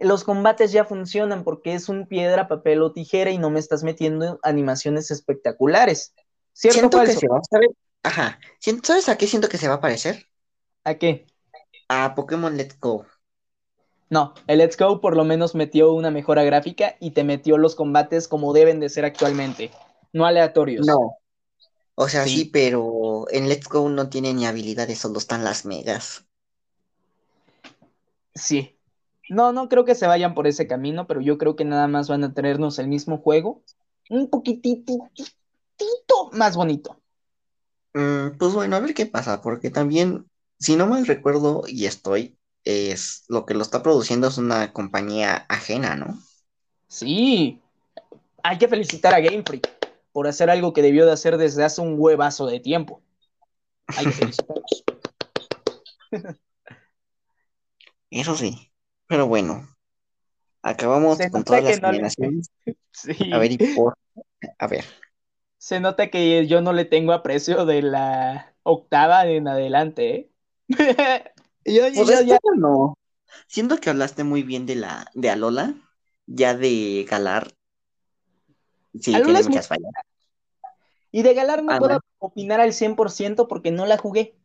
los 0.00 0.24
combates 0.24 0.72
ya 0.72 0.84
funcionan 0.84 1.44
porque 1.44 1.74
es 1.74 1.88
un 1.88 2.06
piedra, 2.06 2.48
papel 2.48 2.82
o 2.82 2.92
tijera 2.92 3.30
y 3.30 3.38
no 3.38 3.50
me 3.50 3.60
estás 3.60 3.84
metiendo 3.84 4.40
animaciones 4.42 5.10
espectaculares. 5.10 6.14
¿Cierto 6.52 6.78
siento 6.78 7.00
que 7.00 7.12
se 7.12 7.28
va 7.28 7.36
a 7.36 7.60
Ajá. 8.02 8.40
¿Sabes 8.82 9.08
a 9.08 9.18
qué 9.18 9.26
siento 9.26 9.48
que 9.48 9.58
se 9.58 9.68
va 9.68 9.74
a 9.74 9.80
parecer? 9.80 10.26
¿A 10.84 10.94
qué? 10.94 11.26
A 11.88 12.14
Pokémon 12.14 12.56
Let's 12.56 12.78
Go. 12.80 13.04
No, 14.08 14.34
el 14.46 14.58
Let's 14.58 14.76
Go 14.76 15.00
por 15.00 15.16
lo 15.16 15.24
menos 15.24 15.54
metió 15.54 15.92
una 15.92 16.10
mejora 16.10 16.42
gráfica 16.42 16.96
y 16.98 17.12
te 17.12 17.22
metió 17.22 17.58
los 17.58 17.74
combates 17.74 18.26
como 18.26 18.52
deben 18.52 18.80
de 18.80 18.88
ser 18.88 19.04
actualmente, 19.04 19.70
no 20.12 20.24
aleatorios. 20.26 20.86
No. 20.86 21.18
O 21.94 22.08
sea, 22.08 22.24
sí, 22.24 22.46
pero 22.46 23.26
en 23.30 23.48
Let's 23.48 23.68
Go 23.68 23.88
no 23.90 24.08
tiene 24.08 24.32
ni 24.32 24.46
habilidades, 24.46 24.98
solo 24.98 25.18
están 25.18 25.44
las 25.44 25.66
megas. 25.66 26.24
Sí. 28.34 28.79
No, 29.30 29.52
no 29.52 29.68
creo 29.68 29.84
que 29.84 29.94
se 29.94 30.08
vayan 30.08 30.34
por 30.34 30.48
ese 30.48 30.66
camino, 30.66 31.06
pero 31.06 31.20
yo 31.20 31.38
creo 31.38 31.54
que 31.54 31.64
nada 31.64 31.86
más 31.86 32.08
van 32.08 32.24
a 32.24 32.34
tenernos 32.34 32.80
el 32.80 32.88
mismo 32.88 33.18
juego. 33.18 33.62
Un 34.08 34.28
poquitito 34.28 35.08
más 36.32 36.56
bonito. 36.56 37.00
Mm, 37.94 38.36
pues 38.38 38.52
bueno, 38.54 38.74
a 38.76 38.80
ver 38.80 38.92
qué 38.92 39.06
pasa, 39.06 39.40
porque 39.40 39.70
también, 39.70 40.28
si 40.58 40.74
no 40.74 40.86
mal 40.88 41.06
recuerdo 41.06 41.62
y 41.68 41.86
estoy, 41.86 42.36
es 42.64 43.24
lo 43.28 43.46
que 43.46 43.54
lo 43.54 43.62
está 43.62 43.82
produciendo 43.82 44.26
es 44.26 44.36
una 44.36 44.72
compañía 44.72 45.46
ajena, 45.48 45.94
¿no? 45.94 46.18
Sí, 46.88 47.60
hay 48.42 48.58
que 48.58 48.66
felicitar 48.66 49.14
a 49.14 49.20
Game 49.20 49.44
Freak 49.46 49.68
por 50.12 50.26
hacer 50.26 50.50
algo 50.50 50.72
que 50.72 50.82
debió 50.82 51.06
de 51.06 51.12
hacer 51.12 51.38
desde 51.38 51.62
hace 51.62 51.80
un 51.80 51.94
huevazo 51.96 52.46
de 52.46 52.58
tiempo. 52.58 53.00
Hay 53.86 54.06
que 54.06 54.12
felicitarlos. 54.12 54.84
Eso 58.10 58.34
sí, 58.36 58.69
pero 59.10 59.26
bueno, 59.26 59.68
acabamos 60.62 61.18
con 61.32 61.42
todas 61.42 61.64
las 61.64 61.80
generaciones. 61.80 62.48
A 63.32 63.38
ver, 63.38 63.50
y 63.50 63.58
por... 63.74 63.98
a 64.56 64.66
ver. 64.68 64.84
Se 65.58 65.80
nota 65.80 66.10
que 66.10 66.46
yo 66.46 66.60
no 66.60 66.72
le 66.72 66.84
tengo 66.84 67.12
aprecio 67.12 67.66
de 67.66 67.82
la 67.82 68.54
octava 68.62 69.26
en 69.26 69.48
adelante, 69.48 70.14
¿eh? 70.14 70.30
yo, 71.64 71.82
pues 71.92 72.24
ya 72.24 72.38
no. 72.56 72.96
Siento 73.48 73.78
que 73.78 73.90
hablaste 73.90 74.22
muy 74.22 74.44
bien 74.44 74.64
de 74.64 74.76
la 74.76 75.10
de 75.14 75.28
Alola, 75.28 75.74
ya 76.26 76.54
de 76.54 77.04
Galar. 77.10 77.52
Sí, 78.94 79.12
tiene 79.12 79.42
muchas 79.42 79.66
fallas. 79.66 79.90
Y 81.10 81.24
de 81.24 81.34
Galar 81.34 81.64
no 81.64 81.76
puedo 81.80 82.00
opinar 82.20 82.60
al 82.60 82.72
100% 82.72 83.48
porque 83.48 83.72
no 83.72 83.86
la 83.86 83.98
jugué. 83.98 84.36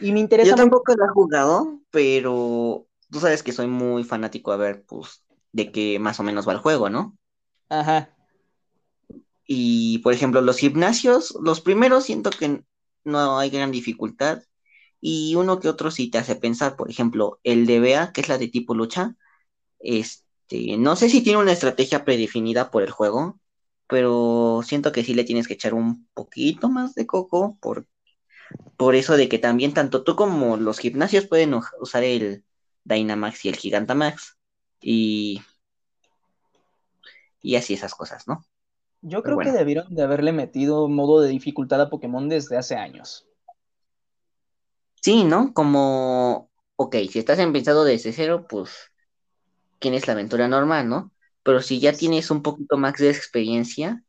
Y 0.00 0.12
me 0.12 0.20
interesa. 0.20 0.48
Yo 0.48 0.56
tampoco 0.56 0.94
la 0.94 1.04
he 1.04 1.08
jugado, 1.08 1.80
pero 1.90 2.86
tú 3.10 3.20
sabes 3.20 3.42
que 3.42 3.52
soy 3.52 3.66
muy 3.66 4.04
fanático 4.04 4.52
a 4.52 4.56
ver, 4.56 4.84
pues, 4.86 5.24
de 5.52 5.72
qué 5.72 5.98
más 5.98 6.20
o 6.20 6.22
menos 6.22 6.46
va 6.48 6.52
el 6.52 6.58
juego, 6.58 6.90
¿no? 6.90 7.16
Ajá. 7.68 8.10
Y, 9.46 9.98
por 9.98 10.12
ejemplo, 10.14 10.40
los 10.40 10.58
gimnasios, 10.58 11.36
los 11.42 11.60
primeros 11.60 12.04
siento 12.04 12.30
que 12.30 12.62
no 13.04 13.38
hay 13.38 13.50
gran 13.50 13.72
dificultad. 13.72 14.42
Y 15.00 15.34
uno 15.34 15.60
que 15.60 15.68
otro 15.68 15.90
sí 15.90 16.10
te 16.10 16.18
hace 16.18 16.36
pensar, 16.36 16.76
por 16.76 16.90
ejemplo, 16.90 17.40
el 17.42 17.66
de 17.66 17.80
Bea, 17.80 18.12
que 18.12 18.20
es 18.20 18.28
la 18.28 18.38
de 18.38 18.48
tipo 18.48 18.74
lucha, 18.74 19.16
este, 19.80 20.76
no 20.78 20.96
sé 20.96 21.08
si 21.10 21.22
tiene 21.22 21.40
una 21.40 21.52
estrategia 21.52 22.04
predefinida 22.04 22.70
por 22.70 22.82
el 22.82 22.90
juego, 22.90 23.40
pero 23.88 24.62
siento 24.64 24.92
que 24.92 25.04
sí 25.04 25.14
le 25.14 25.24
tienes 25.24 25.48
que 25.48 25.54
echar 25.54 25.74
un 25.74 26.08
poquito 26.14 26.68
más 26.68 26.94
de 26.94 27.06
coco 27.06 27.58
por, 27.60 27.86
por 28.76 28.94
eso 28.94 29.16
de 29.16 29.28
que 29.28 29.38
también 29.38 29.74
tanto 29.74 30.04
tú 30.04 30.16
como 30.16 30.56
los 30.56 30.78
gimnasios 30.78 31.26
pueden 31.26 31.54
usar 31.80 32.04
el 32.04 32.44
Dynamax 32.84 33.44
y 33.44 33.48
el 33.48 33.56
Gigantamax 33.56 34.38
y, 34.80 35.42
y 37.42 37.56
así 37.56 37.74
esas 37.74 37.94
cosas, 37.94 38.26
¿no? 38.26 38.44
Yo 39.02 39.22
creo 39.22 39.38
que 39.38 39.52
debieron 39.52 39.94
de 39.94 40.02
haberle 40.02 40.32
metido 40.32 40.88
modo 40.88 41.20
de 41.20 41.30
dificultad 41.30 41.80
a 41.80 41.88
Pokémon 41.88 42.28
desde 42.28 42.58
hace 42.58 42.76
años. 42.76 43.26
Sí, 45.00 45.24
¿no? 45.24 45.54
Como, 45.54 46.50
ok, 46.76 46.96
si 47.10 47.18
estás 47.18 47.38
empezado 47.38 47.84
desde 47.84 48.12
cero, 48.12 48.46
pues 48.48 48.92
tienes 49.78 50.06
la 50.06 50.12
aventura 50.12 50.48
normal, 50.48 50.88
¿no? 50.88 51.12
Pero 51.42 51.62
si 51.62 51.80
ya 51.80 51.94
tienes 51.94 52.30
un 52.30 52.42
poquito 52.42 52.76
más 52.76 52.94
de 52.98 53.08
experiencia, 53.08 54.04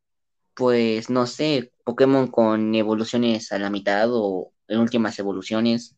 pues 0.53 1.09
no 1.09 1.25
sé, 1.27 1.71
Pokémon 1.85 2.27
con 2.27 2.75
evoluciones 2.75 3.53
a 3.53 3.59
la 3.59 3.69
mitad 3.69 4.09
o 4.11 4.51
en 4.67 4.79
últimas 4.79 5.17
evoluciones, 5.17 5.95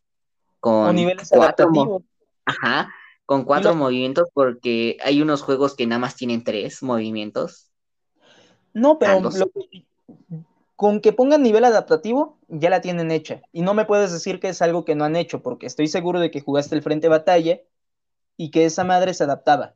con 0.60 0.95
niveles 0.95 1.30
cuatro, 1.32 2.04
Ajá, 2.45 2.94
con 3.26 3.44
cuatro 3.45 3.76
movimientos, 3.76 4.28
porque 4.34 4.98
hay 5.03 5.22
unos 5.22 5.41
juegos 5.41 5.76
que 5.76 5.88
nada 5.88 5.99
más 5.99 6.15
tienen 6.15 6.44
tres 6.44 6.82
movimientos. 6.84 7.72
No, 8.74 8.98
pero 8.99 9.22
con 10.76 11.02
que 11.02 11.14
pongan 11.14 11.44
nivel 11.44 11.65
adaptativo, 11.65 12.40
ya 12.48 12.70
la 12.70 12.82
tienen 12.82 13.11
hecha. 13.11 13.41
Y 13.52 13.61
no 13.61 13.74
me 13.74 13.86
puedes 13.86 14.11
decir 14.11 14.40
que 14.40 14.49
es 14.49 14.61
algo 14.61 14.86
que 14.86 14.95
no 14.95 15.06
han 15.06 15.15
hecho, 15.15 15.41
porque 15.41 15.65
estoy 15.68 15.88
seguro 15.88 16.20
de 16.20 16.32
que 16.32 16.41
jugaste 16.41 16.76
el 16.76 16.82
frente 16.84 17.07
batalla 17.07 17.61
y 18.38 18.52
que 18.52 18.65
esa 18.65 18.84
madre 18.84 19.14
se 19.14 19.24
adaptaba. 19.26 19.76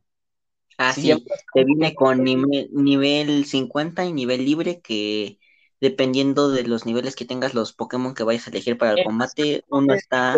Ah, 0.78 0.94
sí, 0.94 1.28
te 1.54 1.64
viene 1.64 1.96
con 1.96 2.24
nivel, 2.24 3.46
50 3.46 4.06
y 4.06 4.14
nivel 4.14 4.46
libre 4.46 4.80
que 4.82 5.40
dependiendo 5.82 6.50
de 6.52 6.64
los 6.64 6.86
niveles 6.86 7.16
que 7.16 7.26
tengas 7.26 7.54
los 7.56 7.74
Pokémon 7.74 8.14
que 8.14 8.24
vayas 8.24 8.48
a 8.48 8.52
elegir 8.52 8.78
para 8.78 8.92
el 8.94 9.02
combate, 9.02 9.64
uno 9.70 9.94
está... 9.94 10.38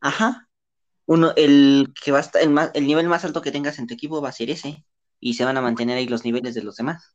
Ajá. 0.00 0.48
Uno, 1.06 1.32
el 1.36 1.92
que 2.02 2.12
va 2.12 2.18
a 2.18 2.22
estar, 2.22 2.42
el, 2.42 2.56
el 2.72 2.86
nivel 2.86 3.08
más 3.08 3.24
alto 3.24 3.42
que 3.42 3.52
tengas 3.52 3.78
en 3.78 3.86
tu 3.86 3.94
equipo 3.94 4.22
va 4.22 4.30
a 4.30 4.32
ser 4.32 4.50
ese 4.50 4.84
y 5.20 5.34
se 5.34 5.44
van 5.44 5.56
a 5.56 5.62
mantener 5.62 5.98
ahí 5.98 6.06
los 6.06 6.24
niveles 6.24 6.54
de 6.54 6.62
los 6.62 6.76
demás. 6.76 7.14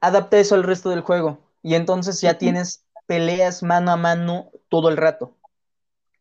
Adapta 0.00 0.38
eso 0.38 0.54
al 0.54 0.64
resto 0.64 0.90
del 0.90 1.00
juego 1.00 1.38
y 1.62 1.74
entonces 1.74 2.20
ya 2.20 2.38
tienes 2.38 2.84
peleas 3.06 3.62
mano 3.62 3.90
a 3.92 3.96
mano 3.96 4.50
todo 4.68 4.88
el 4.88 4.96
rato 4.96 5.38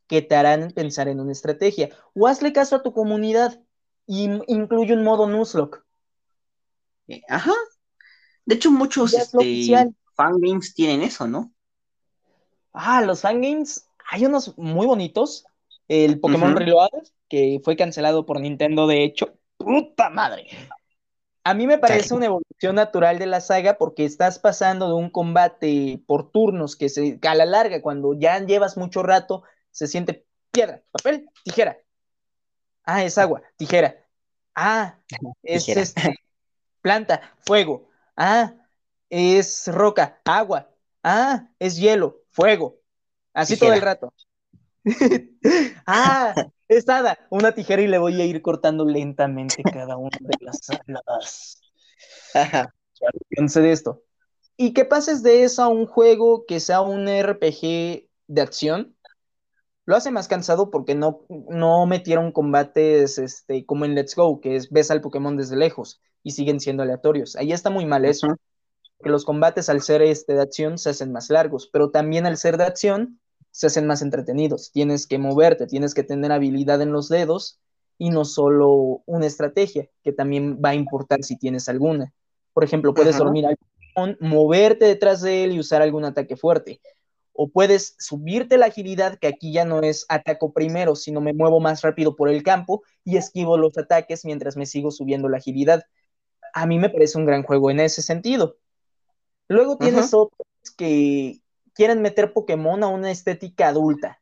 que 0.08 0.22
te 0.22 0.36
harán 0.36 0.72
pensar 0.72 1.08
en 1.08 1.20
una 1.20 1.34
estrategia. 1.34 1.90
O 2.14 2.28
hazle 2.28 2.54
caso 2.54 2.78
a 2.78 2.82
tu 2.82 2.94
comunidad 2.94 3.62
y 4.06 4.30
incluye 4.48 4.94
un 4.94 5.04
modo 5.04 5.28
Nuzlocke. 5.28 5.84
Eh, 7.10 7.22
ajá. 7.28 7.54
De 8.46 8.56
hecho, 8.56 8.72
muchos 8.72 9.14
este, 9.14 9.94
fangames 10.16 10.74
tienen 10.74 11.02
eso, 11.02 11.28
¿no? 11.28 11.52
Ah, 12.72 13.02
los 13.02 13.22
fangames, 13.22 13.90
hay 14.10 14.26
unos 14.26 14.58
muy 14.58 14.88
bonitos. 14.88 15.46
El 15.88 16.20
Pokémon 16.20 16.56
Reloaded, 16.56 17.08
que 17.30 17.62
fue 17.64 17.76
cancelado 17.76 18.26
por 18.26 18.40
Nintendo, 18.40 18.88
de 18.88 19.04
hecho. 19.04 19.38
¡Puta 19.58 20.10
madre! 20.10 20.48
A 21.44 21.54
mí 21.54 21.66
me 21.66 21.78
parece 21.78 22.14
una 22.14 22.26
evolución 22.26 22.76
natural 22.76 23.20
de 23.20 23.26
la 23.26 23.40
saga 23.40 23.78
porque 23.78 24.04
estás 24.04 24.38
pasando 24.38 24.90
de 24.90 24.96
un 24.96 25.10
combate 25.10 26.04
por 26.06 26.30
turnos 26.30 26.76
que, 26.76 26.90
se, 26.90 27.20
a 27.26 27.36
la 27.36 27.46
larga, 27.46 27.82
cuando 27.82 28.14
ya 28.14 28.38
llevas 28.40 28.76
mucho 28.76 29.02
rato, 29.02 29.44
se 29.72 29.88
siente 29.88 30.26
piedra, 30.52 30.84
papel, 30.92 31.30
tijera. 31.46 31.78
Ah, 32.84 33.04
es 33.06 33.18
agua, 33.18 33.44
tijera. 33.56 33.96
Ah, 34.56 35.00
es 35.44 35.70
este, 35.70 36.20
planta, 36.82 37.22
fuego. 37.46 37.88
Ah, 38.18 38.54
es 39.10 39.68
roca, 39.68 40.20
agua. 40.26 40.70
Ah, 41.02 41.48
es 41.60 41.78
hielo, 41.78 42.24
fuego. 42.32 42.82
Así 43.34 43.56
todo 43.56 43.72
el 43.72 43.82
rato. 43.82 44.14
ah, 45.86 46.34
es 46.68 46.88
hada, 46.90 47.18
una 47.30 47.54
tijera 47.54 47.82
y 47.82 47.88
le 47.88 47.98
voy 47.98 48.20
a 48.22 48.26
ir 48.26 48.42
cortando 48.42 48.86
lentamente 48.86 49.64
cada 49.74 49.98
una 49.98 50.18
de 50.20 50.38
las 50.42 50.60
alas. 50.88 51.62
de 53.54 53.72
esto. 53.72 54.04
Y 54.56 54.74
que 54.74 54.86
pases 54.86 55.22
de 55.24 55.44
eso 55.44 55.64
a 55.64 55.68
un 55.68 55.86
juego 55.86 56.46
que 56.48 56.60
sea 56.60 56.82
un 56.82 57.08
RPG 57.08 58.08
de 58.28 58.42
acción, 58.42 58.96
lo 59.86 59.96
hace 59.96 60.12
más 60.12 60.28
cansado 60.28 60.70
porque 60.70 60.96
no, 60.96 61.26
no 61.30 61.86
metieron 61.86 62.32
combates 62.32 63.18
este, 63.20 63.66
como 63.66 63.86
en 63.86 63.96
Let's 63.96 64.16
Go, 64.16 64.42
que 64.42 64.56
es 64.56 64.70
ves 64.70 64.92
al 64.92 65.02
Pokémon 65.02 65.38
desde 65.38 65.56
lejos 65.56 66.02
y 66.24 66.32
siguen 66.32 66.60
siendo 66.60 66.84
aleatorios. 66.84 67.36
Ahí 67.36 67.54
está 67.54 67.70
muy 67.70 67.86
mal 67.86 68.04
eso, 68.04 68.28
que 69.02 69.10
los 69.10 69.24
combates 69.24 69.70
al 69.70 69.82
ser 69.82 70.02
este 70.02 70.34
de 70.34 70.42
acción 70.42 70.78
se 70.78 70.90
hacen 70.90 71.12
más 71.12 71.30
largos, 71.30 71.70
pero 71.72 71.92
también 71.92 72.26
al 72.26 72.36
ser 72.38 72.58
de 72.58 72.66
acción 72.66 73.20
se 73.58 73.66
hacen 73.66 73.88
más 73.88 74.04
entretenidos. 74.04 74.72
Tienes 74.72 75.08
que 75.08 75.18
moverte, 75.18 75.66
tienes 75.66 75.96
que 75.96 76.04
tener 76.04 76.32
habilidad 76.32 76.80
en 76.84 76.92
los 76.92 77.10
dedos 77.10 77.60
y 77.98 78.12
no 78.12 78.24
solo 78.24 79.02
una 79.08 79.26
estrategia, 79.26 79.90
que 80.04 80.12
también 80.12 80.62
va 80.64 80.70
a 80.70 80.76
importar 80.76 81.24
si 81.24 81.40
tienes 81.40 81.68
alguna. 81.68 82.14
Por 82.54 82.64
ejemplo, 82.64 82.94
puedes 82.94 83.18
dormir 83.18 83.48
al 83.48 84.18
moverte 84.20 84.86
detrás 84.86 85.24
de 85.24 85.44
él 85.44 85.54
y 85.54 85.60
usar 85.60 85.82
algún 85.82 86.06
ataque 86.06 86.36
fuerte. 86.36 86.82
O 87.34 87.50
puedes 87.50 87.96
subirte 87.98 88.60
la 88.60 88.68
agilidad, 88.68 89.18
que 89.18 89.26
aquí 89.26 89.52
ya 89.52 89.66
no 89.66 89.82
es 89.82 90.06
ataco 90.08 90.54
primero, 90.54 90.96
sino 90.96 91.20
me 91.20 91.34
muevo 91.34 91.60
más 91.60 91.82
rápido 91.82 92.16
por 92.16 92.30
el 92.30 92.44
campo 92.44 92.84
y 93.04 93.18
esquivo 93.18 93.58
los 93.58 93.76
ataques 93.76 94.24
mientras 94.24 94.56
me 94.56 94.68
sigo 94.68 94.92
subiendo 94.92 95.30
la 95.30 95.38
agilidad. 95.38 95.84
A 96.54 96.68
mí 96.68 96.78
me 96.78 96.92
parece 96.92 97.18
un 97.18 97.26
gran 97.26 97.42
juego 97.42 97.72
en 97.72 97.80
ese 97.80 98.04
sentido. 98.04 98.58
Luego 99.48 99.78
tienes 99.78 100.14
otros 100.14 100.48
que 100.78 101.42
quieren 101.78 102.02
meter 102.02 102.34
Pokémon 102.34 102.84
a 102.84 102.88
una 102.88 103.12
estética 103.12 103.68
adulta. 103.68 104.20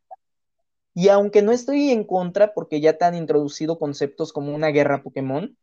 Y 0.93 1.07
aunque 1.07 1.41
no 1.41 1.53
estoy 1.53 1.89
en 1.89 2.03
contra 2.03 2.53
porque 2.53 2.81
ya 2.81 2.97
te 2.97 3.05
han 3.05 3.15
introducido 3.15 3.79
conceptos 3.79 4.33
como 4.33 4.53
una 4.53 4.67
guerra 4.67 5.01
Pokémon, 5.01 5.57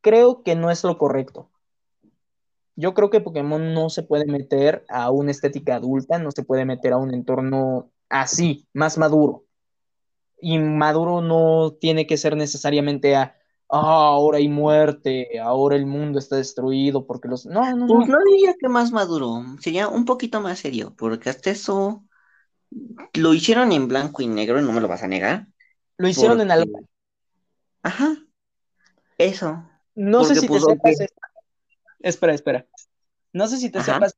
creo 0.00 0.44
que 0.44 0.54
no 0.54 0.70
es 0.70 0.84
lo 0.84 0.96
correcto. 0.96 1.50
Yo 2.76 2.94
creo 2.94 3.10
que 3.10 3.20
Pokémon 3.20 3.74
no 3.74 3.90
se 3.90 4.04
puede 4.04 4.26
meter 4.26 4.84
a 4.88 5.10
una 5.10 5.32
estética 5.32 5.74
adulta, 5.74 6.18
no 6.18 6.30
se 6.30 6.44
puede 6.44 6.64
meter 6.64 6.92
a 6.92 6.98
un 6.98 7.12
entorno 7.12 7.90
así, 8.08 8.68
más 8.72 8.96
maduro. 8.96 9.46
Y 10.40 10.58
maduro 10.58 11.20
no 11.20 11.72
tiene 11.80 12.06
que 12.06 12.16
ser 12.16 12.36
necesariamente 12.36 13.16
a 13.16 13.36
ah, 13.70 14.08
ahora 14.08 14.38
hay 14.38 14.48
muerte, 14.48 15.38
ahora 15.40 15.76
el 15.76 15.86
mundo 15.86 16.18
está 16.18 16.36
destruido 16.36 17.06
porque 17.06 17.28
los... 17.28 17.46
No, 17.46 17.74
no, 17.76 17.86
pues 17.86 18.08
no. 18.08 18.18
diría 18.26 18.54
que 18.58 18.68
más 18.68 18.92
maduro, 18.92 19.42
sería 19.60 19.88
un 19.88 20.04
poquito 20.04 20.40
más 20.40 20.58
serio, 20.58 20.94
porque 20.96 21.30
hasta 21.30 21.50
eso 21.50 22.04
lo 23.14 23.34
hicieron 23.34 23.72
en 23.72 23.88
blanco 23.88 24.22
y 24.22 24.26
negro, 24.26 24.60
no 24.60 24.72
me 24.72 24.80
lo 24.80 24.88
vas 24.88 25.02
a 25.02 25.08
negar. 25.08 25.46
Lo 25.96 26.08
hicieron 26.08 26.40
en 26.40 26.50
algo. 26.50 26.80
Ajá, 27.82 28.16
eso. 29.18 29.68
No 29.94 30.24
sé 30.24 30.34
si 30.34 30.48
te 30.48 30.58
sepas 30.58 30.96
Espera, 32.00 32.34
espera. 32.34 32.66
No 33.32 33.46
sé 33.48 33.56
si 33.56 33.70
te 33.70 33.82
sepas, 33.82 34.16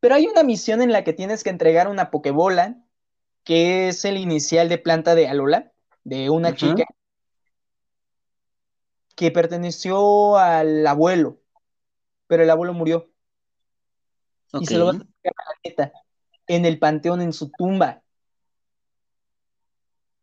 pero 0.00 0.14
hay 0.14 0.26
una 0.26 0.42
misión 0.42 0.80
en 0.80 0.92
la 0.92 1.04
que 1.04 1.12
tienes 1.12 1.42
que 1.42 1.50
entregar 1.50 1.88
una 1.88 2.10
Pokébola, 2.10 2.76
que 3.44 3.88
es 3.88 4.04
el 4.04 4.16
inicial 4.16 4.68
de 4.68 4.78
planta 4.78 5.14
de 5.14 5.28
Alola, 5.28 5.72
de 6.04 6.30
una 6.30 6.54
chica 6.54 6.84
que 9.18 9.32
perteneció 9.32 10.36
al 10.36 10.86
abuelo, 10.86 11.40
pero 12.28 12.44
el 12.44 12.50
abuelo 12.50 12.72
murió. 12.72 13.10
Y 14.52 14.64
se 14.64 14.78
lo 14.78 14.84
va 14.84 14.92
a 14.92 14.94
entregar 14.94 15.34
a 15.38 15.50
la 15.50 15.56
neta, 15.64 15.92
en 16.46 16.64
el 16.64 16.78
panteón, 16.78 17.20
en 17.20 17.32
su 17.32 17.50
tumba. 17.50 18.00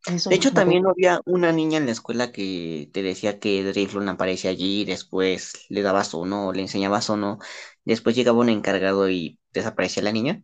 de 0.07 0.35
hecho, 0.35 0.53
también 0.53 0.87
había 0.87 1.19
una 1.25 1.51
niña 1.51 1.77
en 1.77 1.87
la 1.87 1.91
escuela 1.91 2.31
que 2.31 2.89
te 2.93 3.03
decía 3.03 3.37
que 3.37 3.65
Driflon 3.65 4.07
aparecía 4.07 4.51
allí 4.51 4.85
después 4.85 5.65
le 5.67 5.81
dabas 5.81 6.13
uno, 6.13 6.53
le 6.53 6.61
enseñabas 6.61 7.09
uno, 7.09 7.39
después 7.83 8.15
llegaba 8.15 8.39
un 8.39 8.47
encargado 8.47 9.09
y 9.09 9.37
desaparecía 9.51 10.03
la 10.03 10.13
niña. 10.13 10.41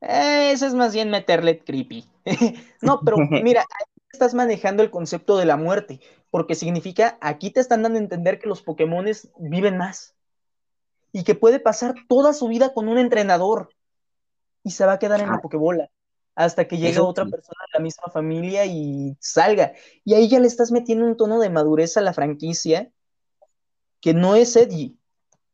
Eh, 0.00 0.50
eso 0.50 0.66
es 0.66 0.74
más 0.74 0.92
bien 0.92 1.10
meterle 1.10 1.60
creepy. 1.60 2.06
no, 2.82 3.02
pero 3.04 3.18
mira, 3.18 3.60
ahí 3.60 3.86
estás 4.10 4.34
manejando 4.34 4.82
el 4.82 4.90
concepto 4.90 5.36
de 5.36 5.44
la 5.44 5.56
muerte, 5.56 6.00
porque 6.34 6.56
significa, 6.56 7.16
aquí 7.20 7.50
te 7.50 7.60
están 7.60 7.84
dando 7.84 7.96
a 7.96 8.02
entender 8.02 8.40
que 8.40 8.48
los 8.48 8.60
Pokémones 8.60 9.30
viven 9.38 9.76
más 9.76 10.16
y 11.12 11.22
que 11.22 11.36
puede 11.36 11.60
pasar 11.60 11.94
toda 12.08 12.32
su 12.32 12.48
vida 12.48 12.74
con 12.74 12.88
un 12.88 12.98
entrenador 12.98 13.68
y 14.64 14.72
se 14.72 14.84
va 14.84 14.94
a 14.94 14.98
quedar 14.98 15.20
en 15.20 15.30
la 15.30 15.40
Pokébola 15.40 15.92
hasta 16.34 16.66
que 16.66 16.78
llegue 16.78 16.98
otra 16.98 17.24
persona 17.24 17.60
de 17.68 17.78
la 17.78 17.84
misma 17.84 18.10
familia 18.12 18.66
y 18.66 19.16
salga. 19.20 19.74
Y 20.04 20.14
ahí 20.14 20.28
ya 20.28 20.40
le 20.40 20.48
estás 20.48 20.72
metiendo 20.72 21.06
un 21.06 21.16
tono 21.16 21.38
de 21.38 21.50
madurez 21.50 21.96
a 21.98 22.00
la 22.00 22.12
franquicia 22.12 22.90
que 24.00 24.12
no 24.12 24.34
es 24.34 24.56
Eddie. 24.56 24.96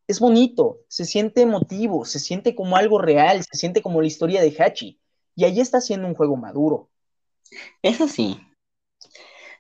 Es 0.07 0.19
bonito, 0.19 0.79
se 0.89 1.05
siente 1.05 1.43
emotivo, 1.43 2.07
se 2.07 2.19
siente 2.19 2.55
como 2.55 2.79
algo 2.79 2.99
real, 3.03 3.45
se 3.45 3.59
siente 3.59 3.83
como 3.83 4.01
la 4.01 4.07
historia 4.07 4.41
de 4.41 4.57
Hachi. 4.59 4.99
Y 5.37 5.45
ahí 5.45 5.61
está 5.61 5.83
siendo 5.83 6.09
un 6.09 6.15
juego 6.15 6.37
maduro. 6.37 6.89
Eso 7.83 8.09
sí. 8.09 8.41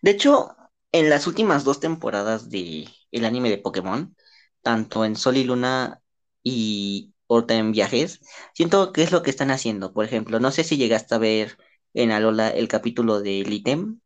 De 0.00 0.12
hecho, 0.12 0.56
en 0.92 1.10
las 1.10 1.26
últimas 1.26 1.64
dos 1.64 1.80
temporadas 1.80 2.50
de 2.50 2.88
el 3.12 3.24
anime 3.24 3.50
de 3.50 3.58
Pokémon, 3.58 4.16
tanto 4.62 5.04
en 5.04 5.16
Sol 5.16 5.36
y 5.36 5.44
Luna 5.44 6.00
y 6.42 7.12
Horta 7.26 7.54
en 7.54 7.72
Viajes, 7.72 8.20
siento 8.54 8.92
que 8.92 9.02
es 9.02 9.12
lo 9.12 9.22
que 9.22 9.30
están 9.30 9.50
haciendo. 9.50 9.92
Por 9.92 10.04
ejemplo, 10.04 10.40
no 10.40 10.50
sé 10.50 10.64
si 10.64 10.76
llegaste 10.76 11.14
a 11.14 11.18
ver 11.18 11.56
en 11.94 12.10
Alola 12.10 12.48
el 12.50 12.68
capítulo 12.68 13.20
de 13.20 13.44
Litem 13.44 14.00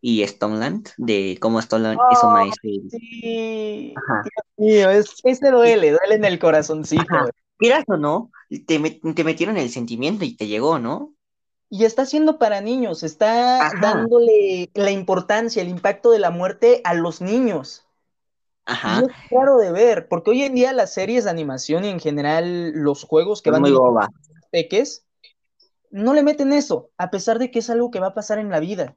y 0.00 0.26
Stoneland, 0.26 0.88
de 0.96 1.36
cómo 1.40 1.60
Stoneland 1.60 1.98
es 2.12 2.22
un 2.22 2.32
maestro. 2.32 2.70
Sí, 2.90 3.94
mío, 4.56 4.90
es, 4.90 5.14
ese 5.24 5.50
duele, 5.50 5.90
duele 5.90 6.14
en 6.14 6.24
el 6.24 6.38
corazoncito. 6.38 7.04
Quieras 7.58 7.84
o 7.88 7.96
no, 7.96 8.30
te, 8.48 8.78
te 9.14 9.24
metieron 9.24 9.58
el 9.58 9.68
sentimiento 9.68 10.24
y 10.24 10.36
te 10.36 10.46
llegó, 10.46 10.78
¿no? 10.78 11.14
Y 11.70 11.84
está 11.84 12.02
haciendo 12.02 12.38
para 12.38 12.60
niños, 12.60 13.04
está 13.04 13.70
dándole 13.80 14.70
la 14.74 14.90
importancia, 14.90 15.62
el 15.62 15.68
impacto 15.68 16.10
de 16.10 16.18
la 16.18 16.30
muerte 16.30 16.80
a 16.84 16.94
los 16.94 17.20
niños. 17.20 17.86
Ajá. 18.66 19.00
es 19.00 19.28
claro 19.28 19.56
de 19.56 19.72
ver, 19.72 20.06
porque 20.08 20.30
hoy 20.30 20.42
en 20.42 20.54
día 20.54 20.72
las 20.72 20.92
series 20.92 21.24
de 21.24 21.30
animación 21.30 21.84
y 21.84 21.88
en 21.88 21.98
general 21.98 22.72
los 22.72 23.04
juegos 23.04 23.42
que 23.42 23.50
van 23.50 23.62
muy 23.62 23.72
boba. 23.72 24.08
peques 24.52 25.04
no 25.90 26.14
le 26.14 26.22
meten 26.22 26.52
eso, 26.52 26.90
a 26.96 27.10
pesar 27.10 27.38
de 27.38 27.50
que 27.50 27.58
es 27.58 27.70
algo 27.70 27.90
que 27.90 28.00
va 28.00 28.08
a 28.08 28.14
pasar 28.14 28.38
en 28.38 28.50
la 28.50 28.60
vida. 28.60 28.96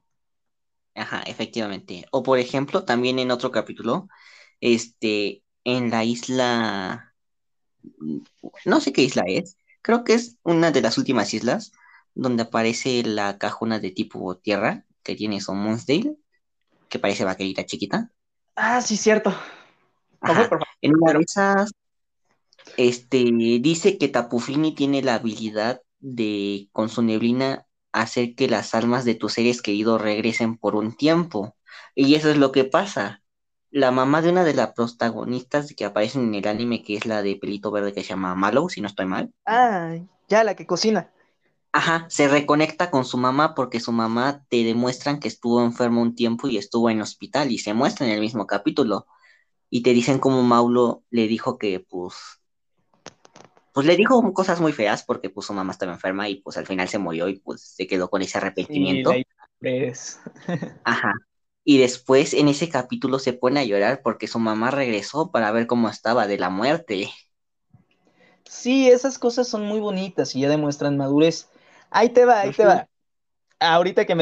Ajá, 0.94 1.22
efectivamente. 1.26 2.06
O 2.12 2.22
por 2.22 2.38
ejemplo, 2.38 2.84
también 2.84 3.18
en 3.18 3.32
otro 3.32 3.50
capítulo, 3.50 4.08
este, 4.60 5.42
en 5.64 5.90
la 5.90 6.04
isla, 6.04 7.14
no 8.64 8.80
sé 8.80 8.92
qué 8.92 9.02
isla 9.02 9.24
es, 9.26 9.56
creo 9.82 10.04
que 10.04 10.14
es 10.14 10.38
una 10.44 10.70
de 10.70 10.82
las 10.82 10.98
últimas 10.98 11.34
islas, 11.34 11.72
donde 12.14 12.44
aparece 12.44 13.02
la 13.02 13.38
cajona 13.38 13.78
de 13.78 13.90
tipo 13.90 14.36
tierra 14.36 14.84
que 15.02 15.14
tiene 15.14 15.40
su 15.40 15.52
Moonsdale, 15.52 16.16
que 16.88 16.98
parece 16.98 17.24
vaquerita 17.24 17.66
chiquita. 17.66 18.10
Ah, 18.56 18.80
sí, 18.80 18.96
cierto. 18.96 19.34
En 20.80 20.94
una 20.96 21.12
de 21.12 21.20
esas, 21.20 21.70
este, 22.76 23.24
dice 23.60 23.98
que 23.98 24.08
Tapufini 24.08 24.74
tiene 24.74 25.02
la 25.02 25.16
habilidad 25.16 25.82
de, 25.98 26.68
con 26.72 26.88
su 26.88 27.02
neblina, 27.02 27.66
hacer 27.92 28.34
que 28.34 28.48
las 28.48 28.74
almas 28.74 29.04
de 29.04 29.14
tus 29.14 29.34
seres 29.34 29.62
queridos 29.62 30.00
regresen 30.00 30.56
por 30.56 30.74
un 30.74 30.96
tiempo. 30.96 31.56
Y 31.94 32.14
eso 32.14 32.30
es 32.30 32.36
lo 32.36 32.52
que 32.52 32.64
pasa. 32.64 33.22
La 33.70 33.90
mamá 33.90 34.22
de 34.22 34.30
una 34.30 34.44
de 34.44 34.54
las 34.54 34.72
protagonistas 34.72 35.74
que 35.74 35.84
aparecen 35.84 36.28
en 36.28 36.34
el 36.36 36.48
anime, 36.48 36.82
que 36.82 36.96
es 36.96 37.06
la 37.06 37.22
de 37.22 37.36
pelito 37.36 37.70
verde 37.70 37.92
que 37.92 38.02
se 38.02 38.10
llama 38.10 38.34
Mallow, 38.34 38.68
si 38.68 38.80
no 38.80 38.86
estoy 38.86 39.06
mal. 39.06 39.32
Ah, 39.46 39.96
ya, 40.28 40.44
la 40.44 40.54
que 40.54 40.66
cocina. 40.66 41.10
Ajá, 41.76 42.06
se 42.08 42.28
reconecta 42.28 42.88
con 42.88 43.04
su 43.04 43.18
mamá 43.18 43.56
porque 43.56 43.80
su 43.80 43.90
mamá 43.90 44.44
te 44.48 44.62
demuestran 44.62 45.18
que 45.18 45.26
estuvo 45.26 45.60
enfermo 45.60 46.02
un 46.02 46.14
tiempo 46.14 46.46
y 46.46 46.56
estuvo 46.56 46.88
en 46.88 47.00
hospital 47.00 47.50
y 47.50 47.58
se 47.58 47.74
muestra 47.74 48.06
en 48.06 48.12
el 48.12 48.20
mismo 48.20 48.46
capítulo. 48.46 49.08
Y 49.70 49.82
te 49.82 49.92
dicen 49.92 50.20
como 50.20 50.44
Maulo 50.44 51.02
le 51.10 51.26
dijo 51.26 51.58
que 51.58 51.80
pues 51.80 52.14
pues 53.72 53.88
le 53.88 53.96
dijo 53.96 54.32
cosas 54.34 54.60
muy 54.60 54.72
feas 54.72 55.02
porque 55.02 55.30
pues 55.30 55.48
su 55.48 55.52
mamá 55.52 55.72
estaba 55.72 55.90
enferma 55.90 56.28
y 56.28 56.36
pues 56.36 56.56
al 56.58 56.64
final 56.64 56.88
se 56.88 56.98
murió 56.98 57.28
y 57.28 57.40
pues 57.40 57.62
se 57.62 57.88
quedó 57.88 58.08
con 58.08 58.22
ese 58.22 58.38
arrepentimiento. 58.38 59.12
Ajá. 60.84 61.12
Y 61.64 61.78
después 61.78 62.34
en 62.34 62.46
ese 62.46 62.68
capítulo 62.68 63.18
se 63.18 63.32
pone 63.32 63.58
a 63.58 63.64
llorar 63.64 64.00
porque 64.04 64.28
su 64.28 64.38
mamá 64.38 64.70
regresó 64.70 65.32
para 65.32 65.50
ver 65.50 65.66
cómo 65.66 65.88
estaba 65.88 66.28
de 66.28 66.38
la 66.38 66.50
muerte. 66.50 67.10
Sí, 68.44 68.88
esas 68.88 69.18
cosas 69.18 69.48
son 69.48 69.62
muy 69.66 69.80
bonitas 69.80 70.36
y 70.36 70.42
ya 70.42 70.48
demuestran 70.48 70.96
madurez. 70.96 71.48
Ahí 71.94 72.08
te 72.08 72.24
va, 72.24 72.40
ahí 72.40 72.50
te 72.50 72.64
va. 72.64 72.88
Ahorita 73.60 74.04
que, 74.04 74.16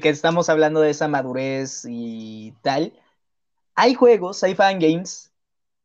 que 0.00 0.08
estamos 0.08 0.48
hablando 0.48 0.80
de 0.80 0.88
esa 0.88 1.08
madurez 1.08 1.84
y 1.86 2.54
tal, 2.62 2.98
hay 3.74 3.92
juegos, 3.92 4.42
hay 4.42 4.54
fangames, 4.54 5.30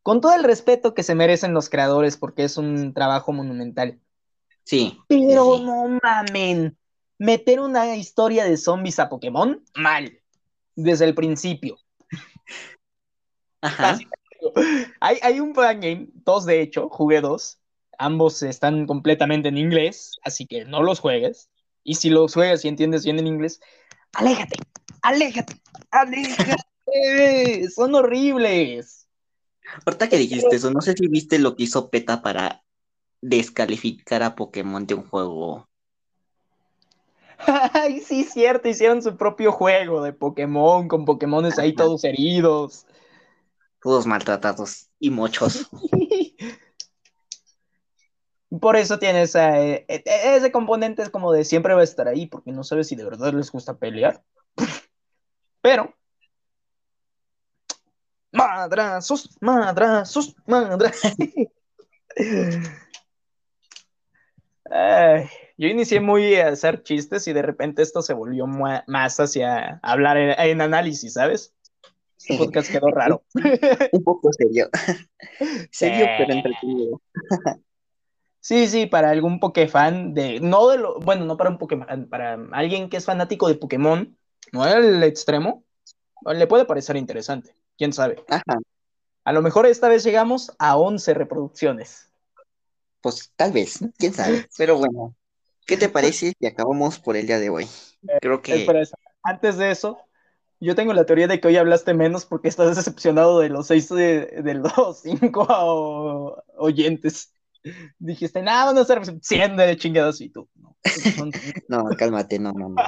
con 0.04 0.22
todo 0.22 0.34
el 0.36 0.46
respeto 0.46 0.94
que 0.94 1.04
se 1.04 1.16
merecen 1.16 1.54
los 1.54 1.70
creadores 1.70 2.16
porque 2.16 2.46
es 2.46 2.56
un 2.58 2.94
trabajo 2.94 3.34
monumental. 3.34 4.00
Sí. 4.64 4.98
Pero 5.10 5.60
no 5.60 6.00
mamen, 6.02 6.78
meter 7.18 7.60
una 7.60 7.94
historia 7.98 8.46
de 8.46 8.56
zombies 8.56 9.00
a 9.00 9.10
Pokémon, 9.10 9.62
mal, 9.76 10.18
desde 10.78 11.04
el 11.04 11.14
principio. 11.14 11.78
Ajá. 13.62 14.00
Hay, 15.02 15.20
hay 15.22 15.42
un 15.42 15.54
fangame, 15.54 16.08
dos 16.14 16.46
de 16.46 16.62
hecho, 16.62 16.88
jugué 16.88 17.20
dos, 17.20 17.60
Ambos 18.04 18.44
están 18.44 18.86
completamente 18.86 19.48
en 19.48 19.58
inglés, 19.58 20.20
así 20.26 20.46
que 20.46 20.66
no 20.66 20.84
los 20.84 21.00
juegues. 21.00 21.50
Y 21.86 21.96
si 21.96 22.10
los 22.10 22.34
juegas 22.34 22.66
y 22.66 22.68
entiendes 22.68 23.06
bien 23.06 23.18
en 23.18 23.28
inglés, 23.28 23.62
aléjate, 24.12 24.58
aléjate, 25.02 25.54
aléjate. 25.90 26.58
Son 27.74 27.96
horribles. 27.96 29.08
Ahorita 29.86 30.10
que 30.10 30.18
dijiste 30.18 30.54
eso, 30.54 30.70
no 30.72 30.82
sé 30.82 30.96
si 30.98 31.08
viste 31.08 31.40
lo 31.40 31.56
que 31.56 31.64
hizo 31.64 31.90
PETA 31.90 32.22
para 32.22 32.66
descalificar 33.22 34.22
a 34.22 34.36
Pokémon 34.36 34.86
de 34.86 34.96
un 34.96 35.08
juego. 35.08 35.70
Ay, 37.74 38.02
sí, 38.02 38.26
cierto, 38.26 38.68
hicieron 38.68 39.02
su 39.02 39.16
propio 39.16 39.54
juego 39.54 40.04
de 40.04 40.12
Pokémon, 40.12 40.90
con 40.90 41.06
Pokémones 41.06 41.58
ahí 41.58 41.74
todos 41.74 42.04
heridos. 42.04 42.86
Todos 43.82 44.06
maltratados 44.06 44.90
y 45.00 45.10
mochos. 45.10 45.70
Por 48.60 48.76
eso 48.76 49.00
tiene 49.00 49.24
esa, 49.24 49.60
eh, 49.60 49.86
eh, 49.88 50.04
ese 50.06 50.52
componente 50.52 51.02
es 51.02 51.10
como 51.10 51.32
de 51.32 51.44
siempre 51.44 51.74
va 51.74 51.82
a 51.82 51.86
estar 51.86 52.08
ahí, 52.08 52.28
porque 52.28 52.52
no 52.52 52.64
sabes 52.64 52.88
si 52.88 52.96
de 52.96 53.04
verdad 53.04 53.34
les 53.34 53.52
gusta 53.52 53.78
pelear. 53.78 54.24
Pero, 55.62 55.96
madrazos, 58.32 59.36
madrazos, 59.40 60.36
madrazos. 60.46 61.14
yo 65.58 65.68
inicié 65.68 66.00
muy 66.00 66.36
a 66.36 66.50
hacer 66.50 66.84
chistes 66.84 67.28
y 67.28 67.34
de 67.34 67.42
repente 67.42 67.82
esto 67.82 68.04
se 68.04 68.14
volvió 68.14 68.46
más 68.46 69.20
hacia 69.20 69.80
hablar 69.82 70.18
en, 70.18 70.62
análisis, 70.62 71.14
¿sabes? 71.14 71.56
Este 72.18 72.38
podcast 72.38 72.72
quedó 72.72 72.88
raro. 72.92 73.24
Un 73.92 74.04
poco 74.04 74.32
serio. 74.34 74.70
serio, 75.72 76.06
pero 76.18 76.34
entretenido. 76.34 77.02
Sí, 78.44 78.68
sí, 78.68 78.88
para 78.88 79.10
algún 79.10 79.40
Pokéfan 79.40 80.14
de, 80.14 80.42
no 80.42 80.68
de 80.68 80.78
lo, 80.78 81.00
bueno, 81.00 81.24
no 81.24 81.38
para 81.38 81.50
un 81.50 81.58
Pokémon, 81.58 82.10
para 82.10 82.34
alguien 82.52 82.90
que 82.90 82.98
es 82.98 83.06
fanático 83.06 83.48
de 83.48 83.56
Pokémon, 83.56 84.18
no 84.52 84.68
el 84.68 85.02
extremo, 85.04 85.64
le 86.26 86.46
puede 86.46 86.66
parecer 86.66 86.98
interesante, 86.98 87.56
quién 87.78 87.94
sabe. 87.94 88.22
Ajá. 88.28 88.60
A 89.24 89.32
lo 89.32 89.42
mejor 89.42 89.66
esta 89.66 89.88
vez 89.88 90.04
llegamos 90.04 90.52
a 90.60 90.76
11 90.76 91.14
reproducciones. 91.14 92.12
Pues 93.00 93.32
tal 93.38 93.54
vez, 93.54 93.80
quién 93.98 94.14
sabe, 94.14 94.46
pero 94.58 94.78
bueno, 94.78 95.16
¿qué 95.66 95.78
te 95.78 95.88
parece 95.88 96.34
si 96.38 96.46
acabamos 96.46 97.00
por 97.00 97.16
el 97.16 97.26
día 97.26 97.40
de 97.40 97.50
hoy? 97.50 97.66
Creo 98.20 98.42
que... 98.42 98.68
antes 99.24 99.56
de 99.56 99.72
eso, 99.72 100.00
Yo 100.60 100.76
tengo 100.76 100.92
la 100.94 101.06
teoría 101.06 101.28
de 101.28 101.40
que 101.40 101.48
hoy 101.48 101.56
hablaste 101.56 101.94
menos 101.94 102.26
porque 102.26 102.50
estás 102.50 102.76
decepcionado 102.76 103.40
de 103.40 103.48
los 103.48 103.68
seis 103.68 103.88
de, 103.88 104.26
de 104.44 104.54
los 104.56 105.00
cinco 105.00 105.48
oyentes. 106.58 107.34
Dijiste, 108.00 108.42
nada, 108.42 108.66
van 108.66 108.78
a 108.78 108.86
ser 108.86 109.02
100 109.22 109.58
de 109.58 109.78
chingados 109.78 110.22
y 110.22 110.30
tú. 110.30 110.50
No, 110.58 110.76
no 111.68 111.90
cálmate, 111.98 112.40
no, 112.40 112.52
no, 112.54 112.70
no. 112.70 112.76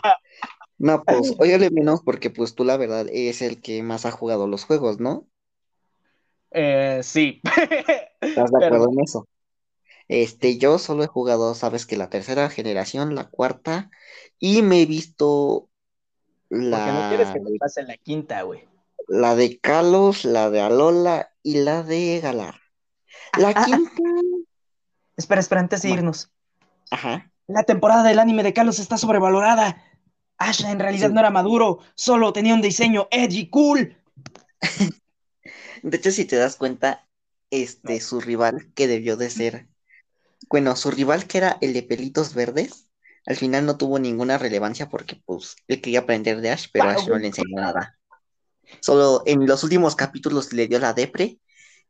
No, 0.77 1.03
pues, 1.03 1.33
óyale 1.37 1.71
menos 1.71 2.01
porque 2.03 2.29
pues 2.29 2.53
tú 2.53 2.65
la 2.65 2.75
verdad 2.75 3.07
es 3.09 3.41
el 3.41 3.61
que 3.61 3.81
más 3.81 4.05
ha 4.05 4.11
jugado 4.11 4.45
los 4.45 4.65
juegos, 4.65 4.99
¿no? 4.99 5.25
Eh, 6.51 6.99
sí. 7.01 7.41
¿Estás 8.21 8.51
de 8.51 8.65
acuerdo 8.65 8.89
en 8.91 8.99
eso? 9.01 9.27
Este, 10.07 10.57
yo 10.57 10.77
solo 10.77 11.03
he 11.03 11.07
jugado, 11.07 11.55
sabes 11.55 11.85
que 11.85 11.97
la 11.97 12.09
tercera 12.09 12.49
generación, 12.49 13.15
la 13.15 13.29
cuarta, 13.29 13.89
y 14.37 14.61
me 14.61 14.81
he 14.81 14.85
visto 14.85 15.69
la. 16.49 16.77
Porque 16.77 16.91
no 16.91 17.07
quieres 17.09 17.29
que 17.29 17.39
me 17.39 17.57
pase 17.57 17.83
la 17.83 17.97
quinta, 17.97 18.41
güey. 18.43 18.67
La 19.07 19.35
de 19.35 19.59
Kalos, 19.59 20.25
la 20.25 20.49
de 20.49 20.61
Alola 20.61 21.31
y 21.41 21.61
la 21.61 21.83
de 21.83 22.19
Galar. 22.21 22.55
La 23.37 23.49
ah, 23.49 23.53
ah, 23.55 23.61
ah. 23.61 23.65
quinta. 23.65 24.14
Espera, 25.17 25.41
espera, 25.41 25.61
antes 25.61 25.81
de 25.81 25.89
irnos. 25.89 26.29
Ajá. 26.91 27.31
La 27.47 27.63
temporada 27.63 28.03
del 28.03 28.19
anime 28.19 28.43
de 28.43 28.53
Kalos 28.53 28.79
está 28.79 28.97
sobrevalorada. 28.97 29.81
Ash 30.37 30.63
en 30.65 30.79
realidad 30.79 31.11
no 31.11 31.19
era 31.19 31.29
maduro, 31.29 31.79
solo 31.95 32.33
tenía 32.33 32.53
un 32.53 32.61
diseño 32.61 33.07
edgy 33.11 33.49
cool. 33.49 33.97
De 35.83 35.97
hecho, 35.97 36.11
si 36.11 36.25
te 36.25 36.35
das 36.35 36.57
cuenta, 36.57 37.07
este, 37.51 38.01
su 38.01 38.19
rival 38.19 38.71
que 38.73 38.87
debió 38.87 39.15
de 39.15 39.29
ser, 39.29 39.67
bueno, 40.49 40.75
su 40.75 40.91
rival 40.91 41.27
que 41.27 41.37
era 41.37 41.57
el 41.61 41.73
de 41.73 41.83
pelitos 41.83 42.33
verdes, 42.33 42.89
al 43.25 43.37
final 43.37 43.65
no 43.65 43.77
tuvo 43.77 43.97
ninguna 43.99 44.37
relevancia 44.37 44.89
porque 44.89 45.21
pues 45.25 45.55
él 45.67 45.81
quería 45.81 45.99
aprender 45.99 46.41
de 46.41 46.51
Ash, 46.51 46.67
pero 46.71 46.89
Ash 46.89 47.07
no 47.07 47.17
le 47.17 47.27
enseñó 47.27 47.55
nada. 47.55 47.97
Solo 48.81 49.23
en 49.25 49.45
los 49.45 49.63
últimos 49.63 49.95
capítulos 49.95 50.53
le 50.53 50.67
dio 50.67 50.79
la 50.79 50.93
depre 50.93 51.39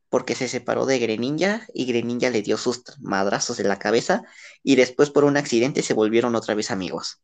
porque 0.08 0.34
se 0.34 0.48
separó 0.48 0.86
de 0.86 0.98
Greninja 0.98 1.66
y 1.74 1.86
Greninja 1.86 2.30
le 2.30 2.42
dio 2.42 2.56
sus 2.56 2.82
madrazos 3.00 3.58
en 3.60 3.68
la 3.68 3.78
cabeza 3.78 4.22
y 4.62 4.76
después 4.76 5.10
por 5.10 5.24
un 5.24 5.36
accidente 5.36 5.82
se 5.82 5.94
volvieron 5.94 6.34
otra 6.34 6.54
vez 6.54 6.70
amigos. 6.70 7.20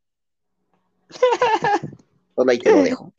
Solo 2.34 2.50
ahí 2.50 2.58
te 2.58 2.70
lo 2.70 2.82
dejo. 2.82 3.12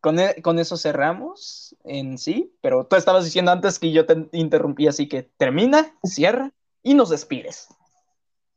con, 0.00 0.18
e, 0.18 0.42
con, 0.42 0.58
eso 0.58 0.76
cerramos 0.76 1.76
en 1.84 2.18
sí, 2.18 2.54
pero 2.60 2.86
tú 2.86 2.96
estabas 2.96 3.24
diciendo 3.24 3.50
antes 3.52 3.78
que 3.78 3.92
yo 3.92 4.06
te 4.06 4.28
interrumpí, 4.32 4.88
así 4.88 5.08
que 5.08 5.30
termina, 5.36 5.94
cierra 6.02 6.52
y 6.82 6.94
nos 6.94 7.10
despides. 7.10 7.68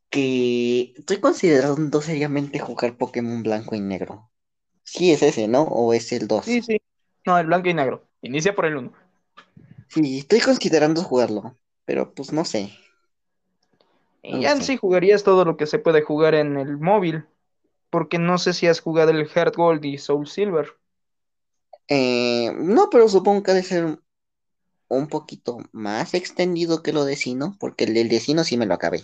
Que 0.10 0.94
estoy 0.98 1.20
considerando 1.20 2.02
seriamente 2.02 2.60
jugar 2.60 2.98
Pokémon 2.98 3.44
blanco 3.44 3.76
y 3.76 3.82
negro. 3.82 4.30
Sí, 4.84 5.12
es 5.12 5.24
ese, 5.24 5.48
¿no? 5.48 5.64
¿O 5.64 5.94
es 5.94 6.12
el 6.12 6.28
2? 6.28 6.46
Sí, 6.46 6.62
sí. 6.62 6.82
No, 7.26 7.38
el 7.38 7.48
blanco 7.48 7.70
y 7.70 7.74
negro. 7.74 8.08
Inicia 8.22 8.56
por 8.56 8.66
el 8.66 8.78
1. 8.78 8.94
Sí, 9.90 10.20
estoy 10.20 10.42
considerando 10.42 11.02
jugarlo, 11.04 11.58
pero 11.86 12.14
pues 12.14 12.32
no 12.34 12.46
sé. 12.46 12.72
Y 14.24 14.42
ya 14.42 14.52
en 14.52 14.62
sí 14.62 14.78
jugarías 14.78 15.24
todo 15.24 15.46
lo 15.46 15.56
que 15.58 15.66
se 15.68 15.80
puede 15.80 16.02
jugar 16.02 16.36
en 16.36 16.58
el 16.58 16.78
móvil 16.78 17.26
porque 17.90 18.20
no 18.20 18.38
sé 18.38 18.54
si 18.54 18.68
has 18.68 18.82
jugado 18.82 19.12
el 19.12 19.28
Heart 19.28 19.56
Gold 19.58 19.86
y 19.86 19.98
Soul 19.98 20.28
Silver. 20.28 20.70
Eh, 21.88 22.52
no, 22.56 22.90
pero 22.90 23.08
supongo 23.10 23.44
que 23.44 23.52
ha 23.52 23.54
de 23.54 23.64
ser 23.64 24.00
un 24.90 25.08
poquito 25.08 25.60
más 25.74 26.14
extendido 26.16 26.84
que 26.84 26.94
lo 26.94 27.06
de 27.06 27.16
Sino, 27.18 27.58
porque 27.60 27.86
el 27.86 27.94
del 27.96 28.10
de 28.10 28.20
Sino 28.22 28.44
sí 28.44 28.58
me 28.58 28.66
lo 28.68 28.74
acabé. 28.76 29.04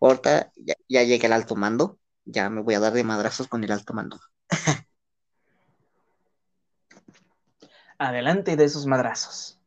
Ahorita 0.00 0.52
ya, 0.56 0.74
ya 0.88 1.04
llega 1.04 1.26
el 1.28 1.34
alto 1.34 1.56
mando, 1.56 2.00
ya 2.26 2.50
me 2.50 2.62
voy 2.62 2.74
a 2.74 2.80
dar 2.80 2.94
de 2.94 3.04
madrazos 3.04 3.48
con 3.48 3.64
el 3.64 3.72
alto 3.72 3.94
mando. 3.94 4.20
Adelante 7.98 8.56
de 8.56 8.64
esos 8.64 8.84
madrazos. 8.86 9.59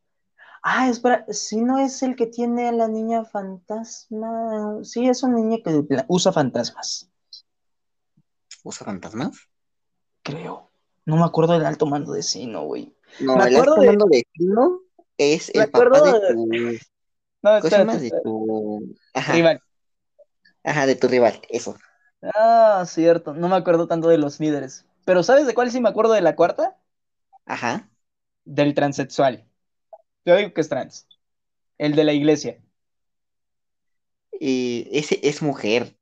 Ah, 0.63 0.89
espera, 0.89 1.25
si 1.29 1.61
no 1.61 1.77
es 1.77 2.01
el 2.03 2.15
que 2.15 2.25
tiene 2.27 2.69
a 2.69 2.71
la 2.71 2.87
niña 2.87 3.25
fantasma. 3.25 4.79
Sí, 4.83 5.07
es 5.07 5.21
un 5.23 5.35
niño 5.35 5.57
que 5.63 5.83
usa 6.07 6.31
fantasmas 6.31 7.09
usa 8.63 8.85
fantasmas? 8.85 9.49
Creo. 10.23 10.71
No 11.05 11.17
me 11.17 11.23
acuerdo 11.23 11.53
del 11.53 11.65
alto 11.65 11.85
mando 11.85 12.13
de 12.13 12.23
Sino, 12.23 12.63
güey. 12.63 12.95
No, 13.19 13.45
el 13.45 13.55
alto 13.57 13.77
mando 13.77 14.05
de 14.09 14.25
Sino 14.33 14.79
es 15.17 15.51
el 15.53 15.69
papá 15.69 16.01
de 16.01 16.33
tu. 16.33 16.77
No, 17.41 17.57
espérate, 17.57 17.99
de 17.99 18.11
tu 18.23 18.95
Ajá. 19.13 19.33
rival. 19.33 19.61
Ajá, 20.63 20.85
de 20.85 20.95
tu 20.95 21.09
rival, 21.09 21.41
eso. 21.49 21.75
Ah, 22.21 22.85
cierto. 22.87 23.33
No 23.33 23.49
me 23.49 23.55
acuerdo 23.57 23.87
tanto 23.87 24.07
de 24.07 24.17
los 24.17 24.39
líderes. 24.39 24.85
Pero 25.05 25.23
¿sabes 25.23 25.45
de 25.45 25.53
cuál 25.53 25.69
sí 25.71 25.81
me 25.81 25.89
acuerdo 25.89 26.13
de 26.13 26.21
la 26.21 26.37
cuarta? 26.37 26.77
Ajá. 27.45 27.89
Del 28.45 28.73
transexual. 28.73 29.45
Yo 30.25 30.35
digo 30.37 30.53
que 30.53 30.61
es 30.61 30.69
trans. 30.69 31.07
El 31.77 31.95
de 31.95 32.03
la 32.03 32.13
iglesia. 32.13 32.61
Y 34.39 34.87
ese 34.91 35.19
es 35.23 35.41
mujer. 35.41 35.97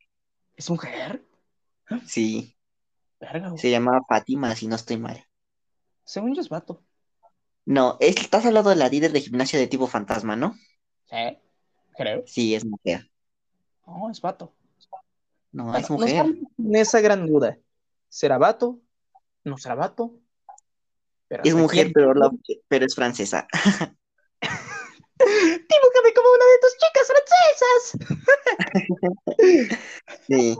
¿Es 0.56 0.70
mujer? 0.70 1.26
Sí. 2.06 2.56
Se 3.58 3.70
llamaba 3.70 4.02
Fátima, 4.08 4.56
si 4.56 4.68
no 4.68 4.76
estoy 4.76 4.98
mal. 4.98 5.26
Según 6.04 6.34
yo 6.34 6.42
es 6.42 6.50
vato. 6.50 6.84
No, 7.66 7.98
estás 8.00 8.46
hablando 8.46 8.72
de 8.72 8.76
la 8.76 8.90
líder 8.90 9.12
de 9.12 9.22
gimnasia 9.22 9.60
de 9.60 9.68
tipo 9.68 9.88
fantasma, 9.88 10.36
¿no? 10.36 10.56
Sí, 11.06 11.38
creo. 11.96 12.24
Sí, 12.26 12.56
es 12.56 12.66
mujer. 12.66 13.12
No, 13.86 14.10
es 14.10 14.20
vato. 14.22 14.54
No, 15.52 15.76
es 15.76 15.90
mujer. 15.90 16.26
en 16.58 16.76
esa 16.76 17.02
gran 17.02 17.28
duda. 17.28 17.58
¿Será 18.10 18.38
vato? 18.38 18.80
¿No 19.44 19.58
será 19.58 19.76
vato? 19.76 20.18
es 21.30 21.56
mujer, 21.56 21.92
pero, 21.94 22.14
pero 22.68 22.86
es 22.86 22.96
francesa. 22.96 23.48
Dibújame 25.26 26.14
como 26.16 26.30
una 26.34 26.46
de 26.46 26.60
tus 26.62 26.78
chicas 26.78 27.08
francesas. 27.08 27.82
sí. 30.28 30.58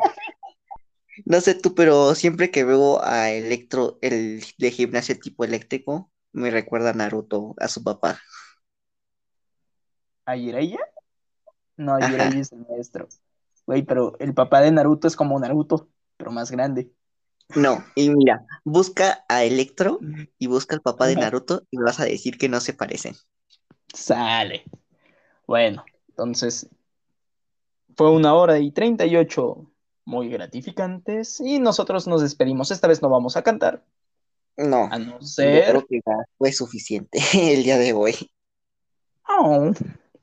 No 1.26 1.42
sé 1.42 1.56
tú, 1.56 1.76
pero 1.76 2.16
siempre 2.16 2.52
que 2.52 2.64
veo 2.64 3.04
a 3.04 3.32
Electro, 3.32 3.98
el 4.02 4.44
de 4.58 4.72
gimnasia 4.72 5.20
tipo 5.20 5.44
eléctrico, 5.44 6.12
me 6.32 6.50
recuerda 6.52 6.92
a 6.92 6.94
Naruto, 6.94 7.56
a 7.60 7.68
su 7.68 7.84
papá. 7.84 8.20
¿A 10.26 10.36
Jiraiya? 10.36 10.80
No, 11.78 11.98
Jiraiya 11.98 12.40
es 12.40 12.52
el 12.52 12.66
maestro. 12.70 13.08
Güey, 13.66 13.84
pero 13.84 14.18
el 14.20 14.34
papá 14.34 14.62
de 14.62 14.72
Naruto 14.72 15.08
es 15.08 15.16
como 15.16 15.40
Naruto, 15.40 15.90
pero 16.18 16.32
más 16.32 16.52
grande. 16.52 16.92
No, 17.56 17.84
y 17.96 18.10
mira, 18.10 18.46
busca 18.64 19.26
a 19.28 19.44
Electro 19.44 20.00
y 20.38 20.48
busca 20.48 20.76
al 20.76 20.82
papá 20.82 21.08
de 21.08 21.16
Naruto 21.16 21.64
y 21.70 21.78
me 21.78 21.84
vas 21.84 22.00
a 22.00 22.06
decir 22.06 22.38
que 22.38 22.50
no 22.50 22.62
se 22.62 22.74
parecen. 22.74 23.16
Sale. 23.94 24.64
Bueno, 25.48 25.84
entonces 26.10 26.70
fue 27.96 28.12
una 28.12 28.34
hora 28.34 28.60
y 28.60 28.72
treinta 28.72 29.06
y 29.06 29.16
ocho 29.16 29.72
muy 30.06 30.30
gratificantes 30.30 31.40
y 31.40 31.60
nosotros 31.60 32.08
nos 32.08 32.22
despedimos. 32.22 32.72
Esta 32.72 32.88
vez 32.88 33.02
no 33.02 33.10
vamos 33.10 33.38
a 33.38 33.44
cantar. 33.44 33.84
No. 34.58 34.88
A 34.92 35.00
no 35.00 35.22
ser. 35.22 35.70
creo 35.70 35.86
que 35.86 36.02
ya 36.06 36.14
fue 36.38 36.52
suficiente 36.52 37.20
el 37.34 37.64
día 37.64 37.78
de 37.78 37.94
hoy. 37.94 38.16
Oh, 39.28 39.72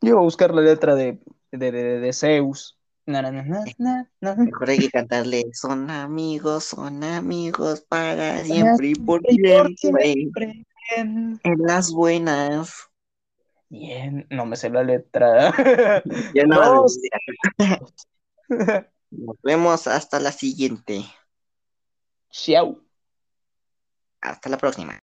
yo 0.01 0.15
voy 0.15 0.23
a 0.23 0.25
buscar 0.25 0.55
la 0.55 0.61
letra 0.61 0.95
de, 0.95 1.19
de, 1.51 1.73
de, 1.73 2.13
Zeus. 2.13 2.79
Mejor 3.07 4.69
hay 4.69 4.79
que 4.79 4.91
cantarle 4.91 5.45
son 5.55 5.91
amigos, 5.91 6.65
son 6.65 7.03
amigos 7.03 7.81
para 7.81 8.45
siempre 8.45 8.89
y 8.89 8.95
por 8.97 9.23
siempre. 9.77 10.67
En 10.97 11.41
las 11.59 11.91
buenas. 11.91 12.88
Bien, 13.71 14.27
no 14.31 14.47
me 14.47 14.57
sé 14.57 14.71
la 14.71 14.83
letra. 14.83 15.53
Ya 16.35 16.45
no. 16.45 16.87
Nos 19.11 19.37
vemos 19.43 19.87
hasta 19.87 20.21
la 20.21 20.33
siguiente. 20.33 21.05
Chao. 22.31 22.81
Hasta 24.21 24.49
la 24.51 24.59
próxima. 24.59 24.99